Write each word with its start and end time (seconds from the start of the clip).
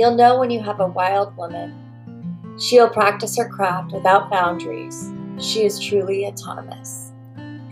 You'll 0.00 0.14
know 0.14 0.38
when 0.38 0.50
you 0.50 0.62
have 0.62 0.80
a 0.80 0.86
wild 0.86 1.36
woman. 1.36 2.56
She'll 2.58 2.88
practice 2.88 3.36
her 3.36 3.46
craft 3.46 3.92
without 3.92 4.30
boundaries. 4.30 5.12
She 5.38 5.66
is 5.66 5.78
truly 5.78 6.24
autonomous. 6.24 7.12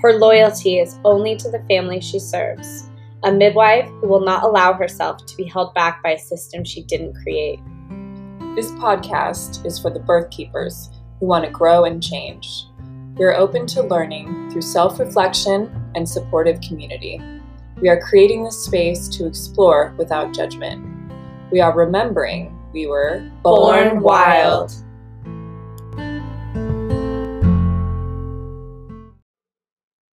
Her 0.02 0.12
loyalty 0.12 0.78
is 0.78 0.98
only 1.06 1.36
to 1.36 1.50
the 1.50 1.64
family 1.70 2.02
she 2.02 2.18
serves, 2.18 2.90
a 3.24 3.32
midwife 3.32 3.88
who 4.02 4.08
will 4.08 4.20
not 4.20 4.42
allow 4.42 4.74
herself 4.74 5.24
to 5.24 5.36
be 5.38 5.44
held 5.44 5.72
back 5.72 6.02
by 6.02 6.10
a 6.10 6.18
system 6.18 6.64
she 6.64 6.82
didn't 6.82 7.14
create. 7.22 7.60
This 8.54 8.72
podcast 8.72 9.64
is 9.64 9.78
for 9.78 9.88
the 9.88 10.00
birth 10.00 10.28
keepers 10.28 10.90
who 11.20 11.26
want 11.28 11.46
to 11.46 11.50
grow 11.50 11.84
and 11.84 12.02
change. 12.02 12.66
We 13.16 13.24
are 13.24 13.36
open 13.36 13.66
to 13.68 13.82
learning 13.82 14.50
through 14.50 14.60
self 14.60 15.00
reflection 15.00 15.90
and 15.94 16.06
supportive 16.06 16.60
community. 16.60 17.22
We 17.80 17.88
are 17.88 17.98
creating 17.98 18.44
this 18.44 18.62
space 18.62 19.08
to 19.16 19.24
explore 19.24 19.94
without 19.96 20.34
judgment. 20.34 20.97
We 21.50 21.60
are 21.60 21.74
remembering 21.74 22.54
we 22.74 22.86
were 22.86 23.26
born 23.42 24.02
wild. 24.02 24.70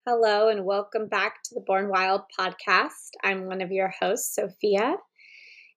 Hello, 0.07 0.47
and 0.47 0.63
welcome 0.63 1.09
back 1.09 1.43
to 1.43 1.55
the 1.55 1.63
Born 1.67 1.89
Wild 1.89 2.21
podcast. 2.39 3.09
I'm 3.21 3.47
one 3.47 3.59
of 3.59 3.69
your 3.69 3.91
hosts, 3.99 4.33
Sophia. 4.33 4.95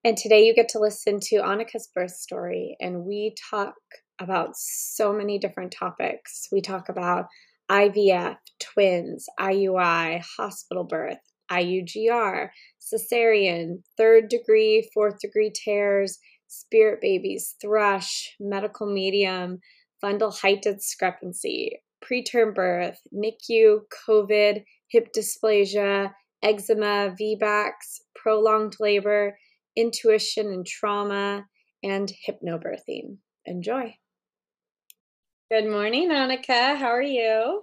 And 0.05 0.17
today 0.17 0.47
you 0.47 0.55
get 0.55 0.69
to 0.71 0.79
listen 0.79 1.19
to 1.23 1.39
Annika's 1.39 1.89
birth 1.93 2.13
story, 2.13 2.77
and 2.81 3.03
we 3.05 3.35
talk 3.51 3.75
about 4.21 4.51
so 4.55 5.13
many 5.13 5.41
different 5.41 5.75
topics. 5.77 6.47
We 6.53 6.61
talk 6.61 6.89
about 6.89 7.27
IVF, 7.69 8.37
twins, 8.61 9.27
IUI, 9.41 10.23
hospital 10.39 10.85
birth, 10.85 11.19
IUGR, 11.51 12.51
cesarean, 12.81 13.83
third 13.97 14.29
degree, 14.29 14.89
fourth 14.95 15.19
degree 15.21 15.53
tears, 15.55 16.19
spirit 16.47 17.01
babies, 17.01 17.55
thrush, 17.61 18.35
medical 18.41 18.87
medium, 18.93 19.61
fundal 20.03 20.37
height 20.37 20.63
discrepancy, 20.63 21.81
preterm 22.03 22.55
birth, 22.55 22.99
NICU, 23.13 23.81
COVID, 24.09 24.65
hip 24.89 25.09
dysplasia, 25.17 26.13
eczema, 26.43 27.15
VBACs, 27.21 28.01
prolonged 28.15 28.77
labor, 28.81 29.39
intuition 29.77 30.49
and 30.49 30.67
trauma, 30.67 31.45
and 31.83 32.13
hypnobirthing. 32.29 33.19
Enjoy. 33.47 33.95
Good 35.51 35.69
morning, 35.71 36.11
Annika. 36.11 36.77
How 36.77 36.89
are 36.89 37.03
you? 37.03 37.63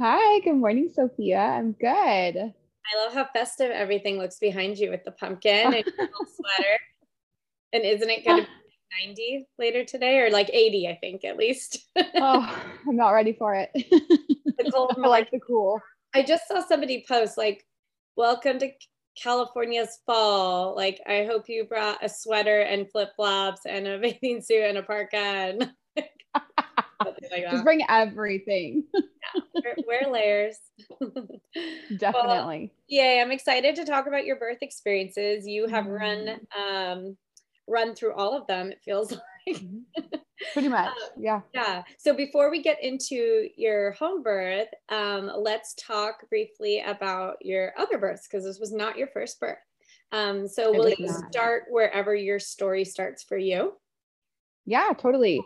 Hi, 0.00 0.40
good 0.40 0.56
morning, 0.56 0.90
Sophia. 0.94 1.38
I'm 1.38 1.72
good. 1.72 2.54
I 2.92 3.04
love 3.04 3.14
how 3.14 3.26
festive 3.32 3.70
everything 3.70 4.18
looks 4.18 4.38
behind 4.38 4.78
you 4.78 4.90
with 4.90 5.04
the 5.04 5.12
pumpkin 5.12 5.74
and 5.74 5.74
your 5.74 5.84
sweater. 6.36 6.78
And 7.72 7.84
isn't 7.84 8.08
it 8.10 8.24
going 8.24 8.44
to 8.44 8.48
be 8.48 9.06
90 9.06 9.46
later 9.58 9.84
today 9.84 10.20
or 10.20 10.30
like 10.30 10.50
80, 10.52 10.88
I 10.88 10.98
think, 11.00 11.24
at 11.24 11.36
least? 11.36 11.86
oh, 11.96 12.64
I'm 12.86 12.96
not 12.96 13.10
ready 13.10 13.32
for 13.32 13.54
it. 13.54 13.70
the 13.74 14.70
cold 14.72 14.94
I 15.02 15.08
like 15.08 15.30
the 15.30 15.40
cool. 15.40 15.80
I 16.14 16.22
just 16.22 16.46
saw 16.46 16.64
somebody 16.64 17.04
post 17.08 17.38
like, 17.38 17.66
welcome 18.16 18.58
to 18.60 18.70
California's 19.20 19.98
fall. 20.06 20.76
Like, 20.76 21.00
I 21.06 21.24
hope 21.24 21.48
you 21.48 21.64
brought 21.64 22.04
a 22.04 22.08
sweater 22.08 22.60
and 22.60 22.90
flip 22.90 23.10
flops 23.16 23.62
and 23.66 23.86
a 23.86 23.98
bathing 23.98 24.42
suit 24.42 24.64
and 24.64 24.78
a 24.78 24.82
parka 24.82 25.16
and 25.16 25.72
like 27.02 27.50
Just 27.50 27.64
bring 27.64 27.84
everything. 27.88 28.84
yeah, 28.94 29.72
wear, 29.86 30.10
layers. 30.10 30.56
Definitely. 31.98 32.72
Well, 32.72 32.86
yeah, 32.88 33.22
I'm 33.22 33.32
excited 33.32 33.76
to 33.76 33.84
talk 33.84 34.06
about 34.06 34.24
your 34.24 34.36
birth 34.36 34.58
experiences. 34.62 35.46
You 35.46 35.66
have 35.68 35.84
mm-hmm. 35.84 35.92
run 35.92 36.40
um, 36.58 37.16
run 37.66 37.94
through 37.94 38.14
all 38.14 38.36
of 38.36 38.46
them. 38.46 38.70
It 38.70 38.80
feels 38.84 39.12
like. 39.46 39.56
Mm-hmm. 39.56 40.16
Pretty 40.52 40.68
much, 40.68 40.88
um, 40.88 40.94
yeah. 41.16 41.40
Yeah. 41.54 41.82
So 41.96 42.14
before 42.14 42.50
we 42.50 42.62
get 42.62 42.82
into 42.82 43.48
your 43.56 43.92
home 43.92 44.22
birth, 44.22 44.68
um, 44.88 45.30
let's 45.36 45.74
talk 45.74 46.28
briefly 46.28 46.82
about 46.84 47.36
your 47.40 47.72
other 47.78 47.98
births 47.98 48.26
because 48.26 48.44
this 48.44 48.58
was 48.58 48.72
not 48.72 48.98
your 48.98 49.08
first 49.08 49.38
birth. 49.40 49.58
Um, 50.12 50.46
so 50.48 50.72
will 50.72 50.90
you 50.90 51.08
start 51.28 51.64
wherever 51.70 52.14
your 52.14 52.38
story 52.38 52.84
starts 52.84 53.22
for 53.22 53.36
you? 53.36 53.74
Yeah, 54.66 54.92
totally. 54.96 55.42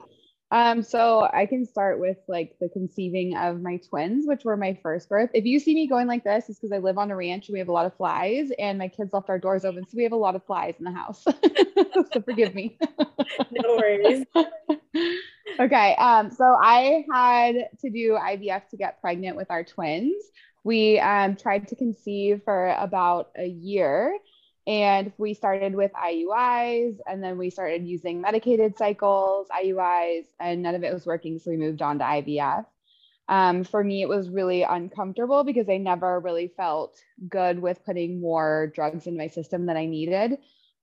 Um, 0.50 0.82
so 0.82 1.28
I 1.31 1.44
can 1.44 1.66
start 1.66 2.00
with 2.00 2.16
like 2.26 2.56
the 2.59 2.70
conceiving 2.70 3.36
of 3.36 3.60
my 3.60 3.78
twins, 3.88 4.26
which 4.26 4.44
were 4.44 4.56
my 4.56 4.78
first 4.82 5.09
birth. 5.09 5.31
If 5.34 5.44
you 5.44 5.60
see 5.60 5.75
me 5.75 5.86
going 5.86 6.06
like 6.06 6.25
this, 6.25 6.48
it's 6.48 6.59
because 6.59 6.72
I 6.72 6.78
live 6.78 6.97
on 6.97 7.10
a 7.10 7.16
ranch 7.16 7.48
and 7.48 7.53
we 7.53 7.59
have 7.59 7.69
a 7.69 7.72
lot 7.72 7.84
of 7.84 7.94
flies, 7.97 8.50
and 8.58 8.78
my 8.78 8.88
kids 8.88 9.12
left 9.12 9.28
our 9.28 9.38
doors 9.38 9.64
open, 9.66 9.84
so 9.84 9.97
we 9.97 10.04
have 10.04 10.12
a 10.12 10.16
lot 10.16 10.37
of 10.37 10.44
flies 10.44 10.75
in 10.78 10.84
the 10.84 10.92
house. 10.92 11.22
so 12.12 12.22
forgive 12.22 12.54
me. 12.54 12.78
no 13.50 13.76
worries. 13.76 14.25
okay. 15.60 15.94
Um, 15.97 16.31
so 16.31 16.44
I 16.44 17.04
had 17.12 17.69
to 17.81 17.91
do 17.91 18.19
IVF 18.19 18.69
to 18.70 18.76
get 18.78 19.00
pregnant 19.03 19.37
with 19.37 19.50
our 19.50 19.64
twins. 19.64 20.14
We 20.64 20.98
um, 20.98 21.37
tried 21.37 21.69
to 21.69 21.76
conceive 21.76 22.42
for 22.44 22.75
about 22.78 23.31
a 23.37 23.47
year. 23.47 24.16
And 24.69 25.12
we 25.17 25.33
started 25.33 25.75
with 25.75 25.91
IUIs 25.95 26.99
and 27.06 27.25
then 27.25 27.39
we 27.39 27.49
started 27.49 27.87
using 27.87 28.21
medicated 28.21 28.77
cycles, 28.77 29.49
IUIs, 29.49 30.27
and 30.39 30.62
none 30.62 30.75
of 30.75 30.84
it 30.84 30.93
was 30.93 31.06
working. 31.06 31.39
So 31.39 31.51
we 31.51 31.56
moved 31.56 31.81
on 31.81 31.99
to 32.01 32.05
IVF. 32.05 32.67
Um, 33.31 33.65
for 33.65 33.83
me, 33.83 34.03
it 34.03 34.11
was 34.11 34.29
really 34.29 34.65
uncomfortable 34.65 35.43
because 35.43 35.71
I 35.71 35.79
never 35.79 36.21
really 36.21 36.53
felt 36.55 36.99
good 37.31 37.59
with 37.59 37.83
putting 37.87 38.21
more 38.21 38.71
drugs 38.75 39.06
in 39.06 39.17
my 39.17 39.29
system 39.29 39.65
than 39.65 39.79
I 39.79 39.87
needed. 39.87 40.33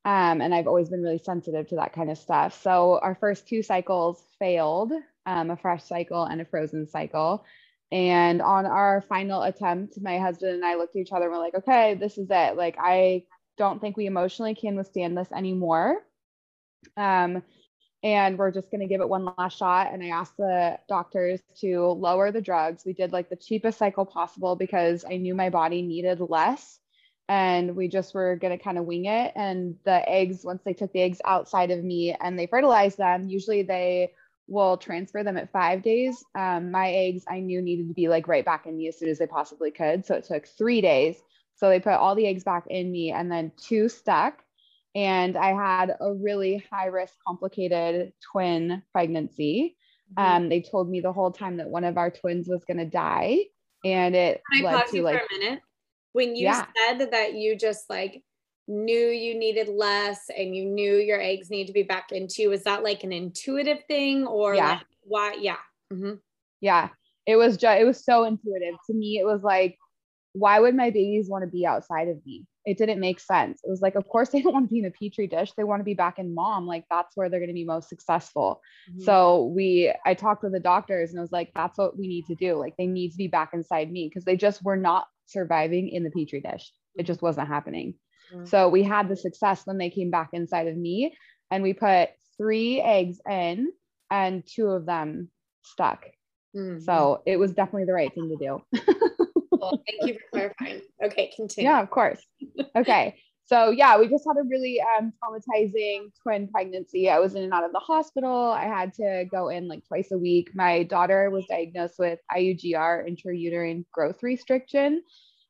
Um, 0.03 0.41
and 0.41 0.53
I've 0.53 0.67
always 0.67 0.90
been 0.90 1.03
really 1.03 1.19
sensitive 1.19 1.67
to 1.69 1.75
that 1.75 1.94
kind 1.94 2.09
of 2.09 2.17
stuff. 2.17 2.59
So 2.63 3.00
our 3.03 3.13
first 3.13 3.47
two 3.47 3.62
cycles 3.62 4.23
failed 4.40 4.94
um, 5.28 5.52
a 5.52 5.57
fresh 5.57 5.84
cycle 5.84 6.23
and 6.23 6.41
a 6.41 6.46
frozen 6.46 6.88
cycle. 6.88 7.46
And 7.91 8.41
on 8.41 8.66
our 8.66 9.02
final 9.07 9.44
attempt, 9.44 10.02
my 10.02 10.17
husband 10.17 10.53
and 10.53 10.66
I 10.66 10.73
looked 10.73 10.96
at 10.96 11.02
each 11.02 11.12
other 11.12 11.25
and 11.25 11.34
we're 11.34 11.40
like, 11.40 11.56
okay, 11.56 11.94
this 11.94 12.17
is 12.17 12.28
it. 12.31 12.57
Like, 12.57 12.78
I 12.79 13.25
don't 13.57 13.79
think 13.79 13.97
we 13.97 14.05
emotionally 14.05 14.55
can 14.55 14.75
withstand 14.75 15.17
this 15.17 15.31
anymore. 15.31 15.97
Um, 16.97 17.43
and 18.03 18.38
we're 18.38 18.51
just 18.51 18.69
going 18.69 18.81
to 18.81 18.88
give 18.88 19.01
it 19.01 19.09
one 19.09 19.33
last 19.38 19.57
shot. 19.57 19.91
And 19.91 20.03
I 20.03 20.09
asked 20.09 20.38
the 20.38 20.77
doctors 20.88 21.41
to 21.61 21.88
lower 21.88 22.31
the 22.31 22.41
drugs. 22.41 22.83
We 22.85 22.93
did 22.93 23.11
like 23.11 23.29
the 23.29 23.35
cheapest 23.35 23.79
cycle 23.79 24.05
possible 24.05 24.55
because 24.55 25.03
I 25.03 25.17
knew 25.17 25.33
my 25.33 25.49
body 25.49 25.81
needed 25.81 26.19
less. 26.19 26.79
And 27.27 27.75
we 27.75 27.88
just 27.88 28.13
were 28.13 28.35
going 28.35 28.55
to 28.55 28.63
kind 28.63 28.77
of 28.77 28.85
wing 28.85 29.05
it. 29.05 29.31
And 29.35 29.77
the 29.85 30.07
eggs, 30.07 30.45
once 30.45 30.61
they 30.63 30.73
took 30.73 30.93
the 30.93 31.01
eggs 31.01 31.19
outside 31.25 31.72
of 31.72 31.83
me 31.83 32.16
and 32.22 32.37
they 32.37 32.45
fertilized 32.45 32.99
them, 32.99 33.27
usually 33.27 33.63
they 33.63 34.11
will 34.47 34.77
transfer 34.77 35.23
them 35.23 35.37
at 35.37 35.51
five 35.51 35.81
days. 35.81 36.23
Um, 36.35 36.69
my 36.69 36.91
eggs, 36.91 37.23
I 37.27 37.39
knew 37.39 37.59
needed 37.59 37.87
to 37.87 37.95
be 37.95 38.07
like 38.07 38.27
right 38.27 38.45
back 38.45 38.67
in 38.67 38.77
me 38.77 38.87
as 38.87 38.99
soon 38.99 39.09
as 39.09 39.17
they 39.17 39.25
possibly 39.25 39.72
could. 39.72 40.05
So 40.05 40.13
it 40.13 40.25
took 40.25 40.45
three 40.45 40.81
days 40.81 41.16
so 41.55 41.69
they 41.69 41.79
put 41.79 41.93
all 41.93 42.16
the 42.16 42.27
eggs 42.27 42.43
back 42.43 42.66
in 42.69 42.91
me 42.91 43.11
and 43.11 43.31
then 43.31 43.51
two 43.57 43.89
stuck. 43.89 44.41
And 44.93 45.35
I 45.38 45.47
had 45.47 45.95
a 45.99 46.13
really 46.13 46.63
high 46.71 46.88
risk, 46.88 47.16
complicated 47.27 48.13
twin 48.31 48.81
pregnancy. 48.91 49.75
Mm-hmm. 50.17 50.35
Um, 50.35 50.49
they 50.49 50.61
told 50.61 50.89
me 50.89 51.01
the 51.01 51.11
whole 51.11 51.31
time 51.31 51.57
that 51.57 51.69
one 51.69 51.83
of 51.83 51.97
our 51.97 52.09
twins 52.09 52.47
was 52.47 52.63
going 52.63 52.77
to 52.77 52.85
die. 52.85 53.39
And 53.83 54.16
it 54.16 54.41
Can 54.53 54.66
I 54.66 54.71
led 54.71 54.81
pause 54.81 54.91
to 54.91 54.97
you 54.97 55.03
like, 55.03 55.17
for 55.17 55.35
a 55.35 55.39
minute? 55.39 55.61
When 56.13 56.35
you 56.35 56.43
yeah. 56.43 56.66
said 56.77 57.11
that 57.11 57.33
you 57.33 57.57
just 57.57 57.89
like 57.89 58.23
knew 58.67 59.07
you 59.07 59.37
needed 59.37 59.67
less 59.67 60.29
and 60.35 60.55
you 60.55 60.66
knew 60.66 60.95
your 60.95 61.22
eggs 61.22 61.49
need 61.49 61.67
to 61.67 61.73
be 61.73 61.83
back 61.83 62.11
into, 62.11 62.49
was 62.49 62.63
that 62.63 62.83
like 62.83 63.03
an 63.03 63.11
intuitive 63.11 63.83
thing 63.87 64.25
or 64.25 64.55
yeah. 64.55 64.69
Like 64.69 64.81
why? 65.03 65.37
Yeah. 65.39 65.57
Mm-hmm. 65.91 66.13
Yeah. 66.61 66.89
It 67.27 67.35
was 67.35 67.57
just, 67.57 67.81
it 67.81 67.85
was 67.85 68.03
so 68.03 68.23
intuitive 68.23 68.75
to 68.87 68.93
me. 68.93 69.19
It 69.19 69.25
was 69.25 69.43
like, 69.43 69.78
why 70.35 70.59
would 70.59 70.76
my 70.76 70.90
babies 70.90 71.29
want 71.29 71.43
to 71.43 71.49
be 71.49 71.66
outside 71.66 72.09
of 72.09 72.17
me? 72.26 72.46
It 72.66 72.78
didn't 72.78 72.99
make 72.99 73.22
sense. 73.22 73.61
It 73.64 73.70
was 73.70 73.82
like, 73.82 73.96
of 73.96 74.08
course, 74.08 74.29
they 74.32 74.41
don't 74.41 74.53
want 74.53 74.67
to 74.67 74.73
be 74.73 74.79
in 74.79 74.85
a 74.85 74.91
petri 74.91 75.28
dish. 75.28 75.53
They 75.53 75.64
want 75.64 75.79
to 75.79 75.85
be 75.85 75.93
back 75.93 76.20
in 76.20 76.35
mom. 76.35 76.67
Like, 76.67 76.84
that's 76.90 77.16
where 77.16 77.29
they're 77.29 77.40
going 77.40 77.47
to 77.47 77.53
be 77.53 77.64
most 77.64 77.87
successful. 77.87 78.61
Mm-hmm. 78.91 79.03
So, 79.03 79.46
we, 79.55 79.93
I 80.05 80.14
talked 80.14 80.43
with 80.43 80.52
the 80.52 80.59
doctors 80.59 81.11
and 81.11 81.20
I 81.20 81.22
was 81.22 81.32
like, 81.32 81.52
that's 81.55 81.78
what 81.78 81.97
we 81.97 82.08
need 82.08 82.26
to 82.26 82.35
do. 82.35 82.55
Like, 82.55 82.76
they 82.78 82.85
need 82.85 83.11
to 83.11 83.17
be 83.17 83.28
back 83.28 83.52
inside 83.53 83.90
me 83.91 84.09
because 84.09 84.26
they 84.26 84.35
just 84.35 84.64
were 84.64 84.76
not 84.76 85.08
surviving 85.26 85.87
in 85.87 86.03
the 86.03 86.11
petri 86.11 86.41
dish. 86.41 86.70
It 86.96 87.03
just 87.03 87.22
wasn't 87.22 87.47
happening. 87.47 87.96
Mm-hmm. 88.34 88.46
So, 88.46 88.67
we 88.67 88.84
had 88.84 89.08
the 89.08 89.16
success 89.16 89.61
when 89.66 89.78
they 89.78 89.90
came 89.90 90.11
back 90.11 90.31
inside 90.34 90.67
of 90.67 90.76
me 90.76 91.16
and 91.49 91.64
we 91.64 91.73
put 91.73 92.09
three 92.38 92.81
eggs 92.81 93.22
in 93.29 93.72
and 94.11 94.43
two 94.46 94.67
of 94.67 94.85
them 94.85 95.29
stuck. 95.64 96.05
Mm-hmm. 96.53 96.84
So, 96.84 97.22
it 97.26 97.38
was 97.38 97.53
definitely 97.53 97.85
the 97.85 97.93
right 97.93 98.14
thing 98.14 98.35
to 98.38 98.61
do. 98.76 99.24
Thank 99.59 100.02
you 100.03 100.13
for 100.13 100.19
clarifying. 100.31 100.81
Okay, 101.03 101.31
continue. 101.35 101.69
Yeah, 101.69 101.81
of 101.81 101.90
course. 101.90 102.22
Okay. 102.75 103.16
So 103.46 103.69
yeah, 103.69 103.99
we 103.99 104.07
just 104.07 104.25
had 104.28 104.37
a 104.40 104.47
really 104.47 104.81
um, 104.81 105.13
traumatizing 105.23 106.11
twin 106.23 106.47
pregnancy. 106.47 107.09
I 107.09 107.19
was 107.19 107.35
in 107.35 107.43
and 107.43 107.53
out 107.53 107.63
of 107.63 107.72
the 107.72 107.79
hospital. 107.79 108.52
I 108.52 108.66
had 108.66 108.93
to 108.96 109.25
go 109.31 109.49
in 109.49 109.67
like 109.67 109.84
twice 109.87 110.11
a 110.11 110.17
week. 110.17 110.49
My 110.55 110.84
daughter 110.84 111.29
was 111.29 111.46
diagnosed 111.47 111.96
with 111.99 112.19
IUGR, 112.35 113.07
intrauterine 113.07 113.85
growth 113.91 114.23
restriction, 114.23 115.03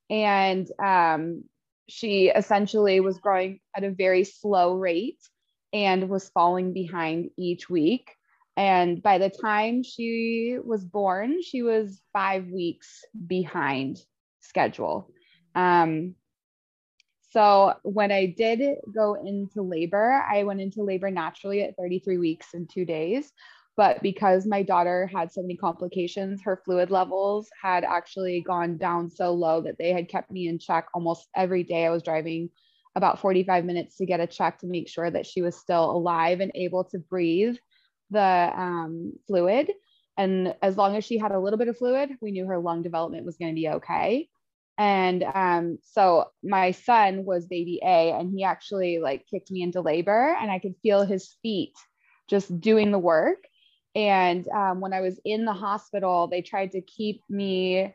and 0.10 0.70
um, 0.84 1.44
she 1.88 2.28
essentially 2.28 3.00
was 3.00 3.18
growing 3.20 3.60
at 3.76 3.84
a 3.84 3.92
very 3.92 4.24
slow 4.26 4.76
rate. 4.76 5.20
and 5.74 6.10
was 6.10 6.30
falling 6.30 6.74
behind 6.74 7.32
each 7.38 7.70
week. 7.70 8.12
And 8.58 9.04
by 9.04 9.18
the 9.18 9.30
time 9.30 9.84
she 9.84 10.58
was 10.64 10.86
born, 10.86 11.42
she 11.42 11.62
was 11.62 12.02
five 12.14 12.48
weeks 12.48 13.04
behind 13.28 14.00
schedule. 14.40 15.12
Um, 15.56 16.16
so 17.32 17.74
when 17.84 18.14
I 18.14 18.28
did 18.28 18.78
go 18.94 19.16
into 19.16 19.62
labor, 19.62 20.24
I 20.30 20.44
went 20.44 20.62
into 20.62 20.84
labor 20.84 21.12
naturally 21.12 21.64
at 21.64 21.76
33 21.76 22.18
weeks 22.18 22.54
and 22.54 22.70
two 22.70 22.86
days. 22.86 23.32
But 23.76 24.02
because 24.02 24.46
my 24.46 24.64
daughter 24.64 25.10
had 25.14 25.34
so 25.34 25.42
many 25.42 25.58
complications, 25.58 26.42
her 26.44 26.62
fluid 26.64 26.92
levels 26.92 27.50
had 27.62 27.84
actually 27.84 28.40
gone 28.40 28.78
down 28.78 29.10
so 29.10 29.34
low 29.34 29.60
that 29.62 29.78
they 29.78 29.92
had 29.92 30.08
kept 30.08 30.32
me 30.32 30.48
in 30.48 30.60
check 30.60 30.88
almost 30.94 31.28
every 31.36 31.64
day. 31.64 31.86
I 31.86 31.90
was 31.90 32.04
driving 32.04 32.50
about 32.96 33.20
45 33.20 33.66
minutes 33.66 33.98
to 33.98 34.06
get 34.06 34.22
a 34.22 34.28
check 34.28 34.60
to 34.60 34.68
make 34.68 34.88
sure 34.88 35.12
that 35.12 35.26
she 35.26 35.42
was 35.42 35.58
still 35.58 35.92
alive 35.92 36.40
and 36.40 36.54
able 36.56 36.86
to 36.86 37.00
breathe 37.00 37.58
the 38.12 38.52
um, 38.56 39.14
fluid. 39.28 39.72
And 40.18 40.56
as 40.62 40.78
long 40.78 40.96
as 40.96 41.04
she 41.04 41.18
had 41.18 41.32
a 41.32 41.40
little 41.40 41.60
bit 41.60 41.68
of 41.68 41.78
fluid, 41.78 42.12
we 42.22 42.32
knew 42.32 42.46
her 42.46 42.60
lung 42.60 42.84
development 42.84 43.26
was 43.26 43.38
going 43.38 43.52
to 43.52 43.60
be 43.60 43.70
okay. 43.70 44.30
And 44.78 45.24
um, 45.24 45.78
so 45.84 46.32
my 46.44 46.72
son 46.72 47.24
was 47.24 47.48
baby 47.48 47.80
A, 47.84 48.12
and 48.12 48.32
he 48.32 48.44
actually 48.44 49.00
like 49.00 49.26
kicked 49.28 49.52
me 49.52 49.62
into 49.62 49.82
labor, 49.82 50.36
and 50.40 50.52
I 50.52 50.60
could 50.60 50.76
feel 50.84 51.06
his 51.06 51.36
feet 51.42 51.74
just 52.30 52.60
doing 52.60 52.92
the 52.92 53.00
work. 53.00 53.46
And 53.94 54.46
um, 54.50 54.82
when 54.82 54.92
I 54.92 55.00
was 55.00 55.20
in 55.24 55.46
the 55.46 55.54
hospital, 55.54 56.28
they 56.28 56.42
tried 56.42 56.72
to 56.72 56.82
keep 56.82 57.22
me 57.30 57.94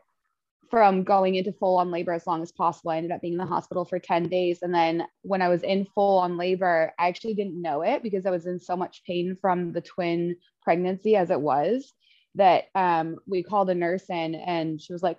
from 0.71 1.03
going 1.03 1.35
into 1.35 1.51
full 1.51 1.77
on 1.77 1.91
labor 1.91 2.13
as 2.13 2.25
long 2.25 2.41
as 2.41 2.51
possible. 2.51 2.91
I 2.91 2.97
ended 2.97 3.11
up 3.11 3.21
being 3.21 3.33
in 3.33 3.39
the 3.39 3.45
hospital 3.45 3.85
for 3.85 3.99
10 3.99 4.29
days. 4.29 4.59
And 4.61 4.73
then 4.73 5.05
when 5.21 5.41
I 5.41 5.49
was 5.49 5.63
in 5.63 5.85
full 5.93 6.17
on 6.19 6.37
labor, 6.37 6.93
I 6.97 7.09
actually 7.09 7.33
didn't 7.33 7.61
know 7.61 7.81
it 7.81 8.01
because 8.01 8.25
I 8.25 8.31
was 8.31 8.47
in 8.47 8.59
so 8.59 8.77
much 8.77 9.03
pain 9.05 9.37
from 9.39 9.73
the 9.73 9.81
twin 9.81 10.37
pregnancy 10.63 11.15
as 11.17 11.29
it 11.29 11.41
was 11.41 11.91
that 12.35 12.65
um, 12.73 13.17
we 13.27 13.43
called 13.43 13.69
a 13.69 13.75
nurse 13.75 14.09
in 14.09 14.35
and 14.35 14.81
she 14.81 14.93
was 14.93 15.03
like, 15.03 15.17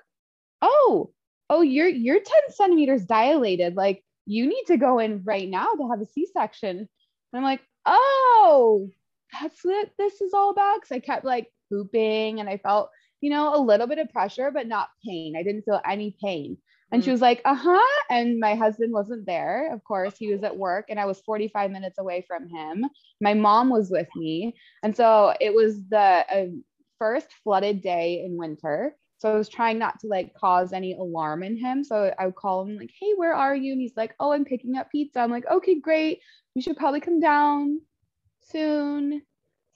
Oh, 0.62 1.12
oh, 1.50 1.60
you're 1.60 1.88
you're 1.88 2.18
10 2.18 2.24
centimeters 2.50 3.04
dilated. 3.04 3.76
Like 3.76 4.02
you 4.24 4.46
need 4.46 4.64
to 4.68 4.78
go 4.78 4.98
in 4.98 5.22
right 5.24 5.48
now 5.48 5.72
to 5.74 5.88
have 5.90 6.00
a 6.00 6.06
C-section. 6.06 6.78
And 6.78 6.88
I'm 7.34 7.42
like, 7.42 7.60
oh, 7.84 8.88
that's 9.32 9.62
what 9.64 9.90
this 9.98 10.20
is 10.20 10.32
all 10.32 10.50
about. 10.50 10.80
Cause 10.80 10.92
I 10.92 10.98
kept 10.98 11.24
like 11.24 11.48
pooping 11.70 12.40
and 12.40 12.48
I 12.48 12.58
felt 12.58 12.90
you 13.22 13.30
know, 13.30 13.54
a 13.54 13.62
little 13.62 13.86
bit 13.86 13.98
of 13.98 14.10
pressure, 14.10 14.50
but 14.50 14.66
not 14.66 14.88
pain. 15.06 15.34
I 15.36 15.42
didn't 15.42 15.62
feel 15.62 15.80
any 15.88 16.14
pain. 16.22 16.58
And 16.90 17.02
she 17.02 17.08
mm. 17.08 17.12
was 17.12 17.22
like, 17.22 17.40
uh 17.46 17.54
huh. 17.54 18.02
And 18.10 18.38
my 18.38 18.54
husband 18.54 18.92
wasn't 18.92 19.24
there. 19.24 19.72
Of 19.72 19.82
course, 19.84 20.14
he 20.18 20.30
was 20.30 20.42
at 20.42 20.58
work 20.58 20.86
and 20.90 21.00
I 21.00 21.06
was 21.06 21.20
45 21.20 21.70
minutes 21.70 21.98
away 21.98 22.24
from 22.28 22.48
him. 22.48 22.84
My 23.20 23.32
mom 23.32 23.70
was 23.70 23.90
with 23.90 24.08
me. 24.16 24.54
And 24.82 24.94
so 24.94 25.32
it 25.40 25.54
was 25.54 25.80
the 25.88 25.96
uh, 25.98 26.46
first 26.98 27.28
flooded 27.44 27.80
day 27.80 28.24
in 28.26 28.36
winter. 28.36 28.94
So 29.18 29.32
I 29.32 29.38
was 29.38 29.48
trying 29.48 29.78
not 29.78 30.00
to 30.00 30.08
like 30.08 30.34
cause 30.34 30.72
any 30.72 30.94
alarm 30.94 31.44
in 31.44 31.56
him. 31.56 31.84
So 31.84 32.12
I 32.18 32.26
would 32.26 32.34
call 32.34 32.62
him 32.62 32.76
like, 32.76 32.90
hey, 33.00 33.12
where 33.14 33.34
are 33.34 33.54
you? 33.54 33.70
And 33.70 33.80
he's 33.80 33.96
like, 33.96 34.16
oh, 34.18 34.32
I'm 34.32 34.44
picking 34.44 34.76
up 34.76 34.90
pizza. 34.90 35.20
I'm 35.20 35.30
like, 35.30 35.46
okay, 35.48 35.78
great. 35.78 36.18
We 36.56 36.60
should 36.60 36.76
probably 36.76 37.00
come 37.00 37.20
down 37.20 37.80
soon. 38.40 39.22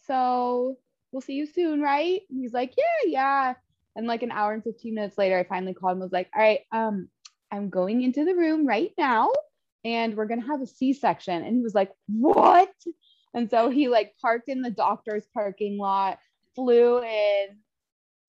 So 0.09 0.79
we'll 1.17 1.23
see 1.23 1.33
you 1.33 1.47
soon, 1.47 1.81
right? 1.81 2.21
And 2.29 2.39
he's 2.39 2.53
like, 2.53 2.75
yeah, 2.77 3.11
yeah. 3.11 3.55
And 3.97 4.07
like 4.07 4.23
an 4.23 4.31
hour 4.31 4.53
and 4.53 4.63
15 4.63 4.95
minutes 4.95 5.17
later, 5.17 5.39
I 5.39 5.45
finally 5.45 5.73
called 5.73 5.93
and 5.93 6.03
was 6.03 6.13
like, 6.13 6.29
all 6.37 6.43
right, 6.43 6.61
um, 6.73 7.09
I'm 7.51 7.71
going 7.71 8.03
into 8.03 8.27
the 8.27 8.35
room 8.35 8.67
right 8.67 8.93
now 8.99 9.33
and 9.83 10.15
we're 10.15 10.27
going 10.27 10.43
to 10.43 10.47
have 10.47 10.61
a 10.61 10.67
C-section. 10.67 11.43
And 11.43 11.57
he 11.57 11.63
was 11.63 11.75
like, 11.75 11.91
what? 12.07 12.69
And 13.33 13.49
so 13.49 13.71
he 13.71 13.89
like 13.89 14.13
parked 14.21 14.51
in 14.51 14.61
the 14.61 14.71
doctor's 14.71 15.25
parking 15.33 15.79
lot, 15.79 16.19
flew 16.55 17.03
in, 17.03 17.47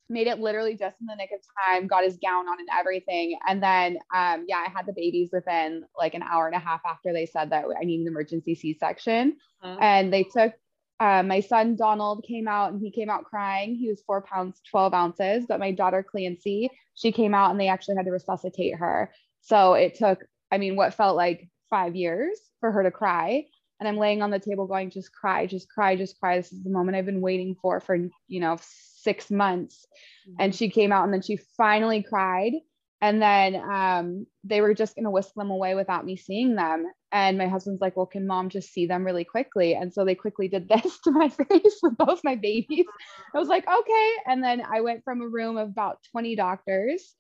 made 0.08 0.28
it 0.28 0.40
literally 0.40 0.78
just 0.78 0.96
in 1.02 1.08
the 1.08 1.16
nick 1.18 1.32
of 1.34 1.42
time, 1.68 1.88
got 1.88 2.06
his 2.06 2.18
gown 2.24 2.48
on 2.48 2.58
and 2.58 2.70
everything. 2.74 3.38
And 3.46 3.62
then, 3.62 3.98
um, 4.16 4.46
yeah, 4.48 4.64
I 4.66 4.70
had 4.74 4.86
the 4.86 4.94
babies 4.94 5.32
within 5.34 5.84
like 5.98 6.14
an 6.14 6.24
hour 6.24 6.48
and 6.48 6.56
a 6.56 6.60
half 6.60 6.80
after 6.90 7.12
they 7.12 7.26
said 7.26 7.50
that 7.50 7.66
I 7.78 7.84
need 7.84 8.00
an 8.00 8.08
emergency 8.08 8.56
C 8.56 8.78
section. 8.80 9.36
Uh-huh. 9.62 9.78
And 9.82 10.14
they 10.14 10.24
took 10.24 10.54
uh, 11.00 11.24
my 11.24 11.40
son 11.40 11.76
Donald 11.76 12.26
came 12.28 12.48
out 12.48 12.72
and 12.72 12.82
he 12.82 12.92
came 12.92 13.10
out 13.10 13.26
crying. 13.26 13.76
He 13.76 13.88
was 13.88 14.02
four 14.02 14.22
pounds, 14.22 14.62
12 14.70 14.94
ounces. 14.94 15.46
But 15.48 15.60
my 15.60 15.72
daughter 15.72 16.04
Clancy, 16.04 16.70
she 16.96 17.12
came 17.12 17.34
out 17.34 17.52
and 17.52 17.60
they 17.60 17.68
actually 17.68 17.98
had 17.98 18.06
to 18.06 18.12
resuscitate 18.12 18.76
her. 18.76 19.12
So 19.42 19.74
it 19.74 19.96
took, 19.96 20.26
I 20.52 20.58
mean, 20.58 20.76
what 20.76 20.94
felt 20.94 21.16
like 21.16 21.50
five 21.70 21.96
years 21.96 22.40
for 22.60 22.72
her 22.72 22.84
to 22.84 22.92
cry. 22.92 23.46
And 23.80 23.88
I'm 23.88 23.98
laying 23.98 24.24
on 24.24 24.32
the 24.32 24.40
table 24.40 24.66
going, 24.66 24.90
just 24.90 25.14
cry, 25.14 25.46
just 25.46 25.70
cry, 25.70 25.96
just 25.96 26.20
cry. 26.20 26.38
This 26.38 26.52
is 26.52 26.64
the 26.64 26.72
moment 26.72 26.98
I've 26.98 27.06
been 27.06 27.22
waiting 27.22 27.56
for 27.62 27.80
for, 27.80 27.96
you 28.28 28.40
know, 28.40 28.58
six 28.62 29.30
months. 29.30 29.86
Mm-hmm. 30.28 30.36
And 30.40 30.56
she 30.56 30.70
came 30.70 30.92
out 30.92 31.04
and 31.04 31.14
then 31.14 31.22
she 31.22 31.38
finally 31.58 32.02
cried 32.02 32.54
and 33.02 33.22
then 33.22 33.56
um, 33.56 34.26
they 34.44 34.62
were 34.62 34.74
just 34.74 34.96
going 34.96 35.06
to 35.06 35.12
whisk 35.12 35.34
them 35.36 35.52
away 35.52 35.76
without 35.76 36.06
me 36.06 36.18
seeing 36.18 36.56
them. 36.56 36.86
And 37.12 37.38
my 37.38 37.48
husband's 37.48 37.82
like 37.82 37.96
well 37.96 38.06
can 38.06 38.26
mom 38.26 38.50
just 38.50 38.74
see 38.74 38.88
them 38.88 39.06
really 39.06 39.24
quickly? 39.24 39.76
And 39.76 39.94
so 39.94 40.04
they 40.04 40.16
quickly 40.16 40.48
did 40.48 40.68
this 40.70 41.00
to 41.04 41.12
my 41.12 41.30
face 41.30 41.80
with 41.82 41.98
both 41.98 42.22
my 42.24 42.36
babies. 42.36 42.86
I 43.34 43.40
was 43.40 43.48
like 43.48 43.68
okay. 43.68 44.12
And 44.26 44.44
then 44.44 44.62
i 44.62 44.82
went 44.82 45.04
from 45.04 45.22
a 45.22 45.28
room 45.28 45.58
of 45.58 45.70
about 45.70 46.00
20 46.12 46.36
doctors 46.36 47.14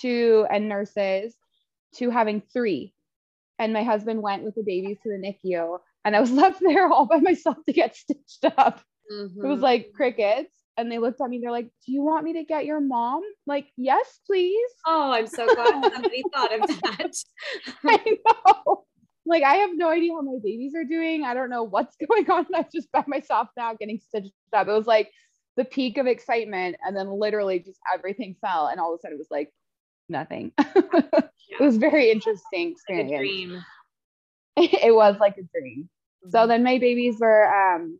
to 0.00 0.46
and 0.50 0.68
nurses 0.68 1.34
to 1.96 2.10
having 2.10 2.42
three. 2.52 2.94
And 3.58 3.72
my 3.72 3.84
husband 3.84 4.22
went 4.22 4.44
with 4.44 4.54
the 4.54 4.64
babies 4.64 4.98
to 5.02 5.08
the 5.08 5.18
nicu 5.18 5.78
and 6.04 6.16
i 6.16 6.20
was 6.20 6.30
left 6.42 6.60
there 6.60 6.88
all 6.88 7.06
by 7.06 7.18
myself 7.18 7.56
to 7.66 7.72
get 7.72 7.96
stitched 7.96 8.44
up. 8.58 8.82
Mm-hmm. 9.12 9.44
it 9.44 9.48
was 9.48 9.60
like 9.60 9.92
crickets 9.94 10.61
and 10.76 10.90
they 10.90 10.98
looked 10.98 11.20
at 11.20 11.28
me 11.28 11.38
they're 11.42 11.50
like 11.50 11.68
do 11.86 11.92
you 11.92 12.02
want 12.02 12.24
me 12.24 12.34
to 12.34 12.44
get 12.44 12.64
your 12.64 12.80
mom? 12.80 13.22
Like 13.46 13.66
yes 13.76 14.20
please. 14.26 14.70
Oh 14.86 15.12
i'm 15.12 15.26
so 15.26 15.46
glad 15.54 15.84
somebody 15.92 16.22
thought 16.34 16.54
of 16.54 16.68
that. 16.68 17.12
I 17.84 18.18
know. 18.26 18.84
Like 19.24 19.42
i 19.42 19.54
have 19.54 19.70
no 19.74 19.90
idea 19.90 20.12
how 20.12 20.22
my 20.22 20.38
babies 20.42 20.74
are 20.74 20.84
doing. 20.84 21.24
I 21.24 21.34
don't 21.34 21.50
know 21.50 21.62
what's 21.62 21.96
going 22.08 22.30
on. 22.30 22.46
I'm 22.54 22.66
just 22.74 22.90
by 22.92 23.04
myself 23.06 23.48
now 23.56 23.74
getting 23.74 24.00
stitched 24.00 24.32
up. 24.52 24.68
It 24.68 24.72
was 24.72 24.86
like 24.86 25.10
the 25.56 25.64
peak 25.64 25.98
of 25.98 26.06
excitement 26.06 26.76
and 26.84 26.96
then 26.96 27.08
literally 27.10 27.58
just 27.58 27.78
everything 27.94 28.36
fell 28.40 28.68
and 28.68 28.80
all 28.80 28.94
of 28.94 28.98
a 28.98 29.00
sudden 29.02 29.16
it 29.16 29.18
was 29.18 29.28
like 29.30 29.50
nothing. 30.08 30.52
It 30.58 31.60
was 31.60 31.76
very 31.76 32.10
interesting 32.10 32.72
experience 32.72 33.10
like 33.10 33.18
dream. 33.18 33.62
it 34.56 34.94
was 34.94 35.16
like 35.20 35.36
a 35.36 35.42
dream. 35.58 35.88
Mm-hmm. 36.24 36.30
so 36.30 36.46
then 36.46 36.62
my 36.62 36.78
babies 36.78 37.16
were 37.20 37.46
um 37.52 37.98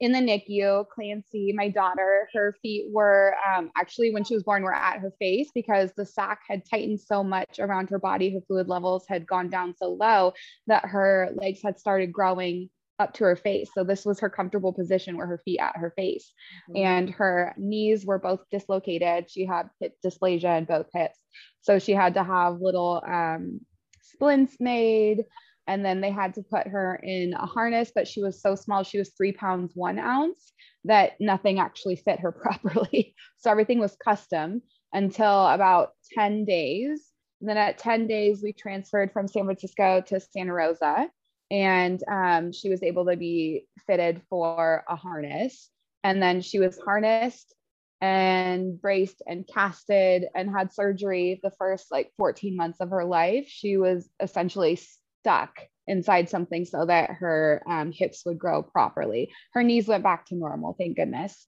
in 0.00 0.12
the 0.12 0.18
NICU, 0.18 0.88
Clancy, 0.88 1.52
my 1.52 1.68
daughter, 1.68 2.28
her 2.34 2.54
feet 2.62 2.86
were 2.90 3.34
um, 3.46 3.70
actually 3.76 4.12
when 4.12 4.24
she 4.24 4.34
was 4.34 4.42
born 4.42 4.62
were 4.62 4.74
at 4.74 4.98
her 4.98 5.12
face 5.18 5.50
because 5.54 5.92
the 5.96 6.04
sac 6.04 6.40
had 6.48 6.62
tightened 6.68 7.00
so 7.00 7.22
much 7.22 7.58
around 7.60 7.90
her 7.90 7.98
body. 7.98 8.30
Her 8.30 8.40
fluid 8.46 8.68
levels 8.68 9.04
had 9.08 9.26
gone 9.26 9.50
down 9.50 9.74
so 9.76 9.92
low 9.92 10.32
that 10.66 10.86
her 10.86 11.30
legs 11.34 11.60
had 11.62 11.78
started 11.78 12.12
growing 12.12 12.70
up 12.98 13.14
to 13.14 13.24
her 13.24 13.36
face. 13.36 13.70
So 13.74 13.84
this 13.84 14.04
was 14.04 14.20
her 14.20 14.30
comfortable 14.30 14.72
position 14.72 15.16
where 15.16 15.26
her 15.26 15.40
feet 15.44 15.58
at 15.60 15.76
her 15.76 15.92
face. 15.96 16.32
Mm-hmm. 16.70 16.84
And 16.84 17.10
her 17.10 17.54
knees 17.56 18.04
were 18.04 18.18
both 18.18 18.40
dislocated. 18.50 19.30
She 19.30 19.46
had 19.46 19.68
hip 19.80 19.94
dysplasia 20.04 20.58
in 20.58 20.64
both 20.64 20.86
hips. 20.92 21.18
So 21.60 21.78
she 21.78 21.92
had 21.92 22.14
to 22.14 22.24
have 22.24 22.60
little 22.60 23.02
um, 23.06 23.60
splints 24.02 24.56
made 24.60 25.24
and 25.66 25.84
then 25.84 26.00
they 26.00 26.10
had 26.10 26.34
to 26.34 26.42
put 26.42 26.66
her 26.66 27.00
in 27.02 27.32
a 27.34 27.46
harness 27.46 27.90
but 27.94 28.06
she 28.06 28.22
was 28.22 28.40
so 28.40 28.54
small 28.54 28.82
she 28.82 28.98
was 28.98 29.12
three 29.16 29.32
pounds 29.32 29.72
one 29.74 29.98
ounce 29.98 30.52
that 30.84 31.12
nothing 31.20 31.58
actually 31.58 31.96
fit 31.96 32.20
her 32.20 32.32
properly. 32.42 33.14
So 33.38 33.50
everything 33.50 33.80
was 33.80 33.96
custom 33.96 34.62
until 34.92 35.46
about 35.48 35.90
10 36.12 36.44
days. 36.44 37.10
And 37.40 37.48
then 37.48 37.56
at 37.56 37.78
10 37.78 38.06
days 38.06 38.40
we 38.42 38.52
transferred 38.52 39.12
from 39.12 39.28
san 39.28 39.44
francisco 39.44 40.02
to 40.06 40.20
santa 40.20 40.52
rosa 40.52 41.10
and 41.50 42.02
um, 42.10 42.52
she 42.52 42.70
was 42.70 42.82
able 42.82 43.04
to 43.06 43.16
be 43.16 43.66
fitted 43.86 44.22
for 44.30 44.82
a 44.88 44.96
harness. 44.96 45.70
And 46.02 46.22
then 46.22 46.40
she 46.40 46.58
was 46.58 46.78
harnessed 46.78 47.54
and 48.00 48.80
braced 48.80 49.22
and 49.26 49.46
casted 49.46 50.24
and 50.34 50.50
had 50.50 50.72
surgery 50.72 51.40
the 51.42 51.52
first 51.58 51.86
like 51.90 52.10
14 52.16 52.56
months 52.56 52.80
of 52.80 52.90
her 52.90 53.04
life. 53.04 53.46
She 53.48 53.76
was 53.76 54.08
essentially 54.20 54.78
stuck 55.24 55.58
inside 55.86 56.28
something 56.28 56.66
so 56.66 56.84
that 56.84 57.10
her 57.10 57.62
um, 57.66 57.92
hips 57.92 58.24
would 58.26 58.38
grow 58.38 58.62
properly. 58.62 59.32
Her 59.54 59.62
knees 59.62 59.88
went 59.88 60.04
back 60.04 60.26
to 60.26 60.34
normal, 60.34 60.76
thank 60.78 60.96
goodness, 60.96 61.46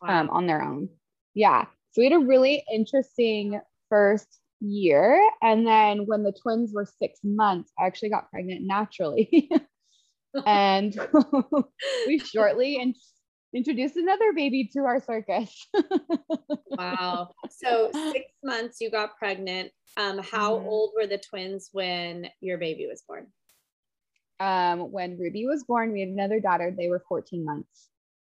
wow. 0.00 0.20
um, 0.20 0.30
on 0.30 0.46
their 0.46 0.62
own. 0.62 0.88
Yeah. 1.34 1.66
So 1.92 2.00
we 2.00 2.04
had 2.04 2.14
a 2.14 2.24
really 2.24 2.64
interesting 2.72 3.60
first 3.90 4.40
year. 4.60 5.20
And 5.42 5.66
then 5.66 6.06
when 6.06 6.22
the 6.22 6.32
twins 6.32 6.72
were 6.72 6.86
six 6.86 7.20
months, 7.22 7.70
I 7.78 7.86
actually 7.86 8.10
got 8.10 8.30
pregnant 8.30 8.62
naturally. 8.62 9.50
and 10.46 10.98
we 12.06 12.18
shortly 12.18 12.76
in- 12.76 12.94
introduced 13.54 13.96
another 13.96 14.32
baby 14.32 14.68
to 14.72 14.80
our 14.80 15.00
circus. 15.00 15.66
wow. 16.66 17.30
So 17.50 17.90
six 18.12 18.26
months 18.44 18.80
you 18.80 18.90
got 18.90 19.16
pregnant. 19.18 19.70
Um, 19.96 20.18
how 20.18 20.56
mm-hmm. 20.56 20.68
old 20.68 20.92
were 20.96 21.06
the 21.06 21.18
twins 21.18 21.70
when 21.72 22.28
your 22.40 22.58
baby 22.58 22.86
was 22.86 23.02
born? 23.06 23.26
um, 24.40 24.90
when 24.90 25.18
Ruby 25.18 25.46
was 25.46 25.64
born, 25.64 25.92
we 25.92 26.00
had 26.00 26.08
another 26.08 26.40
daughter. 26.40 26.74
They 26.76 26.88
were 26.88 27.04
14 27.08 27.44
months. 27.44 27.88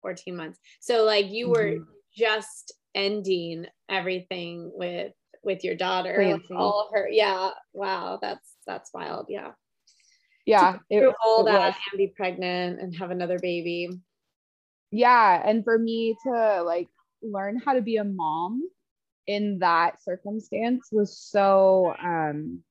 14 0.02 0.36
months. 0.36 0.60
So 0.82 1.06
like 1.06 1.32
you 1.32 1.50
were 1.50 1.76
mm-hmm. 1.76 1.84
just 2.16 2.74
ending 2.94 3.66
everything 3.90 4.70
with 4.76 5.14
with 5.44 5.64
your 5.64 5.76
daughter. 5.76 6.22
Like 6.22 6.44
all 6.52 6.90
her 6.94 7.08
yeah. 7.10 7.52
Wow, 7.72 8.20
that's 8.22 8.56
that's 8.68 8.94
wild. 8.94 9.28
Yeah. 9.30 9.52
Yeah. 10.46 10.78
It, 10.90 11.14
all 11.24 11.46
that 11.46 11.68
was. 11.68 11.76
and 11.92 11.98
be 11.98 12.14
pregnant 12.16 12.82
and 12.82 12.94
have 12.98 13.12
another 13.12 13.40
baby. 13.40 13.90
Yeah. 14.94 15.42
And 15.44 15.64
for 15.64 15.78
me 15.78 16.16
to 16.24 16.64
like 16.64 16.88
learn 17.24 17.58
how 17.58 17.74
to 17.74 17.82
be 17.82 17.98
a 17.98 18.04
mom 18.04 18.62
in 19.28 19.60
that 19.60 20.04
circumstance 20.04 20.90
was 20.92 21.18
so 21.18 21.96
um 22.04 22.64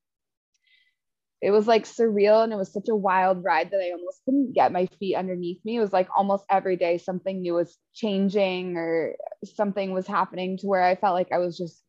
it 1.41 1.51
was 1.51 1.67
like 1.67 1.85
surreal 1.85 2.45
and 2.45 2.53
it 2.53 2.57
was 2.57 2.73
such 2.73 2.89
a 2.89 2.95
wild 2.95 3.43
ride 3.43 3.71
that 3.73 3.81
I 3.81 3.91
almost 3.91 4.25
couldn't 4.25 4.53
get 4.55 4.73
my 4.73 4.87
feet 5.01 5.17
underneath 5.17 5.59
me. 5.65 5.77
It 5.77 5.81
was 5.81 5.93
like 5.93 6.09
almost 6.17 6.45
every 6.49 6.77
day 6.77 6.99
something 6.99 7.41
new 7.41 7.55
was 7.55 7.77
changing 7.95 8.77
or 8.77 9.17
something 9.45 9.93
was 9.93 10.07
happening 10.07 10.57
to 10.59 10.67
where 10.69 10.83
I 10.83 10.95
felt 10.95 11.15
like 11.15 11.33
I 11.33 11.39
was 11.39 11.59
just 11.59 11.83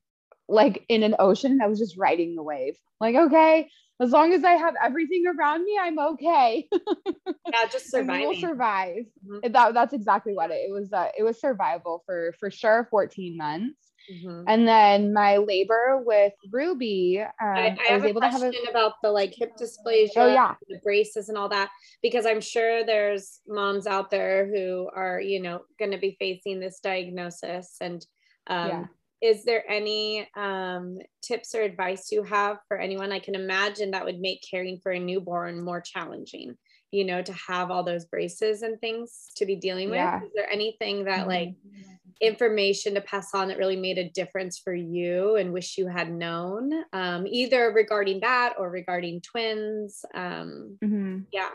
like 0.49 0.83
in 0.89 1.03
an 1.03 1.15
ocean. 1.19 1.51
And 1.53 1.61
I 1.61 1.67
was 1.67 1.77
just 1.77 1.97
riding 1.97 2.35
the 2.35 2.41
wave. 2.43 2.75
Like, 2.99 3.15
okay, 3.15 3.69
as 3.99 4.11
long 4.11 4.33
as 4.33 4.43
I 4.43 4.53
have 4.53 4.73
everything 4.83 5.23
around 5.27 5.63
me, 5.63 5.77
I'm 5.79 5.99
okay. 5.99 6.67
yeah, 7.27 7.65
just 7.71 7.91
surviving. 7.91 8.27
We'll 8.27 8.39
survive. 8.39 9.05
Mm-hmm. 9.27 9.51
That, 9.51 9.73
that's 9.73 9.93
exactly 9.93 10.33
what 10.33 10.51
it, 10.51 10.65
it 10.67 10.71
was. 10.71 10.91
Uh, 10.91 11.09
it 11.17 11.23
was 11.23 11.39
survival 11.39 12.03
for 12.05 12.33
for 12.39 12.49
sure. 12.49 12.87
14 12.89 13.37
months. 13.37 13.93
Mm-hmm. 14.11 14.43
And 14.47 14.67
then 14.67 15.13
my 15.13 15.37
labor 15.37 16.01
with 16.05 16.33
Ruby, 16.51 17.21
um, 17.21 17.29
I, 17.41 17.77
I, 17.89 17.93
I 17.93 17.95
was 17.95 18.03
able 18.03 18.21
to 18.21 18.27
have 18.27 18.43
a 18.43 18.51
about 18.69 18.93
the 19.01 19.09
like 19.09 19.33
hip 19.33 19.53
dysplasia, 19.57 20.11
oh, 20.17 20.27
yeah. 20.27 20.55
the 20.67 20.79
braces 20.83 21.29
and 21.29 21.37
all 21.37 21.49
that, 21.49 21.69
because 22.01 22.25
I'm 22.25 22.41
sure 22.41 22.85
there's 22.85 23.39
moms 23.47 23.87
out 23.87 24.11
there 24.11 24.45
who 24.47 24.89
are, 24.93 25.21
you 25.21 25.41
know, 25.41 25.61
going 25.79 25.91
to 25.91 25.97
be 25.97 26.17
facing 26.19 26.59
this 26.59 26.79
diagnosis. 26.81 27.77
And 27.79 28.05
um, 28.47 28.69
yeah. 28.69 28.85
Is 29.23 29.43
there 29.45 29.63
any 29.71 30.27
um, 30.35 30.97
tips 31.21 31.55
or 31.55 31.61
advice 31.61 32.11
you 32.11 32.23
have 32.23 32.57
for 32.67 32.77
anyone? 32.77 33.11
I 33.11 33.19
can 33.19 33.35
imagine 33.35 33.91
that 33.91 34.05
would 34.05 34.19
make 34.19 34.43
caring 34.49 34.79
for 34.83 34.91
a 34.91 34.99
newborn 34.99 35.63
more 35.63 35.81
challenging 35.81 36.55
you 36.91 37.03
know 37.03 37.23
to 37.23 37.33
have 37.33 37.71
all 37.71 37.83
those 37.83 38.05
braces 38.05 38.61
and 38.61 38.79
things 38.79 39.31
to 39.35 39.47
be 39.47 39.55
dealing 39.55 39.89
with 39.89 39.97
yeah. 39.97 40.21
is 40.21 40.29
there 40.35 40.47
anything 40.51 41.05
that 41.05 41.27
like 41.27 41.49
mm-hmm 41.49 41.93
information 42.23 42.93
to 42.93 43.01
pass 43.01 43.33
on 43.33 43.49
that 43.49 43.57
really 43.57 43.75
made 43.75 43.97
a 43.97 44.09
difference 44.09 44.57
for 44.57 44.73
you 44.73 45.35
and 45.35 45.51
wish 45.51 45.77
you 45.77 45.87
had 45.87 46.11
known 46.11 46.71
um, 46.93 47.27
either 47.27 47.71
regarding 47.73 48.21
that 48.21 48.53
or 48.57 48.69
regarding 48.69 49.21
twins 49.21 50.05
um, 50.15 50.77
mm-hmm. 50.83 51.19
yeah 51.31 51.49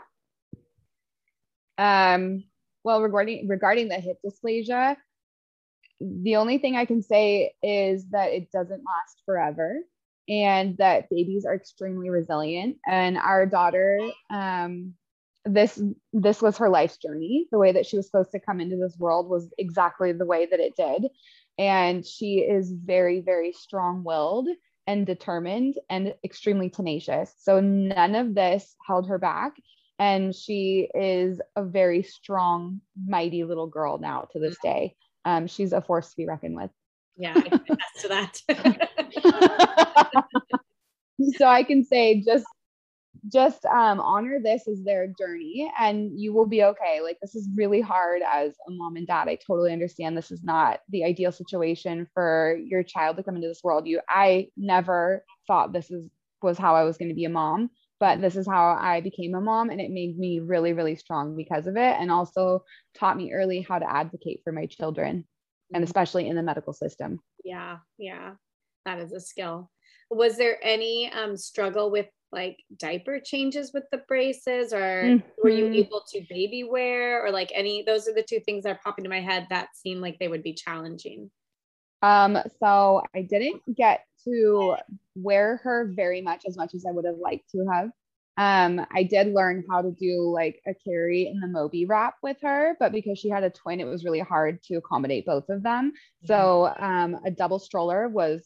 um, 1.77 2.43
well 2.83 3.01
regarding 3.01 3.47
regarding 3.47 3.87
the 3.87 3.95
hip 3.95 4.17
dysplasia 4.25 4.95
the 5.99 6.35
only 6.35 6.57
thing 6.57 6.75
i 6.75 6.85
can 6.85 7.01
say 7.01 7.53
is 7.61 8.05
that 8.11 8.31
it 8.31 8.51
doesn't 8.51 8.83
last 8.85 9.21
forever 9.25 9.79
and 10.29 10.77
that 10.77 11.09
babies 11.09 11.43
are 11.45 11.55
extremely 11.55 12.09
resilient. 12.09 12.77
And 12.87 13.17
our 13.17 13.45
daughter 13.45 13.99
um, 14.29 14.93
this 15.45 15.81
this 16.13 16.41
was 16.41 16.57
her 16.57 16.69
life's 16.69 16.97
journey. 16.97 17.47
The 17.51 17.57
way 17.57 17.71
that 17.71 17.85
she 17.85 17.97
was 17.97 18.05
supposed 18.05 18.31
to 18.31 18.39
come 18.39 18.59
into 18.61 18.75
this 18.75 18.97
world 18.99 19.27
was 19.27 19.51
exactly 19.57 20.11
the 20.11 20.25
way 20.25 20.45
that 20.45 20.59
it 20.59 20.75
did. 20.75 21.09
And 21.57 22.05
she 22.05 22.39
is 22.39 22.71
very 22.71 23.21
very 23.21 23.53
strong-willed 23.53 24.47
and 24.85 25.05
determined 25.05 25.75
and 25.89 26.13
extremely 26.23 26.69
tenacious. 26.69 27.33
So 27.39 27.59
none 27.59 28.15
of 28.15 28.35
this 28.35 28.75
held 28.85 29.07
her 29.07 29.17
back. 29.17 29.53
And 29.97 30.33
she 30.33 30.89
is 30.93 31.41
a 31.55 31.63
very 31.63 32.03
strong 32.03 32.81
mighty 32.95 33.43
little 33.43 33.67
girl 33.67 33.97
now 33.97 34.27
to 34.31 34.39
this 34.39 34.57
day 34.63 34.95
um, 35.25 35.47
she's 35.47 35.73
a 35.73 35.81
force 35.81 36.09
to 36.09 36.17
be 36.17 36.25
reckoned 36.25 36.55
with 36.55 36.71
yeah 37.17 37.33
i 37.35 37.41
can 37.41 37.53
attest 37.53 38.01
to 38.01 38.07
that 38.07 38.41
so 41.37 41.45
i 41.45 41.63
can 41.63 41.83
say 41.83 42.21
just 42.21 42.45
just 43.31 43.65
um, 43.65 43.99
honor 43.99 44.39
this 44.41 44.67
as 44.67 44.83
their 44.83 45.07
journey 45.07 45.71
and 45.79 46.17
you 46.17 46.33
will 46.33 46.45
be 46.45 46.63
okay. 46.63 47.01
Like, 47.03 47.17
this 47.21 47.35
is 47.35 47.49
really 47.55 47.81
hard 47.81 48.21
as 48.21 48.53
a 48.67 48.71
mom 48.71 48.95
and 48.95 49.05
dad. 49.05 49.27
I 49.27 49.37
totally 49.45 49.73
understand 49.73 50.15
this 50.15 50.31
is 50.31 50.43
not 50.43 50.79
the 50.89 51.03
ideal 51.03 51.31
situation 51.31 52.07
for 52.13 52.57
your 52.63 52.83
child 52.83 53.17
to 53.17 53.23
come 53.23 53.35
into 53.35 53.47
this 53.47 53.63
world. 53.63 53.87
You, 53.87 53.99
I 54.07 54.47
never 54.55 55.25
thought 55.47 55.73
this 55.73 55.91
is 55.91 56.09
was 56.41 56.57
how 56.57 56.75
I 56.75 56.83
was 56.83 56.97
going 56.97 57.09
to 57.09 57.15
be 57.15 57.25
a 57.25 57.29
mom, 57.29 57.69
but 57.99 58.21
this 58.21 58.35
is 58.35 58.47
how 58.47 58.77
I 58.79 59.01
became 59.01 59.35
a 59.35 59.41
mom 59.41 59.69
and 59.69 59.81
it 59.81 59.91
made 59.91 60.17
me 60.17 60.39
really, 60.39 60.73
really 60.73 60.95
strong 60.95 61.35
because 61.35 61.67
of 61.67 61.75
it. 61.75 61.95
And 61.99 62.09
also 62.09 62.63
taught 62.95 63.17
me 63.17 63.33
early 63.33 63.61
how 63.61 63.79
to 63.79 63.91
advocate 63.91 64.41
for 64.43 64.53
my 64.53 64.65
children 64.67 65.25
and 65.73 65.83
especially 65.83 66.27
in 66.27 66.35
the 66.35 66.43
medical 66.43 66.73
system. 66.73 67.19
Yeah. 67.43 67.77
Yeah. 67.97 68.35
That 68.85 68.99
is 68.99 69.11
a 69.11 69.19
skill. 69.19 69.69
Was 70.09 70.37
there 70.37 70.57
any 70.63 71.11
um, 71.11 71.37
struggle 71.37 71.91
with 71.91 72.07
like 72.31 72.57
diaper 72.77 73.19
changes 73.19 73.71
with 73.73 73.83
the 73.91 74.01
braces 74.07 74.71
or 74.71 75.03
mm-hmm. 75.03 75.27
were 75.43 75.49
you 75.49 75.65
mm-hmm. 75.65 75.73
able 75.73 76.03
to 76.07 76.21
baby 76.29 76.63
wear 76.63 77.25
or 77.25 77.31
like 77.31 77.51
any 77.55 77.83
those 77.83 78.07
are 78.07 78.13
the 78.13 78.23
two 78.23 78.39
things 78.39 78.63
that 78.63 78.69
are 78.69 78.79
popping 78.83 79.03
to 79.03 79.09
my 79.09 79.19
head 79.19 79.47
that 79.49 79.69
seem 79.75 79.99
like 79.99 80.17
they 80.19 80.27
would 80.27 80.43
be 80.43 80.53
challenging 80.53 81.31
um 82.03 82.37
so 82.59 83.01
i 83.15 83.23
didn't 83.23 83.63
get 83.75 84.05
to 84.23 84.75
wear 85.15 85.57
her 85.63 85.91
very 85.95 86.21
much 86.21 86.43
as 86.47 86.57
much 86.57 86.73
as 86.73 86.85
i 86.87 86.91
would 86.91 87.05
have 87.05 87.17
liked 87.17 87.49
to 87.49 87.65
have 87.71 87.89
um 88.37 88.85
i 88.93 89.03
did 89.03 89.33
learn 89.33 89.63
how 89.69 89.81
to 89.81 89.91
do 89.91 90.31
like 90.33 90.61
a 90.67 90.73
carry 90.87 91.27
in 91.27 91.39
the 91.39 91.47
moby 91.47 91.85
wrap 91.85 92.15
with 92.23 92.37
her 92.41 92.75
but 92.79 92.91
because 92.91 93.17
she 93.17 93.29
had 93.29 93.43
a 93.43 93.49
twin 93.49 93.79
it 93.79 93.85
was 93.85 94.05
really 94.05 94.19
hard 94.19 94.61
to 94.63 94.75
accommodate 94.75 95.25
both 95.25 95.49
of 95.49 95.63
them 95.63 95.91
so 96.25 96.73
um 96.79 97.17
a 97.25 97.31
double 97.31 97.59
stroller 97.59 98.07
was 98.07 98.43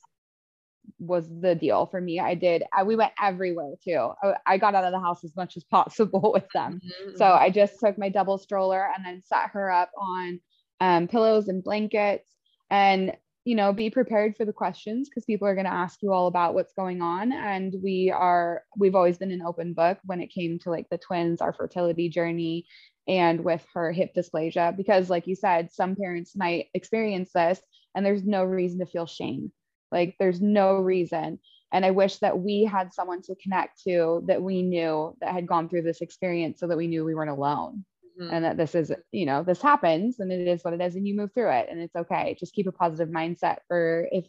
was 1.00 1.28
the 1.42 1.56
deal 1.56 1.86
for 1.86 2.00
me. 2.00 2.20
I 2.20 2.36
did, 2.36 2.64
I, 2.74 2.84
we 2.84 2.96
went 2.96 3.14
everywhere 3.22 3.74
too. 3.84 4.10
I, 4.22 4.36
I, 4.46 4.58
got 4.58 4.76
out 4.76 4.86
of 4.86 4.92
the 4.92 5.00
house 5.00 5.24
as 5.24 5.36
much 5.36 5.58
as 5.58 5.64
possible 5.72 6.32
with 6.34 6.48
them. 6.54 6.80
Mm-hmm. 6.84 7.18
So 7.18 7.26
I 7.26 7.50
just 7.50 7.80
took 7.80 7.98
my 7.98 8.10
double 8.10 8.38
stroller 8.38 8.88
and 8.96 9.06
then 9.06 9.22
sat 9.22 9.52
her 9.52 9.72
up 9.72 9.92
on 9.98 10.40
um, 10.80 11.08
pillows 11.08 11.48
and 11.48 11.64
blankets 11.64 12.30
and, 12.70 13.16
you 13.46 13.56
know, 13.56 13.74
be 13.74 13.90
prepared 13.90 14.36
for 14.38 14.46
the 14.46 14.54
questions 14.54 15.10
because 15.10 15.26
people 15.26 15.48
are 15.48 15.56
going 15.56 15.66
to 15.66 15.74
ask 15.74 16.02
you 16.02 16.14
all 16.14 16.28
about 16.28 16.54
what's 16.54 16.74
going 16.74 17.02
on. 17.02 17.34
And 17.34 17.76
we 17.84 18.10
are, 18.10 18.64
we've 18.78 18.96
always 18.96 19.18
been 19.18 19.32
an 19.32 19.42
open 19.42 19.74
book 19.74 19.98
when 20.06 20.22
it 20.22 20.28
came 20.28 20.60
to 20.60 20.70
like 20.70 20.88
the 20.90 20.98
twins, 20.98 21.42
our 21.42 21.54
fertility 21.54 22.10
journey, 22.10 22.66
and 23.08 23.44
with 23.44 23.66
her 23.74 23.92
hip 23.92 24.14
dysplasia. 24.16 24.76
Because, 24.76 25.10
like 25.10 25.28
you 25.28 25.36
said, 25.36 25.72
some 25.72 25.96
parents 25.96 26.36
might 26.36 26.68
experience 26.74 27.32
this 27.34 27.60
and 27.96 28.06
there's 28.06 28.24
no 28.24 28.44
reason 28.44 28.80
to 28.80 28.86
feel 28.86 29.06
shame 29.06 29.52
like 29.94 30.16
there's 30.20 30.42
no 30.42 30.76
reason. 30.78 31.40
And 31.72 31.86
I 31.86 31.92
wish 31.92 32.18
that 32.18 32.38
we 32.38 32.66
had 32.66 32.94
someone 32.94 33.22
to 33.24 33.36
connect 33.36 33.84
to 33.84 34.24
that 34.28 34.42
we 34.42 34.62
knew 34.62 35.16
that 35.22 35.34
had 35.34 35.48
gone 35.48 35.70
through 35.70 35.84
this 35.84 36.02
experience 36.02 36.60
so 36.60 36.68
that 36.68 36.78
we 36.78 36.88
knew 36.88 37.06
we 37.06 37.16
weren't 37.16 37.30
alone. 37.30 37.86
Mm-hmm. 38.20 38.34
And 38.34 38.46
that 38.46 38.58
this 38.58 38.76
is, 38.76 38.92
you 39.12 39.26
know, 39.26 39.44
this 39.44 39.62
happens 39.62 40.20
and 40.20 40.32
it 40.32 40.48
is 40.48 40.64
what 40.64 40.74
it 40.74 40.82
is, 40.82 40.96
and 40.96 41.08
you 41.08 41.16
move 41.16 41.32
through 41.34 41.52
it 41.52 41.68
and 41.70 41.80
it's 41.80 41.96
okay. 41.96 42.36
Just 42.40 42.54
keep 42.54 42.68
a 42.68 42.72
positive 42.72 43.10
mindset 43.10 43.58
for 43.68 44.08
if 44.12 44.26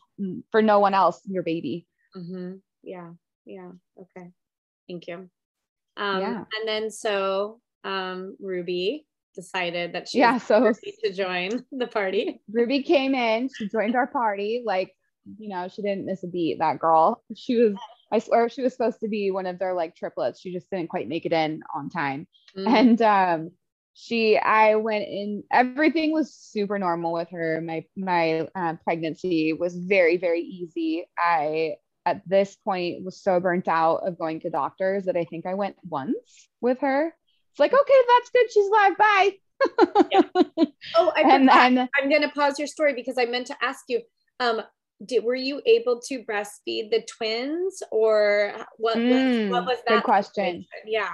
for 0.51 0.63
no 0.63 0.79
one 0.79 0.95
else, 0.95 1.21
your 1.27 1.43
baby. 1.43 1.87
Mm-hmm. 2.17 2.55
Yeah. 2.83 3.11
Yeah. 3.45 3.73
Okay. 3.99 4.31
Thank 4.89 5.07
you. 5.07 5.29
Um, 5.97 6.21
yeah. 6.21 6.45
And 6.59 6.67
then 6.67 6.91
so 6.91 7.61
um, 7.85 8.37
Ruby 8.41 9.07
decided 9.35 9.93
that 9.93 10.09
she 10.09 10.19
yeah 10.19 10.39
so 10.39 10.73
to 11.03 11.13
join 11.13 11.65
the 11.73 11.87
party. 11.87 12.41
Ruby 12.51 12.83
came 12.83 13.15
in, 13.15 13.51
she 13.55 13.69
joined 13.69 13.97
our 13.97 14.07
party 14.07 14.63
like 14.65 14.95
you 15.39 15.49
know, 15.49 15.69
she 15.69 15.83
didn't 15.83 16.07
miss 16.07 16.23
a 16.23 16.27
beat, 16.27 16.59
that 16.59 16.79
girl. 16.79 17.23
She 17.35 17.57
was, 17.57 17.75
I 18.13 18.19
swear 18.19 18.49
she 18.49 18.63
was 18.63 18.73
supposed 18.73 19.01
to 19.01 19.09
be 19.09 19.31
one 19.31 19.47
of 19.47 19.59
their 19.59 19.75
like 19.75 19.97
triplets. 19.97 20.41
She 20.41 20.53
just 20.53 20.71
didn't 20.71 20.91
quite 20.91 21.09
make 21.09 21.27
it 21.27 21.33
in 21.33 21.63
on 21.75 21.89
time. 21.89 22.27
Mm. 22.57 22.69
And 22.69 23.03
um 23.03 23.51
she 23.95 24.37
I 24.37 24.75
went 24.75 25.05
in 25.05 25.45
everything 25.53 26.13
was 26.13 26.35
super 26.35 26.79
normal 26.79 27.13
with 27.13 27.31
her. 27.31 27.61
My 27.61 27.85
my 27.97 28.49
uh, 28.55 28.75
pregnancy 28.83 29.53
was 29.53 29.77
very, 29.77 30.17
very 30.17 30.41
easy. 30.41 31.07
I 31.17 31.77
at 32.05 32.29
this 32.29 32.57
point 32.57 33.05
was 33.05 33.23
so 33.23 33.41
burnt 33.41 33.69
out 33.69 34.07
of 34.07 34.19
going 34.19 34.41
to 34.41 34.51
doctors 34.51 35.05
that 35.05 35.17
I 35.17 35.25
think 35.25 35.47
I 35.47 35.55
went 35.55 35.77
once 35.89 36.49
with 36.61 36.81
her. 36.81 37.15
It's 37.53 37.61
like, 37.61 37.73
okay, 37.73 38.01
that's 38.09 38.31
good. 38.31 38.53
She's 38.53 38.67
alive. 38.67 38.99
Bye. 38.99 39.31
yeah. 40.11 40.65
Oh, 40.97 41.13
I 41.17 41.23
and 41.23 41.49
then, 41.49 41.89
I'm 41.99 42.11
gonna 42.11 42.31
pause 42.31 42.59
your 42.59 42.69
story 42.69 42.95
because 42.95 43.17
I 43.17 43.25
meant 43.25 43.47
to 43.47 43.57
ask 43.63 43.85
you. 43.89 44.03
Um, 44.41 44.63
did 45.05 45.25
were 45.25 45.35
you 45.35 45.61
able 45.67 46.01
to 46.09 46.23
breastfeed 46.25 46.91
the 46.91 47.05
twins 47.09 47.83
or 47.91 48.55
what, 48.77 48.97
mm, 48.97 49.51
what, 49.51 49.67
was 49.67 49.79
that 49.87 49.97
good 49.97 50.05
question 50.05 50.45
situation? 50.45 50.67
yeah 50.87 51.11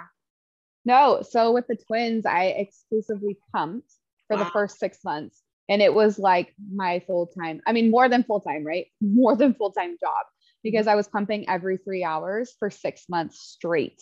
no 0.85 1.23
so 1.29 1.53
with 1.53 1.67
the 1.69 1.77
twins 1.77 2.27
i 2.27 2.47
exclusively 2.47 3.37
pumped 3.53 3.91
for 4.29 4.37
wow. 4.37 4.45
the 4.45 4.51
first 4.51 4.79
six 4.79 4.99
months 5.05 5.43
and 5.69 5.83
it 5.83 5.93
was 5.93 6.19
like 6.19 6.55
my 6.73 7.03
full-time 7.07 7.61
i 7.67 7.73
mean 7.73 7.91
more 7.91 8.09
than 8.09 8.23
full-time 8.23 8.65
right 8.65 8.87
more 9.01 9.37
than 9.37 9.55
full-time 9.55 9.97
job 10.01 10.27
because 10.63 10.87
i 10.87 10.95
was 10.95 11.09
pumping 11.09 11.49
every 11.49 11.77
three 11.77 12.05
hours 12.05 12.55
for 12.59 12.71
six 12.71 13.05
months 13.09 13.41
straight 13.41 14.01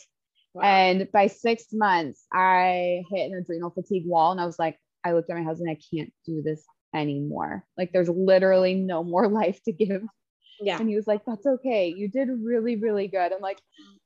Wow. 0.55 0.65
And 0.65 1.09
by 1.13 1.27
six 1.29 1.67
months, 1.73 2.27
I 2.33 3.05
hit 3.11 3.31
an 3.31 3.39
adrenal 3.39 3.71
fatigue 3.71 4.07
wall 4.07 4.33
and 4.33 4.41
I 4.41 4.47
was 4.47 4.59
like, 4.59 4.77
I 5.05 5.13
looked 5.13 5.31
at 5.31 5.37
my 5.37 5.43
husband, 5.43 5.71
I 5.71 5.79
can't 5.95 6.13
do 6.27 6.43
this 6.43 6.65
anymore. 6.95 7.65
Like 7.77 7.93
there's 7.93 8.09
literally 8.09 8.75
no 8.75 9.05
more 9.05 9.29
life 9.29 9.61
to 9.65 9.73
give. 9.73 10.03
Yeah. 10.61 10.79
And 10.79 10.89
he 10.89 10.97
was 10.97 11.07
like, 11.07 11.23
That's 11.27 11.47
okay. 11.47 11.95
You 11.97 12.09
did 12.09 12.29
really, 12.43 12.77
really 12.77 13.07
good. 13.09 13.33
I'm 13.33 13.41
like, 13.41 13.61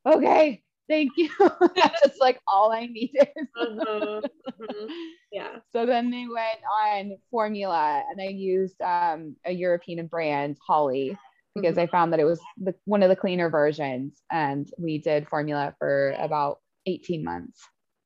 okay, 0.06 0.62
thank 0.92 1.12
you. 1.16 1.30
That's 1.74 2.18
like 2.20 2.38
all 2.46 2.70
I 2.70 2.86
needed. 2.86 3.28
uh-huh. 3.56 4.20
Mm-hmm. 4.62 4.92
Yeah. 5.32 5.56
So 5.72 5.86
then 5.86 6.10
they 6.10 6.26
went 6.28 6.60
on 6.84 7.16
formula 7.30 8.02
and 8.08 8.20
I 8.20 8.28
used 8.28 8.80
um, 8.80 9.34
a 9.44 9.50
European 9.50 10.06
brand, 10.06 10.56
Holle, 10.64 11.16
because 11.54 11.72
mm-hmm. 11.72 11.80
I 11.80 11.86
found 11.86 12.12
that 12.12 12.20
it 12.20 12.24
was 12.24 12.40
the, 12.58 12.74
one 12.84 13.02
of 13.02 13.08
the 13.08 13.16
cleaner 13.16 13.50
versions. 13.50 14.22
And 14.30 14.70
we 14.78 14.98
did 14.98 15.28
formula 15.28 15.74
for 15.78 16.14
about 16.18 16.58
18 16.86 17.24
months. 17.24 17.60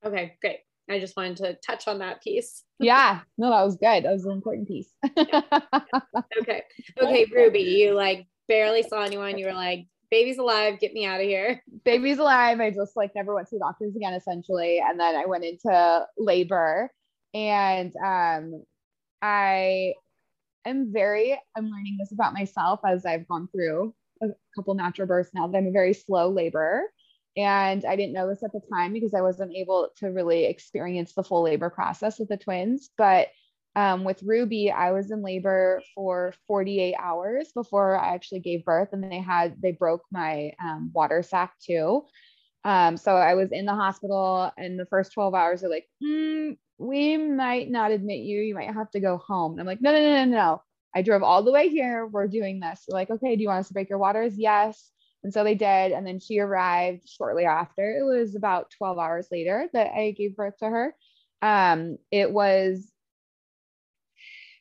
Okay, 0.04 0.36
great. 0.40 0.60
I 0.88 0.98
just 0.98 1.16
wanted 1.16 1.36
to 1.38 1.56
touch 1.66 1.88
on 1.88 1.98
that 1.98 2.22
piece. 2.22 2.62
yeah, 2.78 3.20
no, 3.36 3.50
that 3.50 3.64
was 3.64 3.76
good. 3.76 4.04
That 4.04 4.12
was 4.12 4.24
an 4.24 4.32
important 4.32 4.68
piece. 4.68 4.90
okay. 6.40 6.62
Okay, 7.02 7.26
Ruby, 7.34 7.60
you 7.60 7.92
like 7.92 8.26
barely 8.48 8.82
saw 8.82 9.02
anyone. 9.02 9.36
You 9.36 9.46
were 9.46 9.52
like, 9.52 9.86
baby's 10.10 10.38
alive, 10.38 10.78
get 10.80 10.92
me 10.92 11.04
out 11.04 11.20
of 11.20 11.26
here. 11.26 11.62
Baby's 11.84 12.18
alive. 12.18 12.60
I 12.60 12.70
just 12.70 12.96
like 12.96 13.14
never 13.14 13.34
went 13.34 13.48
to 13.48 13.56
the 13.56 13.60
doctors 13.60 13.94
again, 13.94 14.14
essentially. 14.14 14.80
And 14.80 14.98
then 14.98 15.14
I 15.14 15.26
went 15.26 15.44
into 15.44 16.06
labor 16.18 16.90
and 17.34 17.92
um 18.04 18.64
I 19.22 19.94
am 20.64 20.92
very, 20.92 21.38
I'm 21.56 21.70
learning 21.70 21.96
this 21.98 22.12
about 22.12 22.34
myself 22.34 22.80
as 22.84 23.06
I've 23.06 23.28
gone 23.28 23.48
through 23.48 23.94
a 24.22 24.28
couple 24.54 24.74
natural 24.74 25.06
births 25.06 25.30
now 25.34 25.46
that 25.46 25.56
I'm 25.56 25.68
a 25.68 25.72
very 25.72 25.94
slow 25.94 26.30
laborer. 26.30 26.82
And 27.36 27.84
I 27.84 27.96
didn't 27.96 28.14
know 28.14 28.28
this 28.28 28.42
at 28.42 28.52
the 28.52 28.62
time 28.72 28.92
because 28.92 29.12
I 29.12 29.20
wasn't 29.20 29.54
able 29.54 29.90
to 29.98 30.08
really 30.08 30.46
experience 30.46 31.12
the 31.12 31.22
full 31.22 31.42
labor 31.42 31.68
process 31.68 32.18
with 32.18 32.28
the 32.28 32.38
twins. 32.38 32.90
But 32.96 33.28
um, 33.76 34.04
with 34.04 34.22
Ruby, 34.22 34.70
I 34.70 34.92
was 34.92 35.10
in 35.10 35.22
labor 35.22 35.82
for 35.94 36.32
48 36.48 36.94
hours 36.98 37.52
before 37.54 37.96
I 37.96 38.14
actually 38.14 38.40
gave 38.40 38.64
birth, 38.64 38.88
and 38.92 39.04
they 39.04 39.20
had 39.20 39.60
they 39.60 39.72
broke 39.72 40.02
my 40.10 40.52
um, 40.64 40.90
water 40.94 41.22
sac 41.22 41.52
too. 41.60 42.06
Um, 42.64 42.96
so 42.96 43.14
I 43.14 43.34
was 43.34 43.52
in 43.52 43.66
the 43.66 43.74
hospital, 43.74 44.50
and 44.56 44.80
the 44.80 44.86
first 44.86 45.12
12 45.12 45.34
hours 45.34 45.62
are 45.62 45.68
like, 45.68 45.86
mm, 46.02 46.56
we 46.78 47.18
might 47.18 47.70
not 47.70 47.92
admit 47.92 48.20
you. 48.20 48.40
You 48.40 48.54
might 48.54 48.72
have 48.72 48.90
to 48.92 49.00
go 49.00 49.18
home. 49.18 49.52
And 49.52 49.60
I'm 49.60 49.66
like, 49.66 49.82
no, 49.82 49.92
no, 49.92 50.00
no, 50.00 50.24
no, 50.24 50.30
no. 50.30 50.62
I 50.94 51.02
drove 51.02 51.22
all 51.22 51.42
the 51.42 51.52
way 51.52 51.68
here. 51.68 52.06
We're 52.06 52.28
doing 52.28 52.60
this. 52.60 52.84
They're 52.88 52.98
like, 52.98 53.10
okay, 53.10 53.36
do 53.36 53.42
you 53.42 53.48
want 53.48 53.60
us 53.60 53.68
to 53.68 53.74
break 53.74 53.90
your 53.90 53.98
waters? 53.98 54.38
Yes. 54.38 54.90
And 55.22 55.32
so 55.32 55.44
they 55.44 55.54
did. 55.54 55.92
And 55.92 56.06
then 56.06 56.18
she 56.18 56.38
arrived 56.38 57.06
shortly 57.06 57.44
after. 57.44 57.98
It 57.98 58.04
was 58.04 58.34
about 58.34 58.70
12 58.78 58.98
hours 58.98 59.28
later 59.30 59.68
that 59.74 59.92
I 59.94 60.12
gave 60.12 60.34
birth 60.34 60.56
to 60.58 60.66
her. 60.66 60.94
Um, 61.42 61.98
it 62.10 62.32
was 62.32 62.90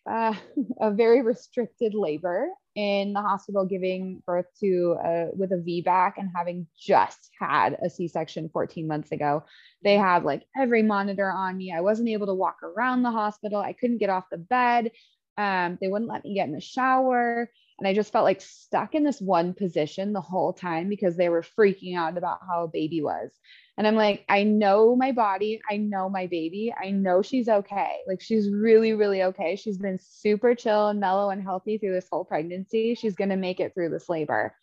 uh, 0.10 0.34
a 0.82 0.92
very 0.92 1.22
restricted 1.22 1.94
labor 1.94 2.48
in 2.76 3.14
the 3.14 3.22
hospital, 3.22 3.66
giving 3.66 4.22
birth 4.26 4.48
to 4.60 4.98
a, 5.04 5.28
with 5.34 5.52
a 5.52 5.56
VBAC 5.56 6.14
and 6.18 6.30
having 6.36 6.68
just 6.78 7.32
had 7.40 7.78
a 7.82 7.90
C-section 7.90 8.50
14 8.50 8.88
months 8.88 9.12
ago. 9.12 9.44
They 9.82 9.96
have 9.96 10.26
like 10.26 10.44
every 10.58 10.84
monitor 10.84 11.32
on 11.32 11.56
me. 11.56 11.74
I 11.74 11.82
wasn't 11.82 12.10
able 12.10 12.28
to 12.28 12.34
walk 12.34 12.58
around 12.64 13.04
the 13.04 13.12
hospital. 13.12 13.62
I 13.62 13.74
couldn't 13.74 14.00
get 14.00 14.10
off 14.10 14.26
the 14.30 14.38
bed. 14.38 14.92
Um, 15.38 15.78
they 15.80 15.88
wouldn't 15.88 16.12
let 16.12 16.26
me 16.26 16.34
get 16.34 16.48
in 16.48 16.54
the 16.54 16.62
shower. 16.62 17.50
And 17.80 17.88
I 17.88 17.94
just 17.94 18.12
felt 18.12 18.24
like 18.24 18.42
stuck 18.42 18.96
in 18.96 19.04
this 19.04 19.20
one 19.20 19.54
position 19.54 20.14
the 20.14 20.22
whole 20.22 20.54
time 20.54 20.88
because 20.90 21.18
they 21.18 21.30
were 21.30 21.44
freaking 21.58 21.98
out 21.98 22.18
about 22.18 22.40
how 22.48 22.64
a 22.64 22.70
baby 22.70 23.02
was. 23.02 23.32
And 23.78 23.86
I'm 23.86 23.96
like, 23.96 24.24
I 24.30 24.44
know 24.44 24.96
my 24.96 25.12
body. 25.12 25.60
I 25.70 25.78
know 25.78 26.10
my 26.10 26.28
baby. 26.28 26.74
I 26.82 26.92
know 26.92 27.22
she's 27.22 27.50
okay. 27.50 27.98
Like, 28.08 28.22
she's 28.22 28.50
really, 28.50 28.94
really 28.94 29.24
okay. 29.24 29.58
She's 29.58 29.78
been 29.78 30.00
super 30.02 30.56
chill 30.56 30.88
and 30.88 31.00
mellow 31.00 31.30
and 31.30 31.44
healthy 31.44 31.78
through 31.78 31.94
this 31.94 32.08
whole 32.10 32.24
pregnancy. 32.24 32.96
She's 32.96 33.16
going 33.16 33.32
to 33.32 33.36
make 33.36 33.60
it 33.60 33.74
through 33.74 33.90
this 33.90 34.08
labor. 34.08 34.56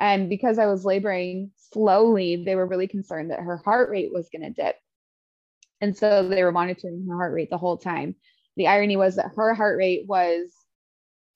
And 0.00 0.28
because 0.28 0.58
I 0.58 0.66
was 0.66 0.84
laboring 0.84 1.50
slowly, 1.72 2.42
they 2.44 2.56
were 2.56 2.66
really 2.66 2.88
concerned 2.88 3.30
that 3.30 3.40
her 3.40 3.58
heart 3.58 3.90
rate 3.90 4.12
was 4.12 4.28
going 4.30 4.42
to 4.42 4.62
dip. 4.62 4.76
And 5.80 5.96
so 5.96 6.26
they 6.26 6.42
were 6.42 6.52
monitoring 6.52 7.06
her 7.08 7.16
heart 7.16 7.34
rate 7.34 7.50
the 7.50 7.58
whole 7.58 7.76
time. 7.76 8.14
The 8.56 8.68
irony 8.68 8.96
was 8.96 9.16
that 9.16 9.32
her 9.36 9.52
heart 9.54 9.76
rate 9.76 10.06
was 10.08 10.50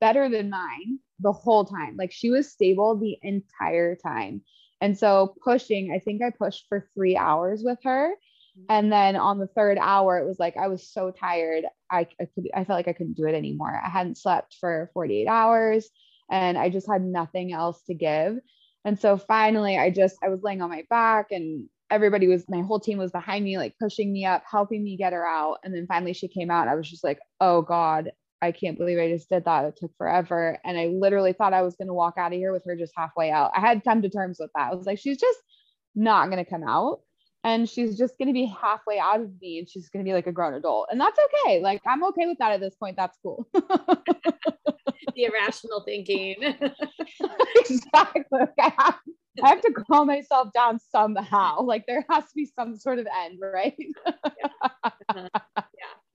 better 0.01 0.29
than 0.29 0.51
mine 0.51 1.01
the 1.21 1.33
whole 1.33 1.65
time. 1.65 1.97
Like 1.97 2.13
she 2.13 2.31
was 2.31 2.51
stable 2.51 2.97
the 2.97 3.19
entire 3.23 3.97
time. 3.97 4.43
And 4.81 4.97
so 4.97 5.35
pushing, 5.45 5.93
I 5.93 5.99
think 5.99 6.23
I 6.23 6.31
pushed 6.31 6.67
for 6.69 6.89
three 6.95 7.17
hours 7.17 7.63
with 7.65 7.79
her. 7.85 8.11
Mm-hmm. 8.11 8.65
And 8.69 8.93
then 8.93 9.17
on 9.17 9.39
the 9.39 9.47
third 9.49 9.79
hour, 9.81 10.19
it 10.19 10.27
was 10.27 10.39
like 10.39 10.57
I 10.57 10.69
was 10.69 10.89
so 10.89 11.11
tired. 11.11 11.65
I, 11.91 12.07
I 12.21 12.27
could 12.35 12.49
I 12.55 12.65
felt 12.65 12.77
like 12.77 12.89
I 12.89 12.93
couldn't 12.93 13.17
do 13.17 13.27
it 13.27 13.35
anymore. 13.35 13.81
I 13.85 13.89
hadn't 13.89 14.19
slept 14.19 14.57
for 14.61 14.91
48 14.95 15.27
hours 15.27 15.89
and 16.31 16.57
I 16.59 16.69
just 16.69 16.89
had 16.91 17.03
nothing 17.03 17.53
else 17.53 17.83
to 17.87 17.95
give. 17.95 18.39
And 18.85 18.99
so 18.99 19.17
finally 19.17 19.79
I 19.79 19.91
just 19.91 20.17
I 20.23 20.29
was 20.29 20.43
laying 20.43 20.63
on 20.63 20.71
my 20.71 20.85
back 20.89 21.33
and 21.33 21.69
everybody 21.91 22.29
was 22.29 22.49
my 22.49 22.61
whole 22.61 22.81
team 22.81 22.99
was 22.99 23.11
behind 23.11 23.45
me, 23.45 23.59
like 23.59 23.75
pushing 23.81 24.13
me 24.13 24.25
up, 24.25 24.43
helping 24.49 24.85
me 24.85 24.97
get 24.97 25.13
her 25.13 25.27
out. 25.27 25.59
And 25.65 25.75
then 25.75 25.87
finally 25.87 26.13
she 26.13 26.29
came 26.29 26.51
out. 26.51 26.69
I 26.69 26.75
was 26.75 26.89
just 26.89 27.05
like, 27.05 27.19
oh 27.41 27.63
God, 27.63 28.13
I 28.41 28.53
can't 28.53 28.79
believe 28.79 28.99
I 28.99 29.11
just 29.11 29.29
did 29.29 29.45
that. 29.45 29.65
It 29.65 29.77
took 29.77 29.97
forever. 29.97 30.59
And 30.65 30.79
I 30.79 30.87
literally 30.87 31.33
thought 31.33 31.53
I 31.53 31.63
was 31.63 31.77
going 31.77 31.89
to 31.89 31.95
walk 31.95 32.15
out 32.17 32.33
of 32.33 32.39
here 32.39 32.53
with 32.53 32.65
her 32.67 32.77
just 32.77 32.93
halfway 32.97 33.31
out. 33.31 33.51
I 33.55 33.61
had 33.61 33.83
come 33.85 34.03
to 34.03 34.09
terms 34.09 34.39
with 34.41 34.51
that. 34.55 34.73
I 34.73 34.75
was 34.75 34.87
like, 34.87 34.99
she's 34.99 35.19
just 35.19 35.39
not 35.95 36.31
going 36.31 36.43
to 36.43 36.49
come 36.49 36.63
out. 36.63 37.01
And 37.45 37.69
she's 37.69 37.97
just 37.97 38.19
going 38.19 38.29
to 38.29 38.35
be 38.35 38.47
halfway 38.47 38.99
out 38.99 39.21
of 39.21 39.31
me 39.41 39.59
and 39.59 39.69
she's 39.69 39.89
going 39.89 40.05
to 40.05 40.09
be 40.09 40.13
like 40.13 40.27
a 40.27 40.33
grown 40.33 40.55
adult. 40.55 40.89
And 40.91 41.01
that's 41.01 41.19
okay. 41.47 41.61
Like, 41.61 41.81
I'm 41.87 42.05
okay 42.05 42.27
with 42.27 42.39
that 42.39 42.53
at 42.53 42.61
this 42.61 42.75
point. 42.75 42.97
That's 42.97 43.17
cool. 43.23 43.47
the 43.55 45.25
irrational 45.25 45.83
thinking. 45.85 46.37
exactly. 47.57 48.41
I 48.61 48.73
have, 48.77 48.99
I 49.43 49.49
have 49.49 49.61
to 49.63 49.73
calm 49.89 50.09
myself 50.09 50.53
down 50.53 50.79
somehow. 50.91 51.63
Like, 51.63 51.85
there 51.87 52.05
has 52.11 52.25
to 52.25 52.35
be 52.35 52.47
some 52.47 52.77
sort 52.77 52.99
of 52.99 53.07
end, 53.25 53.39
right? 53.41 53.77
yeah. 54.07 55.29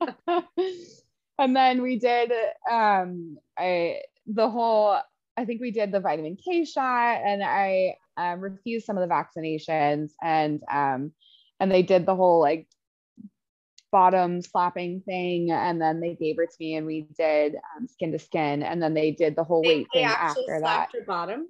Uh-huh. 0.01 0.13
yeah 0.27 0.41
and 1.39 1.55
then 1.55 1.81
we 1.81 1.99
did 1.99 2.31
um 2.69 3.37
I 3.57 4.01
the 4.27 4.49
whole 4.49 4.97
I 5.35 5.45
think 5.45 5.61
we 5.61 5.71
did 5.71 5.91
the 5.91 5.99
vitamin 5.99 6.37
K 6.37 6.65
shot 6.65 7.21
and 7.25 7.43
I 7.43 7.95
um, 8.17 8.39
refused 8.39 8.85
some 8.85 8.97
of 8.97 9.07
the 9.07 9.13
vaccinations 9.13 10.11
and 10.21 10.61
um 10.71 11.11
and 11.59 11.71
they 11.71 11.81
did 11.81 12.05
the 12.05 12.15
whole 12.15 12.39
like 12.39 12.67
bottom 13.91 14.41
slapping 14.41 15.01
thing 15.01 15.51
and 15.51 15.79
then 15.79 15.99
they 15.99 16.15
gave 16.15 16.37
her 16.37 16.45
to 16.45 16.55
me 16.59 16.75
and 16.75 16.85
we 16.87 17.07
did 17.17 17.55
um, 17.55 17.87
skin 17.87 18.11
to 18.11 18.19
skin 18.19 18.63
and 18.63 18.81
then 18.81 18.93
they 18.93 19.11
did 19.11 19.35
the 19.35 19.43
whole 19.43 19.61
they, 19.61 19.67
weight 19.69 19.87
thing 19.93 20.05
after 20.05 20.59
that. 20.61 20.89
bottom? 21.05 21.47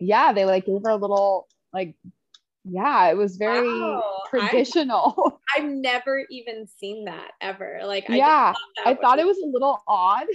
Yeah 0.00 0.32
they 0.32 0.44
like 0.44 0.66
gave 0.66 0.82
her 0.84 0.90
a 0.90 0.96
little 0.96 1.46
like 1.72 1.94
yeah 2.64 3.08
it 3.10 3.16
was 3.16 3.36
very 3.36 3.68
wow. 3.68 4.22
traditional 4.28 5.40
I've, 5.54 5.64
I've, 5.64 5.70
never 5.70 6.24
even 6.30 6.66
seen 6.66 7.04
that 7.04 7.32
ever 7.40 7.80
like 7.84 8.08
I 8.08 8.16
yeah 8.16 8.52
thought 8.52 8.86
i 8.86 8.94
thought 8.94 9.18
it 9.18 9.26
was 9.26 9.38
a 9.38 9.46
little 9.46 9.82
odd 9.86 10.26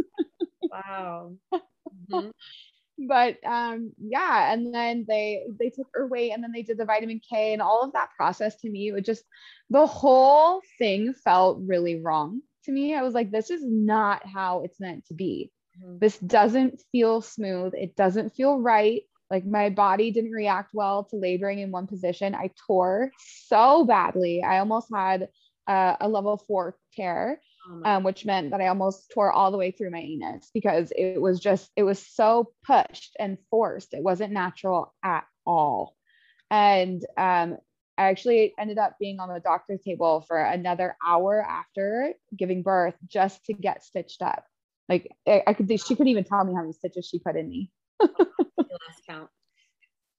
wow 0.62 1.32
mm-hmm. 1.52 2.30
but 3.06 3.36
um 3.44 3.92
yeah 3.98 4.52
and 4.52 4.74
then 4.74 5.04
they 5.06 5.44
they 5.58 5.68
took 5.68 5.88
her 5.92 6.06
weight 6.06 6.32
and 6.32 6.42
then 6.42 6.52
they 6.52 6.62
did 6.62 6.78
the 6.78 6.86
vitamin 6.86 7.20
k 7.20 7.52
and 7.52 7.60
all 7.60 7.82
of 7.82 7.92
that 7.92 8.08
process 8.16 8.56
to 8.56 8.70
me 8.70 8.90
it 8.90 9.04
just 9.04 9.24
the 9.68 9.86
whole 9.86 10.62
thing 10.78 11.12
felt 11.12 11.58
really 11.60 12.00
wrong 12.00 12.40
to 12.64 12.72
me 12.72 12.94
i 12.94 13.02
was 13.02 13.14
like 13.14 13.30
this 13.30 13.50
is 13.50 13.62
not 13.64 14.26
how 14.26 14.62
it's 14.62 14.80
meant 14.80 15.04
to 15.06 15.14
be 15.14 15.50
mm-hmm. 15.78 15.98
this 15.98 16.18
doesn't 16.18 16.82
feel 16.90 17.20
smooth 17.20 17.74
it 17.74 17.94
doesn't 17.96 18.34
feel 18.34 18.58
right 18.58 19.02
like 19.30 19.44
my 19.44 19.70
body 19.70 20.10
didn't 20.10 20.32
react 20.32 20.70
well 20.72 21.04
to 21.04 21.16
laboring 21.16 21.58
in 21.58 21.70
one 21.70 21.86
position. 21.86 22.34
I 22.34 22.50
tore 22.66 23.10
so 23.18 23.84
badly. 23.84 24.42
I 24.42 24.58
almost 24.58 24.88
had 24.94 25.28
uh, 25.66 25.96
a 26.00 26.08
level 26.08 26.36
four 26.46 26.76
tear, 26.94 27.40
oh 27.68 27.82
um, 27.84 28.02
which 28.04 28.24
meant 28.24 28.50
that 28.50 28.60
I 28.60 28.68
almost 28.68 29.10
tore 29.12 29.32
all 29.32 29.50
the 29.50 29.58
way 29.58 29.72
through 29.72 29.90
my 29.90 29.98
anus 29.98 30.50
because 30.54 30.92
it 30.96 31.20
was 31.20 31.40
just, 31.40 31.70
it 31.76 31.82
was 31.82 31.98
so 31.98 32.52
pushed 32.64 33.16
and 33.18 33.38
forced. 33.50 33.94
It 33.94 34.02
wasn't 34.02 34.32
natural 34.32 34.94
at 35.02 35.24
all. 35.44 35.96
And 36.50 37.02
um, 37.16 37.56
I 37.98 38.10
actually 38.10 38.54
ended 38.58 38.78
up 38.78 38.96
being 39.00 39.18
on 39.18 39.28
the 39.32 39.40
doctor's 39.40 39.82
table 39.82 40.24
for 40.28 40.38
another 40.38 40.96
hour 41.04 41.42
after 41.42 42.12
giving 42.36 42.62
birth 42.62 42.94
just 43.06 43.44
to 43.46 43.54
get 43.54 43.82
stitched 43.82 44.22
up. 44.22 44.44
Like 44.88 45.10
I, 45.26 45.42
I 45.48 45.52
could, 45.54 45.68
she 45.68 45.96
couldn't 45.96 46.08
even 46.08 46.22
tell 46.22 46.44
me 46.44 46.54
how 46.54 46.60
many 46.60 46.74
stitches 46.74 47.08
she 47.08 47.18
put 47.18 47.36
in 47.36 47.48
me 47.48 47.72
last 48.88 49.02
count. 49.08 49.30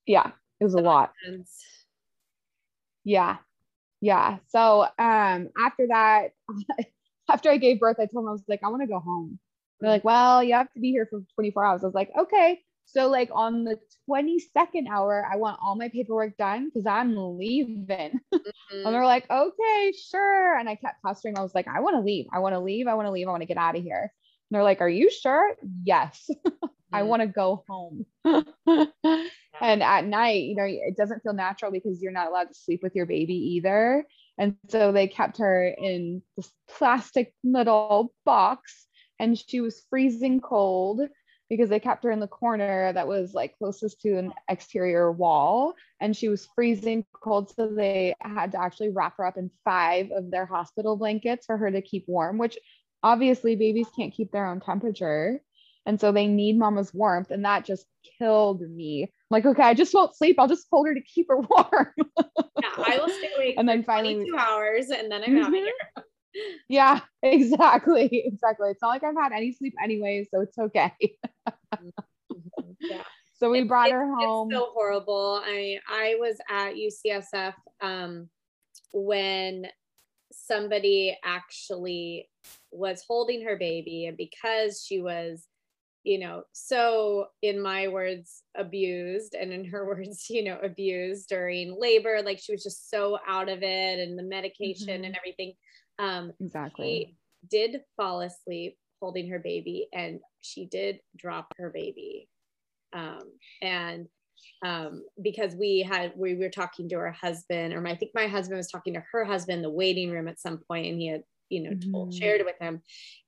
Yeah, 0.06 0.32
it 0.60 0.64
was 0.64 0.74
a 0.74 0.80
lot. 0.80 1.14
Yeah. 3.04 3.38
Yeah. 4.02 4.38
So 4.48 4.82
um 5.00 5.50
after 5.58 5.88
that, 5.88 6.30
after 7.30 7.50
I 7.50 7.58
gave 7.58 7.80
birth, 7.80 7.98
I 8.00 8.06
told 8.06 8.26
them 8.26 8.30
I 8.30 8.32
was 8.32 8.44
like, 8.48 8.64
I 8.64 8.70
want 8.70 8.82
to 8.84 8.88
go 8.88 9.00
home. 9.00 9.40
They're 9.80 9.92
like, 9.92 10.04
well, 10.04 10.44
you 10.44 10.54
have 10.54 10.72
to 10.74 10.80
be 10.80 10.92
here 10.92 11.08
for 11.10 11.22
24 11.36 11.66
hours. 11.66 11.84
I 11.84 11.88
was 11.88 11.96
like, 11.96 12.12
okay. 12.18 12.62
So 12.86 13.10
like 13.10 13.30
on 13.34 13.64
the 13.66 13.78
22nd 14.10 14.88
hour, 14.90 15.28
I 15.30 15.36
want 15.36 15.60
all 15.62 15.76
my 15.76 15.90
paperwork 15.90 16.38
done 16.38 16.66
because 16.66 16.86
I'm 16.86 17.16
leaving. 17.38 18.20
Mm-hmm. 18.70 18.86
and 18.86 18.94
they're 18.94 19.06
like, 19.06 19.30
okay, 19.30 19.94
sure. 19.94 20.58
And 20.58 20.68
I 20.68 20.76
kept 20.76 21.02
pestering. 21.02 21.38
I 21.38 21.42
was 21.42 21.56
like, 21.56 21.68
I 21.70 21.80
want 21.80 21.96
to 21.96 22.02
leave. 22.02 22.26
I 22.34 22.40
want 22.40 22.54
to 22.54 22.60
leave. 22.60 22.88
I 22.88 22.96
want 22.96 23.08
to 23.08 23.12
leave. 23.12 23.28
I 23.28 23.32
want 23.32 23.42
to 23.42 23.48
get 23.48 23.58
out 23.58 23.78
of 23.78 23.84
here. 23.84 24.02
And 24.02 24.56
they're 24.56 24.64
like, 24.64 24.82
Are 24.82 24.90
you 24.90 25.10
sure? 25.10 25.56
Yes. 25.84 26.30
I 26.92 27.00
mm-hmm. 27.00 27.10
want 27.10 27.22
to 27.22 27.28
go 27.28 27.64
home. 27.68 28.06
and 29.62 29.84
at 29.84 30.06
night, 30.06 30.44
you 30.44 30.56
know, 30.56 30.66
it 30.66 30.96
doesn't 30.96 31.24
feel 31.24 31.34
natural 31.34 31.72
because 31.72 32.02
you're 32.02 32.12
not 32.12 32.28
allowed 32.28 32.50
to 32.50 32.54
sleep 32.54 32.82
with 32.84 32.96
your 32.96 33.06
baby 33.06 33.36
either. 33.56 34.06
And 34.38 34.56
so 34.70 34.92
they 34.92 35.08
kept 35.08 35.38
her 35.40 35.68
in 35.68 36.22
this 36.36 36.52
plastic 36.70 37.34
little 37.44 38.14
box 38.26 38.88
and 39.20 39.38
she 39.38 39.62
was 39.62 39.84
freezing 39.90 40.40
cold 40.40 41.02
because 41.50 41.70
they 41.70 41.80
kept 41.80 42.04
her 42.04 42.12
in 42.12 42.20
the 42.20 42.28
corner 42.28 42.92
that 42.94 43.08
was 43.08 43.34
like 43.34 43.58
closest 43.58 44.02
to 44.02 44.18
an 44.18 44.34
exterior 44.50 45.12
wall 45.12 45.74
and 46.00 46.16
she 46.16 46.28
was 46.28 46.48
freezing 46.56 47.06
cold 47.14 47.50
so 47.56 47.68
they 47.68 48.14
had 48.22 48.52
to 48.52 48.62
actually 48.62 48.90
wrap 48.90 49.18
her 49.18 49.26
up 49.26 49.38
in 49.38 49.50
five 49.64 50.12
of 50.12 50.30
their 50.30 50.46
hospital 50.46 50.98
blankets 50.98 51.46
for 51.46 51.58
her 51.58 51.72
to 51.72 51.82
keep 51.82 52.06
warm 52.08 52.38
which 52.38 52.58
obviously 53.02 53.56
babies 53.56 53.88
can't 53.96 54.14
keep 54.14 54.32
their 54.32 54.46
own 54.46 54.60
temperature 54.60 55.42
and 55.88 56.00
so 56.00 56.12
they 56.12 56.28
need 56.28 56.60
mama's 56.60 56.94
warmth 56.94 57.32
and 57.32 57.44
that 57.44 57.66
just 57.66 57.88
killed 58.20 58.62
me 58.62 59.04
I'm 59.04 59.10
like 59.32 59.46
okay 59.46 59.64
i 59.64 59.74
just 59.74 59.94
won't 59.94 60.16
sleep 60.16 60.36
i'll 60.40 60.48
just 60.48 60.68
hold 60.72 60.88
her 60.88 60.94
to 60.94 61.02
keep 61.02 61.28
her 61.30 61.38
warm 61.50 61.94
yeah 62.20 62.70
i 62.78 63.00
will 63.02 63.10
stay 63.10 63.32
awake 63.36 63.56
and 63.58 63.68
then 63.68 63.84
finally 63.84 64.24
two 64.26 64.38
hours 64.38 64.90
and 64.90 65.12
then 65.12 65.24
i'm 65.24 65.34
mm-hmm. 65.34 65.46
out 65.46 65.54
here 65.54 66.04
yeah, 66.70 67.00
exactly. 67.24 68.10
Exactly. 68.26 68.70
It's 68.70 68.82
not 68.82 68.90
like 68.90 69.04
I've 69.04 69.16
had 69.16 69.32
any 69.32 69.54
sleep 69.54 69.74
anyway, 69.84 70.28
so 70.32 70.42
it's 70.42 70.58
okay. 70.58 70.92
Mm-hmm. 71.48 71.90
yeah. 72.80 73.04
So 73.40 73.52
we 73.52 73.64
brought 73.64 73.92
her 73.92 74.16
home. 74.16 74.50
so 74.52 74.72
horrible. 74.74 75.42
I 75.46 75.80
I 75.88 76.16
was 76.20 76.38
at 76.50 76.74
UCSF 76.74 77.54
um, 77.82 78.30
when 78.94 79.68
somebody 80.32 81.18
actually 81.24 82.30
was 82.72 83.04
holding 83.08 83.46
her 83.46 83.56
baby, 83.56 84.08
and 84.08 84.18
because 84.18 84.84
she 84.84 85.02
was, 85.02 85.46
you 86.08 86.20
know, 86.20 86.44
so 86.54 87.28
in 87.42 87.62
my 87.62 87.88
words, 87.90 88.44
abused, 88.56 89.36
and 89.36 89.52
in 89.52 89.66
her 89.66 89.86
words, 89.88 90.30
you 90.30 90.44
know, 90.44 90.58
abused 90.64 91.30
during 91.30 91.78
labor, 91.80 92.22
like 92.24 92.40
she 92.40 92.54
was 92.54 92.64
just 92.64 92.90
so 92.90 93.20
out 93.28 93.50
of 93.50 93.62
it, 93.62 94.00
and 94.00 94.18
the 94.18 94.24
medication 94.24 94.88
mm-hmm. 94.88 95.04
and 95.04 95.18
everything 95.18 95.54
um, 96.00 96.32
exactly. 96.40 97.16
She 97.52 97.58
did 97.58 97.82
fall 97.96 98.22
asleep 98.22 98.78
holding 99.02 99.30
her 99.30 99.40
baby 99.40 99.88
and 99.94 100.20
she 100.42 100.66
did 100.66 101.00
drop 101.16 101.54
her 101.58 101.70
baby. 101.70 102.28
Um, 102.94 103.32
and 103.62 104.08
um, 104.64 105.04
because 105.22 105.56
we 105.56 105.82
had, 105.82 106.14
we 106.16 106.36
were 106.36 106.50
talking 106.50 106.90
to 106.90 106.96
her 106.96 107.12
husband, 107.12 107.74
or 107.74 107.82
my, 107.82 107.92
I 107.92 107.96
think 107.96 108.12
my 108.14 108.28
husband 108.28 108.58
was 108.58 108.72
talking 108.72 108.94
to 108.94 109.04
her 109.12 109.26
husband 109.26 109.58
in 109.58 109.62
the 109.62 109.70
waiting 109.70 110.12
room 110.12 110.28
at 110.28 110.40
some 110.40 110.60
point 110.68 110.88
and 110.88 111.00
he 111.00 111.08
had, 111.08 111.24
you 111.50 111.64
know, 111.64 111.92
told, 111.92 112.10
mm-hmm. 112.10 112.18
shared 112.18 112.42
with 112.46 112.56
him. 112.60 112.82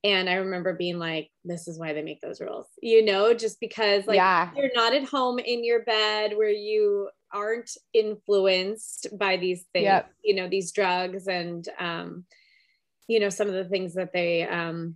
And 0.03 0.29
I 0.29 0.35
remember 0.35 0.73
being 0.73 0.99
like, 0.99 1.29
this 1.43 1.67
is 1.67 1.79
why 1.79 1.93
they 1.93 2.01
make 2.01 2.21
those 2.21 2.41
rules, 2.41 2.67
you 2.81 3.03
know, 3.03 3.33
just 3.33 3.59
because 3.59 4.07
like 4.07 4.15
yeah. 4.15 4.49
you're 4.55 4.71
not 4.75 4.93
at 4.93 5.05
home 5.05 5.39
in 5.39 5.63
your 5.63 5.83
bed 5.83 6.33
where 6.35 6.49
you 6.49 7.09
aren't 7.31 7.71
influenced 7.93 9.07
by 9.17 9.37
these 9.37 9.65
things, 9.73 9.83
yep. 9.83 10.11
you 10.23 10.35
know, 10.35 10.47
these 10.47 10.71
drugs 10.71 11.27
and, 11.27 11.67
um, 11.79 12.25
you 13.09 13.19
know 13.19 13.29
some 13.29 13.47
of 13.47 13.55
the 13.55 13.65
things 13.65 13.95
that 13.95 14.13
they 14.13 14.47
um, 14.47 14.95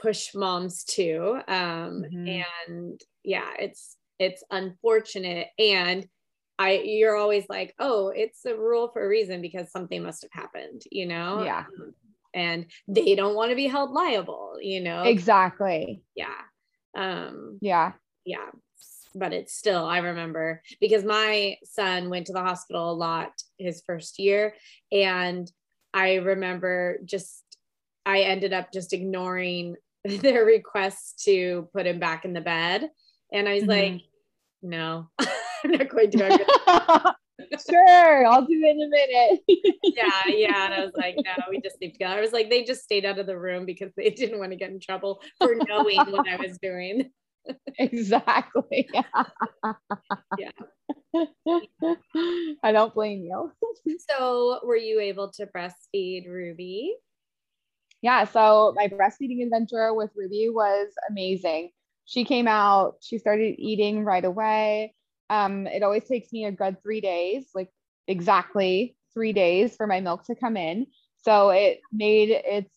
push 0.00 0.34
moms 0.34 0.84
to 0.84 1.40
um, 1.48 2.04
mm-hmm. 2.04 2.42
and 2.68 3.00
yeah 3.22 3.50
it's 3.58 3.96
it's 4.18 4.42
unfortunate 4.50 5.48
and 5.58 6.06
i 6.58 6.72
you're 6.84 7.16
always 7.16 7.44
like 7.50 7.74
oh 7.78 8.08
it's 8.14 8.46
a 8.46 8.56
rule 8.56 8.88
for 8.92 9.04
a 9.04 9.08
reason 9.08 9.42
because 9.42 9.70
something 9.70 10.02
must 10.02 10.22
have 10.22 10.30
happened 10.32 10.82
you 10.90 11.04
know 11.04 11.42
yeah 11.42 11.64
um, 11.78 11.92
and 12.34 12.66
they 12.88 13.14
don't 13.14 13.34
want 13.34 13.50
to 13.50 13.56
be 13.56 13.66
held 13.66 13.90
liable 13.90 14.56
you 14.60 14.80
know 14.80 15.02
exactly 15.02 16.02
yeah 16.14 16.40
um 16.96 17.58
yeah 17.60 17.92
yeah 18.24 18.48
but 19.14 19.32
it's 19.32 19.54
still 19.54 19.84
i 19.84 19.98
remember 19.98 20.62
because 20.80 21.04
my 21.04 21.56
son 21.64 22.10
went 22.10 22.26
to 22.26 22.32
the 22.32 22.40
hospital 22.40 22.90
a 22.90 22.92
lot 22.92 23.32
his 23.58 23.82
first 23.86 24.18
year 24.18 24.54
and 24.92 25.50
I 25.92 26.16
remember 26.16 26.98
just, 27.04 27.42
I 28.06 28.20
ended 28.20 28.52
up 28.52 28.72
just 28.72 28.92
ignoring 28.92 29.76
their 30.04 30.44
request 30.44 31.22
to 31.24 31.68
put 31.72 31.86
him 31.86 31.98
back 31.98 32.24
in 32.24 32.32
the 32.32 32.40
bed. 32.40 32.88
And 33.32 33.48
I 33.48 33.54
was 33.54 33.62
mm-hmm. 33.64 33.70
like, 33.70 34.02
no, 34.62 35.08
I'm 35.18 35.70
not 35.70 35.88
going 35.88 36.10
to. 36.10 37.14
sure, 37.58 38.26
I'll 38.26 38.42
do 38.42 38.62
it 38.62 38.76
in 38.76 38.82
a 38.82 38.88
minute. 38.88 39.40
yeah, 39.96 40.22
yeah. 40.26 40.64
And 40.66 40.74
I 40.74 40.80
was 40.84 40.92
like, 40.96 41.16
no, 41.16 41.32
we 41.48 41.60
just 41.60 41.80
need 41.80 41.92
to 41.92 41.98
go. 41.98 42.06
I 42.06 42.20
was 42.20 42.32
like, 42.32 42.50
they 42.50 42.64
just 42.64 42.82
stayed 42.82 43.04
out 43.04 43.18
of 43.18 43.26
the 43.26 43.38
room 43.38 43.66
because 43.66 43.92
they 43.96 44.10
didn't 44.10 44.38
want 44.38 44.52
to 44.52 44.56
get 44.56 44.70
in 44.70 44.80
trouble 44.80 45.20
for 45.38 45.54
knowing 45.68 45.98
what 46.10 46.28
I 46.28 46.36
was 46.36 46.58
doing. 46.62 47.10
exactly. 47.78 48.88
yeah. 50.38 50.50
I 52.62 52.72
don't 52.72 52.94
blame 52.94 53.24
you. 53.24 53.52
so, 54.08 54.60
were 54.64 54.76
you 54.76 55.00
able 55.00 55.30
to 55.32 55.46
breastfeed 55.46 56.28
Ruby? 56.28 56.94
Yeah. 58.02 58.24
So, 58.24 58.74
my 58.76 58.88
breastfeeding 58.88 59.42
adventure 59.42 59.92
with 59.94 60.10
Ruby 60.14 60.48
was 60.50 60.88
amazing. 61.08 61.70
She 62.04 62.24
came 62.24 62.48
out, 62.48 62.96
she 63.00 63.18
started 63.18 63.54
eating 63.58 64.04
right 64.04 64.24
away. 64.24 64.94
Um, 65.30 65.66
it 65.66 65.82
always 65.82 66.04
takes 66.04 66.32
me 66.32 66.44
a 66.44 66.52
good 66.52 66.82
three 66.82 67.00
days, 67.00 67.48
like 67.54 67.70
exactly 68.06 68.96
three 69.14 69.32
days 69.32 69.76
for 69.76 69.86
my 69.86 70.00
milk 70.00 70.24
to 70.26 70.34
come 70.34 70.56
in. 70.56 70.86
So, 71.22 71.50
it 71.50 71.80
made 71.92 72.30
its 72.30 72.70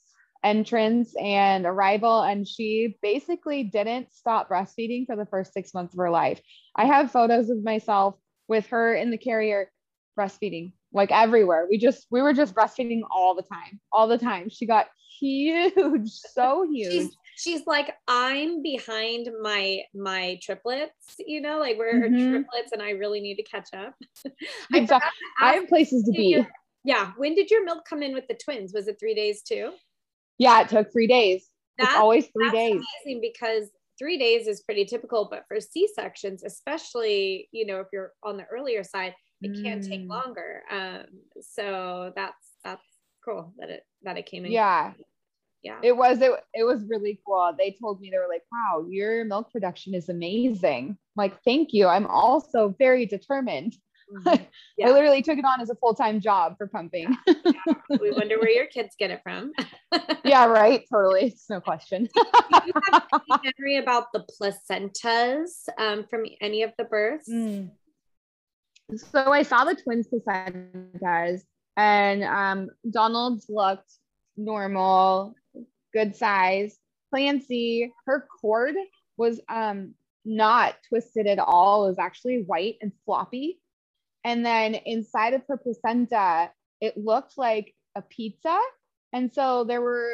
entrance 0.44 1.16
and 1.20 1.66
arrival 1.66 2.22
and 2.22 2.48
she 2.48 2.98
basically 3.02 3.64
didn't 3.64 4.14
stop 4.14 4.50
breastfeeding 4.50 5.06
for 5.06 5.16
the 5.16 5.26
first 5.26 5.54
six 5.54 5.74
months 5.74 5.94
of 5.94 5.98
her 6.00 6.10
life. 6.10 6.42
I 6.76 6.86
have 6.86 7.12
photos 7.12 7.50
of 7.50 7.64
myself 7.64 8.16
with 8.48 8.68
her 8.68 8.94
in 8.94 9.10
the 9.10 9.18
carrier 9.18 9.72
breastfeeding 10.20 10.74
like 10.92 11.12
everywhere. 11.12 11.68
We 11.70 11.78
just 11.78 12.06
we 12.12 12.22
were 12.22 12.34
just 12.34 12.54
breastfeeding 12.54 13.02
all 13.10 13.36
the 13.36 13.44
time 13.44 13.80
all 13.92 14.08
the 14.08 14.18
time. 14.18 14.50
She 14.50 14.66
got 14.66 14.88
huge 15.20 16.10
so 16.10 16.68
huge. 16.70 16.92
she's, 16.92 17.18
she's 17.38 17.66
like 17.66 17.94
i'm 18.08 18.62
behind 18.62 19.30
my 19.42 19.80
my 19.94 20.40
triplets 20.42 21.16
you 21.20 21.42
know 21.42 21.60
like 21.60 21.78
we're 21.78 22.10
mm-hmm. 22.10 22.32
triplets 22.32 22.72
and 22.72 22.82
i 22.82 22.92
really 22.92 23.22
need 23.22 23.36
to 23.36 23.44
catch 23.44 23.70
up 23.74 23.94
exactly. 24.74 25.10
I, 25.40 25.52
I 25.52 25.54
have 25.56 25.68
places 25.68 26.04
to 26.04 26.12
be 26.12 26.26
your, 26.26 26.48
yeah 26.84 27.12
when 27.18 27.36
did 27.36 27.52
your 27.52 27.64
milk 27.66 27.84
come 27.90 28.04
in 28.04 28.14
with 28.14 28.28
the 28.28 28.38
twins 28.44 28.74
was 28.74 28.88
it 28.88 28.98
three 29.00 29.16
days 29.16 29.42
too 29.42 29.72
yeah, 30.38 30.62
it 30.62 30.70
took 30.70 30.92
three 30.92 31.08
days. 31.08 31.48
That's, 31.78 31.92
it's 31.92 32.00
always 32.00 32.28
three 32.28 32.52
days. 32.52 32.82
Amazing 33.06 33.22
because 33.22 33.70
three 33.98 34.18
days 34.18 34.48
is 34.48 34.62
pretty 34.62 34.86
typical, 34.86 35.28
but 35.30 35.46
for 35.48 35.60
C 35.60 35.88
sections, 35.94 36.44
especially 36.44 37.50
you 37.52 37.66
know 37.66 37.80
if 37.80 37.88
you're 37.94 38.12
on 38.24 38.38
the 38.38 38.46
earlier 38.46 38.84
side, 38.84 39.14
it 39.42 39.52
mm. 39.52 39.64
can 39.64 39.82
take 39.82 40.02
mm. 40.02 40.10
longer. 40.10 40.62
Um, 40.72 41.06
so 41.42 42.12
that's 42.16 42.50
that's 42.64 42.84
cool 43.24 43.54
that 43.58 43.70
it 43.70 43.84
that 44.04 44.18
it 44.18 44.26
came 44.26 44.46
in. 44.46 44.52
Yeah. 44.52 44.94
Yeah. 45.64 45.80
It 45.82 45.96
was 45.96 46.22
it, 46.22 46.32
it 46.54 46.64
was 46.66 46.84
really 46.88 47.20
cool. 47.26 47.54
They 47.58 47.76
told 47.80 48.02
me 48.02 48.10
they 48.10 48.18
were 48.18 48.28
like, 48.30 48.44
"Wow, 48.52 48.86
your 48.90 49.24
milk 49.24 49.52
production 49.52 49.94
is 49.94 50.10
amazing." 50.10 50.90
I'm 50.90 50.98
like, 51.16 51.42
"Thank 51.44 51.74
you. 51.74 51.88
I'm 51.88 52.06
also 52.06 52.76
very 52.78 53.06
determined." 53.06 53.76
Mm-hmm. 54.12 54.44
Yeah. 54.76 54.88
I 54.88 54.92
literally 54.92 55.22
took 55.22 55.38
it 55.38 55.46
on 55.46 55.62
as 55.62 55.70
a 55.70 55.76
full 55.76 55.94
time 55.94 56.20
job 56.20 56.58
for 56.58 56.66
pumping. 56.66 57.16
yeah. 57.28 57.76
We 58.02 58.10
wonder 58.10 58.40
where 58.40 58.50
your 58.50 58.66
kids 58.66 58.96
get 58.98 59.12
it 59.12 59.22
from. 59.22 59.54
yeah, 60.26 60.46
right. 60.46 60.84
Totally. 60.92 61.26
It's 61.26 61.48
no 61.48 61.62
question. 61.62 62.10
you 62.66 62.74
have 62.92 63.04
Henry 63.44 63.78
about 63.78 64.08
the 64.12 64.26
placentas 64.42 65.70
um, 65.78 66.08
from 66.10 66.26
any 66.42 66.64
of 66.64 66.72
the 66.80 66.86
births? 66.86 67.30
Mm. 67.30 67.70
So 68.96 69.32
I 69.32 69.44
saw 69.44 69.64
the 69.64 69.76
twins 69.76 70.08
placentas, 70.08 71.42
and 71.78 72.24
um, 72.24 72.70
Donald's 72.90 73.46
looked 73.48 73.92
normal, 74.36 75.36
good 75.94 76.16
size. 76.16 76.78
Clancy, 77.10 77.94
her 78.06 78.28
cord 78.42 78.76
was 79.18 79.40
um, 79.50 79.94
not 80.26 80.76
twisted 80.90 81.28
at 81.28 81.40
all. 81.40 81.86
It 81.86 81.90
was 81.90 82.00
actually 82.00 82.44
white 82.44 82.78
and 82.82 82.92
floppy. 83.06 83.60
And 84.24 84.46
then 84.46 84.76
inside 84.76 85.34
of 85.34 85.44
her 85.48 85.58
placenta, 85.58 86.50
it 86.82 86.98
looked 86.98 87.38
like 87.38 87.74
a 87.96 88.02
pizza. 88.02 88.58
And 89.12 89.34
so 89.34 89.64
there 89.64 89.82
were 89.82 90.12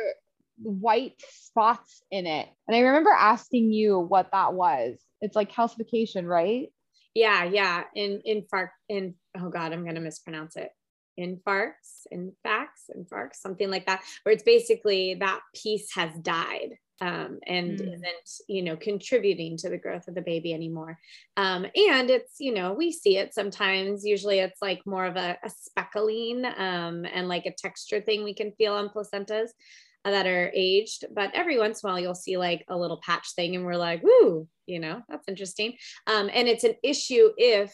white 0.62 1.22
spots 1.30 2.02
in 2.12 2.28
it. 2.28 2.50
And 2.68 2.76
I 2.76 2.82
remember 2.82 3.12
asking 3.12 3.72
you 3.72 4.00
what 4.00 4.32
that 4.32 4.54
was. 4.54 4.98
It's 5.22 5.36
like 5.36 5.52
calcification, 5.52 6.26
right? 6.26 6.70
Yeah, 7.14 7.44
yeah. 7.44 7.84
In 7.96 8.22
infarct 8.28 8.70
in 8.88 9.16
oh 9.38 9.50
god, 9.50 9.74
I'm 9.74 9.86
gonna 9.86 10.00
mispronounce 10.00 10.56
it. 10.56 10.70
Infarcts, 11.20 12.08
infarcts, 12.14 12.90
infarcts, 12.96 13.36
something 13.36 13.70
like 13.70 13.86
that, 13.88 14.02
where 14.24 14.34
it's 14.34 14.44
basically 14.44 15.16
that 15.20 15.42
piece 15.54 15.94
has 15.94 16.12
died. 16.22 16.72
um, 17.02 17.40
and 17.48 17.80
Mm. 17.80 17.94
isn't 17.94 18.30
you 18.50 18.62
know 18.62 18.76
contributing 18.76 19.56
to 19.58 19.70
the 19.70 19.78
growth 19.78 20.08
of 20.10 20.16
the 20.16 20.22
baby 20.32 20.54
anymore 20.54 20.98
um, 21.38 21.66
and 21.90 22.10
it's 22.10 22.36
you 22.40 22.54
know 22.54 22.74
we 22.74 22.92
see 22.92 23.16
it 23.18 23.34
sometimes 23.34 24.04
usually 24.06 24.40
it's 24.40 24.62
like 24.62 24.82
more 24.86 25.06
of 25.06 25.16
a, 25.16 25.38
a 25.44 25.50
speckling 25.50 26.44
um, 26.58 27.06
and 27.06 27.30
like 27.30 27.46
a 27.46 27.54
texture 27.66 28.02
thing 28.02 28.24
we 28.24 28.34
can 28.34 28.52
feel 28.58 28.74
on 28.74 28.90
placentas 28.90 29.50
that 30.04 30.28
are 30.28 30.52
aged 30.54 31.06
but 31.14 31.32
every 31.34 31.58
once 31.58 31.84
in 31.84 31.90
a 31.90 31.94
while 31.94 32.02
you'll 32.02 32.16
see 32.28 32.38
like 32.38 32.66
a 32.68 32.78
little 32.78 33.00
patch 33.06 33.28
thing 33.36 33.56
and 33.56 33.64
we're 33.66 33.76
like 33.88 34.02
woo 34.04 34.46
you 34.66 34.80
know 34.80 35.02
that's 35.08 35.28
interesting 35.30 35.72
um, 36.08 36.30
and 36.34 36.48
it's 36.50 36.66
an 36.66 36.76
issue 36.84 37.30
if 37.38 37.74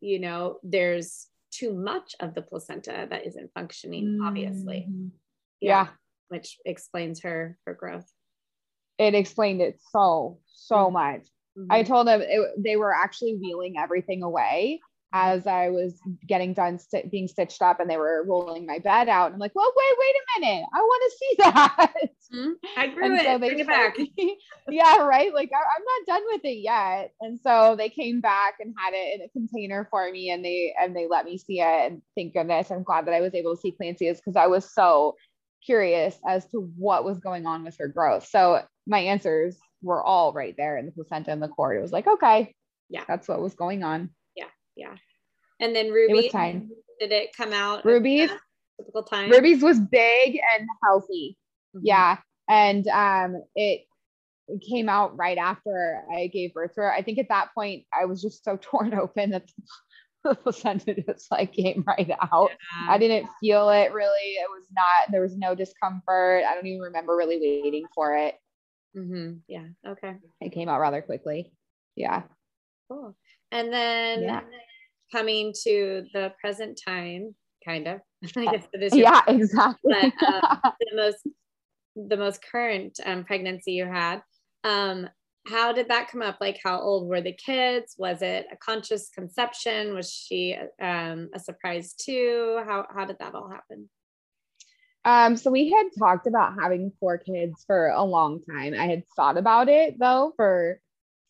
you 0.00 0.18
know 0.18 0.58
there's 0.62 1.28
too 1.56 1.72
much 1.74 2.14
of 2.20 2.34
the 2.34 2.42
placenta 2.42 3.06
that 3.10 3.26
isn't 3.26 3.50
functioning 3.54 4.18
obviously 4.22 4.86
Mhm. 4.88 5.10
Yeah. 5.60 5.88
which 6.28 6.58
explains 6.64 7.22
her 7.22 7.58
her 7.66 7.74
growth 7.74 8.08
It 8.98 9.14
explained 9.14 9.60
it 9.62 9.80
so, 9.92 10.40
so 10.46 10.76
Mhm. 10.76 10.92
much. 10.92 11.28
I 11.70 11.82
Mhm. 11.82 11.86
told 11.86 12.06
them 12.06 12.20
it, 12.22 12.40
they 12.58 12.76
were 12.76 12.94
actually 12.94 13.36
wheeling 13.36 13.74
everything 13.78 14.22
away 14.22 14.80
as 15.18 15.46
I 15.46 15.70
was 15.70 15.98
getting 16.28 16.52
done 16.52 16.78
sti- 16.78 17.08
being 17.10 17.26
stitched 17.26 17.62
up 17.62 17.80
and 17.80 17.88
they 17.88 17.96
were 17.96 18.22
rolling 18.28 18.66
my 18.66 18.78
bed 18.80 19.08
out. 19.08 19.32
I'm 19.32 19.38
like, 19.38 19.52
well, 19.54 19.72
wait, 19.74 19.96
wait 19.98 20.14
a 20.14 20.40
minute. 20.40 20.66
I 20.74 20.78
want 20.78 21.02
to 21.10 21.16
see 21.18 21.34
that. 21.38 21.94
Mhm. 22.34 22.52
I 22.76 22.86
grew 22.88 23.04
and 23.04 23.14
it. 23.14 23.24
so 23.24 23.38
they 23.38 23.48
Bring 23.48 23.58
it 23.60 23.66
back. 23.66 23.96
me- 23.98 24.38
yeah, 24.68 24.98
right. 24.98 25.32
Like 25.32 25.50
I, 25.54 25.56
I'm 25.56 25.84
not 25.84 26.14
done 26.18 26.22
with 26.32 26.44
it 26.44 26.58
yet. 26.58 27.12
And 27.22 27.40
so 27.40 27.76
they 27.78 27.88
came 27.88 28.20
back 28.20 28.56
and 28.60 28.74
had 28.76 28.92
it 28.94 29.14
in 29.20 29.24
a 29.24 29.28
container 29.30 29.86
for 29.90 30.10
me, 30.12 30.30
and 30.30 30.44
they 30.44 30.74
and 30.78 30.94
they 30.94 31.06
let 31.08 31.24
me 31.24 31.38
see 31.38 31.60
it. 31.60 31.92
And 31.92 32.02
thank 32.14 32.34
goodness, 32.34 32.70
I'm 32.70 32.82
glad 32.82 33.06
that 33.06 33.14
I 33.14 33.22
was 33.22 33.34
able 33.34 33.54
to 33.56 33.60
see 33.60 33.72
Clancy's 33.72 34.18
because 34.18 34.36
I 34.36 34.48
was 34.48 34.70
so 34.74 35.14
curious 35.64 36.16
as 36.28 36.44
to 36.50 36.70
what 36.76 37.04
was 37.04 37.18
going 37.20 37.46
on 37.46 37.64
with 37.64 37.76
her 37.78 37.88
growth. 37.88 38.26
So 38.28 38.62
my 38.86 38.98
answers 38.98 39.56
were 39.82 40.02
all 40.04 40.32
right 40.32 40.54
there 40.58 40.76
in 40.76 40.86
the 40.86 40.92
placenta 40.92 41.30
and 41.32 41.42
the 41.42 41.48
cord. 41.48 41.76
It 41.78 41.80
was 41.82 41.92
like, 41.92 42.06
okay, 42.06 42.54
Yeah. 42.90 43.04
that's 43.08 43.28
what 43.28 43.40
was 43.40 43.54
going 43.54 43.82
on. 43.82 44.10
And 45.60 45.74
then 45.74 45.90
Ruby, 45.90 46.28
time. 46.28 46.70
did 47.00 47.12
it 47.12 47.30
come 47.36 47.52
out? 47.52 47.84
Ruby's 47.84 48.30
typical 48.78 49.02
time. 49.02 49.30
Ruby's 49.30 49.62
was 49.62 49.80
big 49.80 50.38
and 50.56 50.68
healthy. 50.82 51.36
Mhm. 51.74 51.80
Yeah. 51.82 52.18
And 52.48 52.86
um 52.88 53.42
it 53.54 53.82
it 54.48 54.62
came 54.68 54.88
out 54.88 55.16
right 55.16 55.38
after 55.38 56.04
I 56.14 56.28
gave 56.28 56.54
birth 56.54 56.74
to 56.74 56.82
her. 56.82 56.92
I 56.92 57.02
think 57.02 57.18
at 57.18 57.28
that 57.30 57.48
point 57.54 57.84
I 57.92 58.04
was 58.04 58.22
just 58.22 58.44
so 58.44 58.56
torn 58.60 58.94
open 58.94 59.30
that 59.30 59.50
the 60.24 60.34
placenta 60.42 60.94
just 61.02 61.30
like 61.30 61.52
came 61.52 61.84
right 61.86 62.10
out. 62.32 62.50
I 62.88 62.98
didn't 62.98 63.28
feel 63.40 63.70
it 63.70 63.92
really. 63.92 64.34
It 64.34 64.48
was 64.50 64.66
not, 64.72 65.10
there 65.10 65.20
was 65.20 65.36
no 65.36 65.54
discomfort. 65.54 66.44
I 66.44 66.54
don't 66.54 66.66
even 66.66 66.80
remember 66.80 67.16
really 67.16 67.38
waiting 67.38 67.86
for 67.94 68.16
it. 68.16 68.34
Mm-hmm. 68.96 69.38
Yeah. 69.48 69.66
Okay. 69.86 70.14
It 70.40 70.52
came 70.52 70.68
out 70.68 70.80
rather 70.80 71.02
quickly. 71.02 71.52
Yeah. 71.96 72.22
Cool. 72.88 73.16
And 73.52 73.72
then 73.72 74.22
Yeah. 74.22 74.40
Coming 75.12 75.52
to 75.64 76.04
the 76.12 76.32
present 76.40 76.80
time, 76.86 77.34
kind 77.64 77.86
of. 77.86 78.00
I 78.36 78.44
guess 78.46 78.66
it 78.72 78.82
is. 78.82 78.94
Yeah, 78.94 79.20
exactly. 79.26 80.12
But, 80.20 80.26
um, 80.26 80.60
the 80.80 80.96
most 80.96 81.28
the 81.96 82.16
most 82.16 82.44
current 82.50 83.00
um, 83.04 83.24
pregnancy 83.24 83.72
you 83.72 83.86
had. 83.86 84.22
Um, 84.64 85.08
how 85.46 85.72
did 85.72 85.88
that 85.88 86.08
come 86.08 86.22
up? 86.22 86.38
Like, 86.40 86.58
how 86.62 86.80
old 86.80 87.08
were 87.08 87.20
the 87.20 87.32
kids? 87.32 87.94
Was 87.98 88.20
it 88.20 88.46
a 88.52 88.56
conscious 88.56 89.08
conception? 89.10 89.94
Was 89.94 90.12
she 90.12 90.56
um, 90.80 91.30
a 91.34 91.38
surprise 91.38 91.94
too? 91.94 92.60
How 92.66 92.86
how 92.94 93.04
did 93.04 93.18
that 93.20 93.34
all 93.34 93.48
happen? 93.48 93.88
Um, 95.04 95.36
so 95.36 95.52
we 95.52 95.70
had 95.70 95.86
talked 95.96 96.26
about 96.26 96.54
having 96.60 96.90
four 96.98 97.16
kids 97.16 97.62
for 97.66 97.88
a 97.88 98.02
long 98.02 98.42
time. 98.42 98.74
I 98.74 98.86
had 98.86 99.04
thought 99.14 99.38
about 99.38 99.68
it 99.68 99.98
though 100.00 100.32
for 100.36 100.80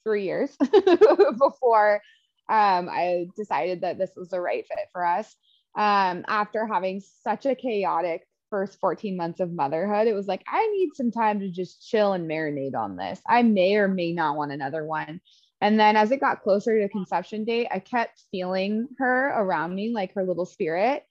three 0.02 0.24
years 0.24 0.56
before 1.38 2.00
um, 2.48 2.88
I 2.88 3.26
decided 3.36 3.80
that 3.80 3.98
this 3.98 4.10
was 4.16 4.28
the 4.30 4.40
right 4.40 4.66
fit 4.66 4.88
for 4.92 5.04
us. 5.04 5.34
Um, 5.76 6.24
after 6.28 6.66
having 6.66 7.02
such 7.22 7.44
a 7.46 7.54
chaotic 7.54 8.26
first 8.50 8.78
14 8.80 9.16
months 9.16 9.40
of 9.40 9.52
motherhood, 9.52 10.06
it 10.06 10.14
was 10.14 10.26
like, 10.26 10.42
I 10.48 10.66
need 10.68 10.90
some 10.94 11.10
time 11.10 11.40
to 11.40 11.50
just 11.50 11.88
chill 11.88 12.12
and 12.12 12.28
marinate 12.28 12.74
on 12.74 12.96
this. 12.96 13.20
I 13.28 13.42
may 13.42 13.76
or 13.76 13.88
may 13.88 14.12
not 14.12 14.36
want 14.36 14.52
another 14.52 14.84
one. 14.84 15.20
And 15.60 15.80
then 15.80 15.96
as 15.96 16.10
it 16.10 16.20
got 16.20 16.42
closer 16.42 16.78
to 16.80 16.88
conception 16.88 17.44
date, 17.44 17.68
I 17.70 17.78
kept 17.78 18.22
feeling 18.30 18.88
her 18.98 19.28
around 19.28 19.74
me, 19.74 19.92
like 19.92 20.14
her 20.14 20.24
little 20.24 20.46
spirit. 20.46 21.04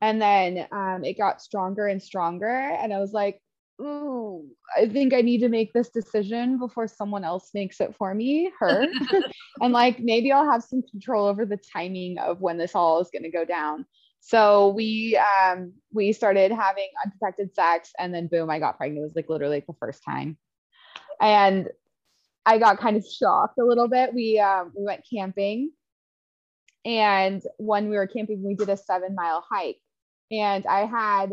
And 0.00 0.20
then 0.20 0.66
um, 0.72 1.04
it 1.04 1.18
got 1.18 1.42
stronger 1.42 1.86
and 1.86 2.02
stronger. 2.02 2.48
And 2.48 2.92
I 2.92 2.98
was 2.98 3.12
like, 3.12 3.40
ooh, 3.80 4.46
I 4.76 4.88
think 4.88 5.14
I 5.14 5.20
need 5.20 5.40
to 5.40 5.48
make 5.48 5.72
this 5.72 5.90
decision 5.90 6.58
before 6.58 6.86
someone 6.86 7.24
else 7.24 7.50
makes 7.54 7.80
it 7.80 7.94
for 7.96 8.14
me, 8.14 8.52
her. 8.58 8.86
and 9.60 9.72
like 9.72 10.00
maybe 10.00 10.32
I'll 10.32 10.50
have 10.50 10.62
some 10.62 10.82
control 10.90 11.26
over 11.26 11.46
the 11.46 11.58
timing 11.72 12.18
of 12.18 12.40
when 12.40 12.58
this 12.58 12.74
all 12.74 13.00
is 13.00 13.10
going 13.12 13.24
to 13.24 13.30
go 13.30 13.44
down. 13.44 13.86
So 14.20 14.68
we 14.68 15.18
um 15.42 15.72
we 15.92 16.12
started 16.12 16.52
having 16.52 16.88
unprotected 17.04 17.54
sex 17.54 17.90
and 17.98 18.14
then 18.14 18.26
boom, 18.26 18.50
I 18.50 18.58
got 18.58 18.76
pregnant. 18.76 19.00
It 19.00 19.04
was 19.04 19.16
like 19.16 19.30
literally 19.30 19.56
like 19.56 19.66
the 19.66 19.74
first 19.80 20.04
time. 20.04 20.36
And 21.20 21.68
I 22.44 22.58
got 22.58 22.78
kind 22.78 22.96
of 22.96 23.04
shocked 23.06 23.58
a 23.58 23.64
little 23.64 23.88
bit. 23.88 24.12
We 24.14 24.38
um 24.38 24.72
we 24.76 24.84
went 24.84 25.04
camping 25.10 25.72
and 26.84 27.42
when 27.58 27.90
we 27.90 27.96
were 27.96 28.06
camping, 28.06 28.42
we 28.42 28.54
did 28.54 28.68
a 28.68 28.76
seven 28.76 29.14
mile 29.14 29.44
hike. 29.48 29.80
And 30.30 30.66
I 30.66 30.86
had 30.86 31.32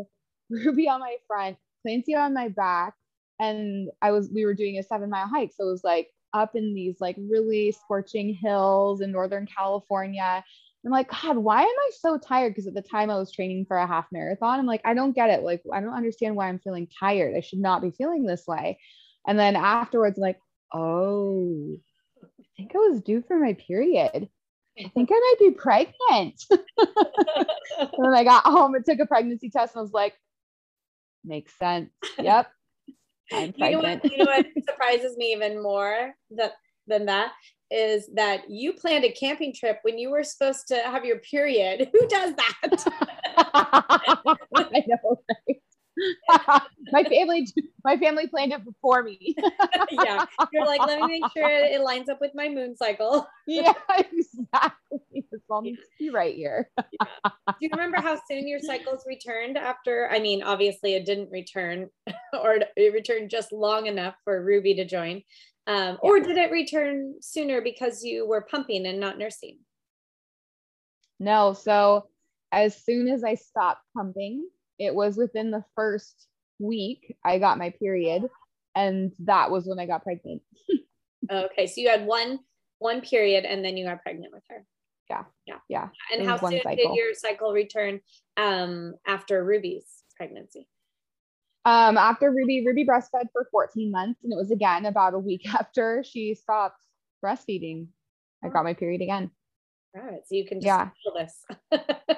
Ruby 0.49 0.89
on 0.89 0.99
my 0.99 1.15
front, 1.27 1.57
Clancy 1.87 2.15
on 2.15 2.33
my 2.33 2.49
back, 2.49 2.93
and 3.39 3.89
I 4.01 4.11
was 4.11 4.29
we 4.33 4.45
were 4.45 4.53
doing 4.53 4.77
a 4.77 4.83
seven 4.83 5.09
mile 5.09 5.27
hike. 5.27 5.51
So 5.55 5.67
it 5.67 5.71
was 5.71 5.83
like 5.85 6.09
up 6.33 6.55
in 6.55 6.73
these 6.73 6.97
like 6.99 7.15
really 7.17 7.71
scorching 7.71 8.33
hills 8.33 8.99
in 8.99 9.11
Northern 9.11 9.47
California. 9.47 10.43
I'm 10.85 10.91
like, 10.91 11.09
God, 11.09 11.37
why 11.37 11.61
am 11.61 11.67
I 11.67 11.91
so 11.99 12.17
tired? 12.17 12.51
Because 12.51 12.67
at 12.67 12.73
the 12.73 12.81
time 12.81 13.09
I 13.09 13.17
was 13.17 13.31
training 13.31 13.65
for 13.67 13.77
a 13.77 13.87
half 13.87 14.05
marathon. 14.11 14.59
I'm 14.59 14.65
like, 14.65 14.81
I 14.85 14.93
don't 14.93 15.15
get 15.15 15.29
it. 15.29 15.43
Like, 15.43 15.61
I 15.73 15.81
don't 15.81 15.93
understand 15.93 16.35
why 16.35 16.47
I'm 16.47 16.59
feeling 16.59 16.87
tired. 16.99 17.35
I 17.35 17.41
should 17.41 17.59
not 17.59 17.81
be 17.81 17.91
feeling 17.91 18.25
this 18.25 18.47
way. 18.47 18.79
And 19.27 19.37
then 19.37 19.57
afterwards, 19.57 20.17
I'm 20.17 20.21
like, 20.21 20.39
oh, 20.73 21.77
I 22.23 22.45
think 22.55 22.71
I 22.73 22.77
was 22.77 23.01
due 23.01 23.21
for 23.27 23.37
my 23.37 23.53
period. 23.53 24.29
I 24.79 24.87
think 24.93 25.09
I 25.11 25.19
might 25.19 25.35
be 25.39 25.51
pregnant. 25.51 26.43
and 26.51 28.05
then 28.05 28.13
I 28.13 28.23
got 28.23 28.43
home 28.43 28.75
and 28.75 28.85
took 28.85 28.99
a 28.99 29.05
pregnancy 29.05 29.49
test 29.49 29.75
and 29.75 29.79
I 29.79 29.83
was 29.83 29.91
like, 29.91 30.13
makes 31.27 31.57
sense. 31.57 31.91
Yep. 32.19 32.47
You 33.29 33.53
know 33.57 33.79
what? 33.79 34.09
You 34.09 34.17
know 34.19 34.25
what 34.25 34.45
surprises 34.69 35.17
me 35.17 35.33
even 35.33 35.61
more 35.61 36.13
that 36.31 36.53
than 36.87 37.05
that 37.07 37.33
is 37.69 38.09
that 38.13 38.49
you 38.49 38.71
planned 38.73 39.03
a 39.03 39.11
camping 39.11 39.53
trip 39.53 39.79
when 39.81 39.97
you 39.97 40.09
were 40.09 40.23
supposed 40.23 40.67
to 40.69 40.75
have 40.75 41.03
your 41.03 41.19
period. 41.19 41.89
Who 41.93 42.07
does 42.07 42.33
that? 42.35 42.85
I 43.37 44.83
know, 44.87 45.21
right? 45.27 45.61
My 46.91 47.03
family, 47.03 47.47
my 47.83 47.97
family 47.97 48.27
planned 48.27 48.53
it 48.53 48.63
before 48.63 49.03
me. 49.03 49.35
yeah, 49.91 50.25
you're 50.51 50.65
like, 50.65 50.81
let 50.81 51.01
me 51.01 51.19
make 51.19 51.31
sure 51.31 51.47
it 51.47 51.81
lines 51.81 52.09
up 52.09 52.19
with 52.21 52.31
my 52.35 52.49
moon 52.49 52.75
cycle. 52.75 53.27
yeah, 53.47 53.73
exactly. 53.89 55.25
This 55.31 55.41
all 55.49 55.61
needs 55.61 55.79
to 55.79 55.87
be 55.99 56.09
right 56.09 56.35
here. 56.35 56.69
Do 56.77 57.55
you 57.59 57.69
remember 57.71 58.01
how 58.01 58.19
soon 58.29 58.47
your 58.47 58.59
cycles 58.59 59.03
returned 59.07 59.57
after? 59.57 60.09
I 60.11 60.19
mean, 60.19 60.43
obviously 60.43 60.93
it 60.95 61.05
didn't 61.05 61.31
return, 61.31 61.89
or 62.41 62.59
it 62.75 62.93
returned 62.93 63.29
just 63.29 63.51
long 63.51 63.87
enough 63.87 64.15
for 64.23 64.43
Ruby 64.43 64.75
to 64.75 64.85
join. 64.85 65.23
Um, 65.65 65.97
Or 66.01 66.19
did 66.21 66.37
it 66.37 66.49
return 66.49 67.15
sooner 67.21 67.61
because 67.61 68.01
you 68.01 68.25
were 68.25 68.47
pumping 68.49 68.85
and 68.85 69.01
not 69.01 69.17
nursing? 69.17 69.59
No, 71.19 71.53
so 71.53 72.07
as 72.51 72.81
soon 72.83 73.09
as 73.09 73.23
I 73.23 73.35
stopped 73.35 73.81
pumping, 73.95 74.47
it 74.79 74.93
was 74.93 75.17
within 75.17 75.51
the 75.51 75.63
first 75.75 76.27
week 76.59 77.15
I 77.23 77.39
got 77.39 77.57
my 77.57 77.71
period, 77.71 78.29
and 78.75 79.11
that 79.19 79.51
was 79.51 79.65
when 79.65 79.79
I 79.79 79.85
got 79.85 80.03
pregnant. 80.03 80.41
Okay, 81.29 81.67
so 81.67 81.81
you 81.81 81.89
had 81.89 82.05
one 82.05 82.39
one 82.79 83.01
period 83.01 83.43
and 83.43 83.65
then 83.65 83.75
you 83.75 83.85
got 83.85 84.01
pregnant 84.01 84.31
with 84.31 84.43
her. 84.49 84.63
Yeah, 85.09 85.23
Yeah. 85.45 85.57
yeah. 85.67 85.89
And 86.13 86.25
how 86.25 86.37
soon 86.37 86.61
did 86.63 86.79
your 86.95 87.13
cycle 87.15 87.51
return 87.51 87.99
um, 88.37 88.93
after 89.05 89.43
Ruby's 89.43 90.03
pregnancy? 90.15 90.69
Um, 91.65 91.97
after 91.97 92.31
Ruby, 92.31 92.65
Ruby 92.65 92.85
breastfed 92.85 93.29
for 93.33 93.47
14 93.51 93.91
months, 93.91 94.23
and 94.23 94.31
it 94.31 94.37
was 94.37 94.51
again 94.51 94.85
about 94.85 95.15
a 95.15 95.19
week 95.19 95.53
after 95.59 96.01
she 96.05 96.33
stopped 96.33 96.81
breastfeeding. 97.25 97.87
I 98.43 98.47
got 98.49 98.63
my 98.63 98.73
period 98.73 99.01
again. 99.01 99.31
All 99.97 100.03
right, 100.03 100.21
so 100.27 100.35
you 100.35 100.45
can 100.45 100.61
just 100.61 100.67
Yeah. 100.67 100.89
feel 101.03 101.13
this. 101.13 101.45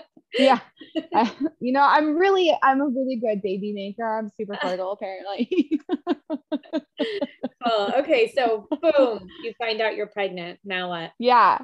Yeah, 0.38 0.60
I- 1.14 1.34
you 1.60 1.74
know, 1.74 1.82
I'm 1.82 2.16
really, 2.16 2.56
I'm 2.62 2.82
a 2.82 2.88
really 2.88 3.16
good 3.18 3.42
baby 3.42 3.74
maker. 3.74 4.06
I'm 4.06 4.30
super 4.38 4.56
fertile, 4.62 4.92
apparently. 4.92 5.80
oh, 7.66 7.94
okay, 8.00 8.32
so 8.36 8.68
boom, 8.82 9.28
you 9.44 9.54
find 9.58 9.82
out 9.82 9.96
you're 9.96 10.08
pregnant. 10.08 10.60
Now 10.64 10.90
what? 10.90 11.12
yeah. 11.20 11.60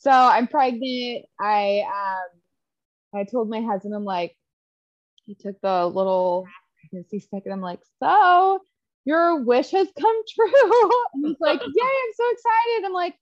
So 0.00 0.10
I'm 0.12 0.46
pregnant. 0.46 1.24
I 1.40 1.82
um, 1.86 3.20
I 3.20 3.24
told 3.24 3.48
my 3.50 3.60
husband, 3.62 3.94
I'm 3.94 4.04
like, 4.04 4.36
he 5.26 5.34
took 5.34 5.60
the 5.60 5.86
little 5.86 6.46
pregnancy 6.80 7.18
stick, 7.20 7.42
and 7.44 7.52
I'm 7.52 7.60
like, 7.60 7.80
so 8.00 8.60
your 9.04 9.42
wish 9.42 9.70
has 9.72 9.88
come 9.98 10.22
true. 10.34 10.90
and 11.14 11.26
he's 11.26 11.36
like, 11.40 11.60
Yay, 11.60 11.66
I'm 11.66 12.12
so 12.14 12.30
excited. 12.30 12.86
I'm 12.86 12.92
like, 12.92 13.14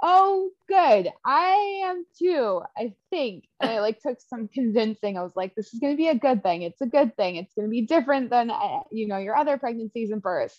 Oh, 0.00 0.50
good. 0.68 1.08
I 1.24 1.82
am 1.84 2.04
too, 2.18 2.62
I 2.76 2.94
think. 3.10 3.48
And 3.60 3.72
it 3.72 3.80
like 3.80 4.00
took 4.00 4.18
some 4.20 4.48
convincing. 4.48 5.18
I 5.18 5.22
was 5.22 5.34
like, 5.34 5.54
this 5.54 5.74
is 5.74 5.80
going 5.80 5.92
to 5.92 5.96
be 5.96 6.08
a 6.08 6.14
good 6.14 6.42
thing. 6.42 6.62
It's 6.62 6.80
a 6.80 6.86
good 6.86 7.16
thing. 7.16 7.36
It's 7.36 7.52
going 7.54 7.66
to 7.66 7.70
be 7.70 7.82
different 7.82 8.30
than, 8.30 8.50
uh, 8.50 8.80
you 8.92 9.08
know, 9.08 9.18
your 9.18 9.36
other 9.36 9.58
pregnancies 9.58 10.10
and 10.10 10.22
births. 10.22 10.58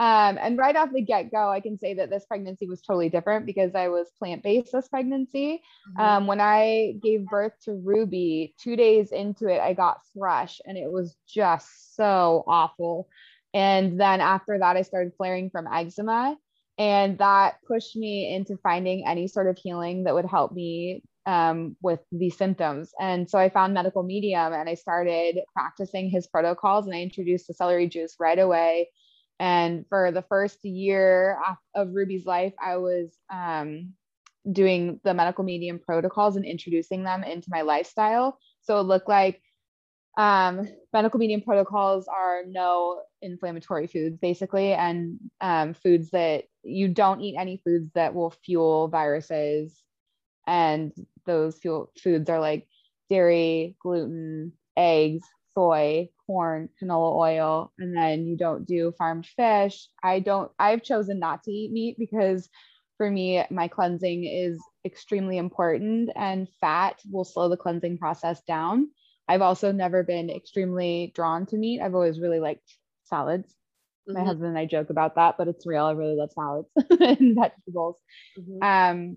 Um, 0.00 0.38
and 0.40 0.56
right 0.56 0.74
off 0.74 0.88
the 0.92 1.02
get 1.02 1.30
go, 1.30 1.50
I 1.50 1.60
can 1.60 1.78
say 1.78 1.94
that 1.94 2.08
this 2.08 2.24
pregnancy 2.24 2.66
was 2.66 2.80
totally 2.80 3.10
different 3.10 3.44
because 3.44 3.74
I 3.74 3.88
was 3.88 4.10
plant 4.18 4.42
based 4.42 4.72
this 4.72 4.88
pregnancy. 4.88 5.62
Mm-hmm. 5.90 6.00
Um, 6.00 6.26
when 6.26 6.40
I 6.40 6.94
gave 7.02 7.26
birth 7.26 7.52
to 7.64 7.74
Ruby, 7.74 8.54
two 8.58 8.74
days 8.74 9.12
into 9.12 9.48
it, 9.48 9.60
I 9.60 9.74
got 9.74 10.00
thrush 10.14 10.60
and 10.64 10.78
it 10.78 10.90
was 10.90 11.14
just 11.28 11.94
so 11.94 12.42
awful. 12.46 13.08
And 13.54 14.00
then 14.00 14.22
after 14.22 14.58
that, 14.58 14.76
I 14.76 14.82
started 14.82 15.12
flaring 15.16 15.50
from 15.50 15.66
eczema. 15.66 16.38
And 16.78 17.18
that 17.18 17.56
pushed 17.66 17.96
me 17.96 18.34
into 18.34 18.56
finding 18.62 19.06
any 19.06 19.28
sort 19.28 19.46
of 19.46 19.58
healing 19.58 20.04
that 20.04 20.14
would 20.14 20.24
help 20.24 20.52
me 20.52 21.02
um, 21.26 21.76
with 21.82 22.00
these 22.10 22.36
symptoms. 22.36 22.92
And 22.98 23.28
so 23.28 23.38
I 23.38 23.48
found 23.48 23.74
Medical 23.74 24.02
Medium 24.02 24.52
and 24.52 24.68
I 24.68 24.74
started 24.74 25.38
practicing 25.52 26.10
his 26.10 26.26
protocols 26.26 26.86
and 26.86 26.94
I 26.94 27.00
introduced 27.02 27.46
the 27.46 27.54
celery 27.54 27.88
juice 27.88 28.16
right 28.18 28.38
away. 28.38 28.88
And 29.38 29.84
for 29.88 30.10
the 30.12 30.22
first 30.22 30.64
year 30.64 31.38
of 31.74 31.94
Ruby's 31.94 32.26
life, 32.26 32.54
I 32.62 32.76
was 32.76 33.16
um, 33.30 33.92
doing 34.50 35.00
the 35.04 35.14
medical 35.14 35.44
medium 35.44 35.78
protocols 35.78 36.36
and 36.36 36.44
introducing 36.44 37.04
them 37.04 37.22
into 37.24 37.48
my 37.50 37.62
lifestyle. 37.62 38.38
So 38.62 38.78
it 38.78 38.84
looked 38.84 39.08
like 39.08 39.40
um, 40.16 40.68
medical 40.92 41.18
medium 41.18 41.40
protocols 41.42 42.06
are 42.08 42.42
no 42.46 43.02
inflammatory 43.22 43.86
foods, 43.86 44.18
basically, 44.18 44.72
and 44.72 45.18
um, 45.40 45.74
foods 45.74 46.10
that 46.10 46.44
you 46.62 46.88
don't 46.88 47.20
eat 47.20 47.36
any 47.38 47.60
foods 47.64 47.90
that 47.94 48.14
will 48.14 48.34
fuel 48.44 48.88
viruses. 48.88 49.82
And 50.46 50.92
those 51.24 51.58
fuel 51.58 51.92
foods 52.02 52.28
are 52.28 52.40
like 52.40 52.66
dairy, 53.08 53.76
gluten, 53.80 54.52
eggs, 54.76 55.22
soy, 55.54 56.08
corn, 56.26 56.68
canola 56.82 57.14
oil, 57.14 57.72
and 57.78 57.96
then 57.96 58.26
you 58.26 58.36
don't 58.36 58.66
do 58.66 58.92
farmed 58.96 59.26
fish. 59.26 59.88
I 60.02 60.20
don't, 60.20 60.50
I've 60.58 60.82
chosen 60.82 61.18
not 61.18 61.42
to 61.44 61.50
eat 61.50 61.72
meat 61.72 61.96
because 61.98 62.48
for 62.96 63.10
me, 63.10 63.44
my 63.50 63.68
cleansing 63.68 64.24
is 64.24 64.60
extremely 64.84 65.38
important 65.38 66.10
and 66.16 66.48
fat 66.60 67.00
will 67.10 67.24
slow 67.24 67.48
the 67.48 67.56
cleansing 67.56 67.98
process 67.98 68.42
down. 68.42 68.88
I've 69.28 69.42
also 69.42 69.72
never 69.72 70.02
been 70.02 70.30
extremely 70.30 71.12
drawn 71.14 71.46
to 71.46 71.56
meat. 71.56 71.80
I've 71.80 71.94
always 71.94 72.20
really 72.20 72.40
liked 72.40 72.76
salads. 73.12 73.54
Mm-hmm. 74.08 74.18
My 74.18 74.24
husband 74.24 74.48
and 74.48 74.58
I 74.58 74.66
joke 74.66 74.90
about 74.90 75.16
that, 75.16 75.36
but 75.36 75.48
it's 75.48 75.66
real. 75.66 75.84
I 75.84 75.92
really 75.92 76.16
love 76.16 76.32
salads 76.32 76.68
and 76.90 77.36
vegetables. 77.36 77.96
Mm-hmm. 78.38 78.62
Um, 78.62 79.16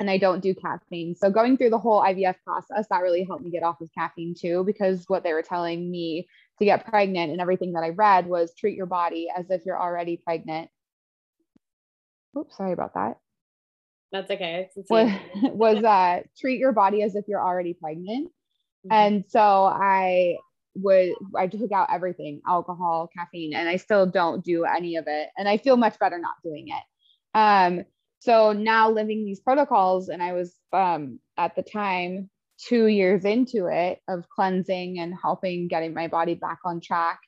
and 0.00 0.10
I 0.10 0.18
don't 0.18 0.42
do 0.42 0.54
caffeine. 0.54 1.14
So 1.14 1.30
going 1.30 1.56
through 1.56 1.70
the 1.70 1.78
whole 1.78 2.02
IVF 2.02 2.34
process, 2.44 2.86
that 2.90 3.02
really 3.02 3.24
helped 3.24 3.44
me 3.44 3.50
get 3.50 3.62
off 3.62 3.80
of 3.80 3.88
caffeine 3.96 4.34
too, 4.38 4.64
because 4.66 5.04
what 5.08 5.22
they 5.22 5.32
were 5.32 5.42
telling 5.42 5.90
me 5.90 6.28
to 6.58 6.64
get 6.64 6.86
pregnant 6.86 7.32
and 7.32 7.40
everything 7.40 7.72
that 7.72 7.84
I 7.84 7.90
read 7.90 8.26
was 8.26 8.52
treat 8.54 8.76
your 8.76 8.86
body 8.86 9.28
as 9.36 9.50
if 9.50 9.62
you're 9.64 9.80
already 9.80 10.16
pregnant. 10.16 10.68
Oops, 12.36 12.56
sorry 12.56 12.72
about 12.72 12.94
that. 12.94 13.18
That's 14.12 14.30
okay. 14.30 14.68
Was, 14.90 15.10
was 15.42 15.84
uh, 15.84 16.22
treat 16.38 16.58
your 16.58 16.72
body 16.72 17.02
as 17.02 17.14
if 17.14 17.24
you're 17.28 17.44
already 17.44 17.74
pregnant. 17.74 18.28
Mm-hmm. 18.86 18.92
And 18.92 19.24
so 19.28 19.40
I 19.40 20.36
would 20.76 21.12
I 21.36 21.46
took 21.46 21.72
out 21.72 21.88
everything, 21.92 22.40
alcohol, 22.46 23.08
caffeine, 23.16 23.54
and 23.54 23.68
I 23.68 23.76
still 23.76 24.06
don't 24.06 24.44
do 24.44 24.64
any 24.64 24.96
of 24.96 25.04
it. 25.06 25.28
And 25.36 25.48
I 25.48 25.56
feel 25.56 25.76
much 25.76 25.98
better 25.98 26.18
not 26.18 26.34
doing 26.42 26.68
it. 26.68 27.38
Um, 27.38 27.84
so 28.20 28.52
now 28.52 28.90
living 28.90 29.24
these 29.24 29.40
protocols, 29.40 30.08
and 30.08 30.22
I 30.22 30.32
was 30.32 30.54
um, 30.72 31.20
at 31.36 31.54
the 31.56 31.62
time 31.62 32.30
two 32.58 32.86
years 32.86 33.24
into 33.24 33.66
it 33.66 34.00
of 34.08 34.28
cleansing 34.28 34.98
and 34.98 35.14
helping 35.20 35.68
getting 35.68 35.92
my 35.92 36.08
body 36.08 36.34
back 36.34 36.60
on 36.64 36.80
track. 36.80 37.20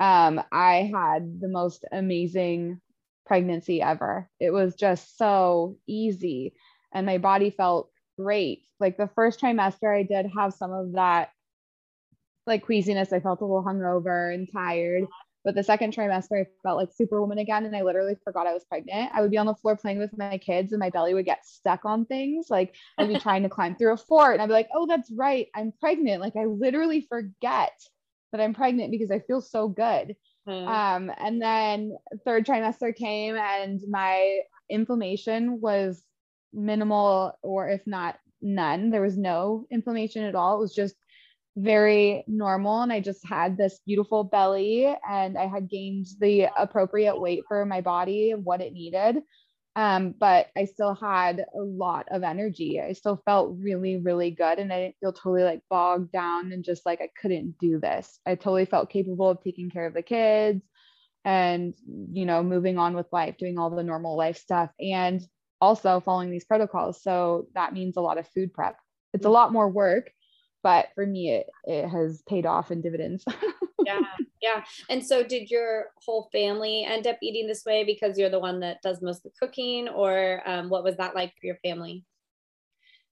Um, 0.00 0.40
I 0.52 0.90
had 0.94 1.40
the 1.40 1.48
most 1.48 1.84
amazing 1.90 2.80
pregnancy 3.26 3.82
ever. 3.82 4.30
It 4.40 4.50
was 4.50 4.74
just 4.74 5.18
so 5.18 5.76
easy, 5.86 6.54
and 6.92 7.04
my 7.04 7.18
body 7.18 7.50
felt 7.50 7.90
great. 8.18 8.62
Like 8.80 8.96
the 8.96 9.10
first 9.14 9.40
trimester, 9.40 9.94
I 9.94 10.02
did 10.04 10.30
have 10.36 10.54
some 10.54 10.72
of 10.72 10.92
that 10.92 11.30
like 12.48 12.66
queasiness. 12.66 13.12
I 13.12 13.20
felt 13.20 13.40
a 13.40 13.44
little 13.44 13.64
hungover 13.64 14.34
and 14.34 14.48
tired. 14.50 15.04
But 15.44 15.54
the 15.54 15.62
second 15.62 15.94
trimester, 15.94 16.42
I 16.42 16.46
felt 16.62 16.78
like 16.78 16.90
superwoman 16.92 17.38
again. 17.38 17.64
And 17.64 17.74
I 17.74 17.82
literally 17.82 18.16
forgot 18.24 18.46
I 18.46 18.52
was 18.52 18.64
pregnant. 18.64 19.12
I 19.14 19.22
would 19.22 19.30
be 19.30 19.38
on 19.38 19.46
the 19.46 19.54
floor 19.54 19.76
playing 19.76 19.98
with 19.98 20.16
my 20.18 20.36
kids 20.38 20.72
and 20.72 20.80
my 20.80 20.90
belly 20.90 21.14
would 21.14 21.24
get 21.24 21.46
stuck 21.46 21.84
on 21.84 22.04
things. 22.06 22.48
Like 22.50 22.74
I'd 22.98 23.08
be 23.08 23.18
trying 23.20 23.44
to 23.44 23.48
climb 23.48 23.76
through 23.76 23.92
a 23.92 23.96
fort 23.96 24.34
and 24.34 24.42
I'd 24.42 24.48
be 24.48 24.52
like, 24.52 24.68
oh, 24.74 24.86
that's 24.86 25.10
right. 25.12 25.46
I'm 25.54 25.72
pregnant. 25.80 26.20
Like 26.20 26.36
I 26.36 26.44
literally 26.44 27.06
forget 27.08 27.72
that 28.32 28.40
I'm 28.40 28.52
pregnant 28.52 28.90
because 28.90 29.10
I 29.10 29.20
feel 29.20 29.40
so 29.40 29.68
good. 29.68 30.16
Hmm. 30.46 30.68
Um, 30.68 31.12
and 31.18 31.40
then 31.40 31.96
third 32.24 32.44
trimester 32.44 32.94
came 32.94 33.36
and 33.36 33.80
my 33.88 34.40
inflammation 34.68 35.60
was 35.60 36.02
minimal 36.52 37.32
or 37.42 37.68
if 37.68 37.86
not 37.86 38.18
none. 38.42 38.90
There 38.90 39.02
was 39.02 39.16
no 39.16 39.66
inflammation 39.70 40.24
at 40.24 40.34
all. 40.34 40.56
It 40.56 40.60
was 40.60 40.74
just 40.74 40.94
very 41.58 42.24
normal 42.26 42.82
and 42.82 42.92
I 42.92 43.00
just 43.00 43.26
had 43.26 43.56
this 43.56 43.80
beautiful 43.84 44.24
belly 44.24 44.94
and 45.08 45.36
I 45.36 45.46
had 45.46 45.68
gained 45.68 46.06
the 46.20 46.48
appropriate 46.56 47.20
weight 47.20 47.42
for 47.48 47.64
my 47.64 47.80
body 47.80 48.30
and 48.30 48.44
what 48.44 48.60
it 48.60 48.72
needed. 48.72 49.18
Um, 49.74 50.14
but 50.18 50.48
I 50.56 50.64
still 50.64 50.94
had 50.94 51.44
a 51.54 51.60
lot 51.60 52.06
of 52.10 52.22
energy. 52.22 52.80
I 52.80 52.92
still 52.92 53.22
felt 53.24 53.56
really, 53.60 53.96
really 53.96 54.30
good. 54.30 54.58
And 54.58 54.72
I 54.72 54.80
didn't 54.80 54.96
feel 55.00 55.12
totally 55.12 55.44
like 55.44 55.62
bogged 55.70 56.10
down 56.10 56.52
and 56.52 56.64
just 56.64 56.84
like 56.86 57.00
I 57.00 57.10
couldn't 57.20 57.58
do 57.58 57.78
this. 57.78 58.18
I 58.26 58.34
totally 58.34 58.64
felt 58.64 58.90
capable 58.90 59.28
of 59.28 59.42
taking 59.42 59.70
care 59.70 59.86
of 59.86 59.94
the 59.94 60.02
kids 60.02 60.62
and, 61.24 61.74
you 62.12 62.24
know, 62.24 62.42
moving 62.42 62.78
on 62.78 62.94
with 62.94 63.06
life, 63.12 63.36
doing 63.38 63.58
all 63.58 63.70
the 63.70 63.82
normal 63.82 64.16
life 64.16 64.38
stuff 64.38 64.70
and 64.80 65.24
also 65.60 66.00
following 66.00 66.30
these 66.30 66.44
protocols. 66.44 67.02
So 67.02 67.46
that 67.54 67.72
means 67.72 67.96
a 67.96 68.00
lot 68.00 68.18
of 68.18 68.28
food 68.28 68.52
prep. 68.52 68.76
It's 69.12 69.26
a 69.26 69.30
lot 69.30 69.52
more 69.52 69.68
work 69.68 70.10
but 70.68 70.88
for 70.94 71.06
me 71.06 71.30
it, 71.30 71.46
it 71.64 71.88
has 71.88 72.20
paid 72.28 72.44
off 72.44 72.70
in 72.70 72.82
dividends 72.82 73.24
yeah 73.86 74.00
yeah 74.42 74.62
and 74.90 75.02
so 75.02 75.22
did 75.22 75.50
your 75.50 75.86
whole 76.04 76.28
family 76.30 76.84
end 76.84 77.06
up 77.06 77.16
eating 77.22 77.46
this 77.46 77.64
way 77.64 77.84
because 77.84 78.18
you're 78.18 78.28
the 78.28 78.38
one 78.38 78.60
that 78.60 78.82
does 78.82 79.00
most 79.00 79.24
of 79.24 79.32
the 79.32 79.46
cooking 79.46 79.88
or 79.88 80.42
um, 80.44 80.68
what 80.68 80.84
was 80.84 80.94
that 80.98 81.14
like 81.14 81.32
for 81.40 81.46
your 81.46 81.56
family 81.64 82.04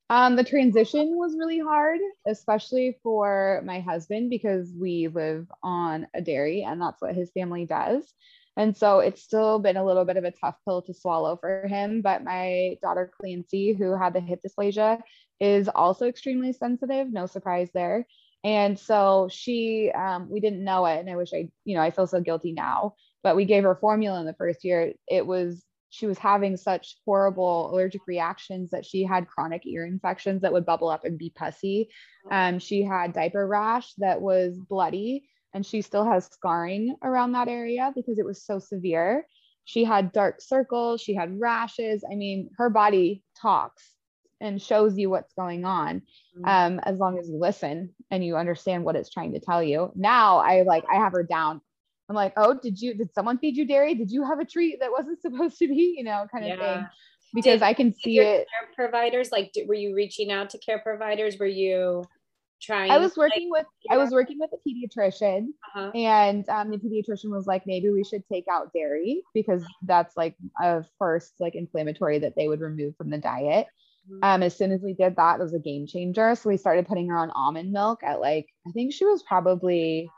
um, 0.08 0.36
the 0.36 0.44
transition 0.44 1.16
was 1.16 1.34
really 1.36 1.58
hard, 1.58 1.98
especially 2.28 2.96
for 3.02 3.60
my 3.64 3.80
husband 3.80 4.30
because 4.30 4.72
we 4.72 5.08
live 5.08 5.48
on 5.64 6.06
a 6.14 6.20
dairy 6.20 6.62
and 6.62 6.80
that's 6.80 7.02
what 7.02 7.16
his 7.16 7.32
family 7.32 7.66
does. 7.66 8.14
And 8.56 8.76
so 8.76 9.00
it's 9.00 9.20
still 9.20 9.58
been 9.58 9.76
a 9.76 9.84
little 9.84 10.04
bit 10.04 10.16
of 10.16 10.22
a 10.22 10.30
tough 10.30 10.54
pill 10.64 10.80
to 10.82 10.94
swallow 10.94 11.36
for 11.36 11.66
him. 11.66 12.02
But 12.02 12.22
my 12.22 12.78
daughter 12.82 13.10
Clancy, 13.20 13.72
who 13.72 13.98
had 13.98 14.14
the 14.14 14.20
hip 14.20 14.40
dysplasia, 14.46 15.00
is 15.40 15.68
also 15.68 16.06
extremely 16.06 16.52
sensitive. 16.52 17.12
No 17.12 17.26
surprise 17.26 17.70
there. 17.74 18.06
And 18.44 18.78
so 18.78 19.28
she, 19.30 19.90
um, 19.90 20.30
we 20.30 20.40
didn't 20.40 20.62
know 20.62 20.86
it. 20.86 21.00
And 21.00 21.10
I 21.10 21.16
wish 21.16 21.32
I, 21.34 21.48
you 21.64 21.74
know, 21.76 21.82
I 21.82 21.90
feel 21.90 22.06
so 22.06 22.20
guilty 22.20 22.52
now, 22.52 22.94
but 23.22 23.36
we 23.36 23.44
gave 23.44 23.64
her 23.64 23.74
formula 23.74 24.20
in 24.20 24.26
the 24.26 24.34
first 24.34 24.64
year. 24.64 24.92
It 25.08 25.26
was, 25.26 25.64
she 25.90 26.06
was 26.06 26.18
having 26.18 26.56
such 26.56 26.96
horrible 27.04 27.72
allergic 27.72 28.02
reactions 28.06 28.70
that 28.70 28.84
she 28.84 29.02
had 29.02 29.26
chronic 29.26 29.66
ear 29.66 29.84
infections 29.84 30.42
that 30.42 30.52
would 30.52 30.66
bubble 30.66 30.88
up 30.88 31.04
and 31.04 31.18
be 31.18 31.32
pussy. 31.34 31.88
Um, 32.30 32.58
she 32.58 32.82
had 32.82 33.12
diaper 33.12 33.46
rash 33.46 33.92
that 33.98 34.20
was 34.20 34.58
bloody 34.58 35.28
and 35.52 35.64
she 35.64 35.80
still 35.80 36.04
has 36.04 36.26
scarring 36.26 36.96
around 37.02 37.32
that 37.32 37.48
area 37.48 37.90
because 37.94 38.18
it 38.18 38.26
was 38.26 38.44
so 38.44 38.58
severe. 38.58 39.26
She 39.64 39.84
had 39.84 40.12
dark 40.12 40.40
circles, 40.40 41.00
she 41.00 41.14
had 41.14 41.40
rashes. 41.40 42.04
I 42.08 42.14
mean, 42.14 42.50
her 42.58 42.70
body 42.70 43.24
talks 43.40 43.95
and 44.40 44.60
shows 44.60 44.96
you 44.98 45.10
what's 45.10 45.32
going 45.34 45.64
on 45.64 46.02
mm-hmm. 46.36 46.44
um, 46.44 46.80
as 46.84 46.98
long 46.98 47.18
as 47.18 47.28
you 47.28 47.38
listen 47.38 47.94
and 48.10 48.24
you 48.24 48.36
understand 48.36 48.84
what 48.84 48.96
it's 48.96 49.10
trying 49.10 49.32
to 49.32 49.40
tell 49.40 49.62
you. 49.62 49.92
Now 49.94 50.38
I 50.38 50.62
like 50.62 50.84
I 50.92 50.96
have 50.96 51.12
her 51.12 51.22
down. 51.22 51.60
I'm 52.08 52.14
like, 52.14 52.34
oh, 52.36 52.58
did 52.62 52.80
you 52.80 52.94
did 52.94 53.12
someone 53.14 53.38
feed 53.38 53.56
you 53.56 53.66
dairy? 53.66 53.94
Did 53.94 54.10
you 54.10 54.24
have 54.24 54.38
a 54.38 54.44
treat 54.44 54.80
that 54.80 54.92
wasn't 54.92 55.20
supposed 55.22 55.58
to 55.58 55.68
be? 55.68 55.94
You 55.96 56.04
know, 56.04 56.26
kind 56.32 56.44
of 56.44 56.58
yeah. 56.58 56.74
thing. 56.74 56.86
Because 57.34 57.60
did, 57.60 57.62
I 57.62 57.74
can 57.74 57.92
see 57.92 58.20
it. 58.20 58.46
Care 58.48 58.70
providers, 58.74 59.30
like, 59.32 59.52
did, 59.52 59.68
were 59.68 59.74
you 59.74 59.94
reaching 59.94 60.30
out 60.30 60.50
to 60.50 60.58
care 60.58 60.78
providers? 60.78 61.36
Were 61.38 61.46
you 61.46 62.04
trying? 62.62 62.90
I 62.90 62.98
was 62.98 63.16
working 63.16 63.50
like, 63.50 63.64
with 63.64 63.90
I 63.90 63.96
was 63.96 64.10
working 64.10 64.38
with 64.38 64.50
a 64.52 64.68
pediatrician, 64.68 65.48
uh-huh. 65.74 65.90
and 65.94 66.48
um, 66.48 66.70
the 66.70 66.78
pediatrician 66.78 67.30
was 67.30 67.46
like, 67.46 67.66
maybe 67.66 67.90
we 67.90 68.04
should 68.04 68.22
take 68.32 68.46
out 68.50 68.72
dairy 68.72 69.22
because 69.34 69.64
that's 69.82 70.16
like 70.16 70.36
a 70.62 70.84
first 70.98 71.34
like 71.40 71.54
inflammatory 71.54 72.20
that 72.20 72.34
they 72.36 72.48
would 72.48 72.60
remove 72.60 72.96
from 72.96 73.10
the 73.10 73.18
diet. 73.18 73.66
Mm-hmm. 74.10 74.18
Um, 74.22 74.42
as 74.42 74.56
soon 74.56 74.72
as 74.72 74.80
we 74.82 74.94
did 74.94 75.16
that, 75.16 75.40
it 75.40 75.42
was 75.42 75.54
a 75.54 75.58
game 75.58 75.86
changer. 75.86 76.34
So 76.34 76.48
we 76.48 76.56
started 76.56 76.86
putting 76.86 77.08
her 77.08 77.16
on 77.16 77.30
almond 77.30 77.72
milk 77.72 78.02
at 78.02 78.20
like, 78.20 78.46
I 78.66 78.70
think 78.70 78.92
she 78.92 79.04
was 79.04 79.22
probably 79.22 80.10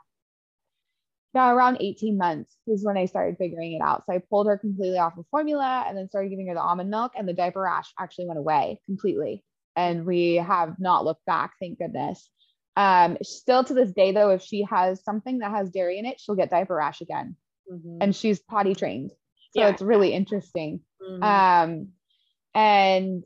yeah, 1.33 1.51
around 1.51 1.77
18 1.79 2.17
months 2.17 2.55
is 2.65 2.83
when 2.83 2.97
I 2.97 3.05
started 3.05 3.37
figuring 3.37 3.73
it 3.73 3.81
out. 3.81 4.03
So 4.05 4.13
I 4.13 4.21
pulled 4.29 4.47
her 4.47 4.57
completely 4.57 4.97
off 4.97 5.17
of 5.17 5.25
formula 5.29 5.85
and 5.87 5.95
then 5.95 6.09
started 6.09 6.29
giving 6.29 6.47
her 6.47 6.55
the 6.55 6.61
almond 6.61 6.89
milk, 6.89 7.11
and 7.15 7.27
the 7.27 7.33
diaper 7.33 7.61
rash 7.61 7.93
actually 7.99 8.27
went 8.27 8.39
away 8.39 8.81
completely. 8.85 9.43
And 9.75 10.05
we 10.05 10.35
have 10.35 10.79
not 10.79 11.05
looked 11.05 11.25
back, 11.25 11.53
thank 11.59 11.77
goodness. 11.77 12.27
Um, 12.75 13.17
still 13.21 13.63
to 13.63 13.73
this 13.73 13.91
day, 13.91 14.11
though, 14.11 14.31
if 14.31 14.41
she 14.41 14.63
has 14.63 15.03
something 15.03 15.39
that 15.39 15.51
has 15.51 15.69
dairy 15.69 15.99
in 15.99 16.05
it, 16.05 16.19
she'll 16.19 16.35
get 16.35 16.49
diaper 16.49 16.75
rash 16.75 17.01
again. 17.01 17.35
Mm-hmm. 17.71 17.97
And 18.01 18.15
she's 18.15 18.39
potty 18.39 18.73
trained. 18.73 19.11
So 19.53 19.61
yeah. 19.61 19.69
it's 19.69 19.81
really 19.81 20.13
interesting. 20.13 20.81
Mm-hmm. 21.01 21.23
Um, 21.23 21.87
and 22.55 23.23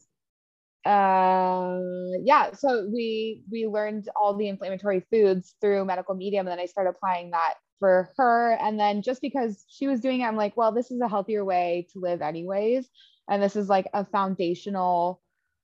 uh 0.85 1.79
yeah 2.23 2.51
so 2.53 2.89
we 2.93 3.41
we 3.51 3.65
learned 3.67 4.09
all 4.15 4.35
the 4.35 4.49
inflammatory 4.49 5.01
foods 5.09 5.55
through 5.61 5.85
medical 5.85 6.13
medium 6.13 6.45
and 6.45 6.51
then 6.51 6.59
i 6.59 6.65
started 6.65 6.89
applying 6.89 7.31
that 7.31 7.53
for 7.79 8.09
her. 8.17 8.53
And 8.61 8.79
then 8.79 9.01
just 9.01 9.21
because 9.21 9.65
she 9.67 9.87
was 9.87 9.99
doing 9.99 10.21
it 10.21 10.25
i'm 10.25 10.37
like 10.37 10.55
well 10.55 10.71
this 10.71 10.89
is 10.89 11.01
a 11.01 11.07
healthier 11.09 11.43
way 11.43 11.85
to 11.91 11.99
live 11.99 12.21
anyways. 12.21 12.87
And 13.29 13.43
this 13.43 13.55
is 13.57 13.67
like 13.69 13.87
a 13.93 14.05
foundational 14.05 15.21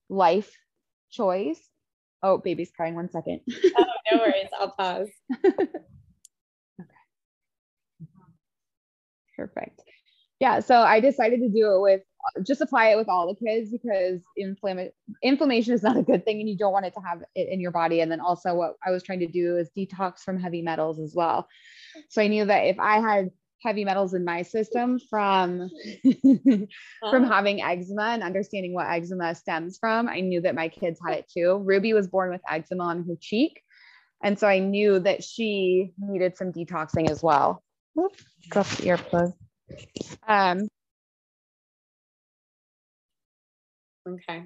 life 0.09 0.51
choice. 1.11 1.61
Oh 2.21 2.37
baby's 2.37 2.71
crying 2.75 2.95
one 2.95 3.09
second. 3.09 3.41
Oh 3.77 3.85
no 4.11 4.17
worries. 4.19 4.49
I'll 4.59 4.71
pause. 4.71 5.09
Okay. 6.81 6.87
Perfect 9.37 9.81
yeah 10.39 10.59
so 10.59 10.79
i 10.81 10.99
decided 10.99 11.39
to 11.39 11.49
do 11.49 11.75
it 11.75 11.81
with 11.81 12.01
just 12.43 12.61
apply 12.61 12.89
it 12.89 12.97
with 12.97 13.09
all 13.09 13.27
the 13.27 13.45
kids 13.45 13.71
because 13.71 14.21
inflammation 14.37 14.91
inflammation 15.23 15.73
is 15.73 15.83
not 15.83 15.97
a 15.97 16.03
good 16.03 16.25
thing 16.25 16.39
and 16.39 16.49
you 16.49 16.57
don't 16.57 16.73
want 16.73 16.85
it 16.85 16.93
to 16.93 17.01
have 17.01 17.21
it 17.35 17.49
in 17.49 17.59
your 17.59 17.71
body. 17.71 18.01
And 18.01 18.11
then 18.11 18.19
also 18.19 18.53
what 18.55 18.75
i 18.85 18.91
was 18.91 19.03
trying 19.03 19.19
to 19.19 19.27
do 19.27 19.57
is 19.57 19.69
detox 19.77 20.19
from 20.19 20.39
heavy 20.39 20.61
metals 20.61 20.99
as 20.99 21.13
well. 21.15 21.47
So 22.09 22.21
i 22.21 22.27
knew 22.27 22.45
that 22.45 22.65
if 22.65 22.79
i 22.79 22.99
had 22.99 23.31
heavy 23.63 23.83
metals 23.83 24.13
in 24.13 24.23
my 24.23 24.41
system 24.41 24.99
from 25.09 25.69
from 26.03 27.23
uh-huh. 27.23 27.25
having 27.25 27.61
eczema 27.61 28.09
and 28.09 28.23
understanding 28.23 28.73
what 28.73 28.87
eczema 28.87 29.35
stems 29.35 29.77
from 29.77 30.07
i 30.07 30.21
knew 30.21 30.41
that 30.41 30.55
my 30.55 30.69
kids 30.69 30.99
had 31.05 31.17
it 31.17 31.25
too. 31.33 31.61
Ruby 31.65 31.93
was 31.93 32.07
born 32.07 32.29
with 32.29 32.41
eczema 32.49 32.83
on 32.83 33.05
her 33.05 33.15
cheek. 33.19 33.61
And 34.23 34.37
so 34.37 34.47
i 34.47 34.59
knew 34.59 34.99
that 34.99 35.23
she 35.23 35.91
needed 35.97 36.37
some 36.37 36.51
detoxing 36.51 37.09
as 37.09 37.23
well. 37.23 37.63
Oops, 37.97 38.23
drop 38.51 38.67
the 38.67 38.83
earplug 38.83 39.33
um 40.27 40.67
Okay. 44.07 44.45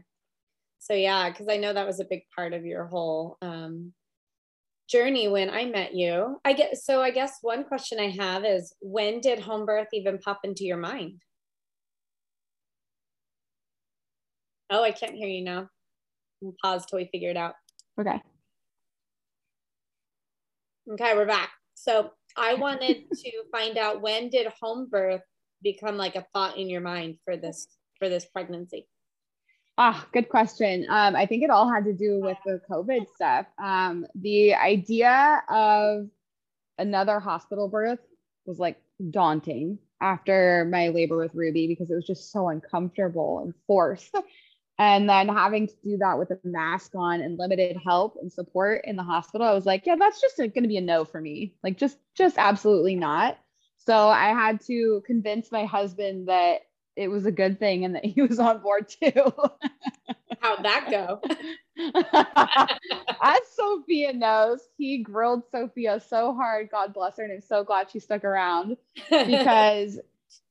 So 0.79 0.93
yeah, 0.93 1.29
because 1.29 1.47
I 1.49 1.57
know 1.57 1.73
that 1.73 1.87
was 1.87 1.99
a 1.99 2.05
big 2.05 2.23
part 2.35 2.53
of 2.53 2.65
your 2.65 2.85
whole 2.85 3.37
um, 3.41 3.93
journey 4.89 5.27
when 5.27 5.49
I 5.49 5.65
met 5.65 5.93
you. 5.93 6.39
I 6.43 6.53
get 6.53 6.77
so 6.77 7.01
I 7.01 7.11
guess 7.11 7.37
one 7.41 7.63
question 7.63 7.99
I 7.99 8.09
have 8.09 8.43
is 8.45 8.75
when 8.81 9.21
did 9.21 9.39
home 9.39 9.65
birth 9.65 9.87
even 9.93 10.17
pop 10.19 10.41
into 10.43 10.65
your 10.65 10.77
mind? 10.77 11.21
Oh, 14.69 14.83
I 14.83 14.91
can't 14.91 15.15
hear 15.15 15.27
you 15.27 15.43
now. 15.43 15.69
We'll 16.41 16.55
pause 16.61 16.85
till 16.85 16.99
we 16.99 17.05
figure 17.11 17.29
it 17.29 17.37
out. 17.37 17.53
Okay. 17.99 18.21
Okay, 20.91 21.15
we're 21.15 21.25
back. 21.25 21.51
So 21.75 22.11
I 22.37 22.55
wanted 22.55 23.09
to 23.11 23.31
find 23.51 23.77
out 23.77 24.01
when 24.01 24.29
did 24.29 24.47
home 24.61 24.87
birth 24.89 25.21
become 25.61 25.97
like 25.97 26.15
a 26.15 26.25
thought 26.33 26.57
in 26.57 26.69
your 26.69 26.81
mind 26.81 27.17
for 27.25 27.37
this 27.37 27.67
for 27.99 28.09
this 28.09 28.25
pregnancy? 28.25 28.87
Ah, 29.77 30.05
good 30.13 30.29
question. 30.29 30.85
Um, 30.89 31.15
I 31.15 31.25
think 31.25 31.43
it 31.43 31.49
all 31.49 31.71
had 31.71 31.85
to 31.85 31.93
do 31.93 32.19
with 32.19 32.37
the 32.45 32.61
COVID 32.69 33.07
stuff. 33.15 33.47
Um, 33.57 34.05
the 34.13 34.53
idea 34.53 35.41
of 35.49 36.09
another 36.77 37.19
hospital 37.19 37.67
birth 37.67 37.99
was 38.45 38.59
like 38.59 38.77
daunting 39.09 39.79
after 39.99 40.67
my 40.71 40.89
labor 40.89 41.17
with 41.17 41.33
Ruby 41.33 41.65
because 41.67 41.89
it 41.89 41.95
was 41.95 42.05
just 42.05 42.31
so 42.31 42.49
uncomfortable 42.49 43.39
and 43.39 43.53
forced. 43.65 44.15
And 44.83 45.09
then 45.09 45.29
having 45.29 45.67
to 45.67 45.73
do 45.81 45.97
that 45.99 46.19
with 46.19 46.31
a 46.31 46.39
mask 46.43 46.91
on 46.93 47.21
and 47.21 47.39
limited 47.39 47.77
help 47.81 48.17
and 48.21 48.29
support 48.29 48.81
in 48.83 48.97
the 48.97 49.03
hospital, 49.03 49.47
I 49.47 49.53
was 49.53 49.65
like, 49.65 49.85
yeah, 49.85 49.95
that's 49.97 50.19
just 50.19 50.37
going 50.37 50.51
to 50.51 50.67
be 50.67 50.75
a 50.75 50.81
no 50.81 51.05
for 51.05 51.21
me. 51.21 51.55
Like, 51.63 51.77
just, 51.77 51.97
just 52.15 52.37
absolutely 52.37 52.95
not. 52.95 53.37
So 53.77 54.09
I 54.09 54.27
had 54.29 54.59
to 54.65 55.01
convince 55.05 55.53
my 55.53 55.63
husband 55.65 56.27
that 56.27 56.63
it 56.97 57.07
was 57.07 57.25
a 57.25 57.31
good 57.31 57.59
thing 57.59 57.85
and 57.85 57.95
that 57.95 58.03
he 58.03 58.21
was 58.21 58.39
on 58.39 58.59
board 58.59 58.89
too. 58.89 59.11
How'd 60.41 60.65
that 60.65 60.87
go? 60.91 61.21
As 63.21 63.39
Sophia 63.55 64.11
knows, 64.11 64.59
he 64.77 64.97
grilled 64.97 65.43
Sophia 65.49 66.01
so 66.05 66.33
hard. 66.33 66.69
God 66.69 66.93
bless 66.93 67.17
her. 67.17 67.23
And 67.23 67.31
I'm 67.31 67.41
so 67.41 67.63
glad 67.63 67.89
she 67.89 67.99
stuck 67.99 68.25
around 68.25 68.75
because 69.09 69.97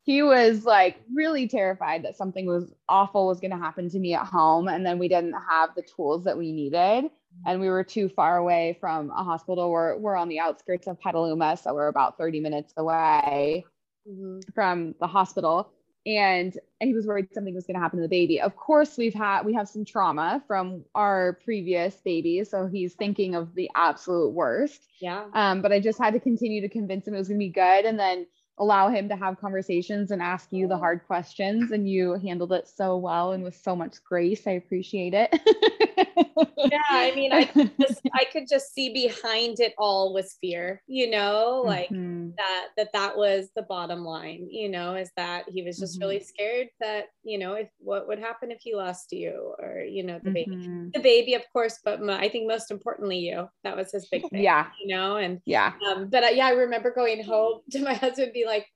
he 0.04 0.22
was 0.22 0.64
like 0.64 0.96
really 1.14 1.46
terrified 1.46 2.04
that 2.04 2.16
something 2.16 2.46
was 2.46 2.72
awful 2.88 3.26
was 3.26 3.40
going 3.40 3.52
to 3.52 3.56
happen 3.56 3.88
to 3.90 3.98
me 3.98 4.14
at 4.14 4.26
home. 4.26 4.68
And 4.68 4.84
then 4.84 4.98
we 4.98 5.08
didn't 5.08 5.34
have 5.48 5.70
the 5.74 5.82
tools 5.82 6.24
that 6.24 6.36
we 6.36 6.52
needed. 6.52 7.10
And 7.46 7.60
we 7.60 7.68
were 7.68 7.84
too 7.84 8.08
far 8.08 8.36
away 8.36 8.76
from 8.80 9.10
a 9.10 9.22
hospital. 9.22 9.70
We're, 9.70 9.96
we're 9.96 10.16
on 10.16 10.28
the 10.28 10.40
outskirts 10.40 10.86
of 10.86 11.00
Petaluma. 11.00 11.56
So 11.56 11.72
we're 11.72 11.88
about 11.88 12.18
30 12.18 12.40
minutes 12.40 12.74
away 12.76 13.64
mm-hmm. 14.06 14.40
from 14.54 14.94
the 15.00 15.06
hospital 15.06 15.72
and 16.04 16.58
he 16.80 16.94
was 16.94 17.06
worried 17.06 17.28
something 17.32 17.54
was 17.54 17.66
going 17.66 17.76
to 17.76 17.80
happen 17.80 17.98
to 17.98 18.02
the 18.02 18.08
baby. 18.08 18.40
Of 18.40 18.56
course, 18.56 18.96
we've 18.96 19.14
had 19.14 19.44
we 19.44 19.54
have 19.54 19.68
some 19.68 19.84
trauma 19.84 20.42
from 20.46 20.84
our 20.94 21.38
previous 21.44 21.94
baby, 21.96 22.42
so 22.44 22.66
he's 22.66 22.94
thinking 22.94 23.34
of 23.34 23.54
the 23.54 23.70
absolute 23.74 24.32
worst. 24.32 24.88
Yeah. 25.00 25.26
Um, 25.32 25.62
but 25.62 25.72
I 25.72 25.80
just 25.80 25.98
had 25.98 26.14
to 26.14 26.20
continue 26.20 26.60
to 26.60 26.68
convince 26.68 27.06
him 27.06 27.14
it 27.14 27.18
was 27.18 27.28
going 27.28 27.38
to 27.38 27.46
be 27.46 27.52
good, 27.52 27.84
and 27.84 27.98
then 27.98 28.26
allow 28.58 28.88
him 28.88 29.08
to 29.08 29.16
have 29.16 29.40
conversations 29.40 30.10
and 30.10 30.22
ask 30.22 30.52
you 30.52 30.68
the 30.68 30.76
hard 30.76 31.06
questions 31.06 31.70
and 31.72 31.88
you 31.88 32.14
handled 32.14 32.52
it 32.52 32.68
so 32.68 32.96
well 32.96 33.32
and 33.32 33.42
with 33.42 33.56
so 33.56 33.74
much 33.74 34.02
grace. 34.04 34.46
I 34.46 34.52
appreciate 34.52 35.14
it 35.14 36.28
yeah 36.56 36.80
i 36.90 37.12
mean 37.14 37.32
i 37.32 37.44
could 37.44 37.70
just 37.80 38.00
i 38.14 38.24
could 38.32 38.48
just 38.48 38.74
see 38.74 38.92
behind 38.92 39.60
it 39.60 39.74
all 39.78 40.12
was 40.12 40.36
fear 40.40 40.82
you 40.86 41.10
know 41.10 41.62
like 41.64 41.88
mm-hmm. 41.90 42.30
that 42.36 42.68
that 42.76 42.92
that 42.92 43.16
was 43.16 43.48
the 43.56 43.62
bottom 43.62 44.04
line 44.04 44.46
you 44.50 44.68
know 44.68 44.94
is 44.94 45.10
that 45.16 45.44
he 45.48 45.62
was 45.62 45.78
just 45.78 45.94
mm-hmm. 45.94 46.08
really 46.08 46.20
scared 46.20 46.68
that 46.80 47.06
you 47.22 47.38
know 47.38 47.54
if 47.54 47.68
what 47.78 48.06
would 48.08 48.18
happen 48.18 48.50
if 48.50 48.58
he 48.60 48.74
lost 48.74 49.12
you 49.12 49.54
or 49.58 49.80
you 49.80 50.02
know 50.02 50.20
the 50.22 50.30
baby 50.30 50.56
mm-hmm. 50.56 50.88
the 50.92 51.00
baby 51.00 51.34
of 51.34 51.42
course 51.52 51.78
but 51.84 52.02
i 52.10 52.28
think 52.28 52.46
most 52.46 52.70
importantly 52.70 53.18
you 53.18 53.48
that 53.64 53.76
was 53.76 53.92
his 53.92 54.08
big 54.08 54.22
thing 54.30 54.42
yeah 54.42 54.68
you 54.80 54.94
know 54.94 55.16
and 55.16 55.40
yeah 55.46 55.72
um, 55.88 56.08
but 56.08 56.24
uh, 56.24 56.28
yeah 56.28 56.46
i 56.46 56.52
remember 56.52 56.92
going 56.92 57.22
home 57.22 57.60
to 57.70 57.80
my 57.80 57.94
husband 57.94 58.32
be 58.32 58.44
like 58.46 58.66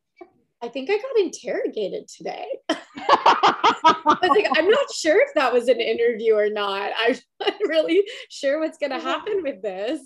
I 0.62 0.68
think 0.68 0.88
I 0.90 0.94
got 0.96 1.24
interrogated 1.24 2.08
today. 2.08 2.46
I 2.68 4.16
was 4.22 4.30
like, 4.30 4.46
I'm 4.56 4.70
not 4.70 4.92
sure 4.92 5.20
if 5.20 5.34
that 5.34 5.52
was 5.52 5.68
an 5.68 5.80
interview 5.80 6.34
or 6.34 6.48
not. 6.48 6.92
I'm 6.98 7.16
not 7.40 7.54
really 7.66 8.02
sure 8.30 8.60
what's 8.60 8.78
going 8.78 8.92
to 8.92 8.98
happen 8.98 9.42
with 9.42 9.62
this. 9.62 10.00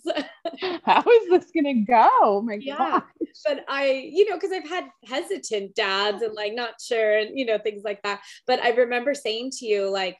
How 0.84 1.00
is 1.00 1.28
this 1.30 1.50
going 1.52 1.64
to 1.64 1.84
go? 1.84 2.08
Oh 2.22 2.42
my 2.44 2.54
yeah. 2.54 2.76
Gosh. 2.76 3.02
But 3.46 3.64
I, 3.68 4.10
you 4.12 4.28
know, 4.28 4.36
because 4.36 4.52
I've 4.52 4.68
had 4.68 4.88
hesitant 5.06 5.74
dads 5.74 6.22
and 6.22 6.34
like 6.34 6.54
not 6.54 6.74
sure 6.80 7.18
and, 7.18 7.38
you 7.38 7.46
know, 7.46 7.58
things 7.58 7.82
like 7.84 8.02
that. 8.02 8.20
But 8.46 8.62
I 8.62 8.70
remember 8.70 9.14
saying 9.14 9.52
to 9.58 9.66
you, 9.66 9.88
like, 9.88 10.18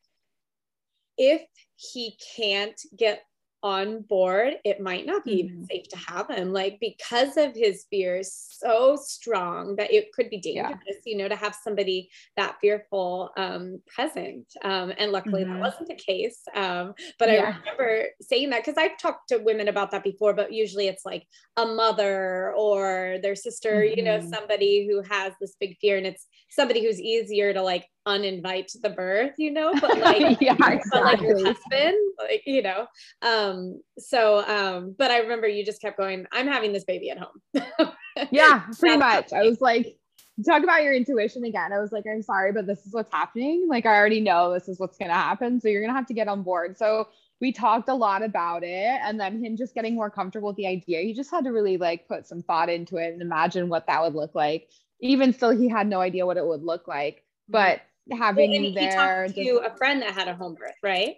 if 1.18 1.42
he 1.76 2.16
can't 2.36 2.80
get 2.96 3.22
on 3.62 4.02
board, 4.02 4.54
it 4.64 4.80
might 4.80 5.06
not 5.06 5.24
be 5.24 5.44
mm-hmm. 5.44 5.64
safe 5.64 5.88
to 5.88 5.96
have 5.96 6.28
him. 6.28 6.52
Like 6.52 6.78
because 6.80 7.36
of 7.36 7.54
his 7.54 7.84
fears 7.90 8.32
so 8.32 8.96
strong 8.96 9.76
that 9.76 9.92
it 9.92 10.12
could 10.12 10.30
be 10.30 10.38
dangerous, 10.38 10.78
yeah. 10.86 10.94
you 11.04 11.18
know, 11.18 11.28
to 11.28 11.36
have 11.36 11.56
somebody 11.62 12.11
that 12.36 12.56
fearful 12.61 13.30
um, 13.36 13.80
present. 13.86 14.46
Um, 14.62 14.92
and 14.98 15.12
luckily 15.12 15.42
mm-hmm. 15.42 15.54
that 15.54 15.61
wasn't 15.61 15.88
the 15.88 15.94
case. 15.94 16.40
Um, 16.54 16.94
but 17.18 17.28
yeah. 17.28 17.54
I 17.54 17.58
remember 17.58 18.06
saying 18.20 18.50
that 18.50 18.64
because 18.64 18.78
I've 18.78 18.98
talked 18.98 19.28
to 19.28 19.38
women 19.38 19.68
about 19.68 19.90
that 19.90 20.04
before, 20.04 20.34
but 20.34 20.52
usually 20.52 20.88
it's 20.88 21.04
like 21.04 21.26
a 21.56 21.66
mother 21.66 22.52
or 22.56 23.18
their 23.22 23.34
sister, 23.34 23.82
mm-hmm. 23.82 23.98
you 23.98 24.04
know, 24.04 24.18
mm-hmm. 24.18 24.32
somebody 24.32 24.86
who 24.88 25.02
has 25.02 25.32
this 25.40 25.56
big 25.61 25.76
fear 25.80 25.96
and 25.96 26.06
it's 26.06 26.26
somebody 26.48 26.84
who's 26.84 27.00
easier 27.00 27.52
to 27.52 27.62
like 27.62 27.86
uninvite 28.11 28.80
the 28.80 28.90
birth, 28.90 29.34
you 29.38 29.50
know, 29.50 29.72
but 29.80 29.98
like, 30.00 30.40
yeah, 30.40 30.52
exactly. 30.52 30.80
but 30.92 31.04
like 31.04 31.20
your 31.20 31.36
husband, 31.36 31.96
like, 32.18 32.42
you 32.46 32.62
know. 32.62 32.86
Um, 33.22 33.80
so 33.98 34.46
um, 34.46 34.94
but 34.98 35.11
I 35.11 35.18
remember 35.18 35.46
you 35.48 35.64
just 35.64 35.80
kept 35.80 35.98
going, 35.98 36.26
I'm 36.32 36.46
having 36.46 36.72
this 36.72 36.84
baby 36.84 37.11
at 37.11 37.18
home. 37.18 37.92
yeah, 38.30 38.64
pretty 38.78 38.96
much. 38.96 39.32
I 39.32 39.42
was 39.42 39.61
like, 39.61 39.96
talk 40.44 40.62
about 40.62 40.82
your 40.82 40.94
intuition 40.94 41.44
again. 41.44 41.72
I 41.72 41.80
was 41.80 41.92
like, 41.92 42.04
I'm 42.11 42.22
sorry, 42.22 42.52
but 42.52 42.66
this 42.66 42.86
is 42.86 42.92
what's 42.92 43.12
happening. 43.12 43.66
Like, 43.68 43.86
I 43.86 43.96
already 43.96 44.20
know 44.20 44.52
this 44.52 44.68
is 44.68 44.78
what's 44.78 44.98
gonna 44.98 45.12
happen. 45.12 45.61
So 45.61 45.68
you're 45.68 45.82
gonna 45.82 45.96
have 45.96 46.06
to 46.06 46.14
get 46.14 46.28
on 46.28 46.42
board. 46.42 46.78
So 46.78 47.08
we 47.40 47.52
talked 47.52 47.88
a 47.88 47.94
lot 47.94 48.22
about 48.22 48.62
it 48.62 49.00
and 49.02 49.18
then 49.18 49.42
him 49.42 49.56
just 49.56 49.74
getting 49.74 49.94
more 49.94 50.11
comfortable 50.11 50.48
with 50.48 50.56
the 50.56 50.66
idea. 50.66 51.00
He 51.00 51.14
just 51.14 51.30
had 51.30 51.44
to 51.44 51.50
really 51.50 51.78
like 51.78 52.06
put 52.06 52.26
some 52.26 52.42
thought 52.42 52.68
into 52.68 52.98
it 52.98 53.12
and 53.12 53.22
imagine 53.22 53.68
what 53.68 53.86
that 53.86 54.02
would 54.02 54.14
look 54.14 54.34
like. 54.34 54.68
Even 55.00 55.32
still, 55.32 55.50
he 55.50 55.68
had 55.68 55.86
no 55.86 56.00
idea 56.00 56.26
what 56.26 56.36
it 56.36 56.44
would 56.44 56.62
look 56.62 56.86
like. 56.86 57.24
But 57.48 57.80
having 58.12 58.50
well, 58.62 58.74
there. 58.74 59.24
Talked 59.26 59.34
to 59.36 59.62
a 59.64 59.76
friend 59.76 60.02
that 60.02 60.14
had 60.14 60.28
a 60.28 60.34
home 60.34 60.54
birth, 60.54 60.74
right? 60.82 61.16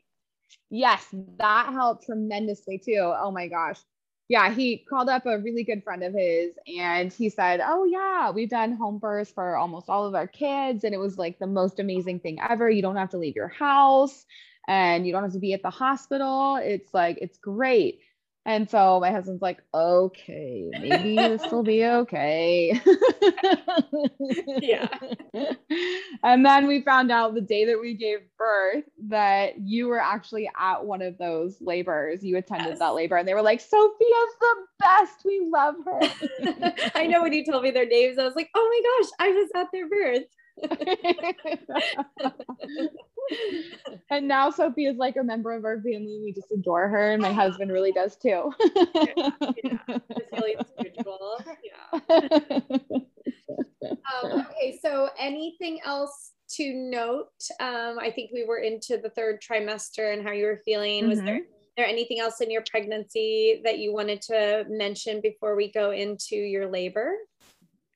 Yes, 0.71 1.07
that 1.39 1.73
helped 1.73 2.07
tremendously 2.07 2.79
too. 2.79 2.99
Oh 3.01 3.31
my 3.31 3.49
gosh. 3.49 3.79
yeah, 4.29 4.51
he 4.51 4.79
called 4.79 5.11
up 5.11 5.27
a 5.27 5.39
really 5.39 5.63
good 5.63 5.85
friend 5.85 6.03
of 6.03 6.15
his 6.15 6.53
and 6.67 7.13
he 7.13 7.29
said, 7.29 7.61
Oh, 7.63 7.85
yeah, 7.85 8.31
we've 8.31 8.49
done 8.49 8.73
home 8.73 8.99
births 8.99 9.31
for 9.31 9.57
almost 9.57 9.91
all 9.91 10.07
of 10.07 10.15
our 10.15 10.27
kids. 10.27 10.85
And 10.85 10.95
it 10.95 10.99
was 10.99 11.19
like 11.19 11.39
the 11.39 11.47
most 11.47 11.79
amazing 11.79 12.21
thing 12.21 12.39
ever. 12.41 12.71
You 12.71 12.81
don't 12.81 12.97
have 12.97 13.11
to 13.11 13.19
leave 13.19 13.37
your 13.37 13.49
house 13.49 14.25
and 14.69 15.07
you 15.07 15.13
don't 15.13 15.23
have 15.23 15.33
to 15.33 15.39
be 15.39 15.53
at 15.53 15.63
the 15.63 15.71
hospital. 15.71 16.57
It's 16.57 16.95
like, 16.95 17.19
it's 17.21 17.37
great. 17.37 18.01
And 18.45 18.69
so 18.69 18.99
my 18.99 19.13
husband's 19.13 19.41
like, 19.41 19.63
okay, 19.73 20.69
maybe 20.73 21.15
this 21.15 21.49
will 21.53 21.63
be 21.63 21.85
okay. 21.85 22.81
yeah. 24.61 24.89
And 26.25 26.47
then 26.47 26.69
we 26.69 26.83
found 26.83 27.11
out 27.11 27.35
the 27.35 27.41
day 27.41 27.65
that 27.65 27.81
we 27.81 27.95
gave 27.95 28.19
birth 28.39 28.85
that 29.09 29.59
you 29.59 29.89
were 29.89 29.99
actually 29.99 30.49
at 30.57 30.85
one 30.85 31.03
of 31.03 31.19
those 31.19 31.57
labors. 31.61 32.23
You 32.23 32.37
attended 32.37 32.69
yes. 32.69 32.79
that 32.79 32.95
labor 32.95 33.17
and 33.17 33.27
they 33.27 33.35
were 33.35 33.43
like, 33.43 33.61
Sophia's 33.61 34.35
the 34.41 34.57
best. 34.79 35.25
We 35.25 35.49
love 35.53 35.75
her. 35.85 36.01
I 36.95 37.07
know 37.07 37.23
when 37.23 37.33
you 37.33 37.45
told 37.45 37.65
me 37.65 37.73
their 37.73 37.87
names, 37.87 38.19
I 38.19 38.25
was 38.25 38.37
like, 38.37 38.51
oh 38.55 38.69
my 38.69 39.03
gosh, 39.03 39.11
I 39.19 39.33
was 39.33 39.51
at 39.57 39.73
their 39.73 39.89
birth. 39.89 40.27
and 44.11 44.29
now 44.29 44.51
Sophie 44.51 44.87
is 44.87 44.97
like 44.97 45.17
a 45.17 45.23
member 45.23 45.53
of 45.53 45.65
our 45.65 45.77
family. 45.77 46.21
We 46.23 46.33
just 46.33 46.51
adore 46.53 46.89
her, 46.89 47.13
and 47.13 47.23
my 47.23 47.33
husband 47.33 47.73
really 47.73 47.93
does 47.93 48.17
too. 48.17 48.53
yeah, 48.95 49.31
yeah. 49.65 49.79
really 50.33 50.57
spiritual. 50.77 51.43
Yeah. 51.65 52.01
um, 54.23 54.47
okay, 54.51 54.79
so 54.83 55.09
anything 55.19 55.81
else 55.85 56.33
to 56.57 56.73
note? 56.73 57.29
Um, 57.61 57.99
I 57.99 58.11
think 58.15 58.31
we 58.33 58.45
were 58.45 58.59
into 58.59 58.99
the 58.99 59.11
third 59.11 59.41
trimester 59.41 60.13
and 60.13 60.27
how 60.27 60.33
you 60.33 60.47
were 60.47 60.61
feeling. 60.65 61.03
Mm-hmm. 61.03 61.11
Was 61.11 61.23
there 61.23 61.41
there 61.77 61.87
anything 61.87 62.21
else 62.21 62.41
in 62.41 62.51
your 62.51 62.63
pregnancy 62.71 63.61
that 63.65 63.79
you 63.79 63.93
wanted 63.93 64.21
to 64.23 64.65
mention 64.69 65.21
before 65.21 65.57
we 65.57 65.73
go 65.73 65.91
into 65.91 66.37
your 66.37 66.71
labor? 66.71 67.15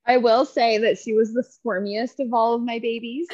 I 0.06 0.18
will 0.18 0.44
say 0.44 0.78
that 0.78 0.98
she 0.98 1.12
was 1.14 1.32
the 1.32 1.42
squirmiest 1.42 2.24
of 2.24 2.32
all 2.32 2.54
of 2.54 2.62
my 2.62 2.78
babies. 2.78 3.26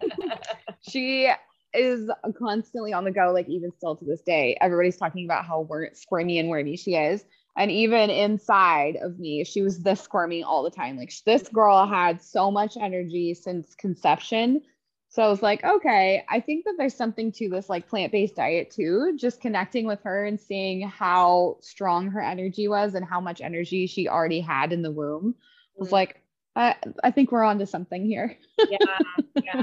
she 0.80 1.30
is 1.74 2.10
constantly 2.38 2.92
on 2.92 3.04
the 3.04 3.10
go, 3.10 3.32
like 3.32 3.48
even 3.48 3.70
still 3.72 3.96
to 3.96 4.04
this 4.04 4.22
day. 4.22 4.56
Everybody's 4.60 4.96
talking 4.96 5.24
about 5.24 5.44
how 5.44 5.66
squirmy 5.94 6.38
and 6.38 6.48
wormy 6.48 6.76
she 6.76 6.96
is. 6.96 7.24
And 7.56 7.70
even 7.70 8.10
inside 8.10 8.96
of 8.96 9.18
me, 9.18 9.44
she 9.44 9.62
was 9.62 9.82
this 9.82 10.00
squirmy 10.00 10.42
all 10.42 10.62
the 10.62 10.70
time. 10.70 10.96
Like 10.96 11.12
this 11.24 11.48
girl 11.48 11.86
had 11.86 12.22
so 12.22 12.50
much 12.50 12.76
energy 12.76 13.34
since 13.34 13.74
conception. 13.74 14.62
So 15.10 15.22
I 15.22 15.28
was 15.28 15.42
like, 15.42 15.62
okay, 15.62 16.24
I 16.30 16.40
think 16.40 16.64
that 16.64 16.74
there's 16.78 16.94
something 16.94 17.30
to 17.32 17.50
this 17.50 17.68
like 17.68 17.86
plant 17.86 18.10
based 18.10 18.36
diet 18.36 18.70
too. 18.70 19.14
Just 19.18 19.42
connecting 19.42 19.86
with 19.86 20.00
her 20.04 20.24
and 20.24 20.40
seeing 20.40 20.88
how 20.88 21.58
strong 21.60 22.08
her 22.08 22.22
energy 22.22 22.66
was 22.66 22.94
and 22.94 23.04
how 23.04 23.20
much 23.20 23.42
energy 23.42 23.86
she 23.86 24.08
already 24.08 24.40
had 24.40 24.72
in 24.72 24.80
the 24.80 24.90
womb 24.90 25.34
was 25.76 25.88
mm-hmm. 25.88 25.94
like, 25.94 26.22
I, 26.54 26.76
I 27.02 27.10
think 27.10 27.32
we're 27.32 27.44
on 27.44 27.58
to 27.58 27.66
something 27.66 28.04
here. 28.04 28.36
yeah, 28.70 28.78
yeah. 29.42 29.62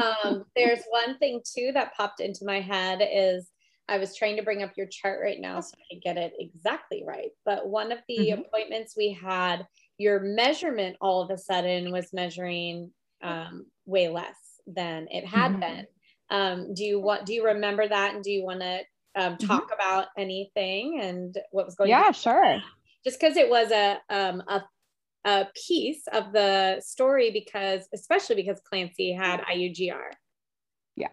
Um, 0.00 0.44
there's 0.56 0.80
one 0.88 1.18
thing 1.18 1.42
too 1.44 1.72
that 1.74 1.94
popped 1.94 2.20
into 2.20 2.44
my 2.44 2.60
head 2.60 3.00
is 3.02 3.50
I 3.88 3.98
was 3.98 4.16
trying 4.16 4.36
to 4.36 4.42
bring 4.42 4.62
up 4.62 4.70
your 4.76 4.86
chart 4.86 5.18
right 5.20 5.40
now 5.40 5.60
so 5.60 5.74
I 5.74 5.94
could 5.94 6.02
get 6.02 6.16
it 6.16 6.32
exactly 6.38 7.02
right. 7.04 7.30
But 7.44 7.68
one 7.68 7.90
of 7.90 7.98
the 8.08 8.18
mm-hmm. 8.18 8.40
appointments 8.40 8.94
we 8.96 9.12
had, 9.12 9.66
your 9.98 10.20
measurement 10.20 10.96
all 11.00 11.22
of 11.22 11.30
a 11.30 11.36
sudden 11.36 11.90
was 11.90 12.12
measuring 12.12 12.92
um, 13.22 13.66
way 13.86 14.08
less 14.08 14.36
than 14.66 15.08
it 15.10 15.26
had 15.26 15.52
mm-hmm. 15.52 15.60
been. 15.60 15.86
Um, 16.30 16.74
do 16.74 16.84
you 16.84 17.00
want? 17.00 17.26
Do 17.26 17.34
you 17.34 17.46
remember 17.46 17.86
that? 17.86 18.14
And 18.14 18.22
do 18.22 18.30
you 18.30 18.44
want 18.44 18.60
to 18.60 18.80
um, 19.16 19.34
mm-hmm. 19.34 19.46
talk 19.46 19.64
mm-hmm. 19.64 19.72
about 19.74 20.06
anything 20.16 21.00
and 21.02 21.36
what 21.50 21.66
was 21.66 21.74
going? 21.74 21.90
Yeah, 21.90 22.06
on? 22.06 22.12
sure. 22.12 22.62
Just 23.04 23.20
because 23.20 23.36
it 23.36 23.50
was 23.50 23.72
a 23.72 23.98
um, 24.08 24.42
a 24.46 24.62
a 25.24 25.46
piece 25.66 26.02
of 26.12 26.32
the 26.32 26.80
story 26.80 27.30
because 27.30 27.86
especially 27.92 28.36
because 28.36 28.60
Clancy 28.60 29.12
had 29.12 29.40
IUGR. 29.42 30.10
Yeah. 30.96 31.08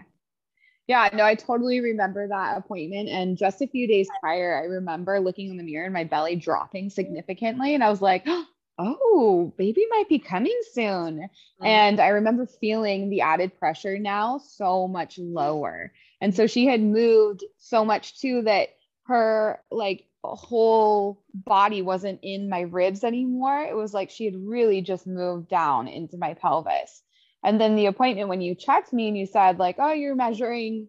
Yeah, 0.87 1.09
no, 1.13 1.25
I 1.25 1.35
totally 1.35 1.81
remember 1.81 2.29
that 2.29 2.57
appointment. 2.57 3.09
And 3.09 3.37
just 3.37 3.61
a 3.61 3.67
few 3.67 3.87
days 3.87 4.07
prior, 4.21 4.57
I 4.57 4.65
remember 4.65 5.19
looking 5.19 5.49
in 5.49 5.57
the 5.57 5.63
mirror 5.63 5.85
and 5.85 5.93
my 5.93 6.05
belly 6.05 6.37
dropping 6.37 6.89
significantly. 6.89 7.75
And 7.75 7.83
I 7.83 7.89
was 7.89 8.01
like, 8.01 8.25
oh, 8.79 9.53
baby 9.57 9.85
might 9.89 10.07
be 10.07 10.19
coming 10.19 10.57
soon. 10.71 11.19
Mm-hmm. 11.19 11.65
And 11.65 11.99
I 11.99 12.09
remember 12.09 12.45
feeling 12.45 13.09
the 13.09 13.21
added 13.21 13.59
pressure 13.59 13.99
now 13.99 14.37
so 14.37 14.87
much 14.87 15.17
lower. 15.17 15.91
And 16.21 16.33
so 16.33 16.47
she 16.47 16.65
had 16.65 16.81
moved 16.81 17.43
so 17.57 17.83
much 17.83 18.19
too 18.21 18.43
that 18.43 18.69
her 19.07 19.61
like 19.69 20.05
whole 20.35 21.21
body 21.33 21.81
wasn't 21.81 22.19
in 22.23 22.49
my 22.49 22.61
ribs 22.61 23.03
anymore. 23.03 23.61
It 23.61 23.75
was 23.75 23.93
like 23.93 24.09
she 24.09 24.25
had 24.25 24.35
really 24.35 24.81
just 24.81 25.07
moved 25.07 25.49
down 25.49 25.87
into 25.87 26.17
my 26.17 26.33
pelvis. 26.33 27.03
And 27.43 27.61
then 27.61 27.75
the 27.75 27.85
appointment 27.85 28.29
when 28.29 28.41
you 28.41 28.55
checked 28.55 28.91
me 28.93 29.07
and 29.07 29.17
you 29.17 29.25
said 29.25 29.59
like, 29.59 29.75
"Oh, 29.79 29.93
you're 29.93 30.15
measuring 30.15 30.87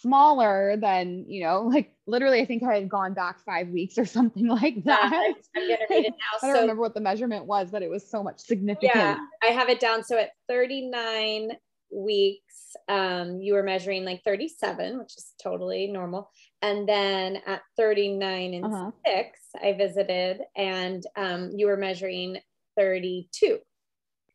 smaller 0.00 0.76
than, 0.76 1.26
you 1.28 1.42
know, 1.42 1.62
like 1.72 1.94
literally 2.06 2.40
I 2.40 2.46
think 2.46 2.62
I 2.62 2.74
had 2.74 2.88
gone 2.88 3.14
back 3.14 3.44
5 3.44 3.68
weeks 3.68 3.98
or 3.98 4.04
something 4.04 4.46
like 4.60 4.84
that." 4.84 5.10
Yeah, 5.12 5.34
I'm 5.56 5.68
going 5.68 5.78
to 5.78 5.94
read 5.94 6.04
it 6.06 6.10
now. 6.10 6.38
I 6.42 6.46
don't 6.46 6.56
so, 6.56 6.60
remember 6.62 6.82
what 6.82 6.94
the 6.94 7.00
measurement 7.00 7.46
was, 7.46 7.70
but 7.70 7.82
it 7.82 7.90
was 7.90 8.08
so 8.08 8.22
much 8.22 8.40
significant. 8.40 8.94
Yeah, 8.94 9.18
I 9.42 9.48
have 9.48 9.68
it 9.68 9.80
down 9.80 10.04
so 10.04 10.18
at 10.18 10.30
39 10.48 11.50
weeks 11.92 12.76
um, 12.88 13.40
you 13.40 13.54
were 13.54 13.62
measuring 13.62 14.04
like 14.04 14.22
37 14.24 14.98
which 14.98 15.16
is 15.16 15.32
totally 15.42 15.88
normal 15.88 16.30
and 16.62 16.88
then 16.88 17.38
at 17.46 17.62
39 17.76 18.54
and 18.54 18.64
uh-huh. 18.64 18.90
6 19.06 19.40
i 19.62 19.72
visited 19.72 20.40
and 20.56 21.04
um, 21.16 21.50
you 21.54 21.66
were 21.66 21.76
measuring 21.76 22.38
32 22.76 23.58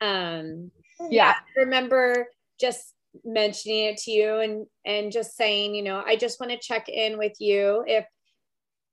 um, 0.01 0.71
yeah. 0.99 1.07
yeah 1.09 1.33
I 1.57 1.59
remember 1.61 2.27
just 2.59 2.93
mentioning 3.23 3.85
it 3.85 3.97
to 3.97 4.11
you 4.11 4.39
and 4.39 4.65
and 4.85 5.11
just 5.11 5.37
saying 5.37 5.73
you 5.73 5.83
know 5.83 6.03
i 6.05 6.17
just 6.17 6.37
want 6.39 6.51
to 6.51 6.59
check 6.59 6.89
in 6.89 7.17
with 7.17 7.39
you 7.39 7.83
if 7.87 8.05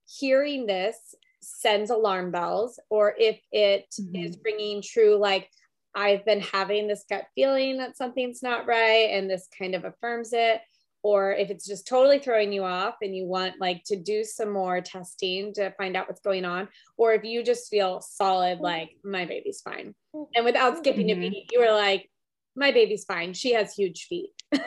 hearing 0.07 0.66
this 0.66 0.97
sends 1.41 1.91
alarm 1.91 2.30
bells 2.30 2.78
or 2.89 3.14
if 3.18 3.41
it 3.51 3.87
mm-hmm. 4.01 4.14
is 4.16 4.37
bringing 4.37 4.80
true 4.83 5.16
like 5.16 5.49
I've 5.95 6.24
been 6.24 6.41
having 6.41 6.89
this 6.89 7.05
gut 7.09 7.26
feeling 7.35 7.78
that 7.78 7.97
something's 7.97 8.43
not 8.43 8.66
right 8.66 9.11
and 9.11 9.28
this 9.28 9.49
kind 9.59 9.74
of 9.74 9.85
affirms 9.85 10.30
it 10.33 10.61
or 11.03 11.32
if 11.32 11.50
it's 11.50 11.66
just 11.66 11.86
totally 11.86 12.18
throwing 12.18 12.53
you 12.53 12.64
off 12.64 12.96
and 13.03 13.14
you 13.14 13.24
want 13.26 13.61
like 13.61 13.82
to 13.84 13.96
do 13.96 14.24
some 14.24 14.53
more 14.53 14.80
testing 14.80 15.53
to 15.55 15.72
find 15.72 15.96
out 15.96 16.09
what's 16.09 16.20
going 16.20 16.44
on 16.44 16.68
or 16.96 17.12
if 17.12 17.24
you 17.24 17.42
just 17.42 17.68
feel 17.68 18.00
solid 18.00 18.61
like 18.61 18.90
my 19.05 19.24
baby's 19.24 19.61
fine. 19.61 19.94
And 20.34 20.44
without 20.44 20.78
skipping 20.78 21.09
mm-hmm. 21.09 21.22
a 21.22 21.30
beat 21.30 21.50
you 21.53 21.61
were 21.61 21.72
like 21.72 22.09
my 22.55 22.70
baby's 22.70 23.05
fine. 23.05 23.34
She 23.34 23.55
has 23.55 23.74
huge 23.74 24.07
feet. 24.09 24.30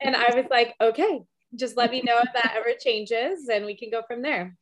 And 0.00 0.16
i 0.16 0.34
was 0.34 0.46
like 0.50 0.74
okay 0.80 1.20
just 1.54 1.76
let 1.76 1.90
me 1.90 2.02
know 2.02 2.18
if 2.18 2.32
that 2.32 2.54
ever 2.56 2.70
changes 2.78 3.48
and 3.48 3.64
we 3.64 3.76
can 3.76 3.90
go 3.90 4.02
from 4.06 4.22
there 4.22 4.56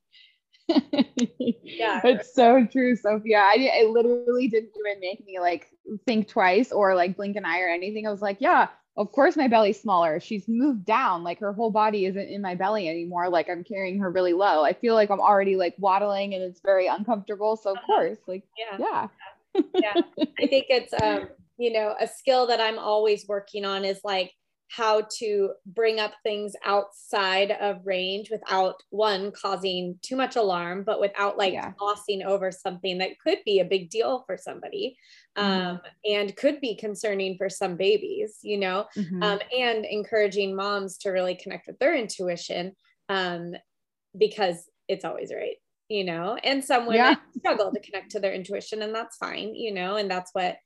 yeah. 0.68 2.00
It's 2.04 2.34
so 2.34 2.66
true 2.70 2.96
sophia. 2.96 3.38
I, 3.38 3.54
it 3.58 3.90
literally 3.90 4.48
didn't 4.48 4.70
even 4.78 5.00
make 5.00 5.24
me 5.24 5.38
like 5.40 5.70
think 6.06 6.28
twice 6.28 6.72
or 6.72 6.94
like 6.94 7.16
blink 7.16 7.36
an 7.36 7.44
eye 7.44 7.60
or 7.60 7.68
anything. 7.68 8.06
I 8.06 8.10
was 8.10 8.22
like 8.22 8.38
yeah 8.40 8.68
of 8.96 9.12
course 9.12 9.36
my 9.36 9.46
belly's 9.46 9.80
smaller. 9.80 10.20
She's 10.20 10.48
moved 10.48 10.86
down. 10.86 11.22
Like 11.22 11.38
her 11.40 11.52
whole 11.52 11.70
body 11.70 12.06
isn't 12.06 12.28
in 12.28 12.40
my 12.40 12.54
belly 12.54 12.88
anymore. 12.88 13.28
Like 13.28 13.48
i'm 13.48 13.64
carrying 13.64 13.98
her 14.00 14.10
really 14.10 14.32
low. 14.32 14.64
I 14.64 14.72
feel 14.72 14.94
like 14.94 15.10
i'm 15.10 15.20
already 15.20 15.56
like 15.56 15.74
waddling 15.78 16.34
and 16.34 16.42
it's 16.42 16.60
very 16.60 16.86
uncomfortable 16.86 17.56
so 17.56 17.70
of 17.70 17.76
uh-huh. 17.76 17.86
course 17.86 18.18
like 18.26 18.44
yeah. 18.58 18.78
Yeah. 18.78 19.62
Yeah. 19.74 20.02
I 20.18 20.46
think 20.46 20.66
it's 20.68 20.92
um 21.02 21.28
you 21.58 21.72
know 21.72 21.94
a 22.00 22.06
skill 22.06 22.46
that 22.46 22.60
i'm 22.60 22.78
always 22.78 23.26
working 23.26 23.64
on 23.64 23.84
is 23.84 24.00
like 24.04 24.32
how 24.68 25.02
to 25.18 25.52
bring 25.64 26.00
up 26.00 26.12
things 26.22 26.54
outside 26.64 27.52
of 27.52 27.86
range 27.86 28.30
without 28.30 28.82
one 28.90 29.30
causing 29.30 29.98
too 30.02 30.16
much 30.16 30.36
alarm 30.36 30.82
but 30.84 31.00
without 31.00 31.38
like 31.38 31.52
yeah. 31.52 31.72
glossing 31.78 32.22
over 32.22 32.50
something 32.50 32.98
that 32.98 33.18
could 33.20 33.38
be 33.44 33.60
a 33.60 33.64
big 33.64 33.88
deal 33.90 34.24
for 34.26 34.36
somebody 34.36 34.96
mm-hmm. 35.36 35.48
um, 35.48 35.80
and 36.04 36.34
could 36.36 36.60
be 36.60 36.74
concerning 36.74 37.36
for 37.36 37.48
some 37.48 37.76
babies 37.76 38.38
you 38.42 38.58
know 38.58 38.86
mm-hmm. 38.96 39.22
um, 39.22 39.38
and 39.56 39.84
encouraging 39.84 40.54
moms 40.54 40.98
to 40.98 41.10
really 41.10 41.36
connect 41.36 41.66
with 41.66 41.78
their 41.78 41.94
intuition 41.94 42.74
um, 43.08 43.54
because 44.18 44.68
it's 44.88 45.04
always 45.04 45.32
right 45.32 45.56
you 45.88 46.02
know 46.02 46.36
and 46.42 46.64
some 46.64 46.86
women 46.86 46.96
yeah. 46.96 47.14
struggle 47.38 47.72
to 47.72 47.80
connect 47.80 48.10
to 48.10 48.18
their 48.18 48.34
intuition 48.34 48.82
and 48.82 48.94
that's 48.94 49.16
fine 49.16 49.54
you 49.54 49.72
know 49.72 49.96
and 49.96 50.10
that's 50.10 50.30
what 50.32 50.56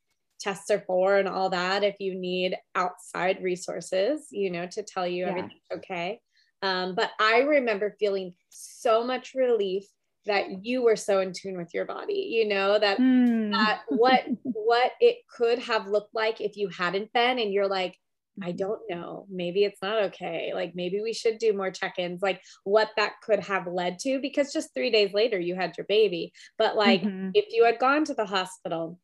tests 0.40 0.70
are 0.70 0.82
for 0.86 1.16
and 1.16 1.28
all 1.28 1.50
that 1.50 1.84
if 1.84 1.96
you 2.00 2.14
need 2.14 2.56
outside 2.74 3.42
resources 3.42 4.26
you 4.30 4.50
know 4.50 4.66
to 4.66 4.82
tell 4.82 5.06
you 5.06 5.24
yeah. 5.24 5.30
everything's 5.30 5.60
okay 5.72 6.20
um, 6.62 6.94
but 6.94 7.10
i 7.20 7.40
remember 7.40 7.96
feeling 7.98 8.34
so 8.48 9.04
much 9.04 9.32
relief 9.34 9.84
that 10.26 10.64
you 10.64 10.82
were 10.82 10.96
so 10.96 11.20
in 11.20 11.32
tune 11.32 11.56
with 11.56 11.72
your 11.72 11.84
body 11.84 12.28
you 12.30 12.48
know 12.48 12.78
that, 12.78 12.98
mm. 12.98 13.52
that 13.52 13.82
what 13.88 14.24
what 14.44 14.92
it 15.00 15.18
could 15.34 15.58
have 15.58 15.86
looked 15.86 16.14
like 16.14 16.40
if 16.40 16.56
you 16.56 16.68
hadn't 16.68 17.12
been 17.12 17.38
and 17.38 17.52
you're 17.52 17.68
like 17.68 17.96
I 18.42 18.52
don't 18.52 18.80
know. 18.88 19.26
Maybe 19.28 19.64
it's 19.64 19.82
not 19.82 20.02
okay. 20.04 20.52
Like 20.54 20.72
maybe 20.74 21.00
we 21.00 21.12
should 21.12 21.38
do 21.38 21.52
more 21.52 21.70
check-ins, 21.70 22.22
like 22.22 22.40
what 22.64 22.90
that 22.96 23.14
could 23.22 23.40
have 23.40 23.66
led 23.66 23.98
to, 24.00 24.20
because 24.20 24.52
just 24.52 24.72
three 24.74 24.90
days 24.90 25.12
later 25.12 25.38
you 25.38 25.54
had 25.54 25.76
your 25.76 25.86
baby. 25.86 26.32
But 26.56 26.76
like 26.76 27.02
Mhm. 27.02 27.32
if 27.34 27.52
you 27.52 27.64
had 27.64 27.78
gone 27.78 28.04
to 28.06 28.14
the 28.14 28.24
hospital, 28.24 28.98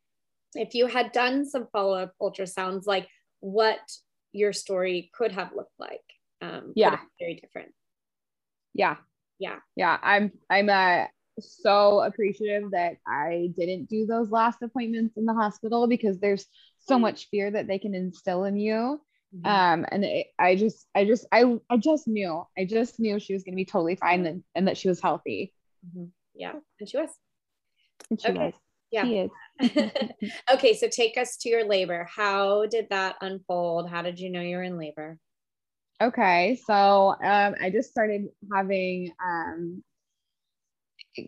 if 0.58 0.74
you 0.74 0.86
had 0.86 1.12
done 1.12 1.44
some 1.48 1.66
follow-up 1.72 2.12
ultrasounds, 2.20 2.86
like 2.86 3.08
what 3.40 3.78
your 4.32 4.52
story 4.52 5.10
could 5.14 5.32
have 5.32 5.52
looked 5.54 5.78
like. 5.78 6.02
Um, 6.40 6.72
Yeah. 6.76 6.98
very 7.18 7.34
different. 7.34 7.72
Yeah. 8.74 8.96
Yeah. 9.38 9.56
Yeah. 9.74 9.98
I'm 10.02 10.32
I'm 10.50 10.68
uh 10.68 11.06
so 11.38 12.00
appreciative 12.00 12.70
that 12.70 12.96
I 13.06 13.50
didn't 13.56 13.86
do 13.90 14.06
those 14.06 14.30
last 14.30 14.62
appointments 14.62 15.16
in 15.16 15.26
the 15.26 15.34
hospital 15.34 15.86
because 15.86 16.18
there's 16.18 16.46
so 16.78 16.98
much 16.98 17.28
fear 17.30 17.50
that 17.50 17.66
they 17.66 17.78
can 17.78 17.94
instill 17.94 18.44
in 18.44 18.56
you. 18.56 19.00
Mhm. 19.34 19.46
Um 19.46 19.86
and 19.90 20.04
it, 20.04 20.28
I 20.38 20.56
just 20.56 20.86
I 20.94 21.04
just 21.04 21.26
I 21.32 21.58
I 21.68 21.76
just 21.78 22.08
knew. 22.08 22.42
I 22.56 22.64
just 22.64 23.00
knew 23.00 23.18
she 23.18 23.32
was 23.34 23.42
going 23.42 23.52
to 23.54 23.56
be 23.56 23.64
totally 23.66 23.96
fine 23.96 24.24
and, 24.26 24.44
and 24.54 24.68
that 24.68 24.76
she 24.78 24.88
was 24.88 25.00
healthy. 25.00 25.52
Mhm. 25.86 26.10
Yeah, 26.34 26.52
and 26.80 26.88
she 26.88 26.98
was. 26.98 27.10
And 28.10 28.20
she 28.20 28.28
Okay. 28.28 28.38
was. 28.46 28.54
Yeah. 28.90 29.26
Okay, 30.52 30.74
so 30.74 30.88
take 30.88 31.16
us 31.16 31.36
to 31.38 31.48
your 31.48 31.64
labor. 31.64 32.06
How 32.14 32.66
did 32.66 32.86
that 32.90 33.16
unfold? 33.20 33.88
How 33.88 34.02
did 34.02 34.18
you 34.18 34.30
know 34.30 34.40
you 34.40 34.56
were 34.56 34.62
in 34.62 34.78
labor? 34.78 35.18
Okay, 36.02 36.60
so 36.66 37.16
um, 37.24 37.54
I 37.60 37.70
just 37.72 37.90
started 37.90 38.26
having 38.52 39.12
um, 39.24 39.82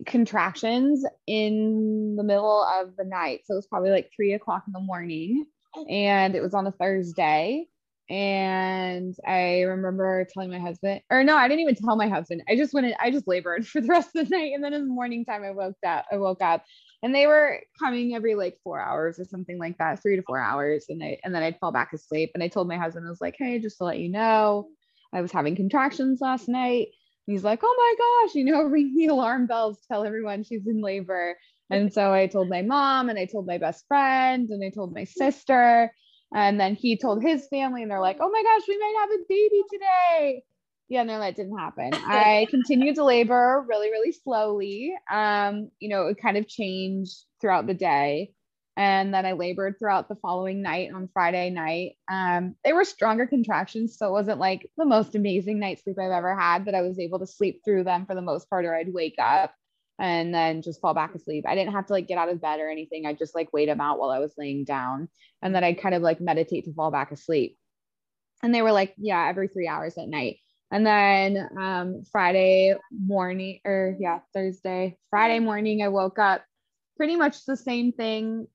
contractions 0.07 1.05
in 1.27 2.17
the 2.17 2.23
middle 2.23 2.63
of 2.63 2.95
the 2.97 3.05
night. 3.05 3.41
So 3.45 3.55
it 3.55 3.57
was 3.57 3.67
probably 3.67 3.91
like 3.91 4.11
three 4.15 4.35
o'clock 4.35 4.65
in 4.67 4.73
the 4.73 4.81
morning, 4.81 5.47
and 5.89 6.35
it 6.35 6.43
was 6.43 6.55
on 6.55 6.67
a 6.67 6.73
Thursday. 6.73 7.67
And 8.11 9.15
I 9.27 9.63
remember 9.63 10.27
telling 10.33 10.51
my 10.51 10.59
husband, 10.59 11.03
or 11.11 11.23
no, 11.25 11.37
I 11.37 11.47
didn't 11.47 11.61
even 11.61 11.75
tell 11.75 11.97
my 11.97 12.09
husband. 12.09 12.43
I 12.49 12.57
just 12.57 12.73
went, 12.73 12.87
in, 12.87 12.95
I 12.99 13.11
just 13.11 13.29
labored 13.29 13.67
for 13.69 13.81
the 13.81 13.89
rest 13.89 14.17
of 14.17 14.29
the 14.29 14.37
night, 14.37 14.53
and 14.55 14.63
then 14.63 14.73
in 14.75 14.87
the 14.87 14.93
morning 14.93 15.25
time, 15.25 15.43
I 15.45 15.51
woke 15.51 15.77
up. 15.87 16.07
I 16.11 16.17
woke 16.17 16.43
up, 16.43 16.65
and 17.03 17.15
they 17.15 17.27
were 17.27 17.61
coming 17.79 18.15
every 18.15 18.35
like 18.35 18.59
four 18.65 18.81
hours 18.81 19.19
or 19.19 19.25
something 19.25 19.59
like 19.59 19.79
that, 19.79 20.03
three 20.03 20.17
to 20.17 20.23
four 20.23 20.41
hours, 20.41 20.87
and 20.89 21.03
I 21.03 21.19
and 21.25 21.35
then 21.35 21.43
I'd 21.43 21.59
fall 21.59 21.73
back 21.73 21.93
asleep. 21.93 22.31
And 22.35 22.43
I 22.43 22.49
told 22.49 22.69
my 22.69 22.77
husband, 22.77 23.07
I 23.07 23.11
was 23.11 23.21
like, 23.21 23.37
hey, 23.39 23.59
just 23.59 23.79
to 23.79 23.85
let 23.85 23.99
you 23.99 24.11
know, 24.11 24.69
I 25.13 25.21
was 25.21 25.33
having 25.33 25.57
contractions 25.57 26.21
last 26.21 26.49
night. 26.49 26.89
And 27.27 27.35
he's 27.35 27.45
like, 27.45 27.61
oh 27.63 27.75
my 27.77 28.27
gosh, 28.27 28.35
you 28.35 28.45
know, 28.45 28.63
ring 28.65 28.95
the 28.97 29.07
alarm 29.07 29.47
bells, 29.47 29.79
tell 29.91 30.05
everyone 30.05 30.43
she's 30.43 30.67
in 30.67 30.83
labor. 30.83 31.37
And 31.71 31.93
so 31.93 32.13
I 32.13 32.27
told 32.27 32.49
my 32.49 32.63
mom 32.63 33.11
and 33.11 33.19
I 33.19 33.27
told 33.27 33.47
my 33.47 33.59
best 33.59 33.87
friend 33.87 34.49
and 34.49 34.65
I 34.65 34.71
told 34.71 34.95
my 34.95 35.05
sister. 35.05 35.93
And 36.35 36.61
then 36.61 36.75
he 36.75 36.97
told 36.97 37.23
his 37.23 37.47
family 37.49 37.83
and 37.83 37.91
they're 37.91 38.01
like, 38.01 38.19
oh 38.21 38.31
my 38.31 38.43
gosh, 38.43 38.69
we 38.69 38.79
might 38.79 38.97
have 39.01 39.11
a 39.11 39.25
baby 39.29 39.63
today. 39.71 40.43
Yeah, 40.89 41.03
no, 41.03 41.20
that 41.20 41.36
didn't 41.36 41.59
happen. 41.59 41.91
I 41.95 42.47
continued 42.51 42.97
to 42.97 43.05
labor 43.05 43.64
really, 43.68 43.91
really 43.91 44.12
slowly. 44.12 44.95
Um, 45.11 45.70
you 45.80 45.89
know, 45.89 46.07
it 46.07 46.18
kind 46.20 46.36
of 46.36 46.49
changed 46.49 47.16
throughout 47.41 47.66
the 47.66 47.74
day. 47.74 48.32
And 48.76 49.12
then 49.12 49.26
I 49.26 49.32
labored 49.32 49.74
throughout 49.78 50.09
the 50.09 50.14
following 50.22 50.62
night 50.62 50.91
on 50.95 51.09
Friday 51.12 51.51
night. 51.51 51.97
Um, 52.09 52.55
they 52.64 52.72
were 52.72 52.84
stronger 52.84 53.26
contractions, 53.26 53.99
so 53.99 54.07
it 54.07 54.12
wasn't 54.12 54.39
like 54.39 54.70
the 54.76 54.84
most 54.84 55.16
amazing 55.16 55.59
night 55.59 55.82
sleep 55.82 55.97
I've 55.99 56.12
ever 56.12 56.39
had, 56.39 56.64
but 56.64 56.76
I 56.76 56.82
was 56.82 56.99
able 57.01 57.18
to 57.18 57.26
sleep 57.26 57.62
through 57.64 57.82
them 57.82 58.07
for 58.07 58.14
the 58.14 58.22
most 58.22 58.49
part, 58.49 58.64
or 58.64 58.76
I'd 58.76 58.95
wake 58.95 59.16
up 59.18 59.53
and 59.99 60.32
then 60.32 60.62
just 60.62 60.80
fall 60.80 60.95
back 60.95 61.12
asleep. 61.14 61.45
I 61.47 61.57
didn't 61.57 61.72
have 61.72 61.86
to 61.86 61.93
like 61.93 62.07
get 62.07 62.18
out 62.18 62.28
of 62.28 62.41
bed 62.41 62.61
or 62.61 62.70
anything. 62.70 63.05
I 63.05 63.14
just 63.14 63.34
like 63.34 63.53
wait 63.53 63.66
them 63.66 63.80
out 63.80 63.99
while 63.99 64.11
I 64.11 64.20
was 64.20 64.34
laying 64.39 64.64
down. 64.64 65.09
And 65.43 65.53
then 65.53 65.64
I'd 65.64 65.82
kind 65.82 65.95
of 65.95 66.03
like 66.03 66.20
meditate 66.20 66.64
to 66.66 66.72
fall 66.72 66.93
back 66.93 67.11
asleep. 67.11 67.59
And 68.45 68.55
they 68.55 68.62
were 68.62 68.70
like, 68.70 68.95
yeah, 68.97 69.26
every 69.28 69.49
three 69.49 69.66
hours 69.66 69.99
at 69.99 70.09
night. 70.09 70.36
And 70.71 70.87
then 70.87 71.49
um, 71.59 72.03
Friday 72.12 72.75
morning, 72.91 73.61
or 73.64 73.97
yeah, 73.99 74.21
Thursday, 74.35 74.99
Friday 75.11 75.39
morning, 75.39 75.83
I 75.83 75.89
woke 75.89 76.19
up 76.19 76.45
pretty 76.97 77.16
much 77.16 77.45
the 77.47 77.57
same 77.57 77.93
thing, 77.93 78.47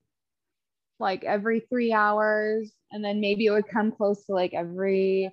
like 0.99 1.23
every 1.23 1.61
three 1.61 1.91
hours. 1.91 2.71
And 2.91 3.03
then 3.03 3.19
maybe 3.19 3.47
it 3.47 3.51
would 3.51 3.67
come 3.67 3.91
close 3.91 4.25
to 4.25 4.33
like 4.33 4.53
every 4.53 5.31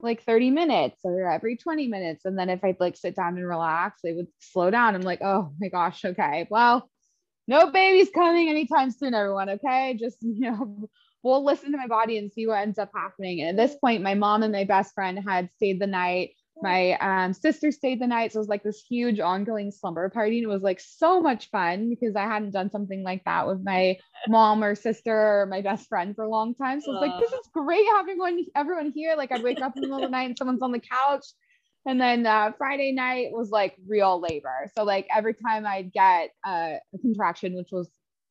like 0.00 0.22
30 0.24 0.50
minutes 0.50 1.00
or 1.04 1.28
every 1.30 1.56
20 1.56 1.88
minutes. 1.88 2.24
And 2.24 2.38
then 2.38 2.50
if 2.50 2.62
I'd 2.62 2.78
like 2.78 2.96
sit 2.96 3.16
down 3.16 3.36
and 3.36 3.46
relax, 3.46 4.00
they 4.02 4.12
would 4.12 4.28
slow 4.38 4.70
down. 4.70 4.94
I'm 4.94 5.00
like, 5.02 5.22
oh 5.22 5.52
my 5.58 5.68
gosh, 5.68 6.04
okay. 6.04 6.46
Well, 6.50 6.88
no 7.46 7.70
baby's 7.70 8.10
coming 8.10 8.48
anytime 8.48 8.90
soon, 8.90 9.14
everyone. 9.14 9.48
Okay. 9.48 9.96
Just, 9.98 10.18
you 10.22 10.50
know, 10.50 10.88
we'll 11.22 11.44
listen 11.44 11.72
to 11.72 11.78
my 11.78 11.86
body 11.86 12.18
and 12.18 12.32
see 12.32 12.46
what 12.46 12.58
ends 12.58 12.78
up 12.78 12.90
happening. 12.94 13.40
And 13.40 13.50
at 13.50 13.56
this 13.56 13.76
point, 13.78 14.02
my 14.02 14.14
mom 14.14 14.42
and 14.42 14.52
my 14.52 14.64
best 14.64 14.94
friend 14.94 15.18
had 15.18 15.50
stayed 15.56 15.80
the 15.80 15.86
night. 15.86 16.30
My 16.60 16.92
um, 16.98 17.34
sister 17.34 17.70
stayed 17.70 18.00
the 18.00 18.06
night. 18.06 18.32
So 18.32 18.38
it 18.38 18.40
was 18.40 18.48
like 18.48 18.64
this 18.64 18.84
huge 18.88 19.20
ongoing 19.20 19.70
slumber 19.70 20.08
party. 20.10 20.38
And 20.38 20.44
it 20.44 20.52
was 20.52 20.62
like 20.62 20.80
so 20.80 21.20
much 21.20 21.50
fun 21.50 21.88
because 21.88 22.16
I 22.16 22.22
hadn't 22.22 22.50
done 22.50 22.70
something 22.70 23.04
like 23.04 23.24
that 23.24 23.46
with 23.46 23.62
my 23.62 23.96
mom 24.26 24.64
or 24.64 24.74
sister 24.74 25.14
or 25.42 25.46
my 25.46 25.60
best 25.60 25.88
friend 25.88 26.16
for 26.16 26.24
a 26.24 26.28
long 26.28 26.54
time. 26.54 26.80
So 26.80 26.92
it's 26.92 27.00
like, 27.00 27.20
this 27.20 27.32
is 27.32 27.48
great 27.52 27.86
having 27.94 28.18
one, 28.18 28.44
everyone 28.56 28.92
here. 28.92 29.14
Like 29.16 29.30
I'd 29.30 29.42
wake 29.42 29.60
up 29.60 29.76
in 29.76 29.82
the 29.82 29.88
middle 29.88 30.02
of 30.02 30.10
the 30.10 30.16
night 30.16 30.30
and 30.30 30.38
someone's 30.38 30.62
on 30.62 30.72
the 30.72 30.80
couch. 30.80 31.26
And 31.86 32.00
then 32.00 32.26
uh, 32.26 32.52
Friday 32.58 32.92
night 32.92 33.28
was 33.30 33.50
like 33.50 33.76
real 33.86 34.20
labor. 34.20 34.70
So 34.76 34.82
like 34.82 35.06
every 35.14 35.34
time 35.34 35.64
I'd 35.64 35.92
get 35.92 36.30
uh, 36.46 36.74
a 36.92 36.98
contraction, 37.00 37.54
which 37.54 37.70
was 37.70 37.88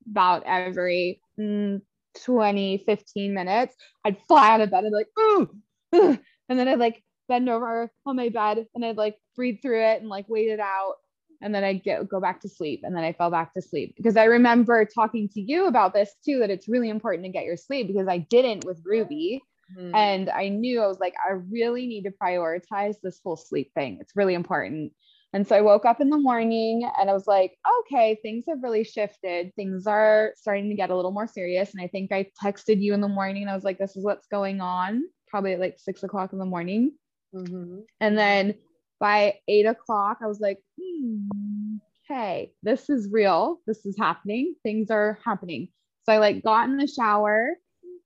about 0.10 0.44
every 0.46 1.22
mm, 1.40 1.82
20, 2.24 2.84
15 2.86 3.34
minutes, 3.34 3.76
I'd 4.06 4.18
fly 4.28 4.50
out 4.50 4.62
of 4.62 4.72
bed 4.72 4.84
and 4.84 4.92
be 4.92 4.96
like, 4.96 5.08
ooh, 5.20 5.50
ooh. 5.96 6.20
and 6.50 6.60
then 6.60 6.68
I'd 6.68 6.80
like 6.80 7.04
bend 7.28 7.50
over 7.50 7.92
on 8.06 8.16
my 8.16 8.30
bed 8.30 8.68
and 8.74 8.86
I'd 8.86 8.98
like 8.98 9.18
breathe 9.36 9.62
through 9.62 9.84
it 9.84 10.02
and 10.02 10.10
like 10.10 10.26
wait 10.30 10.50
it 10.50 10.60
out. 10.60 10.96
And 11.42 11.54
then 11.54 11.64
I'd 11.64 11.84
get 11.84 12.10
go 12.10 12.20
back 12.20 12.42
to 12.42 12.50
sleep. 12.50 12.82
And 12.84 12.96
then 12.96 13.04
I 13.04 13.14
fell 13.14 13.30
back 13.30 13.54
to 13.54 13.62
sleep 13.62 13.94
because 13.96 14.18
I 14.18 14.24
remember 14.24 14.86
talking 14.86 15.30
to 15.30 15.42
you 15.42 15.68
about 15.68 15.94
this 15.94 16.16
too, 16.26 16.40
that 16.40 16.50
it's 16.50 16.68
really 16.68 16.90
important 16.90 17.26
to 17.26 17.32
get 17.32 17.46
your 17.46 17.58
sleep 17.58 17.88
because 17.88 18.08
I 18.08 18.18
didn't 18.18 18.66
with 18.66 18.82
Ruby. 18.84 19.42
Mhm. 19.78 19.94
And 19.94 20.30
I 20.30 20.48
knew 20.48 20.82
I 20.82 20.88
was 20.88 21.00
like, 21.00 21.14
I 21.24 21.34
really 21.34 21.88
need 21.88 22.04
to 22.04 22.12
prioritize 22.12 22.96
this 23.04 23.20
whole 23.24 23.36
sleep 23.36 23.74
thing. 23.74 23.98
It's 24.02 24.16
really 24.16 24.34
important. 24.34 24.94
And 25.34 25.46
so 25.46 25.56
I 25.56 25.62
woke 25.62 25.86
up 25.86 26.00
in 26.00 26.10
the 26.10 26.18
morning 26.18 26.90
and 27.00 27.10
I 27.10 27.14
was 27.14 27.28
like, 27.28 27.58
okay, 27.82 28.18
things 28.22 28.46
have 28.48 28.64
really 28.64 28.84
shifted. 28.84 29.54
Things 29.56 29.86
are 29.86 30.34
starting 30.38 30.70
to 30.70 30.76
get 30.76 30.90
a 30.90 30.96
little 30.96 31.12
more 31.12 31.28
serious. 31.28 31.74
And 31.74 31.82
I 31.82 31.88
think 31.88 32.12
I 32.12 32.30
texted 32.42 32.82
you 32.82 32.94
in 32.94 33.02
the 33.02 33.08
morning 33.10 33.44
and 33.44 33.52
I 33.52 33.56
was 33.56 33.64
like, 33.64 33.78
this 33.78 33.98
is 33.98 34.06
what's 34.06 34.28
going 34.28 34.62
on, 34.62 35.04
probably 35.28 35.54
at 35.54 35.60
like 35.60 35.76
six 35.78 36.04
o'clock 36.04 36.32
in 36.34 36.40
the 36.40 36.46
morning. 36.46 36.94
Mhm. 37.36 37.84
And 38.00 38.18
then 38.18 38.56
by 39.00 39.36
eight 39.48 39.66
o'clock, 39.66 40.20
I 40.24 40.28
was 40.28 40.40
like, 40.40 40.60
hmm, 40.80 41.78
okay, 42.10 42.54
this 42.64 42.90
is 42.90 43.10
real. 43.12 43.60
This 43.68 43.86
is 43.86 43.98
happening. 44.00 44.56
Things 44.64 44.90
are 44.90 45.20
happening. 45.24 45.68
So 46.04 46.14
I 46.14 46.20
like 46.20 46.42
got 46.42 46.70
in 46.70 46.78
the 46.78 46.88
shower 46.88 47.50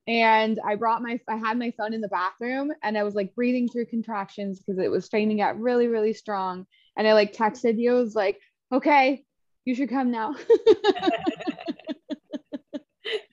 and 0.07 0.59
I 0.65 0.75
brought 0.75 1.03
my, 1.03 1.19
I 1.29 1.37
had 1.37 1.59
my 1.59 1.71
phone 1.77 1.93
in 1.93 2.01
the 2.01 2.07
bathroom 2.07 2.71
and 2.81 2.97
I 2.97 3.03
was 3.03 3.13
like 3.13 3.35
breathing 3.35 3.69
through 3.69 3.85
contractions 3.85 4.59
because 4.59 4.79
it 4.83 4.89
was 4.89 5.05
starting 5.05 5.29
to 5.29 5.35
get 5.35 5.57
really, 5.57 5.87
really 5.87 6.13
strong. 6.13 6.65
And 6.97 7.07
I 7.07 7.13
like 7.13 7.33
texted 7.33 7.79
you, 7.79 7.91
I 7.91 7.99
was 7.99 8.15
like, 8.15 8.39
okay, 8.73 9.23
you 9.65 9.75
should 9.75 9.89
come 9.89 10.11
now. 10.11 10.35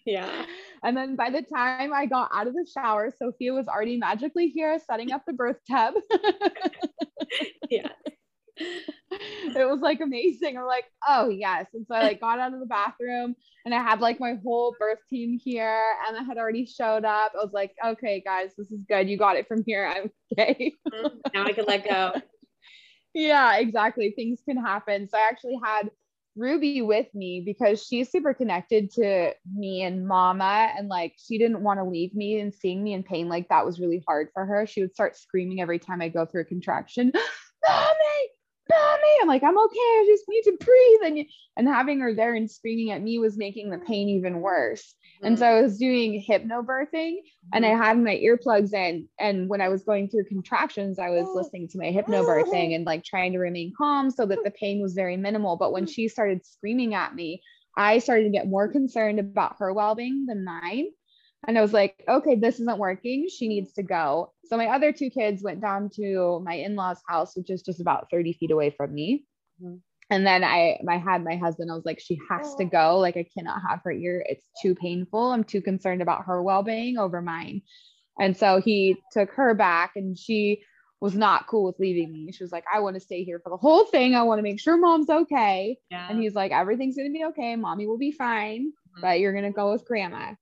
Yeah. 0.08 0.46
And 0.82 0.96
then 0.96 1.16
by 1.16 1.28
the 1.28 1.42
time 1.42 1.92
I 1.92 2.06
got 2.06 2.30
out 2.32 2.46
of 2.46 2.54
the 2.54 2.66
shower, 2.72 3.12
Sophia 3.18 3.52
was 3.52 3.68
already 3.68 3.98
magically 3.98 4.48
here 4.48 4.78
setting 4.78 5.12
up 5.12 5.22
the 5.26 5.34
birth 5.34 5.58
tub. 5.70 5.94
Yeah. 7.70 7.90
it 8.56 9.68
was 9.68 9.80
like 9.82 10.00
amazing. 10.00 10.56
I'm 10.56 10.64
like, 10.64 10.86
oh 11.06 11.28
yes. 11.28 11.66
And 11.74 11.84
so 11.86 11.94
I 11.94 12.02
like 12.02 12.20
got 12.20 12.38
out 12.38 12.54
of 12.54 12.60
the 12.60 12.66
bathroom 12.66 13.36
and 13.66 13.74
I 13.74 13.82
had 13.82 14.00
like 14.00 14.18
my 14.18 14.38
whole 14.42 14.74
birth 14.80 15.00
team 15.10 15.38
here 15.44 15.92
and 16.08 16.16
I 16.16 16.22
had 16.22 16.38
already 16.38 16.64
showed 16.64 17.04
up. 17.04 17.32
I 17.34 17.44
was 17.44 17.52
like, 17.52 17.72
okay, 17.84 18.22
guys, 18.24 18.52
this 18.56 18.70
is 18.70 18.84
good. 18.88 19.10
You 19.10 19.18
got 19.18 19.36
it 19.36 19.46
from 19.46 19.62
here. 19.66 19.86
I'm 19.86 20.10
okay. 20.32 20.72
Mm-hmm. 20.90 21.18
now 21.34 21.44
I 21.44 21.52
can 21.52 21.66
let 21.66 21.86
go. 21.86 22.12
yeah, 23.18 23.56
exactly. 23.56 24.12
Things 24.14 24.40
can 24.48 24.56
happen. 24.56 25.08
So 25.08 25.18
I 25.18 25.28
actually 25.28 25.58
had 25.62 25.90
Ruby 26.36 26.82
with 26.82 27.12
me 27.14 27.42
because 27.44 27.84
she's 27.84 28.12
super 28.12 28.32
connected 28.32 28.92
to 28.92 29.34
me 29.52 29.82
and 29.82 30.06
mama. 30.06 30.70
And 30.78 30.88
like 30.88 31.14
she 31.18 31.36
didn't 31.36 31.62
want 31.62 31.80
to 31.80 31.84
leave 31.84 32.14
me 32.14 32.38
and 32.38 32.54
seeing 32.54 32.82
me 32.82 32.92
in 32.94 33.02
pain 33.02 33.28
like 33.28 33.48
that 33.48 33.66
was 33.66 33.80
really 33.80 34.02
hard 34.06 34.28
for 34.32 34.46
her. 34.46 34.66
She 34.66 34.82
would 34.82 34.94
start 34.94 35.16
screaming 35.16 35.60
every 35.60 35.80
time 35.80 36.00
I 36.00 36.08
go 36.08 36.26
through 36.26 36.42
a 36.42 36.44
contraction, 36.44 37.10
Mommy, 37.68 38.28
Mommy. 38.70 39.14
I'm 39.22 39.28
like, 39.28 39.42
I'm 39.42 39.58
okay. 39.58 39.76
I 39.78 40.04
just 40.08 40.24
need 40.28 40.42
to 40.42 40.56
breathe. 40.58 41.18
And, 41.18 41.26
and 41.56 41.68
having 41.68 42.00
her 42.00 42.14
there 42.14 42.34
and 42.34 42.50
screaming 42.50 42.90
at 42.90 43.02
me 43.02 43.18
was 43.18 43.36
making 43.36 43.70
the 43.70 43.78
pain 43.78 44.08
even 44.08 44.40
worse. 44.40 44.94
And 45.22 45.38
so 45.38 45.44
mm. 45.44 45.48
I 45.48 45.62
was 45.62 45.78
doing 45.78 46.24
hypnobirthing 46.28 47.16
and 47.52 47.66
I 47.66 47.70
mm-hmm. 47.70 47.82
had 47.82 47.98
my 47.98 48.16
earplugs 48.16 48.72
in. 48.72 49.08
And 49.18 49.48
when 49.48 49.60
I 49.60 49.68
was 49.68 49.82
going 49.82 50.08
through 50.08 50.26
contractions, 50.26 50.98
I 50.98 51.10
was 51.10 51.26
oh. 51.28 51.34
listening 51.34 51.68
to 51.68 51.78
my 51.78 51.86
hypnobirthing 51.86 52.74
and 52.74 52.84
like 52.84 53.04
trying 53.04 53.32
to 53.32 53.38
remain 53.38 53.72
calm 53.76 54.10
so 54.10 54.26
that 54.26 54.44
the 54.44 54.52
pain 54.52 54.80
was 54.80 54.94
very 54.94 55.16
minimal. 55.16 55.56
But 55.56 55.72
when 55.72 55.86
mm. 55.86 55.92
she 55.92 56.08
started 56.08 56.46
screaming 56.46 56.94
at 56.94 57.14
me, 57.14 57.42
I 57.76 57.98
started 57.98 58.24
to 58.24 58.30
get 58.30 58.48
more 58.48 58.68
concerned 58.68 59.20
about 59.20 59.56
her 59.58 59.72
well 59.72 59.94
being 59.94 60.26
than 60.26 60.44
mine. 60.44 60.88
And 61.46 61.56
I 61.56 61.62
was 61.62 61.72
like, 61.72 62.02
okay, 62.08 62.34
this 62.34 62.60
isn't 62.60 62.78
working. 62.78 63.28
She 63.28 63.48
needs 63.48 63.72
to 63.74 63.82
go. 63.82 64.32
So 64.46 64.56
my 64.56 64.66
other 64.66 64.92
two 64.92 65.08
kids 65.08 65.42
went 65.42 65.60
down 65.60 65.88
to 65.96 66.40
my 66.44 66.54
in-laws 66.54 67.00
house, 67.06 67.36
which 67.36 67.50
is 67.50 67.62
just 67.62 67.80
about 67.80 68.08
30 68.10 68.32
feet 68.34 68.50
away 68.50 68.70
from 68.70 68.92
me. 68.92 69.24
Mm-hmm. 69.62 69.76
And 70.10 70.26
then 70.26 70.42
I, 70.42 70.78
I 70.88 70.96
had 70.96 71.22
my 71.22 71.36
husband, 71.36 71.70
I 71.70 71.74
was 71.74 71.84
like, 71.84 72.00
she 72.00 72.18
has 72.30 72.54
to 72.56 72.64
go. 72.64 72.98
Like, 72.98 73.16
I 73.16 73.26
cannot 73.36 73.60
have 73.68 73.80
her 73.84 73.90
here. 73.90 74.24
It's 74.26 74.46
too 74.60 74.74
painful. 74.74 75.32
I'm 75.32 75.44
too 75.44 75.60
concerned 75.60 76.00
about 76.00 76.24
her 76.24 76.42
well-being 76.42 76.96
over 76.96 77.20
mine. 77.20 77.60
And 78.18 78.36
so 78.36 78.60
he 78.60 78.96
took 79.12 79.30
her 79.32 79.54
back 79.54 79.92
and 79.96 80.18
she 80.18 80.62
was 81.00 81.14
not 81.14 81.46
cool 81.46 81.64
with 81.64 81.78
leaving 81.78 82.12
me. 82.12 82.32
She 82.32 82.42
was 82.42 82.52
like, 82.52 82.64
I 82.72 82.80
want 82.80 82.96
to 82.96 83.00
stay 83.00 83.22
here 83.22 83.40
for 83.44 83.50
the 83.50 83.56
whole 83.56 83.84
thing. 83.84 84.14
I 84.14 84.22
want 84.22 84.38
to 84.38 84.42
make 84.42 84.58
sure 84.58 84.76
mom's 84.76 85.10
okay. 85.10 85.76
Yeah. 85.90 86.08
And 86.10 86.20
he's 86.20 86.34
like, 86.34 86.52
everything's 86.52 86.96
going 86.96 87.12
to 87.12 87.16
be 87.16 87.24
okay. 87.26 87.54
Mommy 87.54 87.86
will 87.86 87.98
be 87.98 88.10
fine, 88.10 88.72
mm-hmm. 88.72 89.00
but 89.00 89.20
you're 89.20 89.32
going 89.32 89.44
to 89.44 89.52
go 89.52 89.72
with 89.72 89.84
grandma. 89.84 90.32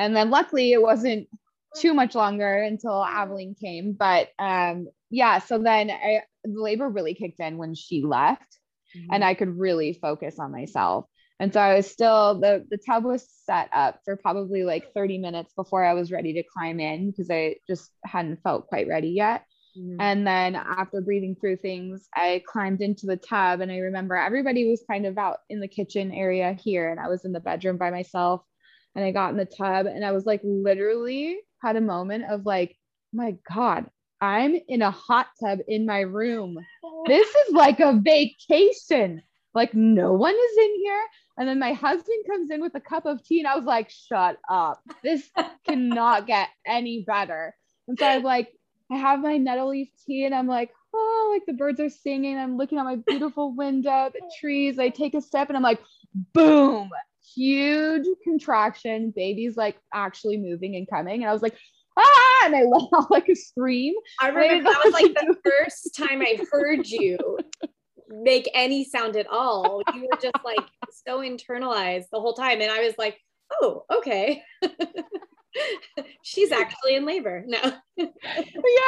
And 0.00 0.16
then 0.16 0.30
luckily 0.30 0.72
it 0.72 0.80
wasn't 0.80 1.28
too 1.76 1.92
much 1.92 2.14
longer 2.14 2.62
until 2.62 3.04
Aveline 3.04 3.54
came. 3.54 3.92
But 3.92 4.28
um, 4.38 4.88
yeah, 5.10 5.40
so 5.40 5.58
then 5.58 5.90
I, 5.90 6.22
the 6.42 6.60
labor 6.60 6.88
really 6.88 7.14
kicked 7.14 7.38
in 7.38 7.58
when 7.58 7.74
she 7.74 8.02
left 8.02 8.58
mm-hmm. 8.96 9.12
and 9.12 9.22
I 9.22 9.34
could 9.34 9.58
really 9.58 9.92
focus 9.92 10.38
on 10.38 10.52
myself. 10.52 11.04
And 11.38 11.52
so 11.52 11.60
I 11.60 11.74
was 11.74 11.90
still 11.90 12.40
the 12.40 12.66
the 12.70 12.78
tub 12.78 13.04
was 13.04 13.26
set 13.44 13.68
up 13.72 14.00
for 14.04 14.16
probably 14.16 14.62
like 14.62 14.92
30 14.94 15.18
minutes 15.18 15.52
before 15.54 15.84
I 15.84 15.94
was 15.94 16.10
ready 16.10 16.34
to 16.34 16.42
climb 16.42 16.80
in 16.80 17.10
because 17.10 17.30
I 17.30 17.56
just 17.68 17.90
hadn't 18.04 18.42
felt 18.42 18.68
quite 18.68 18.88
ready 18.88 19.08
yet. 19.08 19.44
Mm-hmm. 19.78 20.00
And 20.00 20.26
then 20.26 20.54
after 20.54 21.00
breathing 21.00 21.36
through 21.38 21.56
things, 21.56 22.08
I 22.14 22.42
climbed 22.46 22.80
into 22.80 23.06
the 23.06 23.16
tub 23.16 23.60
and 23.60 23.70
I 23.70 23.78
remember 23.78 24.16
everybody 24.16 24.68
was 24.68 24.82
kind 24.90 25.06
of 25.06 25.18
out 25.18 25.38
in 25.50 25.60
the 25.60 25.68
kitchen 25.68 26.10
area 26.10 26.52
here 26.52 26.90
and 26.90 26.98
I 26.98 27.08
was 27.08 27.24
in 27.24 27.32
the 27.32 27.40
bedroom 27.40 27.76
by 27.76 27.90
myself 27.90 28.42
and 28.94 29.04
I 29.04 29.10
got 29.12 29.30
in 29.30 29.36
the 29.36 29.44
tub 29.44 29.86
and 29.86 30.04
I 30.04 30.12
was 30.12 30.26
like 30.26 30.40
literally 30.42 31.38
had 31.62 31.76
a 31.76 31.80
moment 31.80 32.24
of 32.30 32.46
like, 32.46 32.76
my 33.12 33.36
God, 33.52 33.86
I'm 34.20 34.56
in 34.68 34.82
a 34.82 34.90
hot 34.90 35.28
tub 35.42 35.60
in 35.66 35.86
my 35.86 36.00
room. 36.00 36.58
Oh. 36.84 37.04
This 37.06 37.28
is 37.28 37.54
like 37.54 37.80
a 37.80 37.94
vacation. 37.94 39.22
Like 39.54 39.74
no 39.74 40.12
one 40.12 40.34
is 40.34 40.58
in 40.58 40.74
here. 40.76 41.04
And 41.38 41.48
then 41.48 41.58
my 41.58 41.72
husband 41.72 42.24
comes 42.28 42.50
in 42.50 42.60
with 42.60 42.74
a 42.74 42.80
cup 42.80 43.06
of 43.06 43.24
tea 43.24 43.40
and 43.40 43.48
I 43.48 43.56
was 43.56 43.64
like, 43.64 43.90
shut 43.90 44.36
up. 44.48 44.80
This 45.02 45.28
cannot 45.66 46.26
get 46.26 46.48
any 46.66 47.04
better. 47.06 47.54
And 47.88 47.98
so 47.98 48.06
I 48.06 48.16
was 48.16 48.24
like, 48.24 48.52
I 48.92 48.96
have 48.96 49.20
my 49.20 49.36
nettle 49.36 49.70
leaf 49.70 49.88
tea 50.06 50.24
and 50.24 50.34
I'm 50.34 50.46
like, 50.46 50.70
oh, 50.92 51.30
like 51.32 51.46
the 51.46 51.52
birds 51.54 51.80
are 51.80 51.88
singing. 51.88 52.36
I'm 52.36 52.56
looking 52.56 52.78
at 52.78 52.84
my 52.84 52.96
beautiful 52.96 53.54
window, 53.54 54.10
the 54.12 54.20
trees. 54.40 54.78
I 54.78 54.88
take 54.88 55.14
a 55.14 55.20
step 55.20 55.48
and 55.48 55.56
I'm 55.56 55.62
like, 55.62 55.80
boom, 56.34 56.90
huge 57.34 58.06
contraction. 58.24 59.12
Baby's 59.14 59.56
like 59.56 59.76
actually 59.92 60.36
moving 60.36 60.76
and 60.76 60.88
coming. 60.88 61.22
And 61.22 61.30
I 61.30 61.32
was 61.32 61.42
like, 61.42 61.56
ah, 61.96 62.46
and 62.46 62.56
I 62.56 62.62
let 62.64 62.88
out 62.94 63.10
like 63.10 63.28
a 63.28 63.34
scream. 63.34 63.94
I 64.20 64.28
remember 64.28 64.70
that 64.70 64.82
was 64.84 64.92
like 64.92 65.14
the 65.14 65.36
first 65.44 65.94
time 65.96 66.22
I 66.22 66.38
heard 66.50 66.86
you 66.86 67.38
make 68.08 68.50
any 68.54 68.84
sound 68.84 69.16
at 69.16 69.26
all. 69.28 69.82
You 69.94 70.02
were 70.02 70.20
just 70.20 70.44
like 70.44 70.58
so 71.06 71.20
internalized 71.20 72.06
the 72.12 72.20
whole 72.20 72.34
time. 72.34 72.60
And 72.60 72.70
I 72.70 72.84
was 72.84 72.94
like, 72.98 73.18
oh, 73.62 73.84
okay. 73.92 74.42
she's 76.22 76.52
actually 76.52 76.96
in 76.96 77.04
labor. 77.06 77.44
No. 77.46 77.58
Yeah 77.96 78.06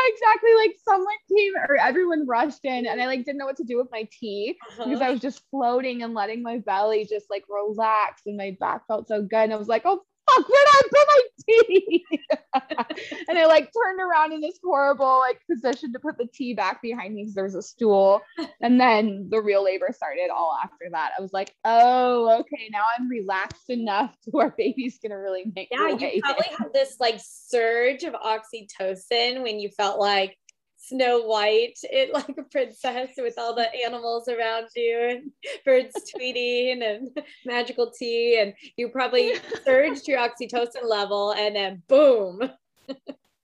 exactly. 0.08 0.50
Like 0.56 0.74
someone 0.84 1.14
came 1.34 1.52
or 1.68 1.76
everyone 1.76 2.26
rushed 2.26 2.64
in 2.64 2.86
and 2.86 3.00
i 3.00 3.06
like 3.06 3.24
didn't 3.24 3.38
know 3.38 3.46
what 3.46 3.56
to 3.56 3.64
do 3.64 3.76
with 3.76 3.88
my 3.90 4.08
tea 4.18 4.56
uh-huh. 4.70 4.84
because 4.84 5.00
i 5.00 5.10
was 5.10 5.20
just 5.20 5.42
floating 5.50 6.02
and 6.02 6.14
letting 6.14 6.42
my 6.42 6.58
belly 6.58 7.06
just 7.08 7.26
like 7.30 7.44
relax 7.48 8.22
and 8.26 8.36
my 8.36 8.56
back 8.60 8.86
felt 8.86 9.08
so 9.08 9.22
good. 9.22 9.40
And 9.44 9.52
i 9.52 9.56
was 9.56 9.68
like 9.68 9.82
oh 9.84 10.00
fuck, 10.36 10.48
where 10.48 10.64
did 10.64 10.74
I 10.74 10.82
put 10.90 11.08
my 11.08 11.22
tea? 11.46 12.04
and 13.28 13.38
I 13.38 13.46
like 13.46 13.70
turned 13.72 14.00
around 14.00 14.32
in 14.32 14.40
this 14.40 14.58
horrible 14.62 15.20
like 15.20 15.40
position 15.50 15.92
to 15.92 15.98
put 15.98 16.18
the 16.18 16.26
tea 16.32 16.54
back 16.54 16.82
behind 16.82 17.14
me 17.14 17.22
because 17.22 17.34
there 17.34 17.44
was 17.44 17.54
a 17.54 17.62
stool. 17.62 18.20
And 18.60 18.80
then 18.80 19.28
the 19.30 19.40
real 19.40 19.64
labor 19.64 19.88
started 19.92 20.30
all 20.34 20.56
after 20.62 20.86
that. 20.92 21.12
I 21.18 21.22
was 21.22 21.32
like, 21.32 21.54
oh, 21.64 22.40
okay, 22.40 22.68
now 22.70 22.82
I'm 22.98 23.08
relaxed 23.08 23.70
enough 23.70 24.14
to 24.24 24.30
where 24.30 24.54
baby's 24.56 24.98
gonna 25.02 25.18
really 25.18 25.44
make 25.54 25.68
Yeah, 25.70 25.88
you 25.88 26.22
probably 26.22 26.48
had 26.58 26.72
this 26.72 26.96
like 27.00 27.18
surge 27.18 28.04
of 28.04 28.14
oxytocin 28.14 29.42
when 29.42 29.58
you 29.58 29.70
felt 29.70 29.98
like 29.98 30.36
Snow 30.84 31.22
White, 31.22 31.78
it 31.84 32.12
like 32.12 32.36
a 32.36 32.42
princess 32.42 33.10
with 33.16 33.34
all 33.38 33.54
the 33.54 33.68
animals 33.84 34.28
around 34.28 34.66
you 34.74 34.98
and 35.10 35.30
birds 35.64 35.94
tweeting 36.14 36.82
and 36.82 37.08
magical 37.44 37.90
tea. 37.90 38.38
And 38.40 38.54
you 38.76 38.88
probably 38.88 39.34
surged 39.64 40.08
your 40.08 40.18
oxytocin 40.18 40.84
level 40.84 41.32
and 41.32 41.54
then 41.54 41.82
boom. 41.88 42.50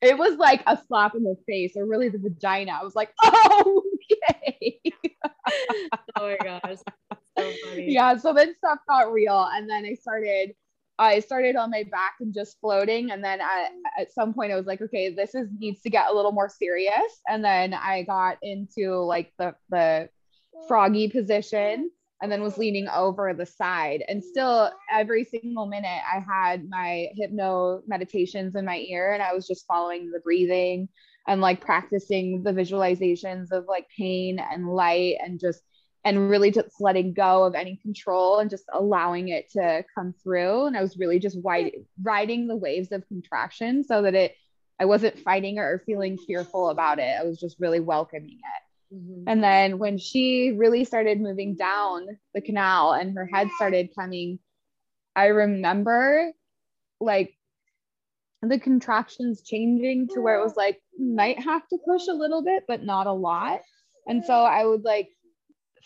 it 0.02 0.18
was 0.18 0.36
like 0.36 0.62
a 0.66 0.78
slap 0.88 1.14
in 1.14 1.22
the 1.22 1.36
face 1.46 1.72
or 1.76 1.86
really 1.86 2.08
the 2.08 2.18
vagina. 2.18 2.72
I 2.72 2.82
was 2.84 2.96
like, 2.96 3.12
oh, 3.22 3.82
okay. 4.12 4.80
oh 6.16 6.20
my 6.20 6.36
gosh. 6.42 6.78
So 7.38 7.52
yeah. 7.76 8.16
So 8.16 8.32
then 8.32 8.54
stuff 8.56 8.80
got 8.88 9.12
real. 9.12 9.48
And 9.52 9.70
then 9.70 9.84
I 9.84 9.94
started 9.94 10.54
I 10.98 11.20
started 11.20 11.56
on 11.56 11.70
my 11.70 11.84
back 11.84 12.14
and 12.20 12.34
just 12.34 12.58
floating. 12.60 13.10
And 13.10 13.22
then 13.22 13.40
at, 13.40 13.70
at 13.98 14.12
some 14.12 14.34
point 14.34 14.52
I 14.52 14.56
was 14.56 14.66
like, 14.66 14.80
okay, 14.82 15.14
this 15.14 15.34
is 15.34 15.48
needs 15.58 15.80
to 15.82 15.90
get 15.90 16.10
a 16.10 16.14
little 16.14 16.32
more 16.32 16.48
serious. 16.48 17.20
And 17.28 17.44
then 17.44 17.72
I 17.74 18.02
got 18.02 18.38
into 18.42 18.96
like 18.96 19.32
the 19.38 19.54
the 19.70 20.08
froggy 20.66 21.08
position 21.08 21.90
and 22.20 22.32
then 22.32 22.42
was 22.42 22.58
leaning 22.58 22.88
over 22.88 23.32
the 23.32 23.46
side. 23.46 24.02
And 24.08 24.22
still 24.22 24.72
every 24.92 25.24
single 25.24 25.66
minute 25.66 26.00
I 26.12 26.18
had 26.18 26.68
my 26.68 27.08
hypno 27.16 27.82
meditations 27.86 28.56
in 28.56 28.64
my 28.64 28.78
ear 28.78 29.12
and 29.12 29.22
I 29.22 29.34
was 29.34 29.46
just 29.46 29.66
following 29.66 30.10
the 30.10 30.20
breathing 30.20 30.88
and 31.28 31.40
like 31.40 31.60
practicing 31.60 32.42
the 32.42 32.52
visualizations 32.52 33.52
of 33.52 33.66
like 33.68 33.86
pain 33.96 34.40
and 34.40 34.68
light 34.68 35.16
and 35.22 35.38
just 35.38 35.62
and 36.04 36.30
really 36.30 36.50
just 36.50 36.80
letting 36.80 37.12
go 37.12 37.44
of 37.44 37.54
any 37.54 37.76
control 37.76 38.38
and 38.38 38.48
just 38.48 38.64
allowing 38.72 39.28
it 39.28 39.50
to 39.52 39.84
come 39.94 40.14
through. 40.22 40.66
And 40.66 40.76
I 40.76 40.80
was 40.80 40.96
really 40.96 41.18
just 41.18 41.36
riding 41.42 42.46
the 42.46 42.56
waves 42.56 42.92
of 42.92 43.06
contraction 43.08 43.84
so 43.84 44.02
that 44.02 44.14
it, 44.14 44.34
I 44.80 44.84
wasn't 44.84 45.18
fighting 45.18 45.58
or 45.58 45.82
feeling 45.84 46.16
fearful 46.16 46.70
about 46.70 46.98
it. 46.98 47.16
I 47.18 47.24
was 47.24 47.40
just 47.40 47.56
really 47.58 47.80
welcoming 47.80 48.38
it. 48.38 48.94
Mm-hmm. 48.94 49.24
And 49.26 49.42
then 49.42 49.78
when 49.78 49.98
she 49.98 50.52
really 50.56 50.84
started 50.84 51.20
moving 51.20 51.56
down 51.56 52.06
the 52.32 52.40
canal 52.40 52.92
and 52.92 53.14
her 53.16 53.26
head 53.26 53.48
started 53.56 53.90
coming, 53.94 54.38
I 55.16 55.26
remember 55.26 56.32
like 57.00 57.34
the 58.40 58.58
contractions 58.60 59.42
changing 59.42 60.08
to 60.14 60.20
where 60.20 60.38
it 60.38 60.44
was 60.44 60.56
like, 60.56 60.80
might 60.96 61.42
have 61.42 61.66
to 61.68 61.78
push 61.84 62.06
a 62.08 62.14
little 62.14 62.42
bit, 62.42 62.64
but 62.68 62.84
not 62.84 63.08
a 63.08 63.12
lot. 63.12 63.60
And 64.06 64.24
so 64.24 64.32
I 64.32 64.64
would 64.64 64.84
like 64.84 65.08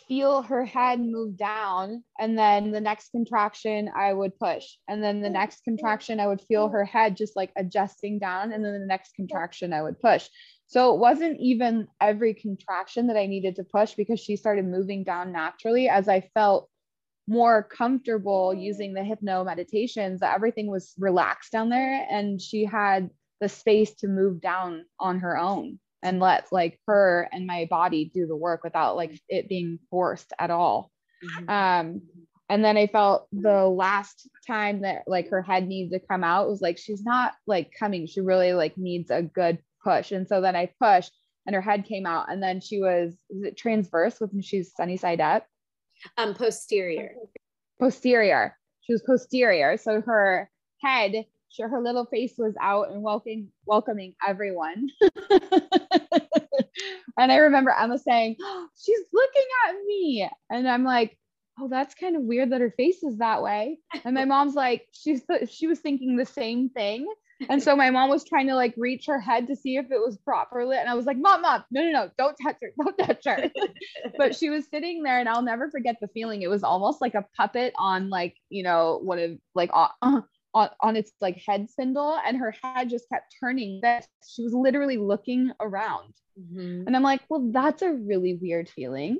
feel 0.08 0.42
her 0.42 0.64
head 0.64 1.00
move 1.00 1.36
down 1.36 2.02
and 2.18 2.38
then 2.38 2.70
the 2.70 2.80
next 2.80 3.10
contraction 3.10 3.90
i 3.96 4.12
would 4.12 4.38
push 4.38 4.76
and 4.88 5.02
then 5.02 5.20
the 5.20 5.30
next 5.30 5.64
contraction 5.64 6.20
i 6.20 6.26
would 6.26 6.40
feel 6.40 6.68
her 6.68 6.84
head 6.84 7.16
just 7.16 7.36
like 7.36 7.50
adjusting 7.56 8.18
down 8.18 8.52
and 8.52 8.64
then 8.64 8.72
the 8.72 8.86
next 8.86 9.14
contraction 9.14 9.72
i 9.72 9.82
would 9.82 10.00
push. 10.00 10.28
So 10.66 10.94
it 10.94 11.00
wasn't 11.00 11.38
even 11.38 11.86
every 12.00 12.34
contraction 12.34 13.06
that 13.08 13.16
i 13.16 13.26
needed 13.26 13.56
to 13.56 13.64
push 13.64 13.94
because 13.94 14.20
she 14.20 14.36
started 14.36 14.66
moving 14.66 15.04
down 15.04 15.32
naturally 15.32 15.88
as 15.88 16.08
i 16.08 16.20
felt 16.34 16.68
more 17.28 17.62
comfortable 17.62 18.52
using 18.52 18.94
the 18.94 19.04
hypno 19.04 19.44
meditations. 19.44 20.20
That 20.20 20.34
everything 20.34 20.70
was 20.70 20.92
relaxed 20.98 21.52
down 21.52 21.68
there 21.68 22.06
and 22.10 22.40
she 22.40 22.64
had 22.64 23.10
the 23.40 23.48
space 23.48 23.94
to 23.96 24.08
move 24.08 24.40
down 24.40 24.84
on 24.98 25.20
her 25.20 25.36
own 25.38 25.78
and 26.02 26.20
let 26.20 26.52
like 26.52 26.78
her 26.86 27.28
and 27.32 27.46
my 27.46 27.66
body 27.70 28.10
do 28.12 28.26
the 28.26 28.36
work 28.36 28.64
without 28.64 28.96
like 28.96 29.20
it 29.28 29.48
being 29.48 29.78
forced 29.90 30.32
at 30.38 30.50
all. 30.50 30.90
Mm-hmm. 31.24 31.50
Um, 31.50 32.02
and 32.48 32.64
then 32.64 32.76
I 32.76 32.86
felt 32.86 33.28
the 33.32 33.64
last 33.66 34.28
time 34.46 34.82
that 34.82 35.04
like 35.06 35.30
her 35.30 35.42
head 35.42 35.66
needed 35.66 35.98
to 35.98 36.06
come 36.06 36.24
out 36.24 36.48
was 36.48 36.60
like 36.60 36.76
she's 36.76 37.02
not 37.02 37.32
like 37.46 37.72
coming. 37.78 38.06
She 38.06 38.20
really 38.20 38.52
like 38.52 38.76
needs 38.76 39.10
a 39.10 39.22
good 39.22 39.58
push. 39.82 40.12
And 40.12 40.28
so 40.28 40.40
then 40.40 40.56
I 40.56 40.70
pushed 40.80 41.12
and 41.46 41.54
her 41.54 41.62
head 41.62 41.86
came 41.86 42.04
out. 42.04 42.30
And 42.30 42.42
then 42.42 42.60
she 42.60 42.80
was 42.80 43.12
is 43.30 43.42
it 43.44 43.56
transverse 43.56 44.20
when 44.20 44.42
she's 44.42 44.74
sunny 44.74 44.96
side 44.96 45.20
up? 45.20 45.46
Um 46.18 46.34
posterior. 46.34 47.14
Posterior. 47.80 48.58
She 48.82 48.92
was 48.92 49.02
posterior. 49.02 49.76
So 49.76 50.00
her 50.00 50.50
head 50.82 51.24
sure 51.52 51.68
her 51.68 51.80
little 51.80 52.06
face 52.06 52.34
was 52.38 52.54
out 52.60 52.90
and 52.90 53.02
welcoming 53.02 53.48
welcoming 53.66 54.14
everyone. 54.26 54.88
and 57.18 57.32
I 57.32 57.36
remember 57.36 57.70
Emma 57.78 57.98
saying, 57.98 58.36
oh, 58.40 58.68
"She's 58.78 59.00
looking 59.12 59.46
at 59.68 59.74
me," 59.86 60.28
and 60.50 60.68
I'm 60.68 60.84
like, 60.84 61.18
"Oh, 61.60 61.68
that's 61.68 61.94
kind 61.94 62.16
of 62.16 62.22
weird 62.22 62.50
that 62.50 62.60
her 62.60 62.74
face 62.76 63.02
is 63.02 63.18
that 63.18 63.42
way." 63.42 63.78
And 64.04 64.14
my 64.14 64.24
mom's 64.24 64.54
like, 64.54 64.86
"She's 64.92 65.24
th- 65.24 65.50
she 65.50 65.66
was 65.66 65.80
thinking 65.80 66.16
the 66.16 66.26
same 66.26 66.70
thing." 66.70 67.06
And 67.48 67.62
so 67.62 67.74
my 67.76 67.90
mom 67.90 68.10
was 68.10 68.24
trying 68.24 68.46
to 68.48 68.54
like 68.54 68.74
reach 68.76 69.06
her 69.06 69.20
head 69.20 69.48
to 69.48 69.56
see 69.56 69.76
if 69.76 69.86
it 69.86 69.98
was 69.98 70.16
properly. 70.18 70.76
And 70.76 70.88
I 70.88 70.94
was 70.94 71.06
like, 71.06 71.16
Mom, 71.18 71.42
Mom, 71.42 71.64
no, 71.70 71.82
no, 71.82 71.90
no, 71.90 72.10
don't 72.18 72.36
touch 72.42 72.56
her. 72.62 72.70
Don't 72.80 72.98
touch 72.98 73.24
her. 73.26 73.50
but 74.18 74.36
she 74.36 74.50
was 74.50 74.66
sitting 74.68 75.02
there 75.02 75.18
and 75.18 75.28
I'll 75.28 75.42
never 75.42 75.70
forget 75.70 75.96
the 76.00 76.08
feeling. 76.08 76.42
It 76.42 76.50
was 76.50 76.62
almost 76.62 77.00
like 77.00 77.14
a 77.14 77.26
puppet 77.36 77.74
on 77.78 78.10
like, 78.10 78.36
you 78.48 78.62
know, 78.62 79.00
one 79.02 79.18
of 79.18 79.30
like 79.54 79.70
uh, 79.72 79.88
on, 80.54 80.70
on 80.80 80.96
its 80.96 81.12
like 81.20 81.42
head 81.46 81.70
spindle 81.70 82.18
and 82.26 82.36
her 82.36 82.54
head 82.62 82.90
just 82.90 83.08
kept 83.08 83.34
turning. 83.40 83.80
That 83.82 84.06
she 84.26 84.42
was 84.42 84.54
literally 84.54 84.96
looking 84.96 85.52
around. 85.60 86.14
Mm-hmm. 86.40 86.86
and 86.86 86.96
i'm 86.96 87.02
like 87.02 87.20
well 87.28 87.50
that's 87.52 87.82
a 87.82 87.92
really 87.92 88.38
weird 88.40 88.66
feeling. 88.66 89.18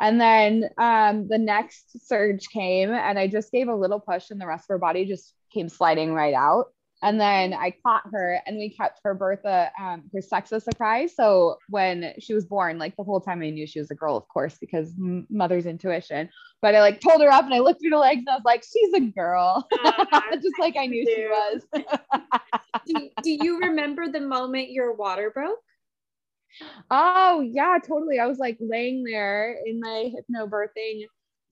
And 0.00 0.18
then 0.18 0.70
um, 0.78 1.28
the 1.28 1.36
next 1.36 2.08
surge 2.08 2.48
came 2.48 2.94
and 2.94 3.18
i 3.18 3.26
just 3.26 3.52
gave 3.52 3.68
a 3.68 3.74
little 3.74 4.00
push 4.00 4.30
and 4.30 4.40
the 4.40 4.46
rest 4.46 4.64
of 4.64 4.68
her 4.68 4.78
body 4.78 5.04
just 5.04 5.34
came 5.52 5.68
sliding 5.68 6.14
right 6.14 6.32
out 6.32 6.68
and 7.02 7.20
then 7.20 7.52
I 7.52 7.74
caught 7.84 8.04
her 8.12 8.40
and 8.46 8.56
we 8.56 8.70
kept 8.70 9.00
her 9.04 9.14
Bertha, 9.14 9.70
um, 9.78 10.04
her 10.14 10.22
sex 10.22 10.50
a 10.52 10.60
surprise. 10.60 11.14
So 11.14 11.58
when 11.68 12.14
she 12.18 12.32
was 12.32 12.46
born, 12.46 12.78
like 12.78 12.96
the 12.96 13.04
whole 13.04 13.20
time 13.20 13.42
I 13.42 13.50
knew 13.50 13.66
she 13.66 13.78
was 13.78 13.90
a 13.90 13.94
girl, 13.94 14.16
of 14.16 14.26
course, 14.28 14.56
because 14.58 14.94
mother's 14.96 15.66
intuition. 15.66 16.30
But 16.62 16.74
I 16.74 16.80
like 16.80 17.02
pulled 17.02 17.20
her 17.22 17.30
up 17.30 17.44
and 17.44 17.54
I 17.54 17.58
looked 17.58 17.82
through 17.82 17.90
the 17.90 17.98
legs 17.98 18.20
and 18.20 18.30
I 18.30 18.34
was 18.34 18.44
like, 18.44 18.64
she's 18.64 18.94
a 18.94 19.00
girl. 19.00 19.68
Uh, 19.84 20.04
Just 20.34 20.58
like 20.58 20.76
I 20.76 20.86
knew 20.86 21.04
she 21.04 21.26
was. 21.26 21.62
do, 22.86 23.10
do 23.22 23.30
you 23.30 23.60
remember 23.60 24.08
the 24.08 24.20
moment 24.20 24.70
your 24.70 24.94
water 24.94 25.30
broke? 25.30 25.58
Oh, 26.90 27.40
yeah, 27.40 27.78
totally. 27.86 28.18
I 28.18 28.26
was 28.26 28.38
like 28.38 28.56
laying 28.58 29.04
there 29.04 29.58
in 29.66 29.80
my 29.80 30.10
hypnobirthing 30.14 31.04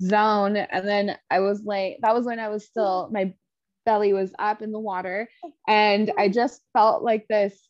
zone. 0.02 0.56
And 0.56 0.88
then 0.88 1.18
I 1.30 1.40
was 1.40 1.62
like, 1.64 1.98
that 2.00 2.14
was 2.14 2.24
when 2.24 2.38
I 2.38 2.48
was 2.48 2.64
still, 2.64 3.10
my 3.12 3.34
belly 3.84 4.12
was 4.12 4.32
up 4.38 4.62
in 4.62 4.72
the 4.72 4.80
water 4.80 5.28
and 5.68 6.12
I 6.18 6.28
just 6.28 6.60
felt 6.72 7.02
like 7.02 7.26
this 7.28 7.68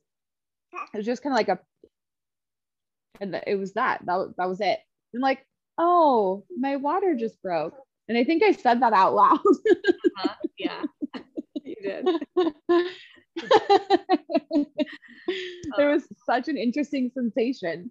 it 0.93 0.97
was 0.97 1.07
just 1.07 1.23
kind 1.23 1.33
of 1.33 1.39
like 1.39 1.49
a 1.49 1.59
and 3.21 3.41
it 3.47 3.57
was 3.57 3.75
that 3.75 4.01
that 4.07 4.17
was, 4.17 4.35
that 4.39 4.49
was 4.49 4.61
it. 4.61 4.79
And 5.13 5.23
like 5.23 5.47
oh 5.79 6.45
my 6.59 6.77
water 6.77 7.15
just 7.15 7.41
broke. 7.43 7.75
And 8.09 8.19
I 8.19 8.25
think 8.25 8.43
I 8.43 8.53
said 8.53 8.81
that 8.83 8.93
out 8.93 9.15
loud. 9.15 9.39
Uh, 10.23 10.29
yeah. 10.59 10.83
You 11.65 11.75
did. 11.83 12.07
There 15.77 15.91
was 15.91 16.05
such 16.25 16.49
an 16.49 16.57
interesting 16.57 17.11
sensation. 17.13 17.91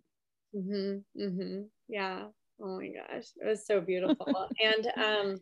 Mm-hmm, 0.55 1.21
mm-hmm. 1.21 1.63
yeah. 1.89 2.23
Oh 2.61 2.77
my 2.77 2.87
gosh. 2.87 3.25
It 3.35 3.45
was 3.45 3.65
so 3.65 3.81
beautiful. 3.81 4.49
And 4.63 4.87
um 4.95 5.37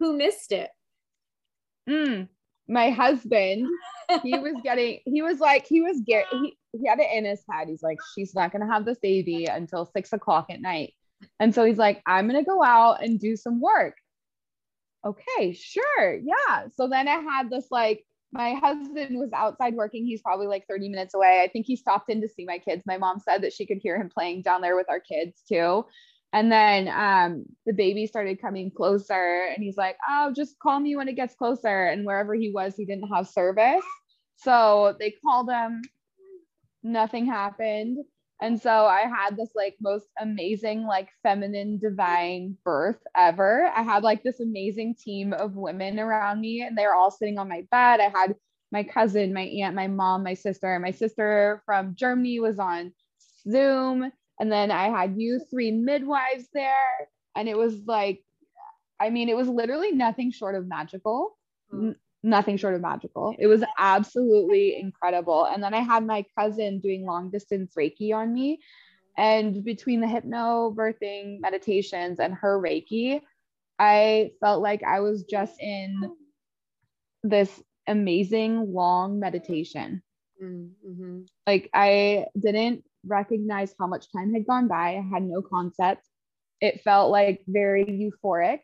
who 0.00 0.16
missed 0.16 0.52
it 0.52 0.70
Mm, 1.88 2.28
my 2.68 2.90
husband, 2.90 3.66
he 4.22 4.38
was 4.38 4.54
getting, 4.62 5.00
he 5.04 5.22
was 5.22 5.38
like, 5.38 5.66
he 5.66 5.80
was 5.80 6.00
get, 6.06 6.26
he, 6.30 6.56
he 6.72 6.88
had 6.88 6.98
it 6.98 7.08
in 7.12 7.24
his 7.24 7.42
head. 7.50 7.68
He's 7.68 7.82
like, 7.82 7.98
she's 8.14 8.34
not 8.34 8.52
gonna 8.52 8.70
have 8.70 8.84
this 8.84 8.98
baby 8.98 9.46
until 9.46 9.86
six 9.86 10.12
o'clock 10.12 10.46
at 10.50 10.60
night. 10.60 10.94
And 11.40 11.54
so 11.54 11.64
he's 11.64 11.78
like, 11.78 12.02
I'm 12.06 12.26
gonna 12.26 12.44
go 12.44 12.62
out 12.62 13.02
and 13.02 13.18
do 13.20 13.36
some 13.36 13.60
work. 13.60 13.94
Okay, 15.04 15.52
sure, 15.52 16.14
yeah. 16.14 16.66
So 16.74 16.88
then 16.88 17.06
I 17.06 17.18
had 17.20 17.48
this 17.50 17.66
like, 17.70 18.04
my 18.32 18.54
husband 18.54 19.18
was 19.18 19.30
outside 19.32 19.74
working. 19.74 20.04
He's 20.04 20.20
probably 20.20 20.46
like 20.46 20.66
30 20.68 20.88
minutes 20.88 21.14
away. 21.14 21.42
I 21.42 21.48
think 21.48 21.64
he 21.64 21.76
stopped 21.76 22.10
in 22.10 22.20
to 22.20 22.28
see 22.28 22.44
my 22.44 22.58
kids. 22.58 22.82
My 22.84 22.98
mom 22.98 23.20
said 23.20 23.42
that 23.42 23.52
she 23.52 23.66
could 23.66 23.78
hear 23.78 23.96
him 23.96 24.10
playing 24.12 24.42
down 24.42 24.60
there 24.60 24.76
with 24.76 24.90
our 24.90 25.00
kids 25.00 25.42
too. 25.48 25.86
And 26.36 26.52
then 26.52 26.88
um, 26.88 27.46
the 27.64 27.72
baby 27.72 28.06
started 28.06 28.42
coming 28.42 28.70
closer, 28.70 29.48
and 29.54 29.64
he's 29.64 29.78
like, 29.78 29.96
Oh, 30.06 30.34
just 30.36 30.58
call 30.58 30.78
me 30.78 30.94
when 30.94 31.08
it 31.08 31.16
gets 31.16 31.34
closer. 31.34 31.86
And 31.86 32.04
wherever 32.04 32.34
he 32.34 32.50
was, 32.50 32.76
he 32.76 32.84
didn't 32.84 33.08
have 33.08 33.26
service. 33.26 33.82
So 34.36 34.94
they 35.00 35.14
called 35.24 35.48
him, 35.48 35.80
nothing 36.82 37.24
happened. 37.24 38.04
And 38.42 38.60
so 38.60 38.84
I 38.84 39.06
had 39.08 39.38
this 39.38 39.48
like 39.54 39.76
most 39.80 40.08
amazing, 40.20 40.82
like 40.82 41.08
feminine, 41.22 41.78
divine 41.78 42.58
birth 42.66 42.98
ever. 43.16 43.72
I 43.74 43.80
had 43.80 44.02
like 44.02 44.22
this 44.22 44.40
amazing 44.40 44.96
team 45.02 45.32
of 45.32 45.56
women 45.56 45.98
around 45.98 46.42
me, 46.42 46.60
and 46.60 46.76
they 46.76 46.84
were 46.84 46.94
all 46.94 47.10
sitting 47.10 47.38
on 47.38 47.48
my 47.48 47.62
bed. 47.70 48.00
I 48.00 48.10
had 48.14 48.34
my 48.70 48.82
cousin, 48.82 49.32
my 49.32 49.40
aunt, 49.40 49.74
my 49.74 49.86
mom, 49.86 50.22
my 50.22 50.34
sister. 50.34 50.78
My 50.80 50.90
sister 50.90 51.62
from 51.64 51.94
Germany 51.94 52.40
was 52.40 52.58
on 52.58 52.92
Zoom 53.48 54.12
and 54.38 54.50
then 54.50 54.70
I 54.70 54.88
had 54.88 55.14
you 55.16 55.40
three 55.50 55.70
midwives 55.70 56.48
there. 56.52 56.74
And 57.34 57.48
it 57.48 57.56
was 57.56 57.74
like, 57.86 58.22
I 59.00 59.10
mean, 59.10 59.28
it 59.28 59.36
was 59.36 59.48
literally 59.48 59.92
nothing 59.92 60.30
short 60.30 60.54
of 60.54 60.66
magical. 60.66 61.36
Mm. 61.72 61.88
N- 61.88 61.96
nothing 62.22 62.56
short 62.56 62.74
of 62.74 62.80
magical. 62.80 63.34
It 63.38 63.46
was 63.46 63.62
absolutely 63.78 64.78
incredible. 64.78 65.44
And 65.44 65.62
then 65.62 65.74
I 65.74 65.80
had 65.80 66.04
my 66.04 66.24
cousin 66.36 66.80
doing 66.80 67.06
long 67.06 67.30
distance 67.30 67.74
Reiki 67.78 68.14
on 68.14 68.32
me. 68.32 68.58
And 69.16 69.64
between 69.64 70.00
the 70.00 70.08
hypno 70.08 70.74
birthing 70.76 71.40
meditations 71.40 72.18
and 72.18 72.34
her 72.34 72.60
Reiki, 72.60 73.20
I 73.78 74.32
felt 74.40 74.62
like 74.62 74.82
I 74.82 75.00
was 75.00 75.22
just 75.24 75.60
in 75.60 76.12
this 77.22 77.62
amazing 77.86 78.72
long 78.72 79.20
meditation. 79.20 80.02
Mm-hmm. 80.42 81.22
Like 81.46 81.70
I 81.72 82.26
didn't 82.38 82.84
recognize 83.06 83.74
how 83.78 83.86
much 83.86 84.10
time 84.12 84.32
had 84.34 84.46
gone 84.46 84.68
by. 84.68 84.96
I 84.96 85.04
had 85.12 85.22
no 85.22 85.42
concept. 85.42 86.06
It 86.60 86.82
felt 86.82 87.10
like 87.10 87.42
very 87.46 87.84
euphoric. 87.84 88.60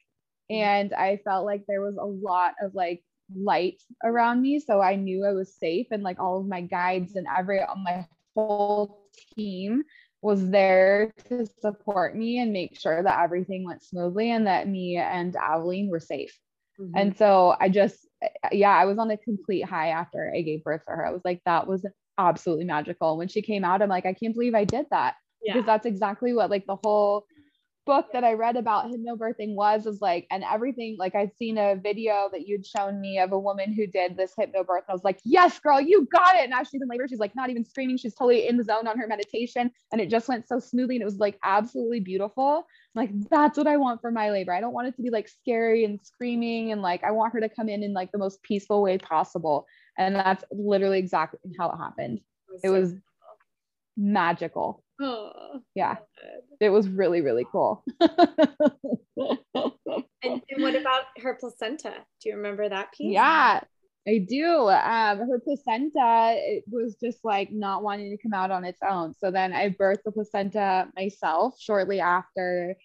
Mm-hmm. 0.51 0.55
And 0.55 0.95
I 0.95 1.21
felt 1.25 1.47
like 1.47 1.65
there 1.67 1.83
was 1.83 1.97
a 1.97 2.05
lot 2.05 2.55
of 2.63 2.75
like 2.75 3.03
light 3.35 3.81
around 4.05 4.43
me. 4.43 4.61
So 4.61 4.81
I 4.81 4.97
knew 4.97 5.25
I 5.25 5.33
was 5.33 5.57
safe. 5.57 5.87
And 5.91 6.03
like 6.03 6.21
all 6.21 6.41
of 6.41 6.47
my 6.47 6.63
guides 6.63 7.17
and 7.17 7.27
every, 7.37 7.63
on 7.63 7.85
my 7.85 8.07
whole 8.35 9.09
team 9.37 9.83
was 10.23 10.51
there 10.51 11.13
to 11.29 11.47
support 11.61 12.17
me 12.17 12.39
and 12.39 12.53
make 12.53 12.79
sure 12.79 13.03
that 13.03 13.23
everything 13.23 13.65
went 13.65 13.83
smoothly 13.83 14.31
and 14.31 14.47
that 14.47 14.69
me 14.69 14.97
and 14.97 15.35
Aveline 15.37 15.89
were 15.89 16.01
safe. 16.01 16.39
Mm-hmm. 16.81 16.93
And 16.97 17.17
so 17.17 17.55
I 17.61 17.69
just, 17.69 18.07
yeah, 18.53 18.71
I 18.71 18.85
was 18.85 18.99
on 18.99 19.11
a 19.11 19.17
complete 19.17 19.65
high 19.65 19.89
after 19.89 20.33
I 20.35 20.43
gave 20.43 20.63
birth 20.63 20.85
to 20.87 20.93
her. 20.93 21.07
I 21.07 21.13
was 21.13 21.23
like, 21.25 21.41
that 21.45 21.67
was 21.67 21.85
absolutely 22.19 22.65
magical. 22.65 23.17
When 23.17 23.29
she 23.29 23.43
came 23.43 23.65
out, 23.65 23.83
I'm 23.83 23.89
like, 23.89 24.07
I 24.07 24.13
can't 24.13 24.35
believe 24.35 24.55
I 24.55 24.65
did 24.65 24.87
that. 24.91 25.15
Yeah. 25.43 25.55
Because 25.55 25.67
that's 25.67 25.87
exactly 25.87 26.33
what 26.33 26.51
like 26.51 26.67
the 26.67 26.79
whole 26.83 27.27
book 27.85 28.07
that 28.13 28.23
I 28.23 28.35
read 28.35 28.57
about 28.57 28.87
hypnobirthing 28.91 29.55
was 29.55 29.87
is 29.87 30.01
like, 30.01 30.27
and 30.31 30.45
everything, 30.45 30.97
like 30.99 31.15
I'd 31.15 31.35
seen 31.37 31.59
a 31.59 31.75
video 31.75 32.29
that 32.33 32.47
you'd 32.47 32.65
shown 32.65 33.01
me 33.01 33.19
of 33.19 33.33
a 33.33 33.39
woman 33.39 33.73
who 33.73 33.87
did 33.87 34.17
this 34.17 34.35
hypnobirth. 34.39 34.85
And 34.87 34.89
I 34.89 34.93
was 34.93 35.05
like, 35.05 35.19
yes, 35.25 35.59
girl, 35.59 35.81
you 35.81 36.07
got 36.13 36.37
it. 36.37 36.49
Now 36.49 36.63
she's 36.63 36.81
in 36.81 36.89
labor. 36.89 37.09
She's 37.09 37.19
like 37.19 37.35
not 37.35 37.51
even 37.51 37.65
screaming. 37.65 37.97
She's 37.97 38.15
totally 38.15 38.47
in 38.47 38.57
the 38.57 38.65
zone 38.65 38.87
on 38.87 38.99
her 38.99 39.07
meditation. 39.07 39.71
And 39.91 40.01
it 40.01 40.11
just 40.11 40.29
went 40.29 40.47
so 40.47 40.59
smoothly. 40.59 40.97
And 40.97 41.03
it 41.03 41.07
was 41.07 41.19
like 41.19 41.39
absolutely 41.43 42.01
beautiful. 42.01 42.67
I'm 42.95 43.03
like, 43.03 43.11
that's 43.31 43.59
what 43.59 43.67
I 43.67 43.77
want 43.77 44.01
for 44.01 44.11
my 44.11 44.31
labor. 44.31 44.53
I 44.53 44.61
don't 44.61 44.75
want 44.75 44.89
it 44.89 44.97
to 44.97 45.03
be 45.03 45.11
like 45.11 45.29
scary 45.29 45.85
and 45.85 45.99
screaming. 46.03 46.73
And 46.73 46.83
like, 46.83 47.03
I 47.03 47.11
want 47.11 47.33
her 47.33 47.41
to 47.41 47.49
come 47.49 47.69
in 47.69 47.83
in 47.83 47.93
like 47.93 48.13
the 48.13 48.19
most 48.19 48.43
peaceful 48.43 48.83
way 48.83 48.99
possible. 48.99 49.67
And 49.99 50.15
that's 50.15 50.45
literally 50.51 50.99
exactly 50.99 51.39
how 51.59 51.71
it 51.71 51.77
happened. 51.77 52.21
It 52.63 52.71
was, 52.71 52.93
was 52.93 53.01
magical. 53.97 54.83
Oh, 55.01 55.61
yeah. 55.75 55.97
It 56.61 56.71
was 56.71 56.89
really, 56.89 57.21
really 57.21 57.47
cool. 57.51 57.85
and, 58.01 58.11
and, 60.23 60.43
what 60.59 60.77
about 60.77 61.05
her 61.23 61.37
placenta? 61.39 61.95
Do 62.21 62.29
you 62.29 62.37
remember 62.37 62.69
that 62.69 62.93
piece? 62.93 63.13
Yeah, 63.13 63.61
I 64.07 64.19
do. 64.29 64.69
Um, 64.69 65.19
her 65.19 65.41
placenta 65.41 66.35
it 66.37 66.65
was 66.71 66.97
just 67.03 67.19
like 67.25 67.51
not 67.53 67.83
wanting 67.83 68.17
to 68.17 68.23
come 68.23 68.35
out 68.35 68.51
on 68.51 68.65
its 68.65 68.81
own. 68.89 69.15
So 69.19 69.31
then 69.31 69.53
I 69.53 69.71
birthed 69.71 70.05
the 70.05 70.13
placenta 70.13 70.89
myself 70.97 71.57
shortly 71.61 72.01
after 72.01 72.77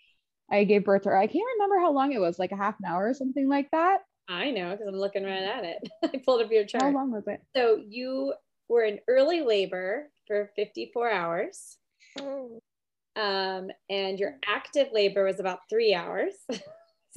I 0.52 0.64
gave 0.64 0.86
birth 0.86 1.04
to 1.04 1.10
her. 1.10 1.18
I 1.18 1.28
can't 1.28 1.46
remember 1.56 1.80
how 1.80 1.92
long 1.92 2.14
it 2.14 2.22
was, 2.22 2.40
like 2.40 2.52
a 2.52 2.58
half 2.58 2.76
an 2.80 2.90
hour 2.90 3.10
or 3.10 3.14
something 3.14 3.48
like 3.48 3.70
that. 3.72 4.00
I 4.30 4.52
know 4.52 4.72
because 4.72 4.88
I'm 4.88 5.00
looking 5.00 5.24
right 5.24 5.44
at 5.44 5.64
it. 5.64 5.90
I 6.04 6.22
pulled 6.26 6.42
up 6.42 6.52
your 6.52 6.66
chart. 6.66 6.84
How 6.84 6.92
long 6.92 7.12
was 7.12 7.28
it? 7.28 7.42
So 7.56 7.82
you 7.88 8.34
were 8.68 8.84
in 8.84 9.00
early 9.08 9.42
labor 9.42 10.10
for 10.28 10.52
54 10.56 11.12
hours. 11.12 11.78
Mm. 12.18 12.60
Um, 13.16 13.72
and 13.90 14.20
your 14.20 14.36
active 14.46 14.90
labor 14.94 15.26
was 15.26 15.40
about 15.40 15.60
three 15.70 15.94
hours. 15.94 16.34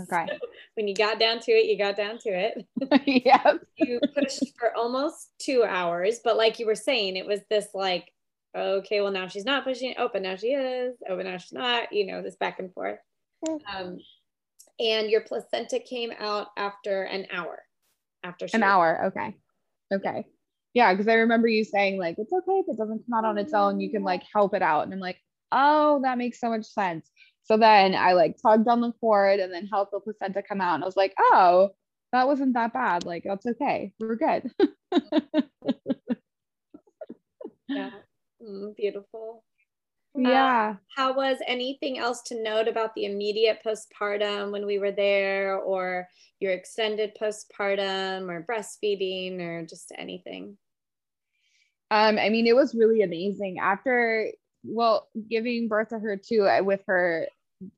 Okay. 0.01 0.27
So 0.29 0.39
when 0.75 0.89
you 0.89 0.95
got 0.95 1.19
down 1.19 1.41
to 1.41 1.53
it, 1.53 1.67
you 1.67 1.77
got 1.77 1.97
down 1.97 2.19
to 2.21 2.31
it. 2.31 2.67
yeah. 3.27 3.55
you 3.77 4.01
pushed 4.15 4.59
for 4.59 4.75
almost 4.75 5.31
two 5.39 5.65
hours, 5.65 6.21
but 6.25 6.37
like 6.37 6.59
you 6.59 6.67
were 6.67 6.75
saying, 6.75 7.17
it 7.17 7.27
was 7.27 7.41
this 7.51 7.67
like, 7.75 8.11
okay, 8.57 9.01
well 9.01 9.13
now 9.13 9.29
she's 9.29 9.45
not 9.45 9.65
pushing. 9.65 9.95
Oh, 9.99 10.09
but 10.13 10.23
now 10.23 10.37
she 10.37 10.49
is. 10.49 10.95
Oh, 11.09 11.17
but 11.17 11.27
now 11.27 11.37
she's 11.37 11.53
not. 11.53 11.93
You 11.93 12.07
know, 12.07 12.23
this 12.23 12.37
back 12.37 12.59
and 12.59 12.73
forth. 12.73 12.99
Mm. 13.47 13.61
Um, 13.75 13.99
and 14.81 15.11
your 15.11 15.21
placenta 15.21 15.79
came 15.79 16.11
out 16.19 16.49
after 16.57 17.03
an 17.05 17.27
hour. 17.31 17.63
After 18.25 18.47
an 18.53 18.63
hour. 18.63 19.07
Okay. 19.07 19.37
Okay. 19.93 20.25
Yeah, 20.73 20.93
because 20.93 21.09
I 21.09 21.15
remember 21.15 21.49
you 21.49 21.65
saying 21.65 21.99
like 21.99 22.17
it's 22.19 22.33
okay 22.33 22.59
if 22.61 22.67
it 22.69 22.79
doesn't 22.79 23.05
come 23.07 23.19
out 23.19 23.25
on 23.25 23.39
its 23.39 23.53
own, 23.53 23.81
you 23.81 23.91
can 23.91 24.03
like 24.03 24.23
help 24.33 24.55
it 24.55 24.63
out. 24.63 24.85
And 24.85 24.93
I'm 24.93 25.01
like, 25.01 25.19
oh, 25.53 26.01
that 26.03 26.19
makes 26.19 26.41
so 26.41 26.49
much 26.49 26.67
sense. 26.67 27.11
So 27.43 27.57
then 27.57 27.95
I 27.95 28.13
like 28.13 28.37
tugged 28.41 28.69
on 28.69 28.81
the 28.81 28.93
cord 28.93 29.41
and 29.41 29.53
then 29.53 29.67
helped 29.67 29.93
the 29.93 30.01
placenta 30.01 30.43
come 30.43 30.61
out. 30.61 30.77
And 30.77 30.85
I 30.85 30.87
was 30.87 30.97
like, 30.97 31.15
oh, 31.19 31.71
that 32.13 32.27
wasn't 32.27 32.55
that 32.55 32.73
bad. 32.73 33.05
Like 33.05 33.25
that's 33.25 33.47
okay. 33.47 33.93
We're 33.99 34.17
good. 34.17 34.51
yeah. 37.69 37.91
Mm, 38.43 38.77
beautiful. 38.77 39.45
Yeah. 40.15 40.75
Uh, 40.75 40.77
how 40.97 41.15
was 41.15 41.39
anything 41.47 41.99
else 41.99 42.23
to 42.23 42.43
note 42.43 42.69
about 42.69 42.95
the 42.95 43.05
immediate 43.05 43.61
postpartum 43.65 44.53
when 44.53 44.67
we 44.67 44.79
were 44.79 44.93
there, 44.93 45.57
or 45.57 46.09
your 46.41 46.53
extended 46.53 47.17
postpartum, 47.21 48.29
or 48.29 48.45
breastfeeding, 48.45 49.41
or 49.41 49.67
just 49.67 49.93
anything? 49.97 50.57
Um, 51.91 52.19
I 52.19 52.29
mean, 52.29 52.47
it 52.47 52.55
was 52.55 52.75
really 52.75 53.03
amazing 53.03 53.59
after, 53.59 54.31
well, 54.63 55.09
giving 55.29 55.69
birth 55.69 55.89
to 55.89 55.99
her 55.99 56.17
too, 56.17 56.49
with 56.63 56.81
her 56.87 57.27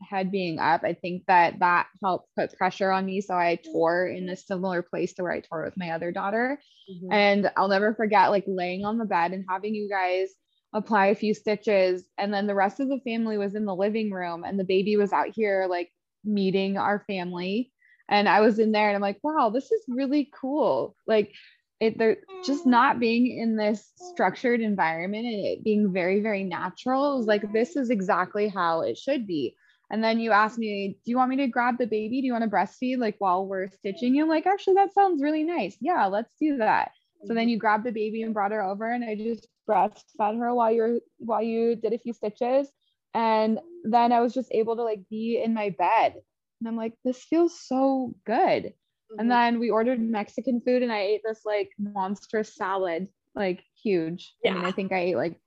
head 0.01 0.31
being 0.31 0.59
up. 0.59 0.85
I 0.85 0.93
think 0.93 1.25
that 1.27 1.59
that 1.59 1.89
helped 2.03 2.29
put 2.37 2.57
pressure 2.57 2.91
on 2.91 3.07
me. 3.07 3.21
So 3.21 3.35
I 3.35 3.59
tore 3.73 4.07
in 4.07 4.29
a 4.29 4.37
similar 4.37 4.83
place 4.83 5.15
to 5.15 5.23
where 5.23 5.33
I 5.33 5.41
tore 5.41 5.65
with 5.65 5.77
my 5.77 5.91
other 5.91 6.13
daughter. 6.13 6.61
Mm-hmm. 6.91 7.13
And 7.13 7.51
I'll 7.57 7.69
never 7.69 7.95
forget 7.95 8.31
like 8.31 8.45
laying 8.47 8.85
on 8.85 8.99
the 8.99 9.05
bed 9.05 9.33
and 9.33 9.45
having 9.49 9.75
you 9.75 9.89
guys 9.89 10.29
apply 10.73 11.07
a 11.07 11.15
few 11.15 11.35
stitches. 11.35 12.05
And 12.19 12.33
then 12.33 12.47
the 12.47 12.55
rest 12.55 12.81
of 12.81 12.89
the 12.89 13.01
family 13.01 13.39
was 13.39 13.55
in 13.55 13.65
the 13.65 13.75
living 13.75 14.11
room 14.11 14.45
and 14.45 14.59
the 14.59 14.65
baby 14.65 14.97
was 14.97 15.13
out 15.13 15.29
here 15.35 15.67
like 15.69 15.91
meeting 16.25 16.79
our 16.79 17.05
family. 17.07 17.73
And 18.09 18.29
I 18.29 18.41
was 18.41 18.59
in 18.59 18.73
there 18.73 18.89
and 18.89 18.97
I'm 18.97 19.03
like, 19.03 19.21
wow, 19.23 19.51
this 19.51 19.71
is 19.71 19.85
really 19.89 20.31
cool. 20.35 20.97
Like 21.07 21.33
it 21.81 21.99
they're 21.99 22.19
just 22.45 22.67
not 22.67 23.01
being 23.01 23.39
in 23.39 23.57
this 23.57 23.93
structured 23.97 24.61
environment 24.61 25.27
and 25.27 25.47
it 25.47 25.65
being 25.65 25.93
very, 25.93 26.21
very 26.21 26.45
natural. 26.45 27.15
It 27.15 27.17
was 27.19 27.27
like 27.27 27.53
this 27.53 27.77
is 27.77 27.91
exactly 27.91 28.49
how 28.49 28.83
it 28.83 28.99
should 28.99 29.27
be. 29.27 29.57
And 29.91 30.03
then 30.03 30.19
you 30.21 30.33
ask 30.33 30.59
me, 30.59 30.97
do 31.05 31.11
you 31.11 31.19
want 31.19 31.31
me 31.31 31.37
to 31.37 31.49
grab 31.49 31.77
the 31.79 31.87
baby? 31.87 32.21
Do 32.21 32.27
you 32.27 32.33
want 32.33 32.45
to 32.45 32.51
breastfeed 32.51 32.99
like 32.99 33.17
while 33.19 33.47
we're 33.47 33.69
stitching? 33.69 34.15
You're 34.15 34.27
like, 34.29 34.47
actually, 34.47 34.75
that 34.75 34.95
sounds 34.95 35.23
really 35.23 35.45
nice. 35.45 35.77
Yeah, 35.81 36.07
let's 36.07 36.33
do 36.41 36.57
that. 36.59 36.93
So 37.25 37.35
then 37.35 37.49
you 37.49 37.57
grabbed 37.57 37.85
the 37.85 37.93
baby 37.93 38.23
and 38.23 38.35
brought 38.35 38.53
her 38.53 38.63
over, 38.63 38.91
and 38.91 39.05
I 39.05 39.15
just 39.15 39.47
breastfed 39.69 40.39
her 40.39 40.55
while 40.55 40.73
you're 40.73 40.99
while 41.19 41.43
you 41.43 41.77
did 41.77 41.93
a 41.93 41.99
few 41.99 42.13
stitches. 42.13 42.69
And 43.15 43.61
then 43.85 44.13
I 44.13 44.21
was 44.21 44.35
just 44.35 44.49
able 44.53 44.77
to 44.77 44.83
like 44.83 45.01
be 45.11 45.41
in 45.43 45.55
my 45.55 45.71
bed. 45.71 46.15
And 46.61 46.69
I'm 46.69 46.77
like, 46.77 46.95
this 47.05 47.23
feels 47.25 47.59
so 47.61 48.15
good. 48.25 48.65
Mm-hmm. 48.65 49.21
And 49.21 49.31
then 49.31 49.61
we 49.61 49.71
ordered 49.71 50.01
Mexican 50.01 50.63
food 50.65 50.83
and 50.83 50.93
I 50.93 51.01
ate 51.01 51.23
this 51.25 51.41
like 51.45 51.71
monstrous 51.79 52.55
salad, 52.55 53.09
like 53.35 53.63
huge. 53.83 54.35
Yeah. 54.43 54.53
I 54.53 54.55
mean, 54.55 54.65
I 54.65 54.73
think 54.73 54.93
I 54.93 54.99
ate 54.99 55.17
like 55.17 55.39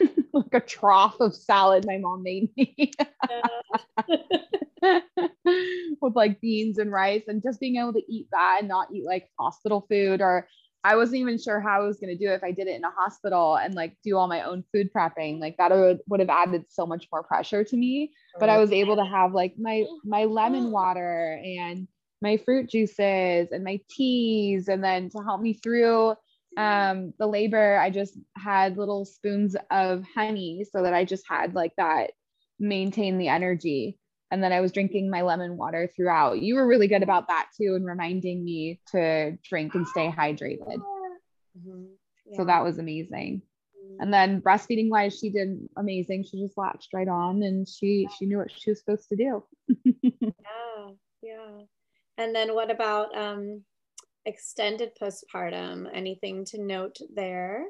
like 0.32 0.52
a 0.52 0.60
trough 0.60 1.18
of 1.20 1.34
salad 1.34 1.86
my 1.86 1.96
mom 1.96 2.22
made 2.22 2.50
me 2.56 2.92
with 6.00 6.14
like 6.14 6.40
beans 6.42 6.78
and 6.78 6.92
rice 6.92 7.22
and 7.26 7.42
just 7.42 7.58
being 7.58 7.76
able 7.76 7.94
to 7.94 8.02
eat 8.12 8.28
that 8.30 8.58
and 8.58 8.68
not 8.68 8.88
eat 8.92 9.04
like 9.04 9.28
hospital 9.38 9.86
food 9.88 10.20
or 10.20 10.46
I 10.88 10.96
wasn't 10.96 11.18
even 11.18 11.38
sure 11.38 11.60
how 11.60 11.82
I 11.82 11.84
was 11.84 11.98
going 11.98 12.16
to 12.16 12.24
do 12.24 12.30
it 12.30 12.36
if 12.36 12.42
I 12.42 12.50
did 12.50 12.66
it 12.66 12.76
in 12.76 12.84
a 12.84 12.90
hospital 12.90 13.56
and 13.56 13.74
like 13.74 13.94
do 14.02 14.16
all 14.16 14.26
my 14.26 14.42
own 14.42 14.64
food 14.72 14.90
prepping 14.90 15.38
like 15.38 15.58
that 15.58 15.70
would, 15.70 15.98
would 16.08 16.20
have 16.20 16.30
added 16.30 16.64
so 16.70 16.86
much 16.86 17.06
more 17.12 17.22
pressure 17.22 17.62
to 17.62 17.76
me. 17.76 18.10
But 18.40 18.48
I 18.48 18.56
was 18.56 18.72
able 18.72 18.96
to 18.96 19.04
have 19.04 19.34
like 19.34 19.54
my 19.58 19.84
my 20.02 20.24
lemon 20.24 20.70
water 20.70 21.38
and 21.44 21.86
my 22.22 22.38
fruit 22.38 22.70
juices 22.70 23.48
and 23.52 23.64
my 23.64 23.80
teas 23.90 24.68
and 24.68 24.82
then 24.82 25.10
to 25.10 25.18
help 25.18 25.42
me 25.42 25.52
through 25.52 26.14
um, 26.56 27.12
the 27.18 27.26
labor, 27.26 27.78
I 27.78 27.90
just 27.90 28.18
had 28.34 28.78
little 28.78 29.04
spoons 29.04 29.56
of 29.70 30.04
honey 30.14 30.64
so 30.72 30.82
that 30.82 30.94
I 30.94 31.04
just 31.04 31.24
had 31.28 31.54
like 31.54 31.72
that 31.76 32.12
maintain 32.58 33.18
the 33.18 33.28
energy. 33.28 33.97
And 34.30 34.42
then 34.42 34.52
I 34.52 34.60
was 34.60 34.72
drinking 34.72 35.10
my 35.10 35.22
lemon 35.22 35.56
water 35.56 35.90
throughout. 35.94 36.40
You 36.40 36.56
were 36.56 36.66
really 36.66 36.88
good 36.88 37.02
about 37.02 37.28
that 37.28 37.48
too, 37.56 37.74
and 37.74 37.86
reminding 37.86 38.44
me 38.44 38.80
to 38.92 39.38
drink 39.42 39.74
and 39.74 39.86
stay 39.86 40.10
hydrated. 40.10 40.78
Mm-hmm. 41.56 41.84
Yeah. 42.26 42.36
So 42.36 42.44
that 42.44 42.62
was 42.62 42.78
amazing. 42.78 43.42
Mm-hmm. 43.76 44.02
And 44.02 44.12
then 44.12 44.42
breastfeeding 44.42 44.90
wise, 44.90 45.18
she 45.18 45.30
did 45.30 45.68
amazing. 45.76 46.24
She 46.24 46.40
just 46.40 46.58
latched 46.58 46.90
right 46.92 47.08
on 47.08 47.42
and 47.42 47.66
she 47.66 48.06
she 48.18 48.26
knew 48.26 48.38
what 48.38 48.50
she 48.50 48.70
was 48.70 48.80
supposed 48.80 49.08
to 49.08 49.16
do. 49.16 49.44
yeah, 49.84 50.90
yeah. 51.22 51.60
And 52.18 52.34
then 52.34 52.54
what 52.54 52.70
about 52.70 53.16
um 53.16 53.62
extended 54.28 54.90
postpartum. 55.00 55.88
Anything 55.92 56.44
to 56.46 56.62
note 56.62 56.98
there? 57.14 57.64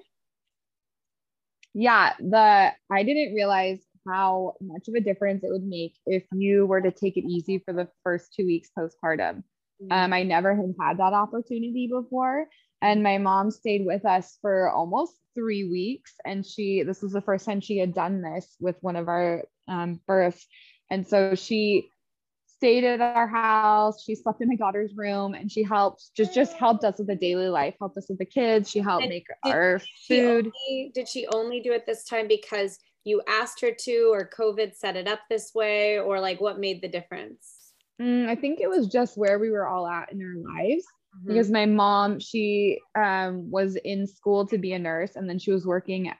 Yeah, 1.72 2.12
the 2.18 2.72
I 2.90 3.02
didn't 3.04 3.34
realize 3.34 3.78
how 4.08 4.54
much 4.60 4.88
of 4.88 4.94
a 4.94 5.00
difference 5.00 5.44
it 5.44 5.50
would 5.50 5.64
make 5.64 5.94
if 6.06 6.24
you 6.32 6.66
were 6.66 6.80
to 6.80 6.90
take 6.90 7.16
it 7.16 7.24
easy 7.24 7.62
for 7.64 7.72
the 7.72 7.88
first 8.02 8.32
two 8.34 8.46
weeks 8.46 8.70
postpartum. 8.76 9.42
Mm-hmm. 9.82 9.92
Um, 9.92 10.12
I 10.12 10.22
never 10.22 10.54
had 10.54 10.74
had 10.80 10.98
that 10.98 11.12
opportunity 11.12 11.88
before. 11.92 12.46
And 12.80 13.02
my 13.02 13.18
mom 13.18 13.50
stayed 13.50 13.84
with 13.84 14.04
us 14.04 14.38
for 14.40 14.70
almost 14.70 15.14
three 15.34 15.68
weeks. 15.68 16.14
And 16.24 16.46
she, 16.46 16.82
this 16.82 17.02
was 17.02 17.12
the 17.12 17.20
first 17.20 17.44
time 17.44 17.60
she 17.60 17.78
had 17.78 17.94
done 17.94 18.22
this 18.22 18.56
with 18.60 18.76
one 18.80 18.96
of 18.96 19.08
our 19.08 19.44
um, 19.66 20.00
births. 20.06 20.46
And 20.90 21.06
so 21.06 21.34
she 21.34 21.90
stayed 22.58 22.84
at 22.84 23.00
our 23.00 23.28
house. 23.28 24.02
She 24.02 24.14
slept 24.14 24.42
in 24.42 24.48
my 24.48 24.56
daughter's 24.56 24.92
room 24.96 25.34
and 25.34 25.50
she 25.50 25.62
helped 25.62 26.10
just 26.16 26.34
just 26.34 26.54
helped 26.54 26.82
us 26.84 26.98
with 26.98 27.06
the 27.06 27.14
daily 27.14 27.48
life, 27.48 27.74
helped 27.78 27.96
us 27.96 28.06
with 28.08 28.18
the 28.18 28.24
kids. 28.24 28.70
She 28.70 28.80
helped 28.80 29.04
and 29.04 29.10
make 29.10 29.26
our 29.44 29.80
food. 30.08 30.50
Only, 30.68 30.90
did 30.94 31.08
she 31.08 31.26
only 31.32 31.60
do 31.60 31.72
it 31.72 31.86
this 31.86 32.04
time 32.04 32.26
because 32.26 32.78
you 33.08 33.22
asked 33.26 33.60
her 33.60 33.72
to 33.72 34.10
or 34.12 34.28
COVID 34.36 34.74
set 34.74 34.96
it 34.96 35.08
up 35.08 35.20
this 35.28 35.52
way 35.54 35.98
or 35.98 36.20
like 36.20 36.40
what 36.40 36.60
made 36.60 36.82
the 36.82 36.88
difference? 36.88 37.72
Mm, 38.00 38.28
I 38.28 38.36
think 38.36 38.60
it 38.60 38.68
was 38.68 38.86
just 38.86 39.16
where 39.16 39.38
we 39.38 39.50
were 39.50 39.66
all 39.66 39.86
at 39.86 40.12
in 40.12 40.22
our 40.22 40.54
lives. 40.54 40.84
Mm-hmm. 41.16 41.28
Because 41.28 41.50
my 41.50 41.66
mom, 41.66 42.20
she 42.20 42.80
um, 42.94 43.50
was 43.50 43.76
in 43.76 44.06
school 44.06 44.46
to 44.46 44.58
be 44.58 44.74
a 44.74 44.78
nurse, 44.78 45.16
and 45.16 45.28
then 45.28 45.38
she 45.38 45.50
was 45.50 45.66
working, 45.66 46.12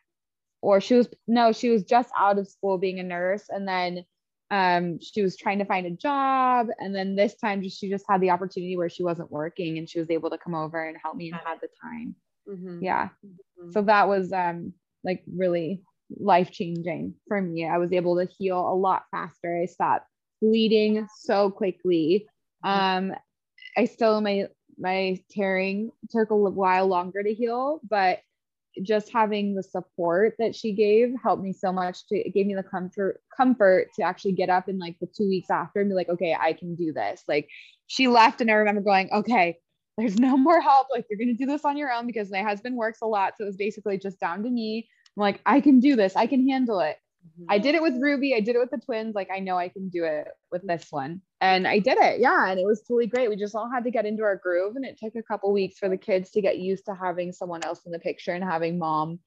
or 0.63 0.81
she 0.81 0.95
was 0.95 1.09
no, 1.27 1.53
she 1.53 1.69
was 1.69 1.85
just 1.85 2.11
out 2.19 2.39
of 2.39 2.49
school 2.49 2.79
being 2.79 2.99
a 2.99 3.03
nurse, 3.03 3.45
and 3.51 3.69
then 3.69 4.05
um, 4.51 4.99
she 5.01 5.23
was 5.23 5.37
trying 5.37 5.59
to 5.59 5.67
find 5.67 5.87
a 5.87 5.91
job 5.91 6.69
and 6.79 6.95
then 6.95 7.15
this 7.15 7.35
time 7.37 7.63
just, 7.63 7.79
she 7.79 7.91
just 7.91 8.07
had 8.09 8.23
the 8.23 8.31
opportunity 8.31 8.79
where 8.79 8.89
she 8.89 9.03
wasn't 9.03 9.31
working 9.31 9.77
and 9.77 9.89
she 9.89 9.99
was 9.99 10.11
able 10.11 10.31
to 10.31 10.39
come 10.39 10.55
over 10.55 10.83
and 10.83 10.97
help 11.03 11.17
me 11.17 11.31
and 11.31 11.39
had 11.45 11.59
the 11.61 11.69
time 11.83 12.15
mm-hmm. 12.49 12.83
yeah 12.83 13.09
mm-hmm. 13.25 13.71
so 13.73 13.83
that 13.83 14.09
was 14.09 14.33
um 14.33 14.73
like 15.05 15.23
really 15.37 15.83
life 16.17 16.51
changing 16.51 17.15
for 17.27 17.41
me. 17.41 17.67
I 17.67 17.79
was 17.79 17.93
able 17.93 18.17
to 18.17 18.33
heal 18.39 18.59
a 18.59 18.75
lot 18.75 19.05
faster. 19.11 19.61
I 19.63 19.67
stopped 19.67 20.07
bleeding 20.41 21.07
so 21.21 21.51
quickly. 21.51 22.27
Um 22.65 23.15
i 23.77 23.85
still 23.85 24.21
my 24.21 24.49
my 24.79 25.19
tearing 25.31 25.91
took 26.11 26.31
a 26.31 26.37
while 26.37 26.87
longer 26.87 27.23
to 27.23 27.33
heal 27.35 27.81
but 27.89 28.21
just 28.83 29.11
having 29.13 29.55
the 29.55 29.63
support 29.63 30.35
that 30.39 30.55
she 30.55 30.73
gave 30.73 31.11
helped 31.23 31.43
me 31.43 31.53
so 31.53 31.73
much 31.73 32.07
to 32.07 32.17
it 32.17 32.35
gave 32.35 32.47
me 32.47 32.55
the 32.55 32.63
comfort 32.63 33.21
comfort 33.37 33.89
to 33.97 34.03
actually 34.03 34.33
get 34.33 34.51
up 34.51 34.69
in 34.69 34.79
like 34.79 34.97
the 35.01 35.07
two 35.07 35.29
weeks 35.29 35.51
after 35.51 35.81
and 35.81 35.91
be 35.91 35.95
like 35.95 36.09
okay 36.09 36.37
i 36.41 36.53
can 36.53 36.75
do 36.75 36.93
this. 36.93 37.25
Like 37.29 37.49
she 37.87 38.09
left 38.09 38.41
and 38.41 38.51
i 38.51 38.55
remember 38.55 38.81
going 38.81 39.09
okay 39.13 39.59
there's 39.97 40.17
no 40.17 40.37
more 40.37 40.61
help. 40.61 40.87
Like 40.93 41.07
you're 41.11 41.19
going 41.19 41.37
to 41.37 41.45
do 41.45 41.51
this 41.51 41.65
on 41.65 41.77
your 41.77 41.91
own 41.91 42.07
because 42.07 42.31
my 42.31 42.41
husband 42.41 42.77
works 42.77 43.01
a 43.03 43.07
lot 43.07 43.35
so 43.37 43.43
it 43.43 43.49
was 43.49 43.57
basically 43.57 43.99
just 43.99 44.21
down 44.21 44.45
to 44.45 44.51
me 44.51 44.89
i'm 45.19 45.23
like 45.23 45.41
i 45.47 45.61
can 45.61 45.81
do 45.81 45.97
this 45.97 46.17
i 46.17 46.27
can 46.27 46.49
handle 46.49 46.81
it 46.81 46.97
mm-hmm. 47.27 47.47
i 47.49 47.59
did 47.59 47.75
it 47.75 47.83
with 47.83 47.95
ruby 48.01 48.35
i 48.35 48.41
did 48.41 48.57
it 48.57 48.59
with 48.59 48.71
the 48.71 48.79
twins 48.79 49.15
like 49.15 49.29
i 49.35 49.39
know 49.39 49.57
i 49.57 49.69
can 49.69 49.89
do 49.89 50.05
it 50.05 50.29
with 50.51 50.67
this 50.67 50.87
one 50.91 51.21
and 51.41 51.69
I 51.69 51.79
did 51.79 51.99
it. 51.99 52.21
Yeah. 52.21 52.51
And 52.51 52.59
it 52.59 52.67
was 52.67 52.81
totally 52.83 53.07
great. 53.07 53.29
We 53.29 53.37
just 53.37 53.55
all 53.55 53.71
had 53.73 53.85
to 53.85 53.91
get 53.91 54.07
into 54.07 54.25
our 54.25 54.37
groove. 54.37 54.77
And 54.77 54.85
it 54.85 54.99
took 54.99 55.15
a 55.15 55.23
couple 55.23 55.53
weeks 55.53 55.79
for 55.79 55.89
the 55.89 55.97
kids 55.97 56.31
to 56.33 56.41
get 56.41 56.59
used 56.59 56.87
to 56.87 56.95
having 56.95 57.33
someone 57.33 57.65
else 57.65 57.83
in 57.87 57.93
the 57.93 57.99
picture 57.99 58.33
and 58.33 58.43
having 58.43 58.79
mom 58.79 59.21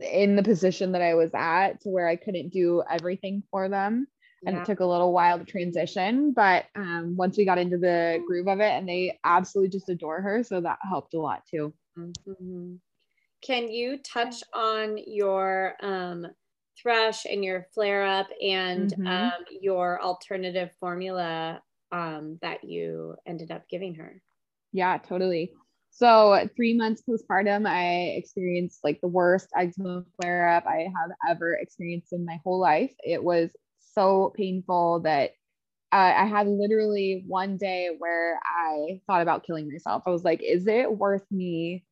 in 0.00 0.36
the 0.36 0.42
position 0.42 0.92
that 0.92 1.02
I 1.02 1.14
was 1.14 1.30
at 1.34 1.80
to 1.82 1.88
where 1.88 2.08
I 2.08 2.16
couldn't 2.16 2.50
do 2.50 2.82
everything 2.88 3.42
for 3.50 3.68
them. 3.68 4.08
And 4.44 4.56
yeah. 4.56 4.62
it 4.62 4.64
took 4.64 4.80
a 4.80 4.86
little 4.86 5.12
while 5.12 5.38
to 5.38 5.44
transition. 5.44 6.32
But 6.32 6.64
um, 6.74 7.14
once 7.16 7.36
we 7.36 7.44
got 7.44 7.58
into 7.58 7.78
the 7.78 8.22
groove 8.26 8.48
of 8.48 8.60
it, 8.60 8.70
and 8.70 8.88
they 8.88 9.18
absolutely 9.22 9.70
just 9.70 9.88
adore 9.88 10.22
her. 10.22 10.42
So 10.42 10.62
that 10.62 10.78
helped 10.82 11.14
a 11.14 11.20
lot 11.20 11.42
too. 11.48 11.74
Mm-hmm. 11.96 12.76
Can 13.42 13.70
you 13.70 13.98
touch 13.98 14.42
on 14.54 14.98
your 15.06 15.74
um, 15.82 16.26
thrush 16.82 17.24
and 17.26 17.44
your 17.44 17.66
flare 17.74 18.04
up 18.04 18.28
and 18.42 18.92
mm-hmm. 18.92 19.06
um, 19.06 19.44
your 19.60 20.00
alternative 20.02 20.70
formula 20.78 21.60
um, 21.92 22.38
that 22.42 22.64
you 22.64 23.16
ended 23.26 23.50
up 23.50 23.68
giving 23.68 23.94
her. 23.96 24.20
Yeah, 24.72 24.98
totally. 24.98 25.52
So 25.90 26.48
three 26.54 26.76
months 26.76 27.02
postpartum, 27.08 27.66
I 27.66 28.14
experienced 28.16 28.80
like 28.84 29.00
the 29.00 29.08
worst 29.08 29.48
eczema 29.56 30.04
flare 30.16 30.48
up 30.48 30.64
I 30.66 30.88
have 30.96 31.10
ever 31.28 31.54
experienced 31.54 32.12
in 32.12 32.24
my 32.24 32.38
whole 32.44 32.60
life. 32.60 32.92
It 33.00 33.22
was 33.22 33.50
so 33.92 34.32
painful 34.36 35.00
that 35.00 35.32
uh, 35.92 36.14
I 36.16 36.26
had 36.26 36.46
literally 36.46 37.24
one 37.26 37.56
day 37.56 37.90
where 37.98 38.38
I 38.46 39.00
thought 39.08 39.22
about 39.22 39.44
killing 39.44 39.68
myself. 39.68 40.04
I 40.06 40.10
was 40.10 40.22
like, 40.22 40.40
is 40.40 40.68
it 40.68 40.96
worth 40.96 41.24
me 41.32 41.84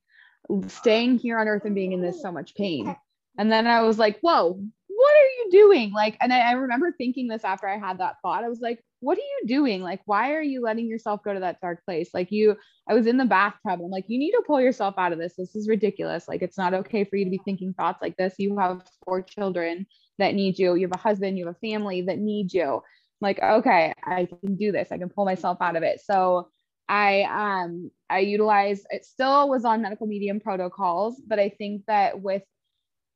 staying 0.66 1.18
here 1.18 1.38
on 1.38 1.48
earth 1.48 1.64
and 1.64 1.74
being 1.74 1.92
in 1.92 2.02
this 2.02 2.22
so 2.22 2.32
much 2.32 2.54
pain? 2.54 2.94
And 3.38 3.52
then 3.52 3.66
I 3.66 3.82
was 3.82 3.98
like, 3.98 4.18
whoa, 4.20 4.60
what 4.98 5.14
are 5.14 5.28
you 5.44 5.48
doing? 5.52 5.92
Like, 5.92 6.16
and 6.20 6.32
I, 6.32 6.40
I, 6.40 6.52
remember 6.52 6.90
thinking 6.90 7.28
this 7.28 7.44
after 7.44 7.68
I 7.68 7.78
had 7.78 7.98
that 7.98 8.16
thought. 8.20 8.42
I 8.42 8.48
was 8.48 8.60
like, 8.60 8.82
what 8.98 9.16
are 9.16 9.20
you 9.20 9.42
doing? 9.46 9.80
Like, 9.80 10.00
why 10.06 10.32
are 10.32 10.42
you 10.42 10.60
letting 10.60 10.88
yourself 10.88 11.22
go 11.22 11.32
to 11.32 11.38
that 11.38 11.60
dark 11.60 11.84
place? 11.84 12.10
Like, 12.12 12.32
you, 12.32 12.56
I 12.88 12.94
was 12.94 13.06
in 13.06 13.16
the 13.16 13.24
bathtub. 13.24 13.80
I'm 13.80 13.90
like, 13.90 14.06
you 14.08 14.18
need 14.18 14.32
to 14.32 14.42
pull 14.44 14.60
yourself 14.60 14.96
out 14.98 15.12
of 15.12 15.18
this. 15.20 15.34
This 15.38 15.54
is 15.54 15.68
ridiculous. 15.68 16.26
Like, 16.26 16.42
it's 16.42 16.58
not 16.58 16.74
okay 16.74 17.04
for 17.04 17.14
you 17.14 17.24
to 17.26 17.30
be 17.30 17.40
thinking 17.44 17.74
thoughts 17.74 18.02
like 18.02 18.16
this. 18.16 18.34
You 18.38 18.58
have 18.58 18.82
four 19.04 19.22
children 19.22 19.86
that 20.18 20.34
need 20.34 20.58
you. 20.58 20.74
You 20.74 20.88
have 20.88 20.96
a 20.96 20.98
husband, 20.98 21.38
you 21.38 21.46
have 21.46 21.54
a 21.54 21.66
family 21.66 22.02
that 22.02 22.18
need 22.18 22.52
you. 22.52 22.64
I'm 22.64 22.82
like, 23.20 23.40
okay, 23.40 23.92
I 24.04 24.26
can 24.26 24.56
do 24.56 24.72
this. 24.72 24.88
I 24.90 24.98
can 24.98 25.10
pull 25.10 25.26
myself 25.26 25.58
out 25.60 25.76
of 25.76 25.84
it. 25.84 26.00
So 26.04 26.48
I 26.88 27.22
um 27.22 27.90
I 28.08 28.20
utilized 28.20 28.86
it 28.90 29.04
still 29.04 29.48
was 29.48 29.64
on 29.64 29.82
medical 29.82 30.06
medium 30.06 30.40
protocols, 30.40 31.20
but 31.26 31.38
I 31.38 31.50
think 31.50 31.84
that 31.86 32.20
with 32.20 32.42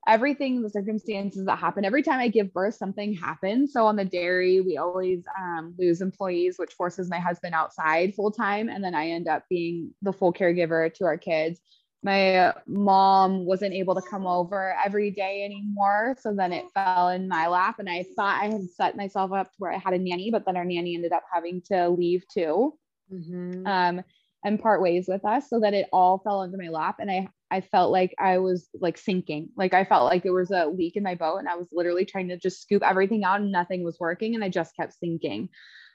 everything 0.07 0.61
the 0.61 0.69
circumstances 0.69 1.45
that 1.45 1.57
happen 1.57 1.85
every 1.85 2.03
time 2.03 2.19
i 2.19 2.27
give 2.27 2.53
birth 2.53 2.75
something 2.75 3.13
happens. 3.13 3.71
So 3.71 3.87
on 3.87 3.95
the 3.95 4.05
dairy 4.05 4.59
we 4.61 4.77
always 4.77 5.23
um, 5.39 5.73
lose 5.77 6.01
employees 6.01 6.55
which 6.57 6.73
forces 6.73 7.09
my 7.09 7.19
husband 7.19 7.55
outside 7.55 8.13
full 8.13 8.31
time 8.31 8.69
and 8.69 8.83
then 8.83 8.95
i 8.95 9.09
end 9.09 9.27
up 9.27 9.43
being 9.49 9.91
the 10.01 10.13
full 10.13 10.33
caregiver 10.33 10.93
to 10.95 11.05
our 11.05 11.17
kids. 11.17 11.59
My 12.03 12.53
mom 12.67 13.45
wasn't 13.45 13.73
able 13.73 13.95
to 13.95 14.01
come 14.01 14.27
over 14.27 14.75
every 14.83 15.09
day 15.09 15.45
anymore. 15.45 16.17
So 16.19 16.33
then 16.33 16.51
it 16.51 16.65
fell 16.73 17.07
in 17.07 17.29
my 17.29 17.47
lap. 17.47 17.79
And 17.79 17.89
i 17.89 18.03
thought 18.15 18.43
i 18.43 18.47
had 18.47 18.69
set 18.75 18.97
myself 18.97 19.31
up 19.31 19.47
to 19.51 19.55
where 19.57 19.71
i 19.71 19.77
had 19.77 19.93
a 19.93 19.97
nanny 19.97 20.29
but 20.31 20.45
then 20.45 20.57
our 20.57 20.65
nanny 20.65 20.95
ended 20.95 21.13
up 21.13 21.23
having 21.33 21.61
to 21.71 21.89
leave 21.89 22.23
too 22.27 22.77
mm-hmm. 23.13 23.67
um, 23.67 24.03
and 24.43 24.59
part 24.59 24.81
ways 24.81 25.05
with 25.07 25.23
us 25.25 25.49
so 25.49 25.59
that 25.59 25.73
it 25.73 25.87
all 25.93 26.19
fell 26.19 26.43
into 26.43 26.57
my 26.57 26.69
lap 26.69 26.95
and 26.99 27.09
i 27.09 27.27
i 27.51 27.61
felt 27.61 27.91
like 27.91 28.13
i 28.19 28.37
was 28.37 28.67
like 28.79 28.97
sinking 28.97 29.49
like 29.55 29.73
i 29.73 29.85
felt 29.85 30.05
like 30.05 30.23
there 30.23 30.33
was 30.33 30.51
a 30.51 30.67
leak 30.67 30.95
in 30.95 31.03
my 31.03 31.15
boat 31.15 31.37
and 31.37 31.47
i 31.47 31.55
was 31.55 31.67
literally 31.71 32.05
trying 32.05 32.27
to 32.27 32.37
just 32.37 32.61
scoop 32.61 32.83
everything 32.83 33.23
out 33.23 33.39
and 33.39 33.51
nothing 33.51 33.83
was 33.83 33.97
working 33.99 34.35
and 34.35 34.43
i 34.43 34.49
just 34.49 34.75
kept 34.75 34.93
sinking 34.93 35.49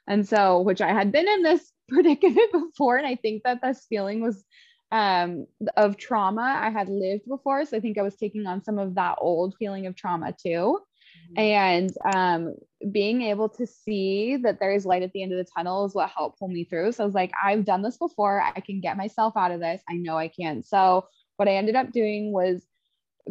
and 0.07 0.27
so 0.27 0.61
which 0.61 0.81
i 0.81 0.89
had 0.89 1.13
been 1.13 1.29
in 1.29 1.43
this 1.43 1.73
predicament 1.89 2.53
before 2.53 2.97
and 2.97 3.07
i 3.07 3.17
think 3.17 3.43
that 3.45 3.61
this 3.63 3.87
feeling 3.89 4.21
was 4.21 4.45
um 4.91 5.47
of 5.77 5.99
trauma 5.99 6.59
i 6.63 6.71
had 6.71 6.89
lived 6.89 7.27
before 7.29 7.65
so 7.65 7.77
i 7.77 7.81
think 7.81 7.99
i 7.99 8.03
was 8.03 8.17
taking 8.17 8.47
on 8.47 8.65
some 8.65 8.79
of 8.79 8.95
that 8.95 9.17
old 9.21 9.55
feeling 9.59 9.87
of 9.87 9.95
trauma 9.95 10.35
too. 10.43 10.79
And 11.37 11.91
um 12.13 12.55
being 12.93 13.23
able 13.23 13.49
to 13.49 13.67
see 13.67 14.37
that 14.37 14.61
there 14.61 14.73
is 14.73 14.87
light 14.87 15.03
at 15.03 15.13
the 15.13 15.23
end 15.23 15.33
of 15.33 15.39
the 15.39 15.51
tunnel 15.57 15.85
is 15.85 15.95
what 15.95 16.11
helped 16.11 16.39
pull 16.39 16.49
me 16.49 16.65
through. 16.65 16.93
So 16.93 17.03
I 17.03 17.07
was 17.07 17.15
like, 17.15 17.33
I've 17.43 17.65
done 17.65 17.83
this 17.83 17.97
before. 17.97 18.41
I 18.41 18.61
can 18.61 18.81
get 18.81 18.97
myself 18.97 19.37
out 19.37 19.51
of 19.51 19.61
this. 19.61 19.83
I 19.89 19.95
know 19.95 20.17
I 20.17 20.29
can. 20.29 20.63
So 20.63 21.07
what 21.37 21.49
I 21.49 21.57
ended 21.57 21.75
up 21.75 21.91
doing 21.91 22.33
was 22.33 22.65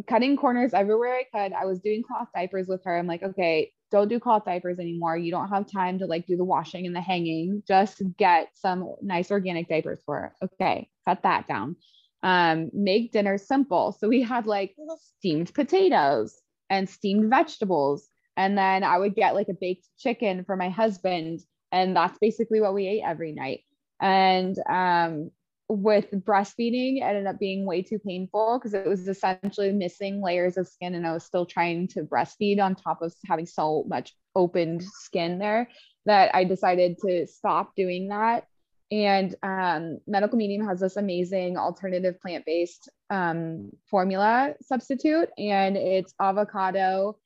cutting 0.06 0.36
corners 0.36 0.74
everywhere 0.74 1.14
I 1.14 1.24
could. 1.32 1.52
I 1.54 1.64
was 1.64 1.80
doing 1.80 2.02
cloth 2.02 2.28
diapers 2.34 2.68
with 2.68 2.84
her. 2.84 2.96
I'm 2.96 3.06
like, 3.06 3.22
okay, 3.22 3.72
don't 3.90 4.08
do 4.08 4.20
cloth 4.20 4.44
diapers 4.44 4.78
anymore. 4.78 5.16
You 5.16 5.30
don't 5.30 5.48
have 5.48 5.70
time 5.70 5.98
to 6.00 6.06
like 6.06 6.26
do 6.26 6.36
the 6.36 6.44
washing 6.44 6.86
and 6.86 6.94
the 6.94 7.00
hanging. 7.00 7.62
Just 7.66 8.02
get 8.18 8.50
some 8.54 8.94
nice 9.02 9.30
organic 9.30 9.68
diapers 9.68 10.02
for 10.04 10.14
her. 10.14 10.34
Okay, 10.42 10.90
cut 11.06 11.22
that 11.22 11.48
down. 11.48 11.76
Um, 12.22 12.70
make 12.74 13.12
dinner 13.12 13.38
simple. 13.38 13.92
So 13.92 14.08
we 14.08 14.22
had 14.22 14.46
like 14.46 14.74
steamed 15.18 15.54
potatoes 15.54 16.38
and 16.70 16.88
steamed 16.88 17.30
vegetables 17.30 18.08
and 18.38 18.56
then 18.56 18.84
I 18.84 18.96
would 18.96 19.16
get 19.16 19.34
like 19.34 19.48
a 19.48 19.54
baked 19.60 19.88
chicken 19.98 20.44
for 20.44 20.56
my 20.56 20.68
husband. 20.70 21.40
And 21.72 21.94
that's 21.94 22.16
basically 22.20 22.60
what 22.60 22.72
we 22.72 22.86
ate 22.86 23.02
every 23.04 23.32
night. 23.32 23.62
And 24.00 24.56
um, 24.70 25.32
with 25.68 26.12
breastfeeding, 26.12 26.98
it 26.98 27.02
ended 27.02 27.26
up 27.26 27.40
being 27.40 27.66
way 27.66 27.82
too 27.82 27.98
painful 27.98 28.58
because 28.58 28.74
it 28.74 28.86
was 28.86 29.08
essentially 29.08 29.72
missing 29.72 30.22
layers 30.22 30.56
of 30.56 30.68
skin. 30.68 30.94
And 30.94 31.04
I 31.04 31.12
was 31.12 31.24
still 31.24 31.46
trying 31.46 31.88
to 31.88 32.04
breastfeed 32.04 32.60
on 32.60 32.76
top 32.76 33.02
of 33.02 33.12
having 33.26 33.44
so 33.46 33.84
much 33.88 34.14
opened 34.36 34.84
skin 34.84 35.40
there 35.40 35.68
that 36.06 36.32
I 36.32 36.44
decided 36.44 36.98
to 37.04 37.26
stop 37.26 37.74
doing 37.74 38.06
that. 38.08 38.44
And 38.90 39.34
um, 39.42 39.98
Medical 40.06 40.38
Medium 40.38 40.66
has 40.66 40.80
this 40.80 40.96
amazing 40.96 41.58
alternative 41.58 42.20
plant 42.20 42.46
based 42.46 42.88
um, 43.10 43.70
formula 43.90 44.54
substitute, 44.62 45.28
and 45.36 45.76
it's 45.76 46.14
avocado 46.20 47.18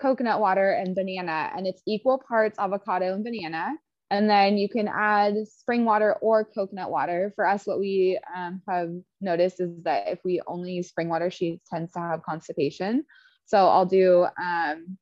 coconut 0.00 0.40
water 0.40 0.70
and 0.70 0.94
banana, 0.94 1.50
and 1.54 1.66
it's 1.66 1.82
equal 1.86 2.22
parts 2.26 2.58
avocado 2.58 3.14
and 3.14 3.22
banana. 3.22 3.72
And 4.10 4.28
then 4.28 4.58
you 4.58 4.68
can 4.68 4.88
add 4.88 5.46
spring 5.46 5.84
water 5.84 6.14
or 6.14 6.44
coconut 6.44 6.90
water. 6.90 7.32
For 7.36 7.46
us, 7.46 7.64
what 7.64 7.78
we 7.78 8.18
um, 8.34 8.60
have 8.68 8.90
noticed 9.20 9.60
is 9.60 9.70
that 9.84 10.08
if 10.08 10.18
we 10.24 10.40
only 10.48 10.72
use 10.72 10.88
spring 10.88 11.08
water, 11.08 11.30
she 11.30 11.60
tends 11.70 11.92
to 11.92 12.00
have 12.00 12.22
constipation. 12.24 13.04
So 13.44 13.68
I'll 13.68 13.86
do 13.86 14.26
um, 14.42 14.98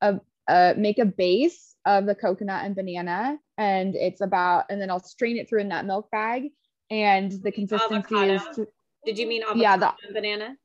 a, 0.00 0.20
a, 0.48 0.74
make 0.76 0.98
a 0.98 1.06
base 1.06 1.75
of 1.86 2.04
the 2.04 2.14
coconut 2.14 2.64
and 2.64 2.74
banana, 2.74 3.38
and 3.56 3.94
it's 3.94 4.20
about, 4.20 4.64
and 4.68 4.80
then 4.80 4.90
I'll 4.90 5.02
strain 5.02 5.38
it 5.38 5.48
through 5.48 5.62
a 5.62 5.64
nut 5.64 5.86
milk 5.86 6.10
bag. 6.10 6.50
And 6.90 7.32
the 7.32 7.50
consistency 7.50 8.14
avocado. 8.14 8.34
is. 8.34 8.56
To, 8.56 8.66
Did 9.04 9.18
you 9.18 9.26
mean 9.26 9.42
avocado 9.42 9.62
yeah, 9.62 9.76
the, 9.76 9.92
and 10.04 10.14
banana? 10.14 10.56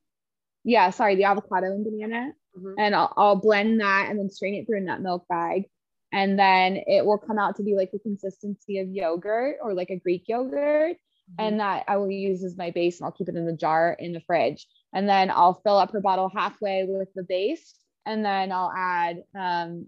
Yeah, 0.64 0.90
sorry, 0.90 1.16
the 1.16 1.24
avocado 1.24 1.68
and 1.68 1.86
banana 1.86 2.34
mm-hmm. 2.58 2.74
and 2.78 2.96
I'll, 2.96 3.14
I'll 3.18 3.36
blend 3.36 3.80
that 3.82 4.08
and 4.10 4.20
then 4.20 4.30
strain 4.30 4.56
it 4.56 4.66
through 4.66 4.80
a 4.80 4.82
nut 4.82 5.02
milk 5.02 5.28
bag 5.28 5.66
and 6.12 6.38
then 6.38 6.78
it 6.88 7.06
will 7.06 7.18
come 7.18 7.40
out 7.40 7.56
to 7.58 7.64
be 7.64 7.76
like 7.76 7.92
the 7.92 8.00
consistency 8.00 8.80
of 8.80 8.90
yogurt 8.90 9.58
or 9.62 9.74
like 9.74 9.90
a 9.90 10.00
greek 10.00 10.24
yogurt 10.28 10.98
mm-hmm. 10.98 11.36
and 11.40 11.60
that 11.60 11.86
i 11.88 11.98
will 11.98 12.12
use 12.12 12.44
as 12.44 12.58
my 12.58 12.72
base 12.72 13.00
and 13.00 13.06
i'll 13.06 13.12
keep 13.12 13.30
it 13.30 13.36
in 13.36 13.46
the 13.46 13.54
jar 13.54 13.96
in 14.00 14.14
the 14.14 14.22
fridge 14.22 14.68
and 14.94 15.08
then 15.08 15.32
i'll 15.32 15.62
fill 15.64 15.78
up 15.78 15.92
her 15.92 16.02
bottle 16.02 16.32
halfway 16.36 16.86
with 16.88 17.10
the 17.16 17.24
base 17.24 17.74
and 18.06 18.26
then 18.26 18.52
i'll 18.52 18.72
add 18.76 19.24
um, 19.38 19.88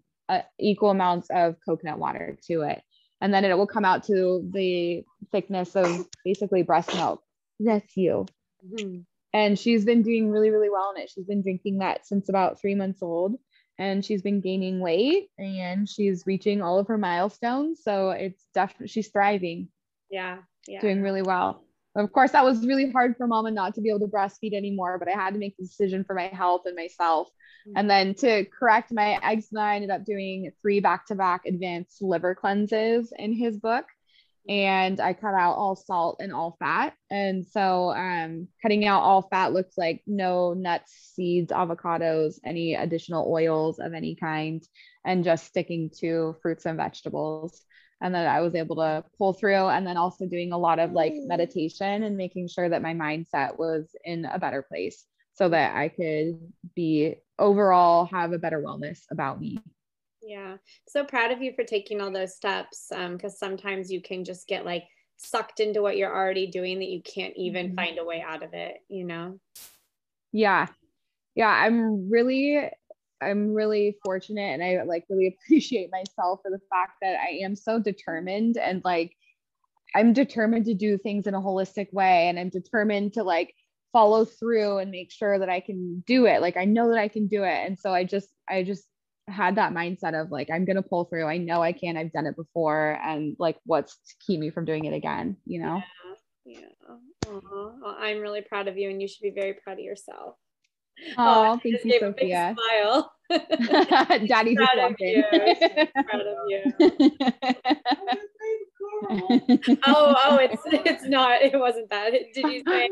equal 0.59 0.89
amounts 0.89 1.27
of 1.29 1.55
coconut 1.65 1.99
water 1.99 2.37
to 2.47 2.61
it. 2.61 2.81
And 3.21 3.33
then 3.33 3.45
it 3.45 3.57
will 3.57 3.67
come 3.67 3.85
out 3.85 4.03
to 4.05 4.47
the 4.53 5.03
thickness 5.31 5.75
of 5.75 6.07
basically 6.25 6.63
breast 6.63 6.93
milk. 6.93 7.21
That's 7.59 7.95
you. 7.95 8.25
Mm-hmm. 8.65 9.01
And 9.33 9.57
she's 9.57 9.85
been 9.85 10.03
doing 10.03 10.29
really 10.29 10.49
really 10.49 10.69
well 10.69 10.93
in 10.95 11.01
it. 11.01 11.09
She's 11.09 11.25
been 11.25 11.41
drinking 11.41 11.79
that 11.79 12.05
since 12.05 12.29
about 12.29 12.59
three 12.59 12.75
months 12.75 13.01
old. 13.01 13.35
And 13.79 14.05
she's 14.05 14.21
been 14.21 14.39
gaining 14.39 14.79
weight 14.81 15.29
and 15.39 15.89
she's 15.89 16.27
reaching 16.27 16.61
all 16.61 16.77
of 16.77 16.87
her 16.87 16.97
milestones. 16.97 17.81
So 17.83 18.11
it's 18.11 18.45
definitely 18.53 18.89
she's 18.89 19.09
thriving. 19.09 19.69
Yeah 20.11 20.39
yeah. 20.67 20.81
Doing 20.81 21.01
really 21.01 21.21
well 21.21 21.63
of 21.95 22.11
course 22.11 22.31
that 22.31 22.43
was 22.43 22.65
really 22.65 22.91
hard 22.91 23.15
for 23.17 23.27
mama 23.27 23.51
not 23.51 23.75
to 23.75 23.81
be 23.81 23.89
able 23.89 23.99
to 23.99 24.07
breastfeed 24.07 24.53
anymore 24.53 24.97
but 24.97 25.07
i 25.07 25.11
had 25.11 25.33
to 25.33 25.39
make 25.39 25.55
the 25.57 25.63
decision 25.63 26.03
for 26.03 26.15
my 26.15 26.27
health 26.27 26.61
and 26.65 26.75
myself 26.75 27.27
mm-hmm. 27.67 27.77
and 27.77 27.89
then 27.89 28.13
to 28.13 28.45
correct 28.45 28.91
my 28.91 29.19
eczema 29.23 29.61
i 29.61 29.75
ended 29.75 29.89
up 29.89 30.03
doing 30.05 30.51
three 30.61 30.79
back-to-back 30.79 31.45
advanced 31.45 32.01
liver 32.01 32.35
cleanses 32.35 33.13
in 33.17 33.33
his 33.33 33.57
book 33.57 33.85
and 34.49 34.99
I 34.99 35.13
cut 35.13 35.33
out 35.33 35.55
all 35.55 35.75
salt 35.75 36.17
and 36.19 36.33
all 36.33 36.57
fat. 36.59 36.93
And 37.09 37.45
so 37.45 37.91
um, 37.91 38.49
cutting 38.61 38.85
out 38.85 39.01
all 39.01 39.21
fat 39.21 39.53
looks 39.53 39.77
like 39.77 40.01
no 40.05 40.53
nuts, 40.53 40.91
seeds, 41.15 41.51
avocados, 41.51 42.39
any 42.43 42.75
additional 42.75 43.31
oils 43.31 43.79
of 43.79 43.93
any 43.93 44.15
kind, 44.15 44.61
and 45.05 45.23
just 45.23 45.45
sticking 45.45 45.91
to 45.99 46.35
fruits 46.41 46.65
and 46.65 46.77
vegetables. 46.77 47.61
And 48.03 48.13
then 48.13 48.27
I 48.27 48.41
was 48.41 48.53
able 48.53 48.75
to 48.75 49.03
pull 49.17 49.33
through, 49.33 49.69
and 49.69 49.87
then 49.87 49.97
also 49.97 50.27
doing 50.27 50.51
a 50.51 50.57
lot 50.57 50.77
of 50.77 50.91
like 50.91 51.13
meditation 51.15 52.03
and 52.03 52.17
making 52.17 52.49
sure 52.49 52.69
that 52.69 52.81
my 52.81 52.93
mindset 52.93 53.57
was 53.57 53.95
in 54.03 54.25
a 54.25 54.37
better 54.37 54.61
place 54.61 55.05
so 55.33 55.49
that 55.49 55.75
I 55.75 55.87
could 55.87 56.39
be 56.75 57.15
overall 57.39 58.05
have 58.05 58.33
a 58.33 58.37
better 58.37 58.61
wellness 58.61 58.99
about 59.09 59.39
me. 59.39 59.57
Yeah. 60.21 60.57
So 60.87 61.03
proud 61.03 61.31
of 61.31 61.41
you 61.41 61.53
for 61.53 61.63
taking 61.63 62.01
all 62.01 62.11
those 62.11 62.35
steps. 62.35 62.91
Um, 62.91 63.17
cause 63.17 63.39
sometimes 63.39 63.91
you 63.91 64.01
can 64.01 64.23
just 64.23 64.47
get 64.47 64.65
like 64.65 64.83
sucked 65.17 65.59
into 65.59 65.81
what 65.81 65.97
you're 65.97 66.15
already 66.15 66.47
doing 66.47 66.79
that 66.79 66.89
you 66.89 67.01
can't 67.01 67.33
even 67.35 67.67
mm-hmm. 67.67 67.75
find 67.75 67.99
a 67.99 68.05
way 68.05 68.23
out 68.25 68.43
of 68.43 68.53
it, 68.53 68.77
you 68.89 69.05
know? 69.05 69.39
Yeah. 70.31 70.67
Yeah. 71.35 71.49
I'm 71.49 72.09
really, 72.09 72.69
I'm 73.21 73.53
really 73.53 73.97
fortunate 74.03 74.41
and 74.41 74.63
I 74.63 74.83
like 74.83 75.05
really 75.09 75.37
appreciate 75.45 75.89
myself 75.91 76.39
for 76.43 76.51
the 76.51 76.61
fact 76.69 76.93
that 77.01 77.17
I 77.19 77.39
am 77.43 77.55
so 77.55 77.79
determined 77.79 78.57
and 78.57 78.81
like 78.83 79.15
I'm 79.95 80.13
determined 80.13 80.65
to 80.65 80.73
do 80.73 80.97
things 80.97 81.27
in 81.27 81.35
a 81.35 81.41
holistic 81.41 81.93
way 81.93 82.27
and 82.27 82.39
I'm 82.39 82.49
determined 82.49 83.13
to 83.13 83.23
like 83.23 83.53
follow 83.91 84.25
through 84.25 84.79
and 84.79 84.89
make 84.91 85.11
sure 85.11 85.37
that 85.37 85.49
I 85.49 85.59
can 85.59 86.03
do 86.07 86.25
it. 86.25 86.41
Like 86.41 86.57
I 86.57 86.65
know 86.65 86.89
that 86.89 86.99
I 86.99 87.07
can 87.07 87.27
do 87.27 87.43
it. 87.43 87.67
And 87.67 87.77
so 87.79 87.93
I 87.93 88.03
just 88.03 88.29
I 88.49 88.63
just 88.63 88.85
had 89.29 89.55
that 89.55 89.71
mindset 89.71 90.19
of 90.19 90.31
like 90.31 90.49
i'm 90.51 90.65
going 90.65 90.75
to 90.75 90.81
pull 90.81 91.05
through. 91.05 91.25
I 91.25 91.37
know 91.37 91.61
i 91.61 91.71
can. 91.71 91.95
I've 91.95 92.11
done 92.11 92.25
it 92.25 92.35
before. 92.35 92.99
And 93.03 93.35
like 93.39 93.57
what's 93.65 93.95
to 93.95 94.15
keep 94.25 94.39
me 94.39 94.49
from 94.49 94.65
doing 94.65 94.85
it 94.85 94.93
again 94.93 95.37
you 95.45 95.61
know? 95.61 95.81
Yeah, 96.45 96.61
yeah. 96.61 96.95
Well, 97.29 97.97
i'm 97.99 98.19
really 98.19 98.41
proud 98.41 98.67
of 98.67 98.77
you 98.77 98.89
and 98.89 99.01
you 99.01 99.07
should 99.07 99.21
be 99.21 99.31
very 99.31 99.53
proud 99.53 99.79
of 99.79 99.85
yourself 99.85 100.35
oh, 101.17 101.53
oh 101.53 101.59
thank 101.61 101.83
you 101.83 101.99
sophia. 101.99 102.55
smile. 102.55 103.13
Daddy 104.27 104.55
just 104.55 104.77
walked 104.77 105.01
in. 105.01 105.23
proud 105.23 106.21
of 106.21 106.37
you. 106.47 106.63
Oh 109.85 110.15
oh 110.25 110.37
it's 110.37 110.61
it's 110.65 111.05
not 111.05 111.41
it 111.41 111.57
wasn't 111.57 111.89
that 111.89 112.11
did 112.33 112.51
you 112.51 112.63
say 112.67 112.89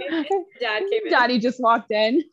dad 0.59 0.79
came 0.79 1.05
in? 1.05 1.09
Daddy 1.09 1.39
just 1.39 1.59
walked 1.61 1.91
in. 1.91 2.23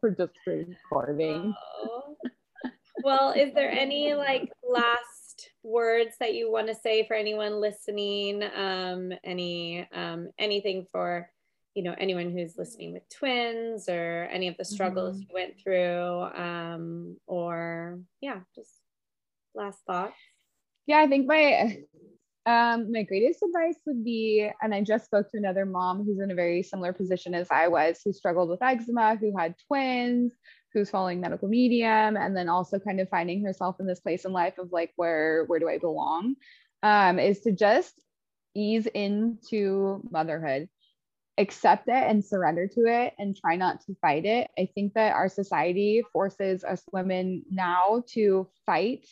For 0.00 0.10
just 0.10 0.32
recording. 0.46 1.54
Oh. 1.78 2.16
Well, 3.02 3.32
is 3.32 3.52
there 3.54 3.70
any 3.70 4.14
like 4.14 4.50
last 4.68 5.50
words 5.62 6.16
that 6.18 6.34
you 6.34 6.50
want 6.50 6.68
to 6.68 6.74
say 6.74 7.06
for 7.06 7.14
anyone 7.14 7.60
listening? 7.60 8.42
Um, 8.42 9.12
any 9.22 9.86
um, 9.92 10.30
anything 10.38 10.86
for 10.90 11.30
you 11.76 11.82
know 11.82 11.94
anyone 11.98 12.30
who's 12.30 12.56
listening 12.56 12.92
with 12.94 13.08
twins 13.10 13.88
or 13.88 14.28
any 14.32 14.48
of 14.48 14.56
the 14.56 14.64
struggles 14.64 15.16
mm-hmm. 15.16 15.26
you 15.28 15.34
went 15.34 15.60
through 15.62 16.22
um, 16.34 17.16
or 17.26 18.00
yeah 18.20 18.40
just 18.54 18.70
last 19.54 19.78
thoughts 19.86 20.16
yeah 20.86 20.98
i 20.98 21.06
think 21.06 21.26
my 21.26 21.78
um, 22.46 22.92
my 22.92 23.02
greatest 23.02 23.42
advice 23.42 23.74
would 23.86 24.04
be, 24.04 24.48
and 24.62 24.72
I 24.72 24.80
just 24.80 25.06
spoke 25.06 25.28
to 25.32 25.36
another 25.36 25.66
mom 25.66 26.04
who's 26.04 26.20
in 26.20 26.30
a 26.30 26.34
very 26.34 26.62
similar 26.62 26.92
position 26.92 27.34
as 27.34 27.48
I 27.50 27.66
was, 27.66 28.00
who 28.04 28.12
struggled 28.12 28.48
with 28.48 28.62
eczema, 28.62 29.16
who 29.16 29.36
had 29.36 29.56
twins, 29.66 30.32
who's 30.72 30.88
following 30.88 31.20
medical 31.20 31.48
medium, 31.48 32.16
and 32.16 32.36
then 32.36 32.48
also 32.48 32.78
kind 32.78 33.00
of 33.00 33.08
finding 33.08 33.44
herself 33.44 33.80
in 33.80 33.86
this 33.86 33.98
place 33.98 34.24
in 34.24 34.32
life 34.32 34.58
of 34.58 34.70
like, 34.70 34.92
where 34.94 35.44
where 35.46 35.58
do 35.58 35.68
I 35.68 35.78
belong? 35.78 36.36
Um, 36.84 37.18
is 37.18 37.40
to 37.40 37.50
just 37.50 38.00
ease 38.54 38.86
into 38.86 40.00
motherhood, 40.12 40.68
accept 41.38 41.88
it 41.88 41.94
and 41.94 42.24
surrender 42.24 42.66
to 42.66 42.86
it, 42.86 43.14
and 43.18 43.36
try 43.36 43.56
not 43.56 43.80
to 43.82 43.94
fight 44.00 44.24
it. 44.24 44.50
I 44.58 44.68
think 44.74 44.94
that 44.94 45.14
our 45.14 45.28
society 45.28 46.02
forces 46.12 46.64
us 46.64 46.82
women 46.92 47.44
now 47.50 48.02
to 48.14 48.48
fight 48.64 49.06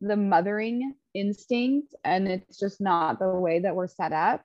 the 0.00 0.16
mothering 0.16 0.94
instinct 1.14 1.94
and 2.04 2.26
it's 2.26 2.58
just 2.58 2.80
not 2.80 3.18
the 3.18 3.28
way 3.28 3.60
that 3.60 3.74
we're 3.74 3.86
set 3.86 4.12
up. 4.12 4.42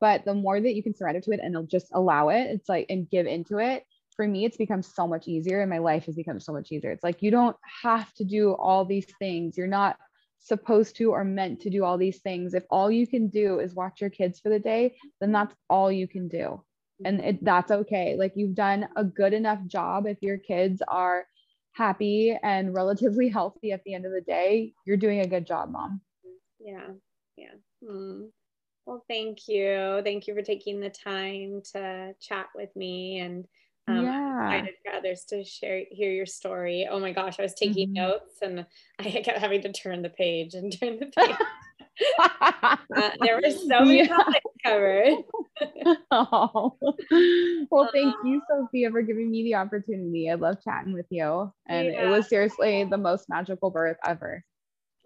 But 0.00 0.24
the 0.24 0.34
more 0.34 0.60
that 0.60 0.74
you 0.74 0.82
can 0.82 0.94
surrender 0.94 1.20
to 1.20 1.32
it 1.32 1.40
and 1.42 1.68
just 1.68 1.88
allow 1.92 2.30
it 2.30 2.42
it's 2.50 2.68
like 2.68 2.86
and 2.88 3.08
give 3.08 3.26
into 3.26 3.58
it 3.58 3.84
for 4.16 4.26
me 4.26 4.44
it's 4.44 4.56
become 4.56 4.82
so 4.82 5.06
much 5.06 5.28
easier 5.28 5.60
and 5.60 5.70
my 5.70 5.78
life 5.78 6.06
has 6.06 6.16
become 6.16 6.40
so 6.40 6.52
much 6.52 6.72
easier. 6.72 6.90
It's 6.90 7.04
like 7.04 7.22
you 7.22 7.30
don't 7.30 7.56
have 7.82 8.12
to 8.14 8.24
do 8.24 8.52
all 8.52 8.84
these 8.84 9.06
things. 9.18 9.56
You're 9.56 9.66
not 9.66 9.96
supposed 10.44 10.96
to 10.96 11.10
or 11.10 11.24
meant 11.24 11.60
to 11.60 11.70
do 11.70 11.84
all 11.84 11.98
these 11.98 12.20
things 12.20 12.54
if 12.54 12.64
all 12.70 12.90
you 12.90 13.06
can 13.06 13.28
do 13.28 13.58
is 13.58 13.74
watch 13.74 14.00
your 14.00 14.10
kids 14.10 14.38
for 14.38 14.48
the 14.50 14.58
day 14.58 14.94
then 15.20 15.32
that's 15.32 15.54
all 15.68 15.90
you 15.90 16.06
can 16.06 16.28
do 16.28 16.62
and 17.04 17.20
it, 17.20 17.44
that's 17.44 17.72
okay 17.72 18.14
like 18.16 18.32
you've 18.36 18.54
done 18.54 18.86
a 18.94 19.02
good 19.02 19.32
enough 19.32 19.58
job 19.66 20.06
if 20.06 20.18
your 20.22 20.38
kids 20.38 20.80
are 20.86 21.26
happy 21.74 22.36
and 22.42 22.72
relatively 22.72 23.28
healthy 23.28 23.72
at 23.72 23.82
the 23.84 23.94
end 23.94 24.06
of 24.06 24.12
the 24.12 24.20
day, 24.20 24.72
you're 24.86 24.96
doing 24.96 25.20
a 25.20 25.26
good 25.26 25.46
job, 25.46 25.70
mom. 25.70 26.00
Yeah. 26.58 26.88
Yeah. 27.36 27.54
Hmm. 27.84 28.26
Well, 28.86 29.04
thank 29.08 29.48
you. 29.48 30.00
Thank 30.04 30.26
you 30.26 30.34
for 30.34 30.42
taking 30.42 30.80
the 30.80 30.90
time 30.90 31.62
to 31.72 32.14
chat 32.20 32.46
with 32.54 32.74
me 32.76 33.18
and 33.18 33.46
um, 33.86 34.04
yeah. 34.04 34.48
excited 34.48 34.74
for 34.84 34.92
others 34.92 35.24
to 35.28 35.44
share 35.44 35.82
hear 35.90 36.10
your 36.10 36.26
story. 36.26 36.88
Oh 36.90 36.98
my 37.00 37.12
gosh, 37.12 37.38
I 37.38 37.42
was 37.42 37.54
taking 37.54 37.88
mm-hmm. 37.88 37.94
notes 37.94 38.38
and 38.42 38.66
I 38.98 39.04
kept 39.04 39.38
having 39.38 39.62
to 39.62 39.72
turn 39.72 40.02
the 40.02 40.10
page 40.10 40.54
and 40.54 40.72
turn 40.78 40.98
the 40.98 41.06
page. 41.06 41.36
uh, 42.18 43.10
there 43.20 43.40
were 43.40 43.50
so 43.50 43.84
many 43.84 43.98
yeah. 43.98 44.06
topics 44.06 44.44
covered. 44.64 45.14
oh. 46.10 46.76
Well, 47.70 47.90
thank 47.92 48.14
you, 48.24 48.42
Sophia, 48.48 48.90
for 48.90 49.02
giving 49.02 49.30
me 49.30 49.44
the 49.44 49.56
opportunity. 49.56 50.30
I 50.30 50.34
love 50.34 50.56
chatting 50.64 50.92
with 50.92 51.06
you. 51.10 51.52
And 51.68 51.88
yeah. 51.88 52.06
it 52.06 52.10
was 52.10 52.28
seriously 52.28 52.84
the 52.84 52.98
most 52.98 53.28
magical 53.28 53.70
birth 53.70 53.98
ever. 54.04 54.42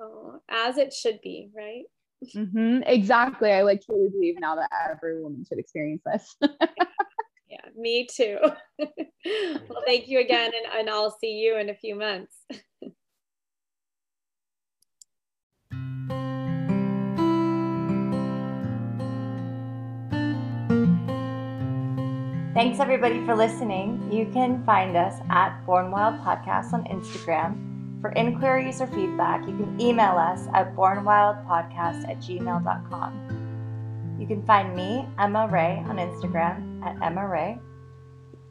Oh, 0.00 0.40
as 0.48 0.78
it 0.78 0.92
should 0.92 1.20
be, 1.20 1.50
right? 1.54 1.84
Mm-hmm. 2.34 2.82
Exactly. 2.86 3.52
I 3.52 3.62
like 3.62 3.82
truly 3.84 4.08
believe 4.10 4.36
now 4.40 4.54
that 4.56 4.70
every 4.90 5.22
woman 5.22 5.44
should 5.46 5.58
experience 5.58 6.02
this. 6.06 6.36
Me 7.76 8.06
too. 8.06 8.38
well, 8.78 9.82
thank 9.86 10.08
you 10.08 10.20
again, 10.20 10.52
and, 10.54 10.80
and 10.80 10.90
I'll 10.90 11.16
see 11.20 11.32
you 11.32 11.56
in 11.58 11.70
a 11.70 11.74
few 11.74 11.94
months. 11.94 12.34
Thanks 22.54 22.80
everybody 22.80 23.24
for 23.24 23.36
listening. 23.36 24.10
You 24.10 24.26
can 24.32 24.64
find 24.64 24.96
us 24.96 25.14
at 25.30 25.64
Born 25.64 25.92
Wild 25.92 26.18
Podcast 26.22 26.72
on 26.72 26.82
Instagram. 26.86 28.00
For 28.00 28.10
inquiries 28.12 28.80
or 28.80 28.88
feedback, 28.88 29.46
you 29.46 29.56
can 29.56 29.80
email 29.80 30.16
us 30.18 30.48
at 30.54 30.74
bornwildpodcast 30.74 32.08
at 32.08 32.18
gmail.com. 32.18 34.16
You 34.18 34.26
can 34.26 34.42
find 34.44 34.74
me, 34.74 35.06
Emma 35.20 35.46
Rea, 35.46 35.84
on 35.88 35.98
Instagram 35.98 36.67
at 36.88 37.02
Emma 37.02 37.28
Rea, 37.28 37.58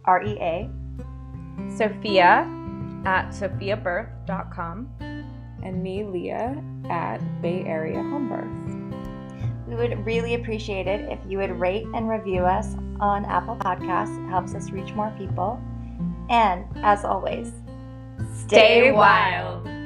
R 0.05 0.23
E 0.23 0.37
A, 0.39 0.69
Sophia 1.75 2.47
at 3.05 3.29
sophiabirth.com, 3.29 4.89
and 5.63 5.83
me, 5.83 6.03
Leah, 6.03 6.63
at 6.89 7.41
Bay 7.41 7.63
Area 7.65 8.01
Home 8.01 8.29
Birth. 8.29 9.67
We 9.67 9.75
would 9.75 10.05
really 10.05 10.35
appreciate 10.35 10.87
it 10.87 11.09
if 11.11 11.19
you 11.27 11.39
would 11.39 11.51
rate 11.59 11.85
and 11.93 12.07
review 12.07 12.43
us 12.43 12.75
on 12.99 13.25
Apple 13.25 13.57
Podcasts. 13.57 14.23
It 14.23 14.29
helps 14.29 14.55
us 14.55 14.71
reach 14.71 14.93
more 14.93 15.13
people. 15.17 15.61
And 16.29 16.65
as 16.77 17.03
always, 17.03 17.51
stay 18.45 18.91
wild. 18.91 19.76